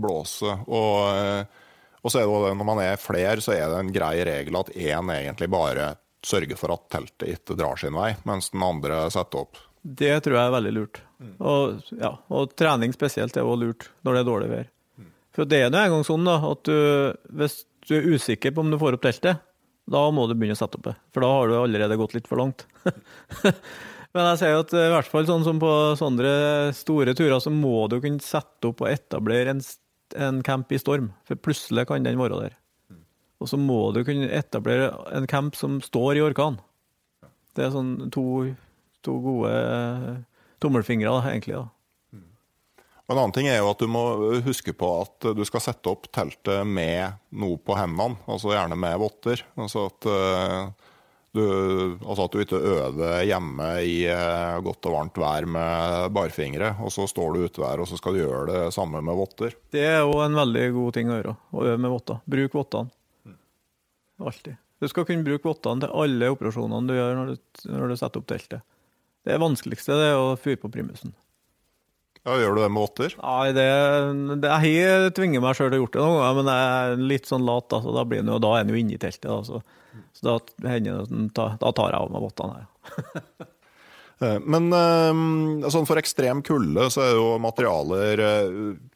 blåser. 0.00 0.62
Og, 0.64 1.50
og 2.00 2.12
så 2.12 2.22
er 2.22 2.30
det 2.30 2.54
når 2.56 2.68
man 2.70 2.80
er 2.80 2.96
flere, 3.00 3.44
så 3.44 3.52
er 3.52 3.66
det 3.68 3.82
en 3.82 3.92
grei 3.92 4.14
regel 4.24 4.56
at 4.56 4.72
én 4.72 5.12
egentlig 5.12 5.50
bare 5.52 5.90
sørge 6.28 6.56
for 6.58 6.74
at 6.74 6.86
teltet 6.92 7.36
ikke 7.36 7.56
drar 7.58 7.80
sin 7.80 7.96
vei, 7.96 8.12
mens 8.28 8.50
den 8.54 8.64
andre 8.64 9.04
setter 9.12 9.44
opp. 9.44 9.60
Det 9.84 10.14
tror 10.24 10.38
jeg 10.38 10.48
er 10.48 10.54
veldig 10.54 10.72
lurt. 10.72 11.00
Og, 11.44 11.80
ja, 12.00 12.14
og 12.32 12.54
trening 12.58 12.94
spesielt 12.96 13.36
er 13.36 13.44
også 13.44 13.60
lurt 13.60 13.88
når 14.04 14.16
det 14.16 14.22
er 14.22 14.28
dårlig 14.30 14.52
vær. 14.52 14.70
For 15.34 15.50
det 15.50 15.64
er 15.64 15.72
nå 15.72 15.80
engang 15.82 16.04
sånn 16.06 16.28
da, 16.28 16.38
at 16.46 16.62
du, 16.68 16.76
hvis 17.34 17.64
du 17.88 17.96
er 17.98 18.06
usikker 18.14 18.54
på 18.54 18.62
om 18.62 18.70
du 18.72 18.78
får 18.80 18.96
opp 18.96 19.04
teltet, 19.04 19.42
da 19.90 20.04
må 20.14 20.24
du 20.28 20.36
begynne 20.36 20.56
å 20.56 20.60
sette 20.60 20.78
opp 20.78 20.86
det. 20.86 20.94
For 21.12 21.24
da 21.24 21.32
har 21.32 21.50
du 21.50 21.56
allerede 21.58 21.98
gått 22.00 22.14
litt 22.16 22.30
for 22.30 22.40
langt. 22.40 22.64
Men 24.14 24.28
jeg 24.30 24.40
sier 24.40 24.60
at 24.62 24.72
i 24.78 24.90
hvert 24.94 25.10
fall 25.10 25.26
sånn 25.28 25.44
som 25.44 25.60
på 25.60 25.70
sånne 25.98 26.34
store 26.78 27.16
turer, 27.18 27.36
så 27.42 27.52
må 27.52 27.88
du 27.90 27.98
kunne 27.98 28.22
sette 28.24 28.70
opp 28.70 28.84
og 28.84 28.92
etablere 28.92 29.52
en, 29.52 29.62
en 30.16 30.38
camp 30.46 30.70
i 30.72 30.78
storm. 30.80 31.10
For 31.26 31.40
plutselig 31.40 31.88
kan 31.90 32.06
den 32.06 32.20
være 32.20 32.44
der. 32.46 32.54
Og 33.44 33.50
så 33.50 33.60
må 33.60 33.90
du 33.92 34.00
kunne 34.08 34.30
etablere 34.32 34.88
en 35.12 35.28
camp 35.28 35.58
som 35.58 35.76
står 35.84 36.16
i 36.16 36.24
orkan. 36.24 36.56
Det 37.52 37.66
er 37.66 37.74
sånn 37.74 38.08
to, 38.14 38.24
to 39.04 39.18
gode 39.20 39.50
eh, 39.52 40.14
tommelfingre, 40.64 41.12
da, 41.12 41.28
egentlig. 41.28 41.60
da. 41.60 41.68
En 43.04 43.18
annen 43.18 43.34
ting 43.36 43.50
er 43.50 43.58
jo 43.58 43.68
at 43.68 43.82
du 43.84 43.90
må 43.90 44.02
huske 44.46 44.72
på 44.72 44.88
at 45.02 45.26
du 45.36 45.42
skal 45.44 45.60
sette 45.60 45.92
opp 45.92 46.08
teltet 46.14 46.64
med 46.64 47.20
noe 47.36 47.60
på 47.60 47.76
hendene, 47.76 48.16
altså 48.24 48.54
gjerne 48.54 48.78
med 48.80 48.96
votter. 49.02 49.42
Altså 49.60 49.84
at, 49.90 50.08
uh, 50.08 50.94
du, 51.36 51.44
altså 52.00 52.24
at 52.24 52.32
du 52.32 52.40
ikke 52.40 52.62
øver 52.62 53.26
hjemme 53.28 53.68
i 53.84 53.98
uh, 54.08 54.56
godt 54.64 54.88
og 54.88 54.96
varmt 54.96 55.20
vær 55.20 55.44
med 55.44 56.16
barfingre, 56.16 56.72
og 56.80 56.96
så 56.96 57.04
står 57.10 57.36
du 57.36 57.44
ute 57.44 57.60
der 57.60 57.84
og 57.84 57.92
så 57.92 58.00
skal 58.00 58.16
du 58.16 58.22
gjøre 58.24 58.48
det 58.48 58.64
samme 58.72 59.04
med 59.04 59.20
votter. 59.20 59.52
Det 59.68 59.84
er 59.84 60.00
jo 60.00 60.22
en 60.24 60.40
veldig 60.40 60.66
god 60.80 60.96
ting 60.96 61.12
å 61.12 61.20
gjøre, 61.20 61.38
å 61.52 61.66
øve 61.68 61.80
med 61.84 61.98
votter. 61.98 62.24
Bruk 62.24 62.56
vottene. 62.56 62.94
Alltid. 64.22 64.56
Du 64.82 64.88
skal 64.90 65.06
kunne 65.08 65.24
bruke 65.26 65.48
vottene 65.48 65.84
til 65.84 65.92
alle 66.04 66.30
operasjonene 66.34 66.90
du 66.90 66.96
gjør 66.96 67.18
når 67.18 67.30
du, 67.32 67.36
når 67.72 67.92
du 67.92 67.98
setter 67.98 68.20
opp 68.20 68.30
teltet. 68.30 68.64
Det 69.24 69.40
vanskeligste 69.40 69.96
det 69.96 70.10
er 70.12 70.20
å 70.20 70.34
fyre 70.36 70.60
på 70.60 70.70
primusen. 70.72 71.14
Ja, 72.24 72.38
Gjør 72.40 72.56
du 72.56 72.62
det 72.62 72.70
med 72.72 72.80
votter? 72.80 73.14
Nei, 73.20 73.52
det, 73.56 73.64
det, 74.40 74.50
jeg 74.64 75.12
tvinger 75.16 75.42
meg 75.44 75.56
sjøl 75.58 75.72
til 75.72 75.82
å 75.82 75.84
gjøre 75.84 75.92
det 75.96 76.04
noen 76.04 76.20
ganger, 76.20 76.36
men 76.38 76.50
jeg 76.52 76.68
er 76.74 77.02
litt 77.12 77.28
sånn 77.28 77.44
lat, 77.44 77.66
da, 77.72 77.80
da, 77.84 78.04
blir 78.08 78.22
den 78.22 78.32
da 78.40 78.52
er 78.56 78.64
den 78.64 78.72
jo 78.72 78.80
inne 78.80 78.96
i 78.96 79.00
teltet. 79.00 79.28
Da, 79.28 79.40
så, 79.44 79.60
så 80.16 80.28
da, 80.30 80.36
da, 81.60 81.72
tar 81.72 81.92
jeg 81.92 81.98
av 81.98 82.14
meg 82.14 82.28
vottene 82.28 82.62
her. 82.62 82.70
Eh, 84.22 84.36
men 84.46 84.68
sånn 85.74 85.88
for 85.88 85.98
ekstrem 85.98 86.38
kulde 86.46 86.84
så 86.94 87.00
er 87.02 87.16
jo 87.16 87.24
materialer 87.42 88.20
eh, 88.22 88.52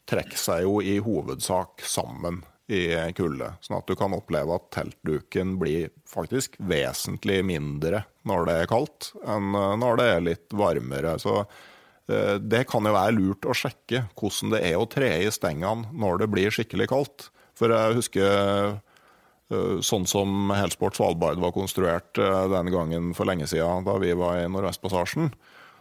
trekker 0.07 0.39
seg 0.39 0.63
jo 0.63 0.77
i 0.79 0.93
hovedsak 1.03 1.83
sammen 1.83 2.39
i 2.69 3.13
kulde. 3.17 3.55
Sånn 3.65 3.79
at 3.79 3.89
du 3.89 3.97
kan 3.97 4.13
oppleve 4.17 4.59
at 4.59 4.69
teltduken 4.75 5.57
blir 5.61 5.89
faktisk 6.09 6.59
vesentlig 6.61 7.41
mindre 7.49 8.05
når 8.29 8.45
det 8.49 8.57
er 8.61 8.71
kaldt, 8.71 9.13
enn 9.25 9.57
når 9.81 10.01
det 10.01 10.09
er 10.13 10.27
litt 10.27 10.57
varmere. 10.57 11.17
Så 11.23 11.39
eh, 11.41 12.37
det 12.37 12.67
kan 12.69 12.85
jo 12.85 12.93
være 12.93 13.17
lurt 13.17 13.49
å 13.49 13.57
sjekke 13.57 14.05
hvordan 14.13 14.53
det 14.53 14.63
er 14.69 14.77
å 14.77 14.89
tre 14.91 15.15
i 15.25 15.33
stengene 15.33 15.89
når 15.97 16.25
det 16.25 16.31
blir 16.35 16.53
skikkelig 16.53 16.91
kaldt. 16.93 17.31
For 17.57 17.73
jeg 17.73 17.97
husker 18.03 18.29
eh, 18.29 19.79
sånn 19.81 20.05
som 20.11 20.53
Helsport 20.53 21.01
Svalbard 21.01 21.41
var 21.41 21.57
konstruert 21.57 22.21
eh, 22.21 22.45
den 22.53 22.69
gangen 22.75 23.15
for 23.17 23.31
lenge 23.31 23.49
siden, 23.49 23.89
da 23.89 23.97
vi 24.03 24.13
var 24.13 24.43
i 24.43 24.51
Nordvestpassasjen 24.53 25.33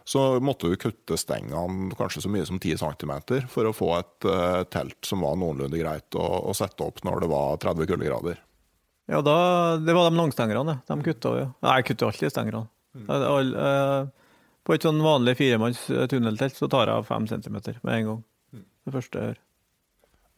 så 0.08 0.40
måtte 0.40 0.70
du 0.70 0.76
kutte 0.80 1.18
stengene 1.20 1.92
kanskje 1.98 2.22
så 2.24 2.30
mye 2.32 2.46
som 2.48 2.56
10 2.56 2.78
cm 2.80 3.10
for 3.52 3.68
å 3.68 3.74
få 3.76 3.88
et 3.98 4.24
uh, 4.24 4.62
telt 4.72 4.96
som 5.04 5.20
var 5.20 5.34
noenlunde 5.36 5.76
greit 5.76 6.16
å, 6.16 6.24
å, 6.48 6.54
sette 6.56 6.80
opp 6.86 7.02
når 7.04 7.26
det 7.26 7.28
var 7.28 7.58
30 7.60 7.90
kuldegrader. 7.90 8.38
Ja, 9.12 9.20
da, 9.20 9.34
det 9.76 9.92
var 9.92 10.08
de 10.08 10.16
langstengerne. 10.16 10.78
De 10.88 10.96
kutta 11.04 11.34
jo. 11.36 11.50
Nei, 11.60 11.74
jeg 11.76 11.90
kutter 11.90 12.08
alltid 12.08 12.32
stengerne. 12.32 12.64
Mm. 12.96 13.04
Uh, 13.12 14.32
på 14.64 14.78
et 14.78 14.88
sånn 14.88 15.04
vanlig 15.04 15.36
firemanns 15.42 15.82
tunneltelt 16.08 16.56
så 16.56 16.70
tar 16.72 16.88
jeg 16.88 17.04
5 17.10 17.28
cm 17.34 17.58
med 17.60 17.92
en 17.98 18.08
gang. 18.08 18.24
Mm. 18.56 18.64
Det 18.64 18.96
første 18.96 19.20
jeg 19.20 19.32
gjør. 19.34 19.42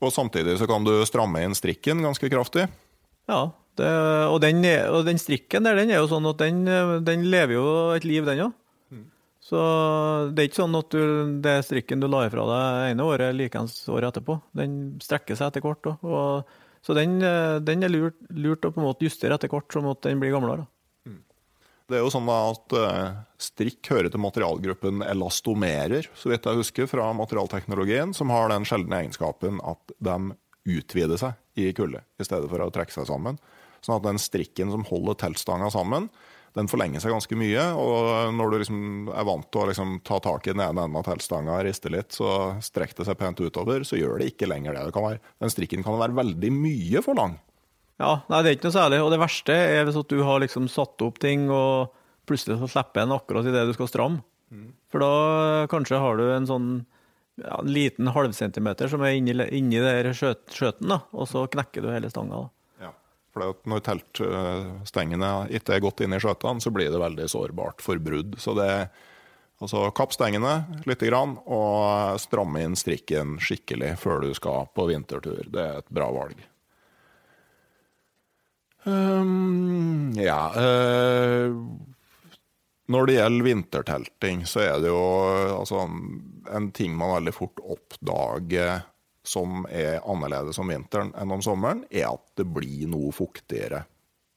Og 0.01 0.15
samtidig 0.17 0.57
så 0.59 0.67
kan 0.67 0.83
du 0.83 0.97
stramme 1.07 1.45
inn 1.47 1.55
strikken 1.55 2.03
ganske 2.03 2.33
kraftig? 2.33 2.67
Ja, 3.31 3.45
det, 3.79 3.95
og, 4.27 4.41
den, 4.43 4.67
og, 4.91 5.05
den, 5.07 5.23
strikken 5.23 5.63
der, 5.63 5.79
den 5.79 5.95
er 5.95 6.03
jo 6.03 6.11
sånn 6.11 6.27
at 6.27 6.43
den, 6.43 6.65
den 7.07 7.29
lever 7.31 7.55
jo 7.61 7.69
et 7.95 8.09
liv, 8.09 8.27
den 8.27 8.49
òg. 8.49 8.57
Så 9.51 9.61
det 10.31 10.43
er 10.45 10.47
ikke 10.47 10.61
sånn 10.61 10.79
at 10.79 10.95
du, 10.95 11.05
det 11.43 11.57
strikken 11.67 12.03
du 12.03 12.07
la 12.07 12.23
ifra 12.29 12.45
deg 12.47 12.93
ene 12.93 13.07
året, 13.07 13.35
likeens 13.35 13.81
året 13.91 14.13
etterpå. 14.13 14.37
Den 14.55 14.75
strekker 15.03 15.39
seg 15.39 15.51
etter 15.51 15.65
hvert. 15.65 15.89
Så 16.87 16.95
den, 16.97 17.19
den 17.67 17.83
er 17.83 17.91
lurt, 17.91 18.21
lurt, 18.31 18.63
å 18.65 18.71
på 18.71 18.79
en 18.81 18.87
måte 18.87 19.09
justere 19.09 19.35
etter 19.35 19.51
hvert, 19.51 19.67
som 19.75 19.89
at 19.91 20.05
den 20.07 20.23
blir 20.23 20.31
gamlere. 20.37 20.69
Mm. 21.09 21.19
Det 21.91 21.99
er 21.99 22.05
jo 22.05 22.13
sånn 22.15 22.31
at 22.31 22.77
uh, 22.79 23.19
strikk 23.43 23.91
hører 23.91 24.13
til 24.13 24.23
materialgruppen 24.23 25.03
elastomerer, 25.09 26.07
så 26.15 26.31
vidt 26.31 26.47
jeg 26.47 26.63
husker, 26.63 26.89
fra 26.93 27.11
materialteknologien, 27.19 28.15
som 28.17 28.31
har 28.31 28.55
den 28.55 28.69
sjeldne 28.69 29.03
egenskapen 29.03 29.59
at 29.67 29.97
de 29.99 30.17
utvider 30.71 31.19
seg 31.19 31.59
i 31.59 31.73
kulde, 31.75 32.05
i 32.23 32.29
stedet 32.29 32.47
for 32.53 32.63
å 32.63 32.71
trekke 32.71 32.95
seg 32.95 33.11
sammen. 33.11 33.43
Sånn 33.83 33.99
at 33.99 34.07
den 34.07 34.23
strikken 34.23 34.71
som 34.71 34.87
holder 34.87 35.19
teltstanga 35.19 35.73
sammen, 35.75 36.07
den 36.59 36.69
forlenger 36.71 37.03
seg 37.03 37.13
ganske 37.15 37.37
mye. 37.39 37.67
Og 37.79 38.35
når 38.37 38.51
du 38.51 38.57
liksom 38.63 38.81
er 39.13 39.27
vant 39.29 39.47
til 39.53 39.63
å 39.63 39.69
liksom 39.71 39.99
ta 40.07 40.19
tak 40.23 40.49
i 40.49 40.55
den 40.55 40.65
ene 40.65 40.87
enden 40.87 40.99
av 40.99 41.07
teltstanga 41.07 41.59
og 41.59 41.67
riste 41.69 41.93
litt, 41.93 42.15
så 42.17 42.57
strekker 42.65 43.01
det 43.01 43.09
seg 43.11 43.21
pent 43.21 43.43
utover, 43.43 43.87
så 43.87 43.99
gjør 44.01 44.21
det 44.21 44.33
ikke 44.33 44.51
lenger 44.51 44.77
det. 44.77 44.89
det 44.89 44.97
kan 44.97 45.07
være, 45.07 45.23
den 45.43 45.55
strikken 45.55 45.87
kan 45.87 46.01
være 46.01 46.19
veldig 46.19 46.53
mye 46.57 47.05
for 47.07 47.19
lang. 47.19 47.39
Ja, 48.01 48.23
nei, 48.33 48.41
det 48.41 48.51
er 48.51 48.57
ikke 48.57 48.71
noe 48.71 48.79
særlig. 48.79 49.03
Og 49.05 49.11
det 49.13 49.21
verste 49.21 49.55
er 49.55 49.87
hvis 49.87 49.99
du 50.09 50.21
har 50.27 50.41
liksom 50.43 50.71
satt 50.73 51.05
opp 51.05 51.21
ting, 51.23 51.49
og 51.53 51.93
plutselig 52.29 52.61
så 52.63 52.71
slipper 52.71 53.05
en 53.05 53.19
akkurat 53.19 53.49
i 53.49 53.55
det 53.55 53.67
du 53.69 53.75
skal 53.77 53.91
stramme. 53.91 54.25
Mm. 54.51 54.73
For 54.91 55.05
da 55.05 55.67
kanskje 55.71 56.01
har 56.03 56.17
du 56.19 56.25
en 56.27 56.49
sånn 56.49 56.71
ja, 57.41 57.61
en 57.61 57.71
liten 57.73 58.11
halvcentimeter 58.13 58.91
som 58.91 59.05
er 59.07 59.15
inni, 59.17 59.37
inni 59.57 59.81
der 59.81 60.11
skjøten, 60.17 60.91
da, 60.91 61.03
og 61.15 61.29
så 61.31 61.47
knekker 61.51 61.85
du 61.85 61.93
hele 61.93 62.11
stanga. 62.13 62.43
da. 62.43 62.60
For 63.31 63.55
når 63.71 63.85
teltstengene 63.87 65.31
ikke 65.55 65.77
er 65.77 65.85
gått 65.85 66.03
inn 66.03 66.17
i 66.17 66.21
skjøtene, 66.23 66.63
så 66.63 66.73
blir 66.75 66.91
det 66.91 66.99
veldig 67.03 67.29
sårbart 67.31 67.83
for 67.85 68.01
brudd. 68.03 68.35
Så 68.43 68.57
det 68.59 68.71
altså 69.61 69.85
kapp 69.95 70.15
stengene 70.17 70.55
litt 70.89 71.05
og 71.13 72.21
stramme 72.23 72.65
inn 72.65 72.79
strikken 72.79 73.37
skikkelig 73.43 73.97
før 74.01 74.25
du 74.25 74.33
skal 74.35 74.71
på 74.75 74.89
vintertur. 74.91 75.45
Det 75.47 75.63
er 75.63 75.83
et 75.83 75.93
bra 75.93 76.09
valg. 76.15 76.41
Um, 78.81 80.09
ja 80.17 80.39
uh, 80.57 81.53
Når 82.89 83.07
det 83.07 83.17
gjelder 83.19 83.45
vintertelting, 83.45 84.47
så 84.49 84.63
er 84.65 84.79
det 84.81 84.89
jo 84.89 85.03
altså, 85.59 85.85
en 86.49 86.71
ting 86.73 86.97
man 86.97 87.13
veldig 87.19 87.35
fort 87.37 87.61
oppdager 87.61 88.81
som 89.27 89.65
er 89.69 90.01
annerledes 90.01 90.59
om 90.61 90.71
vinteren 90.73 91.13
enn 91.19 91.33
om 91.35 91.43
sommeren, 91.45 91.85
er 91.91 92.09
at 92.11 92.25
det 92.41 92.47
blir 92.49 92.89
noe 92.91 93.13
fuktigere 93.15 93.85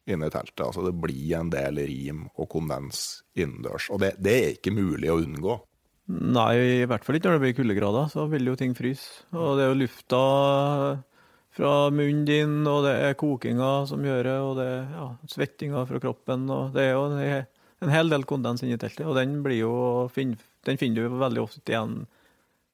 inne 0.09 0.27
i 0.27 0.34
teltet. 0.34 0.65
Altså 0.65 0.84
det 0.86 0.95
blir 0.99 1.38
en 1.39 1.51
del 1.53 1.79
rim 1.88 2.25
og 2.34 2.49
kondens 2.51 3.23
innendørs. 3.39 3.89
Og 3.93 4.01
det, 4.03 4.15
det, 4.19 4.34
er 4.34 4.57
ikke 4.57 4.75
mulig 4.75 5.11
å 5.11 5.21
unngå. 5.21 5.57
Nei, 6.11 6.51
i 6.84 6.88
hvert 6.89 7.05
fall 7.05 7.17
ikke 7.17 7.31
når 7.31 7.39
det 7.39 7.45
blir 7.45 7.57
kuldegrader. 7.61 8.11
Så 8.11 8.27
vil 8.31 8.51
jo 8.51 8.57
ting 8.59 8.75
fryse. 8.75 9.23
Og 9.31 9.55
det 9.57 9.65
er 9.65 9.71
jo 9.71 9.79
lufta 9.86 10.21
fra 11.53 11.73
munnen 11.93 12.23
din, 12.27 12.55
og 12.67 12.84
det 12.88 12.93
er 13.07 13.19
kokinga 13.19 13.73
som 13.89 14.03
gjør 14.03 14.23
det, 14.25 14.38
og 14.41 14.55
det 14.57 14.69
er 14.71 14.95
ja, 14.97 15.09
svettinga 15.29 15.84
fra 15.89 16.01
kroppen. 16.01 16.47
og 16.49 16.73
Det 16.73 16.88
er 16.88 16.95
jo 16.95 17.03
en, 17.13 17.93
hel 17.93 18.09
del 18.09 18.25
kondens 18.27 18.63
inni 18.65 18.79
teltet, 18.81 19.05
og 19.05 19.19
den, 19.19 19.38
jo, 19.53 19.73
den 20.17 20.81
finner 20.81 21.05
du 21.05 21.21
veldig 21.21 21.43
ofte 21.43 21.75
igjen 21.75 22.01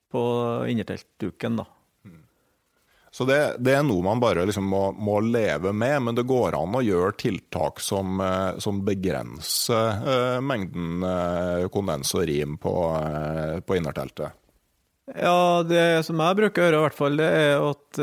på 0.10 0.24
innerteltduken. 0.72 1.60
da. 1.60 1.68
Så 3.12 3.26
det, 3.26 3.38
det, 3.58 3.74
er 3.74 3.86
noe 3.86 4.06
man 4.06 4.22
bare 4.22 4.46
liksom 4.46 4.68
må, 4.70 4.84
må, 4.94 5.18
leve 5.26 5.72
med, 5.74 5.96
men 6.06 6.18
det 6.18 6.28
går 6.30 6.58
an 6.60 6.78
å 6.78 6.84
gjøre 6.86 7.16
tiltak 7.18 7.82
som, 7.82 8.20
eh, 8.22 8.60
som 8.62 8.84
begrenser 8.86 10.04
uh, 10.06 10.38
mengden 10.46 11.02
uh, 11.02 11.66
kondens 11.74 12.14
og 12.14 12.28
rim 12.30 12.60
på, 12.62 12.76
uh, 12.94 13.58
på 13.66 13.80
innerteltet. 13.80 14.38
Ja, 15.10 15.66
det 15.66 16.06
som 16.06 16.22
jeg 16.22 16.38
bruker 16.38 16.62
å 16.62 16.68
gjøre, 16.68 16.80
i 16.80 16.86
hvert 16.86 17.00
fall, 17.00 17.20
det 17.20 17.34
er 17.34 17.68
at 17.72 18.02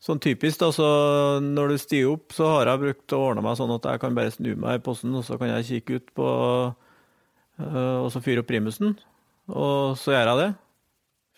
Sånn 0.00 0.16
typisk, 0.16 0.56
da, 0.62 0.70
så 0.72 0.86
når 1.44 1.74
du 1.74 1.80
stiger 1.80 2.14
opp, 2.14 2.32
så 2.32 2.46
har 2.54 2.70
jeg 2.70 2.80
brukt 2.80 3.12
å 3.12 3.18
ordne 3.20 3.42
meg 3.44 3.58
sånn 3.58 3.74
at 3.74 3.84
jeg 3.84 4.00
kan 4.00 4.14
bare 4.16 4.32
snu 4.32 4.54
meg 4.56 4.78
i 4.78 4.80
posten, 4.80 5.12
og 5.12 5.26
så 5.26 5.36
kan 5.36 5.50
jeg 5.50 5.66
kikke 5.66 5.98
ut 5.98 6.06
på 6.16 6.28
Og 7.60 8.08
så 8.08 8.22
fyre 8.24 8.40
opp 8.40 8.48
primusen. 8.48 8.94
Og 9.52 9.98
så 10.00 10.14
gjør 10.14 10.30
jeg 10.30 10.38
det 10.40 10.48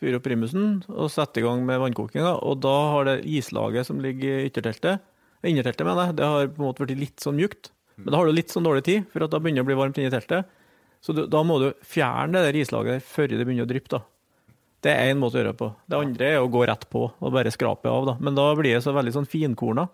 fyre 0.03 0.19
opp 0.19 0.27
primusen 0.27 0.81
og 0.91 1.11
sette 1.15 1.41
i 1.41 1.45
gang 1.47 1.63
med 1.67 1.81
vannkokinga. 1.83 2.35
Og 2.43 2.59
da 2.65 2.75
har 2.95 3.09
det 3.09 3.21
islaget 3.31 3.89
som 3.89 4.03
ligger 4.03 4.43
i 4.43 4.51
ytterteltet, 4.51 5.05
innerteltet, 5.47 5.87
mener 5.87 6.11
jeg, 6.11 6.19
det 6.19 6.29
har 6.29 6.51
på 6.51 6.63
en 6.63 6.69
måte 6.69 6.87
blitt 6.87 7.01
litt 7.01 7.23
sånn 7.23 7.39
mjukt. 7.39 7.71
Men 8.03 8.15
da 8.15 8.19
har 8.21 8.29
du 8.29 8.35
litt 8.35 8.53
sånn 8.53 8.67
dårlig 8.67 8.85
tid, 8.87 9.07
for 9.13 9.25
da 9.25 9.39
begynner 9.39 9.63
det 9.63 9.67
å 9.67 9.71
bli 9.71 9.79
varmt 9.79 9.99
inni 10.01 10.13
teltet. 10.13 10.51
Så 11.03 11.15
du, 11.15 11.25
da 11.31 11.43
må 11.47 11.59
du 11.59 11.69
fjerne 11.87 12.39
det 12.39 12.51
der 12.51 12.61
islaget 12.63 13.07
før 13.07 13.31
det 13.31 13.43
begynner 13.43 13.67
å 13.67 13.71
dryppe. 13.71 13.99
da. 13.99 14.03
Det 14.83 14.93
er 14.93 15.11
én 15.13 15.19
måte 15.19 15.39
å 15.39 15.41
gjøre 15.41 15.55
det 15.55 15.61
på. 15.61 15.69
Det 15.87 15.99
andre 15.99 16.29
er 16.29 16.43
å 16.43 16.51
gå 16.51 16.63
rett 16.67 16.87
på 16.91 17.05
og 17.11 17.35
bare 17.35 17.51
skrape 17.55 17.91
av. 17.91 18.07
da. 18.07 18.15
Men 18.23 18.39
da 18.39 18.49
blir 18.59 18.75
det 18.75 18.85
så 18.87 18.95
veldig 18.95 19.15
sånn 19.15 19.29
finkorna. 19.31 19.89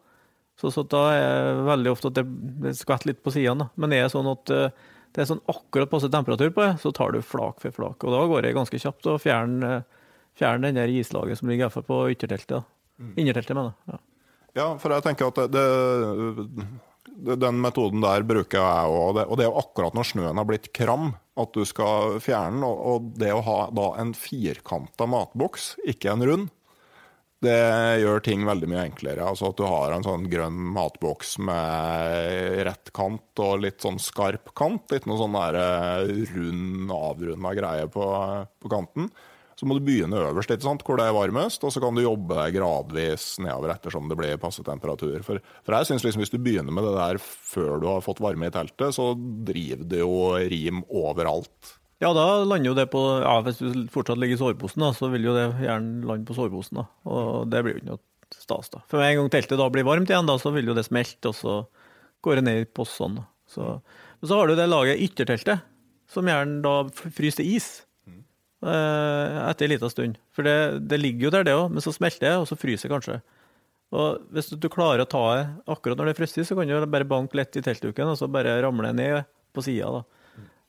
Så, 0.58 0.72
så 0.74 0.84
da 0.90 1.02
er 1.14 1.26
det 1.58 1.66
veldig 1.68 1.90
ofte 1.92 2.10
at 2.10 2.16
det, 2.18 2.24
det 2.64 2.74
skvetter 2.76 3.12
litt 3.12 3.20
på 3.24 3.32
sidene. 3.34 3.68
Men 3.80 3.94
er 3.94 4.06
det 4.06 4.14
sånn 4.14 4.28
at 4.30 4.52
uh, 4.52 4.88
det 5.14 5.22
er 5.22 5.30
sånn 5.30 5.44
akkurat 5.48 5.90
passe 5.92 6.10
temperatur 6.12 6.50
på 6.54 6.64
det, 6.64 6.72
så 6.82 6.92
tar 6.96 7.14
du 7.14 7.20
flak 7.24 7.60
for 7.62 7.76
flak. 7.76 8.04
Og 8.04 8.14
da 8.14 8.24
går 8.32 8.44
det 8.44 8.56
ganske 8.56 8.80
kjapt 8.80 9.08
å 9.08 9.18
fjerne 9.22 9.78
uh, 9.78 9.97
fjerne 10.38 10.68
den 10.68 10.80
der 10.80 10.92
islaget 10.92 11.40
som 11.40 11.50
ligger 11.50 11.72
på 11.72 12.02
ytterteltet. 12.12 12.66
Mm. 12.98 13.14
Innerteltet, 13.16 13.56
mener 13.56 13.72
jeg. 13.72 13.94
Ja. 13.94 13.98
ja. 14.62 14.68
for 14.82 14.94
jeg 14.94 15.06
tenker 15.06 15.30
at 15.30 15.40
det, 15.54 15.64
det, 17.18 17.38
den 17.42 17.62
metoden 17.62 18.02
der 18.04 18.26
bruker 18.26 18.60
jeg 18.60 18.92
òg. 18.98 19.22
Og 19.24 19.38
det 19.38 19.46
er 19.46 19.50
jo 19.50 19.62
akkurat 19.62 19.96
når 19.96 20.12
snøen 20.12 20.40
har 20.40 20.48
blitt 20.48 20.70
kram 20.76 21.12
at 21.38 21.54
du 21.54 21.64
skal 21.68 22.18
fjerne 22.22 22.60
den. 22.60 22.68
Og 22.68 23.10
det 23.18 23.32
å 23.34 23.42
ha 23.46 23.58
da 23.74 23.90
en 24.02 24.14
firkanta 24.18 25.08
matboks, 25.10 25.74
ikke 25.88 26.14
en 26.14 26.26
rund, 26.30 26.54
det 27.38 27.54
gjør 28.02 28.22
ting 28.26 28.42
veldig 28.48 28.66
mye 28.66 28.84
enklere. 28.88 29.22
Altså 29.22 29.52
At 29.52 29.60
du 29.60 29.66
har 29.68 29.92
en 29.94 30.02
sånn 30.02 30.24
grønn 30.30 30.58
matboks 30.74 31.36
med 31.38 32.64
rett 32.66 32.90
kant 32.96 33.42
og 33.44 33.62
litt 33.62 33.84
sånn 33.84 34.00
skarp 34.02 34.50
kant. 34.58 34.90
Litt 34.90 35.06
noe 35.06 35.20
sånn 35.20 35.38
der 35.38 35.58
eh, 35.62 36.24
rund, 36.34 36.90
avrunda 36.90 37.54
greie 37.54 37.86
på, 37.94 38.08
på 38.58 38.72
kanten 38.72 39.12
så 39.58 39.66
må 39.66 39.74
du 39.74 39.82
begynne 39.82 40.20
øverst, 40.22 40.52
sant, 40.62 40.84
hvor 40.86 41.00
det 41.00 41.08
er 41.08 41.16
varmest, 41.16 41.64
og 41.66 41.72
så 41.74 41.80
kan 41.82 41.96
du 41.96 42.04
jobbe 42.04 42.44
gradvis 42.54 43.40
nedover 43.42 43.72
ettersom 43.74 44.06
det 44.06 44.18
blir 44.20 44.38
passe 44.38 44.62
temperatur. 44.62 45.16
For, 45.26 45.42
for 45.66 45.74
jeg 45.74 45.88
synes 45.88 46.06
liksom 46.06 46.22
hvis 46.22 46.30
du 46.30 46.38
begynner 46.38 46.74
med 46.74 46.86
det 46.86 46.94
der 46.94 47.18
før 47.18 47.82
du 47.82 47.88
har 47.90 48.04
fått 48.04 48.22
varme 48.22 48.46
i 48.46 48.54
teltet, 48.54 48.94
så 48.94 49.10
driver 49.18 49.82
det 49.90 50.04
jo 50.04 50.14
rim 50.52 50.84
overalt. 50.86 51.74
Ja, 51.98 52.12
da 52.14 52.44
lander 52.46 52.70
jo 52.70 52.76
det 52.78 52.84
på 52.92 53.00
ja, 53.24 53.32
Hvis 53.42 53.58
du 53.58 53.88
fortsatt 53.90 54.20
ligger 54.22 54.36
i 54.36 54.38
soveposen, 54.38 54.84
så 54.94 55.08
vil 55.10 55.26
jo 55.26 55.34
det 55.34 55.48
gjerne 55.64 56.06
lande 56.06 56.28
på 56.28 56.36
soveposen. 56.36 56.84
Og 57.10 57.50
det 57.50 57.64
blir 57.64 57.74
jo 57.74 57.80
ikke 57.80 57.90
noe 57.90 58.38
stas. 58.38 58.70
da. 58.70 58.84
For 58.86 59.02
en 59.02 59.16
gang 59.18 59.32
teltet 59.34 59.58
da 59.58 59.66
blir 59.74 59.86
varmt 59.88 60.12
igjen, 60.12 60.28
da, 60.28 60.38
så 60.38 60.54
vil 60.54 60.70
jo 60.70 60.76
det 60.78 60.86
smelte, 60.86 61.32
og 61.32 61.34
så 61.34 61.56
går 62.22 62.38
det 62.38 62.46
ned 62.46 62.62
i 62.62 62.70
posen. 62.78 63.18
Så, 63.50 63.80
så 64.22 64.38
har 64.38 64.46
du 64.46 64.54
det 64.54 64.68
laget 64.70 65.02
ytterteltet, 65.08 65.66
som 66.08 66.30
gjerne 66.30 66.62
da 66.62 66.76
fryser 66.94 67.42
til 67.42 67.56
is. 67.58 67.68
Eh, 68.58 69.50
etter 69.50 69.64
en 69.64 69.70
liten 69.70 69.90
stund. 69.90 70.18
For 70.34 70.46
det, 70.46 70.56
det, 70.90 70.98
ligger 70.98 71.28
jo 71.28 71.34
der, 71.36 71.46
det 71.46 71.54
òg, 71.54 71.68
men 71.70 71.84
så 71.84 71.94
smelter 71.94 72.26
det, 72.26 72.36
og 72.40 72.48
så 72.50 72.58
fryser 72.58 72.88
det 72.88 72.94
kanskje. 72.96 73.18
Og 73.94 74.24
hvis 74.34 74.50
du 74.50 74.68
klarer 74.72 75.04
å 75.04 75.08
ta 75.08 75.22
det 75.36 75.44
akkurat 75.70 75.98
når 75.98 76.10
det 76.10 76.14
er 76.16 76.20
frostig, 76.20 76.44
så 76.44 76.56
kan 76.58 76.68
du 76.68 76.88
bare 76.90 77.08
banke 77.08 77.38
lett 77.38 77.56
i 77.56 77.62
teltduken, 77.64 78.10
og 78.10 78.18
så 78.20 78.28
bare 78.30 78.58
ramle 78.64 78.90
ned 78.96 79.28
på 79.56 79.64
sida. 79.64 80.02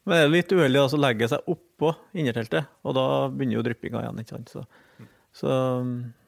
Men 0.06 0.16
det 0.16 0.22
er 0.22 0.32
litt 0.32 0.54
uheldig 0.54 0.84
å 0.86 1.02
legge 1.02 1.28
seg 1.32 1.50
oppå 1.52 1.92
innerteltet, 2.16 2.70
og 2.86 2.96
da 2.96 3.08
begynner 3.34 3.60
jo 3.60 3.66
dryppinga 3.66 4.06
igjen. 4.06 4.22
ikke 4.22 4.38
sant? 4.38 4.54
Så, 4.54 4.64
så, 5.42 5.58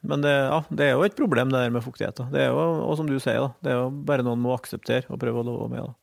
men 0.02 0.26
det, 0.26 0.34
ja, 0.34 0.60
det, 0.68 0.88
er 0.88 0.94
jo 0.98 1.06
et 1.08 1.18
problem 1.18 1.54
det 1.54 1.62
der 1.62 1.74
med 1.78 1.86
fuktighet. 1.86 2.26
Det 2.34 2.44
er 2.44 2.52
jo, 2.52 2.68
og 2.90 2.98
som 3.00 3.08
du 3.10 3.16
sier, 3.22 3.40
da, 3.40 3.54
det 3.64 3.74
er 3.74 3.80
jo 3.80 3.88
bare 4.10 4.26
noen 4.28 4.42
må 4.44 4.54
akseptere 4.58 5.08
og 5.14 5.22
prøve 5.22 5.46
å 5.46 5.48
leve 5.48 5.70
med. 5.72 5.88
da. 5.88 5.98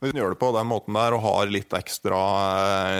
Hvis 0.00 0.14
du 0.14 0.20
gjør 0.22 0.32
det 0.32 0.40
på 0.40 0.48
den 0.56 0.68
måten 0.70 0.96
der 0.96 1.12
og 1.12 1.24
har 1.26 1.50
litt 1.52 1.74
ekstra 1.76 2.20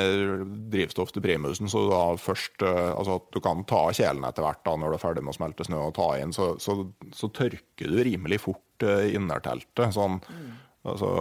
eh, 0.05 0.43
drivstoff 0.73 1.15
til 1.15 1.25
primusen, 1.25 1.71
så 1.73 1.87
da 1.89 2.01
først 2.21 2.61
eh, 2.61 2.91
altså 2.93 3.17
at 3.17 3.31
du 3.33 3.41
kan 3.45 3.63
ta 3.69 3.87
kjelen 3.97 4.27
etter 4.29 4.45
hvert 4.45 4.61
da 4.69 4.75
når 4.77 4.93
du 4.93 4.99
er 4.99 5.03
ferdig 5.07 5.23
med 5.25 5.33
å 5.33 5.39
smelte 5.39 5.65
snø 5.65 5.81
og 5.87 5.95
ta 5.97 6.11
inn, 6.21 6.35
så, 6.37 6.53
så, 6.61 6.77
så 7.17 7.31
tørker 7.33 7.89
du 7.89 8.03
rimelig 8.05 8.43
fort 8.45 8.85
eh, 8.85 9.15
innerteltet. 9.17 9.97
Sånn, 9.97 10.21
mm. 10.21 10.53
altså, 10.93 11.15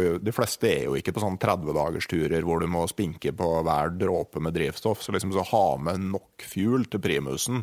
du, 0.00 0.04
de 0.26 0.34
fleste 0.34 0.72
er 0.72 0.88
jo 0.88 0.98
ikke 0.98 1.14
på 1.14 1.22
sånn 1.22 1.38
30-dagersturer 1.46 2.42
hvor 2.42 2.58
du 2.58 2.66
må 2.66 2.88
spinke 2.90 3.36
på 3.38 3.52
hver 3.62 3.94
dråpe 3.94 4.42
med 4.42 4.58
drivstoff. 4.58 5.06
Så 5.06 5.14
liksom 5.14 5.36
så 5.36 5.46
ha 5.52 5.66
med 5.78 6.10
nok 6.10 6.42
fuel 6.42 6.90
til 6.90 7.06
primusen 7.06 7.62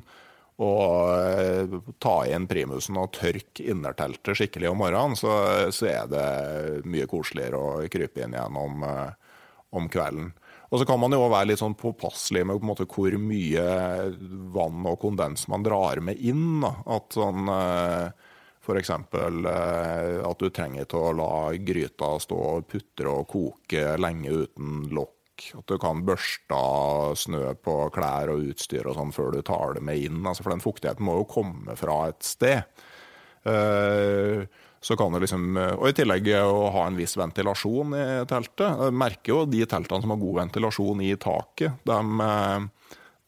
og 0.61 1.09
eh, 1.17 1.77
ta 2.03 2.15
inn 2.29 2.45
primusen 2.49 2.97
og 3.01 3.13
tørke 3.17 3.65
innerteltet 3.73 4.37
skikkelig 4.37 4.69
om 4.69 4.81
morgenen, 4.83 5.17
så, 5.17 5.33
så, 5.73 5.87
er 5.89 6.11
det 6.11 6.85
mye 6.85 7.09
koseligere 7.09 7.57
å 7.57 7.87
krype 7.91 8.21
inn 8.21 8.35
igjen 8.37 8.59
om, 8.59 8.85
eh, 8.85 9.39
om 9.73 9.89
kvelden. 9.89 10.31
Og 10.73 10.81
så 10.81 10.87
kan 10.89 11.01
man 11.01 11.13
jo 11.13 11.25
være 11.25 11.51
litt 11.51 11.61
sånn 11.61 11.77
påpasselig 11.77 12.45
med 12.49 12.65
måte, 12.65 12.85
hvor 12.89 13.13
mye 13.21 13.65
vann 14.53 14.85
og 14.89 14.99
kondens 15.01 15.47
man 15.49 15.65
drar 15.65 16.01
med 16.01 16.21
inn. 16.21 16.61
Da. 16.63 16.75
At 16.97 17.17
sånn 17.17 17.49
eh, 17.53 18.29
F.eks. 18.63 18.93
at 18.95 20.39
du 20.39 20.47
trenger 20.55 20.87
til 20.87 21.01
å 21.01 21.15
la 21.17 21.33
gryta 21.59 22.13
stå 22.23 22.37
og 22.53 22.69
putre 22.71 23.11
og 23.11 23.27
koke 23.27 23.97
lenge 23.99 24.31
uten 24.31 24.85
lokk 24.95 25.22
at 25.57 25.69
du 25.69 25.77
kan 25.81 26.03
børste 26.05 26.59
snø 27.19 27.53
på 27.65 27.77
klær 27.95 28.31
og 28.33 28.51
utstyr 28.51 28.87
og 28.89 28.97
sånn 28.97 29.13
før 29.15 29.33
du 29.33 29.41
tar 29.45 29.77
det 29.77 29.83
med 29.85 30.01
inn. 30.05 30.21
Altså, 30.21 30.45
for 30.45 30.53
den 30.53 30.63
fuktigheten 30.63 31.05
må 31.07 31.19
jo 31.21 31.29
komme 31.29 31.77
fra 31.79 32.03
et 32.11 32.21
sted. 32.25 32.85
Uh, 33.43 34.45
så 34.83 34.95
kan 34.99 35.11
du 35.11 35.19
liksom, 35.19 35.55
Og 35.55 35.89
i 35.89 35.95
tillegg 35.95 36.27
å 36.43 36.67
ha 36.75 36.85
en 36.87 36.97
viss 36.99 37.15
ventilasjon 37.15 37.95
i 37.95 38.05
teltet. 38.27 38.67
Jeg 38.67 38.95
merker 38.99 39.31
jo 39.31 39.45
de 39.47 39.63
teltene 39.63 40.03
som 40.03 40.11
har 40.11 40.19
god 40.19 40.39
ventilasjon 40.41 41.03
i 41.07 41.13
taket. 41.15 41.79
De, 41.87 41.97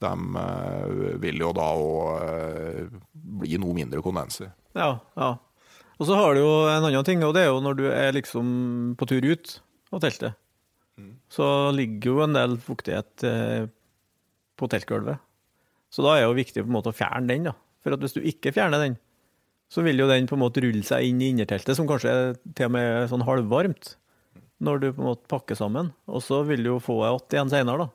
de 0.04 0.12
eh, 0.42 0.96
vil 1.24 1.40
jo 1.46 1.54
da 1.56 1.70
òg 1.80 2.26
eh, 2.28 2.98
bli 3.14 3.56
noe 3.64 3.78
mindre 3.78 4.04
kondenser. 4.04 4.52
Ja, 4.76 4.98
ja. 5.16 5.32
Og 5.96 6.10
så 6.10 6.20
har 6.20 6.36
du 6.36 6.44
jo 6.44 6.54
en 6.68 6.90
annen 6.90 7.08
ting, 7.08 7.24
og 7.24 7.32
det 7.38 7.46
er 7.46 7.54
jo 7.54 7.64
når 7.64 7.80
du 7.80 7.86
er 7.88 8.12
liksom 8.18 8.50
på 9.00 9.08
tur 9.08 9.24
ut 9.24 9.60
av 9.96 10.04
teltet 10.04 10.36
så 11.32 11.48
ligger 11.76 12.12
jo 12.12 12.22
en 12.24 12.36
del 12.36 12.58
fuktighet 12.62 13.26
eh, 13.28 13.66
på 14.56 14.70
teltgulvet. 14.72 15.20
Så 15.92 16.04
da 16.04 16.16
er 16.16 16.24
det 16.24 16.30
jo 16.30 16.38
viktig 16.38 16.64
på 16.64 16.72
en 16.72 16.78
måte 16.78 16.92
å 16.92 16.96
fjerne 16.96 17.28
den. 17.32 17.50
da. 17.50 17.56
For 17.84 17.96
hvis 18.00 18.16
du 18.16 18.24
ikke 18.24 18.54
fjerner 18.56 18.82
den, 18.82 18.96
så 19.72 19.84
vil 19.86 20.00
jo 20.00 20.08
den 20.10 20.28
på 20.30 20.38
en 20.38 20.44
måte 20.44 20.64
rulle 20.64 20.86
seg 20.86 21.08
inn 21.08 21.22
i 21.24 21.32
innerteltet, 21.34 21.76
som 21.78 21.88
kanskje 21.90 22.12
er 22.12 22.34
til 22.56 22.70
og 22.70 22.76
med 22.78 23.10
sånn 23.12 23.26
halvvarmt 23.28 23.96
når 24.64 24.80
du 24.80 24.88
på 24.94 25.04
en 25.04 25.10
måte 25.10 25.28
pakker 25.32 25.58
sammen. 25.60 25.92
Og 26.08 26.24
så 26.24 26.40
vil 26.48 26.64
du 26.64 26.72
jo 26.74 26.82
få 26.84 27.02
deg 27.02 27.16
igjen 27.18 27.36
igjen 27.36 27.54
seinere, 27.54 27.88
da. 27.88 27.92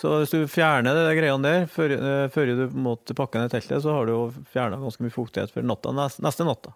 Så 0.00 0.12
hvis 0.20 0.32
du 0.32 0.48
fjerner 0.48 0.96
de 0.96 1.14
greiene 1.18 1.44
der 1.44 1.64
før, 1.68 1.92
eh, 1.92 2.26
før, 2.32 2.52
du 2.56 2.62
på 2.62 2.78
en 2.78 2.86
måte 2.86 3.14
pakker 3.16 3.42
ned 3.42 3.52
teltet, 3.52 3.82
så 3.84 3.92
har 3.92 4.06
du 4.06 4.12
jo 4.14 4.20
fjerna 4.52 4.78
ganske 4.80 5.02
mye 5.04 5.12
fuktighet 5.12 5.52
for 5.52 5.66
natta, 5.66 5.92
neste 5.92 6.46
natta 6.46 6.72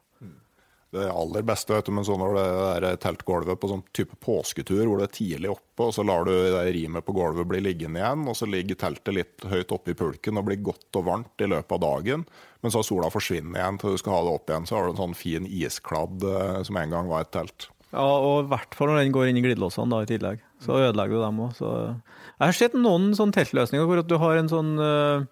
det 0.94 1.10
aller 1.10 1.42
beste 1.46 1.74
vet 1.74 1.88
du, 1.88 1.92
men 1.96 2.04
så 2.06 2.16
når 2.18 2.36
det 2.38 2.44
er 2.92 3.00
teltgulvet 3.02 3.58
på 3.60 3.70
sånn 3.70 3.82
type 3.96 4.16
påsketur 4.22 4.84
hvor 4.86 5.00
det 5.00 5.08
er 5.08 5.16
tidlig 5.16 5.50
oppe, 5.52 5.88
og 5.88 5.92
så 5.96 6.04
lar 6.06 6.26
du 6.28 6.32
det 6.32 6.62
rimet 6.76 7.06
på 7.06 7.14
gulvet 7.16 7.48
bli 7.50 7.60
liggende 7.64 8.00
igjen, 8.00 8.24
og 8.30 8.38
så 8.38 8.48
ligger 8.48 8.78
teltet 8.78 9.16
litt 9.16 9.46
høyt 9.50 9.74
oppe 9.74 9.92
i 9.92 9.98
pulken 9.98 10.40
og 10.40 10.48
blir 10.48 10.62
godt 10.64 11.00
og 11.00 11.06
varmt 11.10 11.44
i 11.44 11.50
løpet 11.50 11.76
av 11.76 11.82
dagen. 11.82 12.26
Men 12.62 12.72
så 12.72 12.80
har 12.80 12.88
sola 12.88 13.12
forsvinner 13.12 13.60
igjen 13.60 13.82
til 13.82 13.94
du 13.94 14.00
skal 14.00 14.16
ha 14.16 14.24
det 14.24 14.34
opp 14.38 14.50
igjen, 14.54 14.70
så 14.70 14.78
har 14.78 14.86
du 14.86 14.94
en 14.94 15.02
sånn 15.02 15.18
fin 15.18 15.50
iskladd 15.50 16.26
eh, 16.30 16.58
som 16.68 16.80
en 16.80 16.96
gang 16.96 17.10
var 17.10 17.26
et 17.26 17.34
telt. 17.34 17.68
Ja, 17.94 18.06
og 18.06 18.46
i 18.46 18.50
hvert 18.50 18.74
fall 18.74 18.90
når 18.90 19.02
den 19.02 19.14
går 19.14 19.28
inn 19.30 19.38
i 19.38 19.44
glidelåsene 19.44 19.92
da 19.92 20.02
i 20.02 20.10
tillegg. 20.10 20.42
Så 20.64 20.78
ødelegger 20.80 21.18
du 21.18 21.22
dem 21.22 21.44
òg. 21.44 21.60
Jeg 21.60 22.42
har 22.46 22.56
sett 22.56 22.74
noen 22.78 23.12
sånne 23.14 23.36
teltløsninger 23.36 23.86
hvor 23.86 24.00
du 24.02 24.16
har 24.18 24.40
en 24.40 24.50
sånn 24.50 24.74
uh 24.80 25.30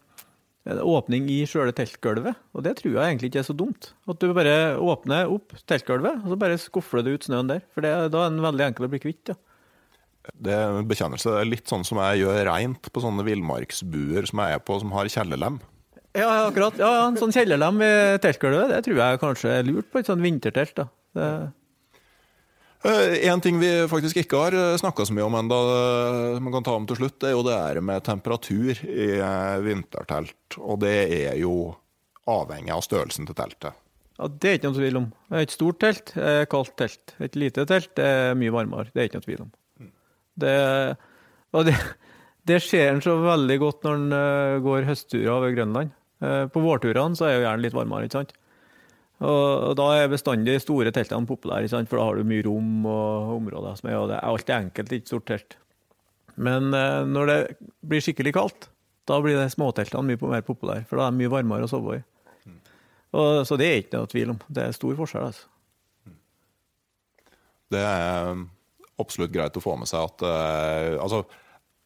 åpning 0.66 1.26
i 1.32 1.40
sjøle 1.48 1.72
teltgulvet. 1.74 2.38
Og 2.54 2.62
det 2.66 2.76
tror 2.78 2.92
jeg 2.94 3.02
egentlig 3.02 3.32
ikke 3.32 3.40
er 3.42 3.48
så 3.48 3.56
dumt. 3.58 3.92
At 4.10 4.20
du 4.22 4.28
bare 4.36 4.76
åpner 4.78 5.30
opp 5.32 5.56
teltgulvet, 5.66 6.22
og 6.22 6.34
så 6.34 6.38
bare 6.38 6.60
skuffler 6.60 7.06
du 7.06 7.14
ut 7.16 7.26
snøen 7.26 7.50
der. 7.50 7.64
For 7.74 7.84
det, 7.84 7.94
da 8.14 8.26
er 8.26 8.30
den 8.30 8.44
veldig 8.44 8.68
enkel 8.68 8.86
å 8.86 8.92
bli 8.92 9.02
kvitt. 9.02 9.32
Ja. 9.32 9.38
Det 10.38 10.54
er 10.54 10.76
en 10.78 10.86
bekjennelse. 10.86 11.32
Det 11.34 11.40
er 11.42 11.50
litt 11.50 11.70
sånn 11.70 11.82
som 11.86 11.98
jeg 11.98 12.22
gjør 12.22 12.44
reint 12.46 12.86
på 12.94 13.02
sånne 13.02 13.24
villmarksbuer 13.26 14.28
som 14.30 14.44
jeg 14.44 14.58
er 14.58 14.62
på, 14.62 14.78
som 14.78 14.94
har 14.94 15.10
kjellerlem. 15.10 15.58
Ja, 16.12 16.28
ja, 16.28 16.44
akkurat. 16.46 16.76
Ja, 16.78 16.90
ja, 17.00 17.08
en 17.08 17.18
sånn 17.18 17.32
kjellerlem 17.34 17.80
i 17.82 17.92
teltgulvet, 18.22 18.70
det 18.70 18.82
tror 18.86 19.00
jeg 19.00 19.20
kanskje 19.22 19.56
er 19.56 19.66
lurt 19.66 19.88
på 19.90 19.98
et 19.98 20.10
sånt 20.10 20.22
vintertelt. 20.22 20.76
da. 20.78 20.86
Det, 21.16 21.26
Eh, 21.26 21.48
En 22.82 23.40
ting 23.40 23.60
vi 23.60 23.68
faktisk 23.86 24.16
ikke 24.24 24.38
har 24.40 24.56
snakka 24.80 25.04
så 25.06 25.14
mye 25.14 25.26
om 25.28 25.36
ennå, 25.38 25.58
man 26.42 26.54
kan 26.56 26.64
ta 26.66 26.74
om 26.74 26.86
til 26.90 26.98
slutt, 26.98 27.20
det 27.22 27.28
er 27.30 27.36
jo 27.36 27.44
det 27.46 27.54
her 27.54 27.78
med 27.84 28.02
temperatur 28.02 28.80
i 28.82 29.06
eh, 29.22 29.60
vintertelt. 29.62 30.56
Og 30.58 30.80
det 30.82 30.96
er 31.14 31.38
jo 31.38 31.76
avhengig 32.30 32.74
av 32.74 32.82
størrelsen 32.82 33.26
til 33.28 33.38
teltet. 33.38 33.78
ja, 34.18 34.28
det 34.28 34.50
er 34.50 34.58
ikke 34.58 34.70
noe 34.72 34.80
tvil 34.80 34.98
om. 35.00 35.06
Et 35.38 35.54
stort 35.54 35.78
telt 35.82 36.12
er 36.18 36.44
kaldt 36.50 36.74
telt. 36.78 37.14
Et 37.22 37.38
lite 37.38 37.64
telt 37.70 38.02
er 38.02 38.34
mye 38.38 38.54
varmere. 38.54 38.90
Det 38.90 39.00
er 39.00 39.08
ikke 39.10 39.22
noe 39.22 39.28
tvil 39.30 39.46
om. 39.46 39.52
Det, 40.42 40.52
og 41.52 41.66
det, 41.68 41.74
det 42.50 42.60
ser 42.66 42.92
en 42.92 43.02
så 43.04 43.14
veldig 43.22 43.58
godt 43.62 43.86
når 43.86 43.98
en 43.98 44.18
eh, 44.18 44.60
går 44.66 44.86
høstturer 44.90 45.32
over 45.38 45.54
Grønland. 45.54 45.94
Eh, 46.22 46.44
På 46.50 46.62
vårturene 46.66 47.18
så 47.18 47.30
er 47.30 47.36
jo 47.38 47.44
gjerne 47.46 47.62
litt 47.66 47.78
varmere, 47.78 48.10
ikke 48.10 48.22
sant. 48.22 48.34
Og 49.22 49.74
da 49.78 49.88
er 49.94 50.10
bestandig 50.10 50.56
store 50.64 50.90
teltene 50.94 51.28
populære, 51.28 51.70
for 51.86 51.98
da 51.98 52.06
har 52.08 52.18
du 52.18 52.26
mye 52.26 52.42
rom 52.46 52.86
og 52.90 53.36
områder. 53.36 53.76
som 53.78 53.90
er, 53.90 53.98
og 54.00 54.08
det 54.10 54.16
er 54.18 54.26
alltid 54.26 54.54
enkelt 54.56 54.92
ikke 54.96 55.12
stort 55.12 55.26
telt. 55.30 55.56
Men 56.34 56.72
eh, 56.74 57.02
når 57.06 57.26
det 57.30 57.38
blir 57.86 58.02
skikkelig 58.02 58.32
kaldt, 58.34 58.68
da 59.06 59.20
blir 59.22 59.38
det 59.38 59.52
småteltene 59.52 60.02
mye 60.08 60.30
mer 60.30 60.42
populære, 60.46 60.86
for 60.88 60.98
da 60.98 61.06
er 61.06 61.14
det 61.14 61.20
mye 61.20 61.32
varmere 61.32 61.68
å 61.68 61.70
sove 61.70 62.00
i. 62.00 62.02
Og, 63.12 63.42
så 63.44 63.58
det 63.60 63.68
er 63.68 63.80
ikke 63.82 64.00
noe 64.00 64.08
tvil 64.08 64.32
om. 64.32 64.40
Det 64.48 64.64
er 64.64 64.76
stor 64.76 64.96
forskjell. 64.96 65.28
altså. 65.28 65.48
Det 67.72 67.80
er 67.84 68.42
absolutt 69.00 69.32
greit 69.34 69.56
å 69.56 69.64
få 69.64 69.76
med 69.80 69.88
seg 69.90 70.04
at 70.04 70.24
eh, 70.28 70.98
Altså, 71.00 71.22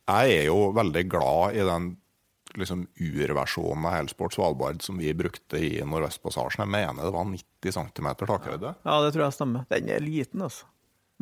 jeg 0.07 0.37
er 0.41 0.45
jo 0.49 0.71
veldig 0.77 1.03
glad 1.11 1.59
i 1.59 1.65
den 1.67 1.89
liksom 2.61 2.87
urversjonen 3.01 3.85
av 3.89 3.95
Helsport 3.99 4.35
Svalbard 4.37 4.81
som 4.85 4.99
vi 5.01 5.13
brukte 5.17 5.61
i 5.61 5.75
Nordvestpassasjen. 5.85 6.65
Jeg 6.65 6.73
mener 6.73 7.05
det 7.09 7.13
var 7.15 7.29
90 7.29 7.77
cm 7.77 8.09
takhøyde. 8.23 8.73
Ja, 8.87 8.97
det 9.05 9.13
tror 9.15 9.27
jeg 9.27 9.37
stemmer. 9.37 9.67
Den 9.73 9.93
er 9.93 10.03
liten, 10.05 10.43
altså. 10.49 10.67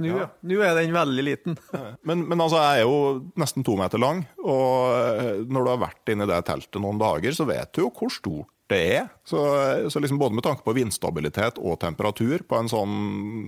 Nå, 0.03 0.09
Ja. 0.11 0.25
Nå 0.43 0.57
er 0.67 0.75
den 0.75 0.91
veldig 0.95 1.23
liten. 1.23 1.55
Men, 2.09 2.25
men 2.27 2.41
altså, 2.43 2.59
jeg 2.59 2.81
er 2.83 2.89
jo 2.89 3.21
nesten 3.39 3.63
to 3.63 3.77
meter 3.79 4.01
lang, 4.03 4.25
og 4.43 5.47
når 5.47 5.63
du 5.63 5.71
har 5.71 5.79
vært 5.85 6.11
inne 6.11 6.27
i 6.27 6.31
det 6.33 6.41
teltet 6.49 6.83
noen 6.83 6.99
dager, 6.99 7.31
så 7.37 7.47
vet 7.47 7.71
du 7.77 7.85
jo 7.85 7.93
hvor 7.95 8.11
stort 8.11 8.51
det 8.73 8.81
er. 8.97 9.07
Så, 9.29 9.39
så 9.93 10.01
liksom 10.03 10.19
både 10.19 10.35
med 10.35 10.43
tanke 10.47 10.65
på 10.67 10.75
vindstabilitet 10.75 11.59
og 11.63 11.77
temperatur 11.85 12.43
på 12.49 12.57
en 12.59 12.71
sånn 12.73 12.95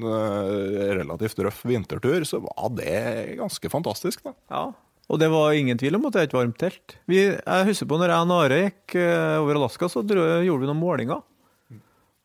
eh, 0.06 0.90
relativt 1.00 1.40
røff 1.42 1.62
vintertur, 1.66 2.22
så 2.28 2.42
var 2.44 2.70
det 2.78 3.36
ganske 3.40 3.70
fantastisk. 3.72 4.22
da. 4.28 4.34
Ja, 4.52 4.64
og 5.06 5.20
det 5.22 5.28
var 5.30 5.54
ingen 5.54 5.78
tvil 5.78 5.98
om 5.98 6.08
at 6.08 6.16
det 6.16 6.22
er 6.22 6.28
et 6.28 6.34
varmt 6.34 6.58
telt. 6.58 6.96
Vi, 7.06 7.20
jeg 7.30 7.66
husker 7.68 7.86
på 7.86 7.98
når 8.00 8.10
jeg 8.10 8.26
og 8.26 8.34
Are 8.40 8.58
gikk 8.64 8.96
eh, 8.98 9.36
over 9.38 9.60
Alaska, 9.60 9.88
så 9.90 10.02
gjorde 10.02 10.62
vi 10.64 10.66
noen 10.66 10.80
målinger. 10.80 11.22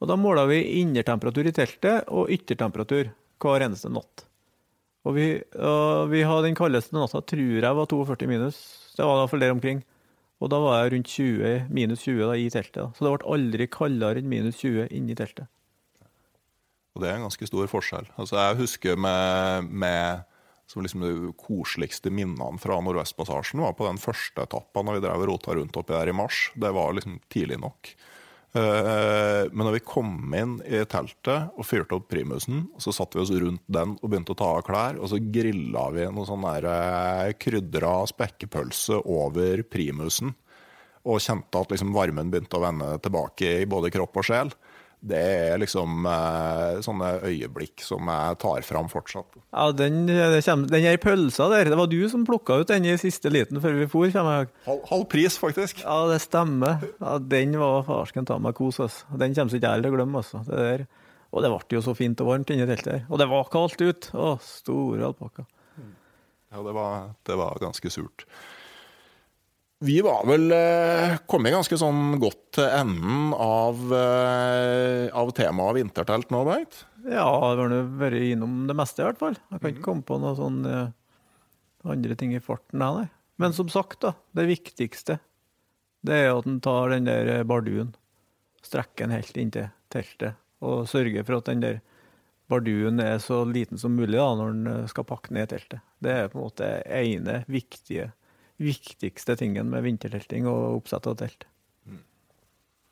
Og 0.02 0.10
da 0.10 0.18
måla 0.18 0.48
vi 0.49 0.64
innertemperatur 0.80 1.45
i 1.45 1.53
teltet 1.53 2.10
og 2.10 2.32
yttertemperatur 2.34 3.12
hver 3.41 3.68
eneste 3.68 3.91
natt. 3.94 4.26
Og 5.06 5.16
vi, 5.18 5.28
og 5.58 6.10
vi 6.10 6.24
hadde 6.26 6.48
den 6.49 6.58
kaldeste 6.58 6.98
natta, 6.98 7.22
tror 7.26 7.62
jeg 7.62 7.78
var 7.78 7.90
42 7.90 8.30
minus. 8.30 8.58
Det 8.98 9.06
var 9.06 9.16
i 9.16 9.22
hvert 9.22 9.34
fall 9.34 9.45
der 9.45 9.53
omkring. 9.53 9.86
Og 10.41 10.49
da 10.49 10.58
var 10.62 10.82
jeg 10.82 10.94
rundt 10.95 11.14
20, 11.14 11.70
minus 11.70 12.03
20 12.08 12.26
da, 12.26 12.34
i 12.34 12.49
teltet. 12.49 12.80
Da. 12.82 12.88
Så 12.98 13.06
det 13.06 13.14
ble 13.14 13.34
aldri 13.36 13.70
kaldere 13.70 14.22
enn 14.22 14.30
minus 14.30 14.58
20 14.62 14.90
inni 14.90 15.18
teltet. 15.18 15.49
Og 16.95 17.03
det 17.03 17.12
er 17.12 17.20
en 17.20 17.28
ganske 17.28 17.48
stor 17.48 17.70
forskjell. 17.72 18.10
Altså, 18.20 18.40
jeg 18.41 18.60
husker 18.60 18.98
med, 18.99 19.70
med 19.70 20.26
som 20.72 20.85
liksom 20.85 21.03
de 21.03 21.34
koseligste 21.35 22.11
minnene 22.14 22.60
fra 22.61 22.80
Nordvestpassasjen 22.80 23.60
var 23.64 23.76
på 23.76 23.89
den 23.89 23.99
første 23.99 24.45
etappa 24.45 24.84
når 24.85 24.98
vi 24.98 25.03
drev 25.03 25.27
rota 25.27 25.56
rundt 25.57 25.77
oppi 25.77 25.98
der 25.98 26.11
i 26.14 26.15
mars. 26.15 26.48
Det 26.56 26.72
var 26.76 26.95
liksom 26.95 27.19
tidlig 27.31 27.60
nok. 27.60 27.91
Eh, 28.53 29.48
Men 29.52 29.68
når 29.68 29.77
vi 29.77 29.84
kom 29.88 30.34
inn 30.35 30.57
i 30.68 30.84
teltet 30.89 31.52
og 31.56 31.68
fyrte 31.68 31.95
opp 31.95 32.10
primusen, 32.11 32.65
så 32.80 32.91
satte 32.95 33.19
vi 33.19 33.23
oss 33.23 33.31
rundt 33.31 33.64
den 33.72 33.95
og 33.99 34.10
begynte 34.10 34.35
å 34.35 34.39
ta 34.39 34.49
av 34.57 34.64
klær, 34.68 34.99
og 34.99 35.11
så 35.11 35.19
grilla 35.23 35.85
vi 35.95 36.07
noe 36.11 36.27
sånn 36.27 36.48
eh, 36.60 37.31
krydra 37.39 38.02
spekkepølse 38.11 39.03
over 39.06 39.64
primusen. 39.64 40.34
Og 41.07 41.23
kjente 41.23 41.57
at 41.57 41.72
liksom 41.73 41.95
varmen 41.95 42.30
begynte 42.30 42.60
å 42.60 42.64
vende 42.64 42.91
tilbake 43.02 43.56
i 43.64 43.69
både 43.69 43.89
kropp 43.93 44.19
og 44.22 44.27
sjel. 44.27 44.52
Det 45.02 45.18
er 45.18 45.57
liksom 45.57 46.06
eh, 46.06 46.80
sånne 46.86 47.07
øyeblikk 47.26 47.82
som 47.82 48.06
jeg 48.11 48.38
tar 48.44 48.65
fram 48.68 48.90
fortsatt. 48.91 49.40
Ja, 49.49 49.72
den, 49.73 50.03
det 50.06 50.44
kommer, 50.45 50.69
den 50.69 50.86
her 50.86 50.99
pølsa 51.02 51.48
der, 51.49 51.72
det 51.73 51.80
var 51.80 51.90
du 51.90 51.98
som 52.11 52.26
plukka 52.28 52.60
ut 52.61 52.69
den 52.69 52.86
i 52.86 52.94
siste 53.02 53.32
liten 53.34 53.57
før 53.64 53.80
vi 53.80 53.88
for, 53.90 54.14
kommer 54.14 54.44
jeg 54.44 54.84
halv 54.91 55.07
pris, 55.10 55.40
faktisk. 55.41 55.82
Ja, 55.82 56.03
det 56.11 56.22
stemmer. 56.22 56.86
Ja, 57.02 57.18
den 57.18 57.57
var 57.57 57.82
farsken 57.90 58.30
ta 58.30 58.38
meg 58.38 58.53
kos, 58.60 58.78
altså. 58.84 59.10
Den 59.18 59.34
kommer 59.34 59.57
ikke 59.57 59.73
jeg 59.73 59.82
til 59.82 59.90
å 59.90 59.95
glemme, 59.98 60.22
altså. 60.22 60.44
Det 60.45 60.61
der. 60.61 60.86
Og 61.32 61.44
det 61.44 61.52
ble 61.53 61.78
jo 61.78 61.84
så 61.86 61.95
fint 61.95 62.22
og 62.22 62.28
varmt 62.28 62.52
inni 62.52 62.68
teltet 62.68 62.90
der. 62.91 63.03
Og 63.10 63.22
det 63.22 63.30
var 63.32 63.49
kaldt 63.52 63.82
ute. 63.82 64.11
Å, 64.14 64.36
store 64.44 65.10
alpakka. 65.10 65.48
Ja, 66.52 66.60
det 66.65 66.73
var, 66.76 67.14
det 67.23 67.38
var 67.40 67.61
ganske 67.64 67.91
surt. 67.94 68.26
Vi 69.82 69.95
var 70.06 70.28
vel 70.30 70.52
eh, 70.53 71.16
kommet 71.26 71.56
ganske 71.56 71.78
sånn 71.82 72.20
godt 72.22 72.52
til 72.53 72.68
enden 72.70 73.32
av, 73.34 73.80
eh, 73.98 75.08
av 75.18 75.32
temaet 75.34 75.80
vintertelt 75.80 76.30
nå, 76.30 76.44
Bengt. 76.45 76.84
Ja, 77.02 77.26
vi 77.58 77.64
har 77.66 77.88
vært 77.98 78.26
innom 78.28 78.68
det 78.70 78.76
meste, 78.78 79.02
i 79.02 79.08
hvert 79.08 79.18
fall. 79.18 79.40
Jeg 79.49 79.64
kan 79.64 79.74
ikke 79.74 79.88
komme 79.88 80.06
på 80.06 80.20
noe 80.22 80.36
sånn 80.38 80.60
eh, 80.70 80.94
andre 81.90 82.20
ting 82.20 82.36
i 82.38 82.44
farten, 82.45 82.78
nei. 82.78 83.08
Men 83.41 83.58
som 83.58 83.74
sagt, 83.74 84.03
da. 84.06 84.14
Det 84.38 84.45
viktigste 84.52 85.18
det 86.06 86.22
er 86.28 86.30
at 86.36 86.45
en 86.45 86.62
tar 86.62 86.94
den 86.94 87.10
der 87.10 87.41
barduen, 87.49 87.95
strekker 88.62 89.08
den 89.08 89.18
helt 89.18 89.38
inntil 89.38 89.72
teltet, 89.90 90.38
og 90.62 90.86
sørger 90.94 91.26
for 91.26 91.41
at 91.41 91.49
den 91.49 91.66
der 91.66 91.82
barduen 92.53 93.02
er 93.02 93.18
så 93.24 93.41
liten 93.49 93.82
som 93.82 93.98
mulig 93.98 94.22
da, 94.22 94.30
når 94.38 94.53
en 94.53 94.90
skal 94.94 95.10
pakke 95.10 95.34
ned 95.34 95.49
teltet. 95.49 95.82
Det 95.98 96.14
er 96.14 96.30
på 96.30 96.38
en 96.38 96.45
måte 96.52 96.74
ene 96.86 97.41
viktige, 97.49 98.12
viktigste 98.62 99.36
tingen 99.40 99.72
med 99.72 99.84
vintertelting 99.88 100.48
og 100.50 100.82
oppsett 100.82 101.10
av 101.10 101.18
telt. 101.20 101.48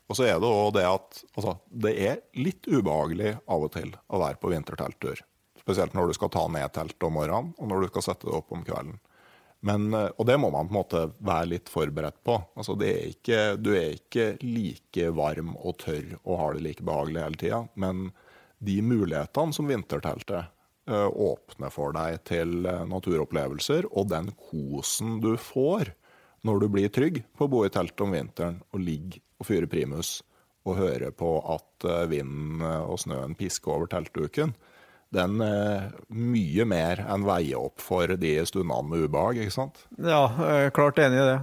Og 0.09 0.17
så 0.17 0.25
er 0.25 0.39
det 0.41 0.49
òg 0.49 0.71
det 0.73 0.87
at 0.89 1.19
altså, 1.37 1.59
det 1.69 1.91
er 2.01 2.21
litt 2.41 2.65
ubehagelig 2.65 3.35
av 3.45 3.67
og 3.67 3.73
til 3.75 3.91
å 4.09 4.21
være 4.23 4.39
på 4.41 4.49
vintertelttur. 4.49 5.21
Spesielt 5.61 5.93
når 5.93 6.09
du 6.09 6.17
skal 6.17 6.31
ta 6.33 6.47
ned 6.49 6.73
teltet 6.73 7.05
om 7.05 7.13
morgenen, 7.13 7.51
og 7.61 7.69
når 7.69 7.83
du 7.83 7.91
skal 7.91 8.07
sette 8.07 8.25
det 8.25 8.33
opp 8.39 8.49
om 8.55 8.63
kvelden. 8.65 8.97
Men, 9.69 9.89
eh, 9.93 10.07
og 10.15 10.25
det 10.25 10.39
må 10.39 10.49
man 10.53 10.69
på 10.69 10.73
en 10.73 10.79
måte 10.79 11.03
være 11.19 11.51
litt 11.51 11.69
forberedt 11.69 12.21
på. 12.25 12.39
Altså, 12.57 12.73
er 12.81 13.11
ikke, 13.11 13.41
du 13.59 13.73
er 13.75 13.97
ikke 13.97 14.31
like 14.41 15.11
varm 15.13 15.53
og 15.59 15.77
tørr 15.83 16.15
og 16.23 16.39
har 16.41 16.55
det 16.55 16.65
like 16.65 16.85
behagelig 16.87 17.25
hele 17.25 17.41
tida. 17.43 17.61
Men 17.75 18.07
de 18.65 18.79
mulighetene 18.81 19.55
som 19.55 19.69
vinterteltet 19.69 20.49
eh, 20.89 21.07
åpner 21.07 21.73
for 21.73 21.93
deg 21.95 22.23
til 22.27 22.65
eh, 22.67 22.85
naturopplevelser, 22.89 23.87
og 23.91 24.09
den 24.11 24.31
kosen 24.49 25.19
du 25.23 25.35
får 25.39 25.93
når 26.47 26.63
du 26.63 26.67
blir 26.71 26.91
trygg 26.93 27.21
på 27.37 27.45
å 27.45 27.51
bo 27.51 27.65
i 27.65 27.71
telt 27.73 27.99
om 28.03 28.15
vinteren 28.15 28.61
og 28.73 28.81
ligge 28.83 29.21
og 29.39 29.47
fyre 29.47 29.69
primus 29.71 30.19
og 30.67 30.77
høre 30.79 31.11
på 31.15 31.37
at 31.53 31.87
eh, 31.87 32.07
vinden 32.11 32.65
og 32.65 32.99
snøen 33.01 33.37
pisker 33.39 33.75
over 33.75 33.91
teltduken, 33.91 34.55
den 35.15 35.39
er 35.41 35.87
mye 36.13 36.65
mer 36.69 36.99
enn 37.09 37.23
veier 37.25 37.57
opp 37.57 37.81
for 37.81 38.11
de 38.21 38.35
stundene 38.45 38.91
med 38.91 39.07
ubehag, 39.07 39.39
ikke 39.41 39.55
sant? 39.55 39.79
Ja, 39.97 40.27
klart 40.75 41.01
enig 41.01 41.17
i 41.17 41.29
det. 41.31 41.39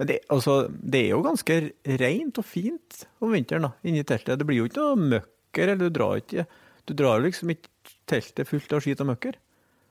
Men 0.00 0.08
det, 0.08 0.16
altså, 0.32 0.54
det 0.72 1.02
er 1.02 1.10
jo 1.12 1.24
ganske 1.26 1.56
rent 2.00 2.38
og 2.40 2.46
fint 2.48 3.02
om 3.20 3.34
vinteren 3.36 3.66
da, 3.66 3.74
inni 3.84 4.00
teltet. 4.08 4.40
Det 4.40 4.46
blir 4.48 4.62
jo 4.62 4.70
ikke 4.70 4.80
noe 4.80 5.10
møkker, 5.12 5.74
eller 5.74 5.82
du 5.82 5.92
drar 5.92 6.22
ikke 6.22 6.46
Du 6.88 6.94
drar 6.96 7.20
liksom 7.20 7.52
ikke 7.52 7.68
teltet 8.10 8.48
fullt 8.48 8.72
av 8.76 8.84
skit 8.84 9.02
og 9.02 9.10
møkker. 9.12 9.38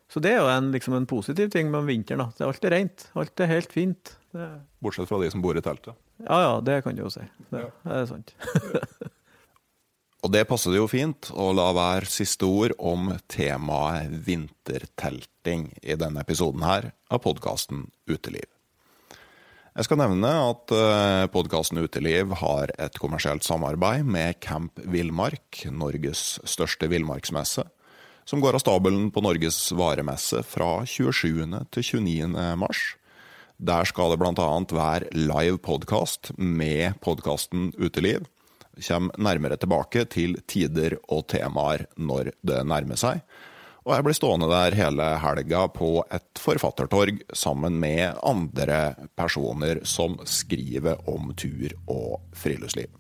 Så 0.10 0.22
det 0.26 0.34
er 0.34 0.40
jo 0.42 0.50
en, 0.50 0.72
liksom 0.74 0.96
en 0.98 1.06
positiv 1.10 1.52
ting 1.54 1.70
med 1.70 1.86
vinteren. 1.86 2.24
da. 2.24 2.34
Det 2.34 2.44
er 2.44 2.50
alltid 2.50 2.74
rent. 2.74 3.06
Alt 3.22 3.44
er 3.46 3.52
helt 3.52 3.74
fint. 3.74 4.16
Det, 4.34 4.48
Bortsett 4.82 5.10
fra 5.10 5.20
de 5.22 5.30
som 5.30 5.44
bor 5.44 5.58
i 5.58 5.62
teltet. 5.62 5.98
ja 6.26 6.42
ja, 6.42 6.60
det 6.66 6.82
kan 6.86 6.98
du 6.98 7.04
jo 7.04 7.14
si. 7.14 7.26
Det, 7.52 7.64
det 7.86 8.02
er 8.02 8.10
sant. 8.10 8.34
Og 10.20 10.32
det 10.34 10.44
passer 10.50 10.74
det 10.74 10.82
jo 10.82 10.90
fint 10.92 11.30
å 11.32 11.52
la 11.56 11.70
være 11.72 12.10
siste 12.12 12.44
ord 12.44 12.74
om 12.76 13.14
temaet 13.32 14.12
vintertelting 14.26 15.70
i 15.80 15.96
denne 15.96 16.26
episoden 16.26 16.66
her 16.68 16.90
av 17.08 17.22
podkasten 17.24 17.86
Uteliv. 18.10 18.50
Jeg 19.78 19.88
skal 19.88 20.02
nevne 20.02 20.34
at 20.44 20.74
podkasten 21.32 21.80
Uteliv 21.80 22.34
har 22.42 22.74
et 22.76 22.98
kommersielt 23.00 23.46
samarbeid 23.48 24.04
med 24.04 24.42
Camp 24.44 24.82
Villmark, 24.92 25.62
Norges 25.72 26.42
største 26.44 26.90
villmarksmesse, 26.92 27.64
som 28.30 28.42
går 28.42 28.54
av 28.54 28.62
stabelen 28.62 29.08
på 29.12 29.22
Norges 29.26 29.72
varemesse 29.74 30.44
fra 30.46 30.84
27. 30.86 31.48
til 31.74 31.86
29. 31.88 32.28
mars. 32.62 32.82
Der 33.58 33.88
skal 33.90 34.14
det 34.14 34.20
bl.a. 34.22 34.50
være 34.70 35.10
live 35.18 35.58
podkast 35.58 36.30
med 36.38 37.00
podkasten 37.02 37.72
Uteliv. 37.82 38.28
Kommer 38.86 39.18
nærmere 39.18 39.58
tilbake 39.58 40.06
til 40.14 40.38
tider 40.46 41.00
og 41.10 41.26
temaer 41.34 41.88
når 41.98 42.30
det 42.46 42.62
nærmer 42.70 43.02
seg. 43.02 43.26
Og 43.88 43.96
jeg 43.96 44.06
blir 44.06 44.20
stående 44.20 44.52
der 44.54 44.78
hele 44.78 45.10
helga 45.26 45.66
på 45.74 45.92
et 46.14 46.44
forfattertorg 46.44 47.24
sammen 47.34 47.82
med 47.82 48.14
andre 48.22 48.94
personer 49.18 49.82
som 49.90 50.20
skriver 50.30 51.02
om 51.10 51.34
tur 51.34 51.74
og 51.90 52.20
friluftsliv. 52.38 52.94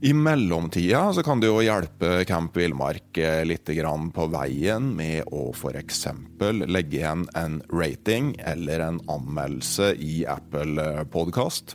I 0.00 0.12
mellomtida 0.14 1.12
så 1.12 1.22
kan 1.26 1.40
det 1.42 1.48
jo 1.48 1.58
hjelpe 1.58 2.22
Camp 2.28 2.54
Villmark 2.56 3.18
eh, 3.18 3.42
litt 3.42 3.66
på 4.14 4.26
veien 4.30 4.92
med 4.94 5.26
å 5.34 5.50
f.eks. 5.50 6.04
legge 6.70 7.00
igjen 7.00 7.24
en 7.34 7.58
rating 7.72 8.36
eller 8.38 8.80
en 8.80 9.00
anmeldelse 9.10 9.96
i 9.98 10.22
Apple 10.22 11.04
Podkast. 11.10 11.74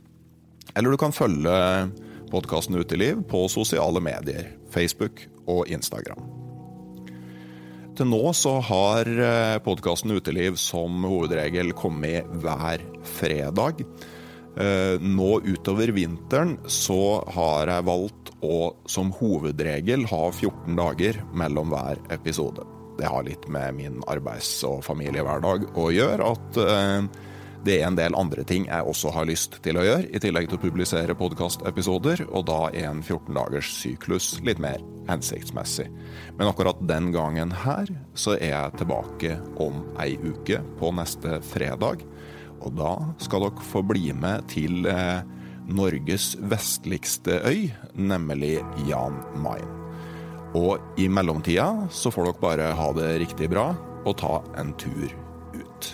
Eller 0.74 0.92
du 0.92 0.98
kan 0.98 1.12
følge 1.12 1.92
podkasten 2.32 2.80
Uteliv 2.80 3.26
på 3.28 3.44
sosiale 3.52 4.00
medier, 4.00 4.54
Facebook 4.72 5.28
og 5.46 5.68
Instagram. 5.68 6.24
Til 7.94 8.08
nå 8.10 8.24
så 8.34 8.56
har 8.64 9.06
eh, 9.06 9.60
podkasten 9.62 10.16
Uteliv 10.16 10.56
som 10.58 11.04
hovedregel 11.04 11.76
kommet 11.76 12.32
hver 12.40 12.88
fredag. 13.20 13.84
Eh, 14.54 15.02
nå 15.02 15.40
utover 15.42 15.88
vinteren 15.96 16.58
så 16.70 17.24
har 17.34 17.72
jeg 17.72 17.88
valgt 17.88 18.32
å 18.46 18.58
som 18.86 19.10
hovedregel 19.18 20.06
ha 20.12 20.24
14 20.30 20.78
dager 20.78 21.18
mellom 21.34 21.74
hver 21.74 22.02
episode. 22.14 22.68
Det 23.00 23.10
har 23.10 23.26
litt 23.26 23.48
med 23.50 23.74
min 23.80 24.02
arbeids- 24.06 24.62
og 24.70 24.84
familiehverdag 24.86 25.72
å 25.74 25.90
gjøre 25.96 26.34
at 26.36 26.60
eh, 26.62 27.08
det 27.64 27.78
er 27.80 27.88
en 27.88 27.96
del 27.96 28.16
andre 28.20 28.44
ting 28.44 28.66
jeg 28.68 28.86
også 28.92 29.14
har 29.16 29.26
lyst 29.26 29.56
til 29.64 29.78
å 29.80 29.86
gjøre, 29.88 30.10
i 30.12 30.20
tillegg 30.20 30.50
til 30.52 30.60
å 30.60 30.64
publisere 30.66 31.16
podkastepisoder, 31.16 32.26
og 32.28 32.44
da 32.50 32.60
er 32.76 32.90
en 32.90 33.00
14 33.00 33.32
dagers 33.38 33.70
syklus 33.78 34.34
litt 34.44 34.60
mer 34.60 34.84
hensiktsmessig. 35.08 35.88
Men 36.36 36.50
akkurat 36.50 36.82
den 36.90 37.14
gangen 37.16 37.56
her 37.64 37.88
så 38.20 38.36
er 38.36 38.52
jeg 38.52 38.82
tilbake 38.84 39.38
om 39.64 39.80
ei 40.04 40.18
uke, 40.20 40.60
på 40.80 40.92
neste 41.00 41.40
fredag. 41.54 42.04
Og 42.64 42.76
da 42.80 42.94
skal 43.22 43.48
dere 43.48 43.68
få 43.72 43.84
bli 43.86 44.12
med 44.16 44.48
til 44.52 44.88
eh, 44.90 45.24
Norges 45.68 46.34
vestligste 46.40 47.40
øy, 47.48 47.70
nemlig 47.96 48.58
Jan 48.88 49.20
Mayen. 49.44 49.80
Og 50.54 51.00
i 51.02 51.08
mellomtida 51.10 51.88
så 51.92 52.12
får 52.14 52.30
dere 52.30 52.42
bare 52.44 52.72
ha 52.78 52.90
det 52.98 53.12
riktig 53.24 53.50
bra 53.54 53.72
og 54.04 54.18
ta 54.22 54.40
en 54.60 54.74
tur 54.78 55.10
ut. 55.58 55.94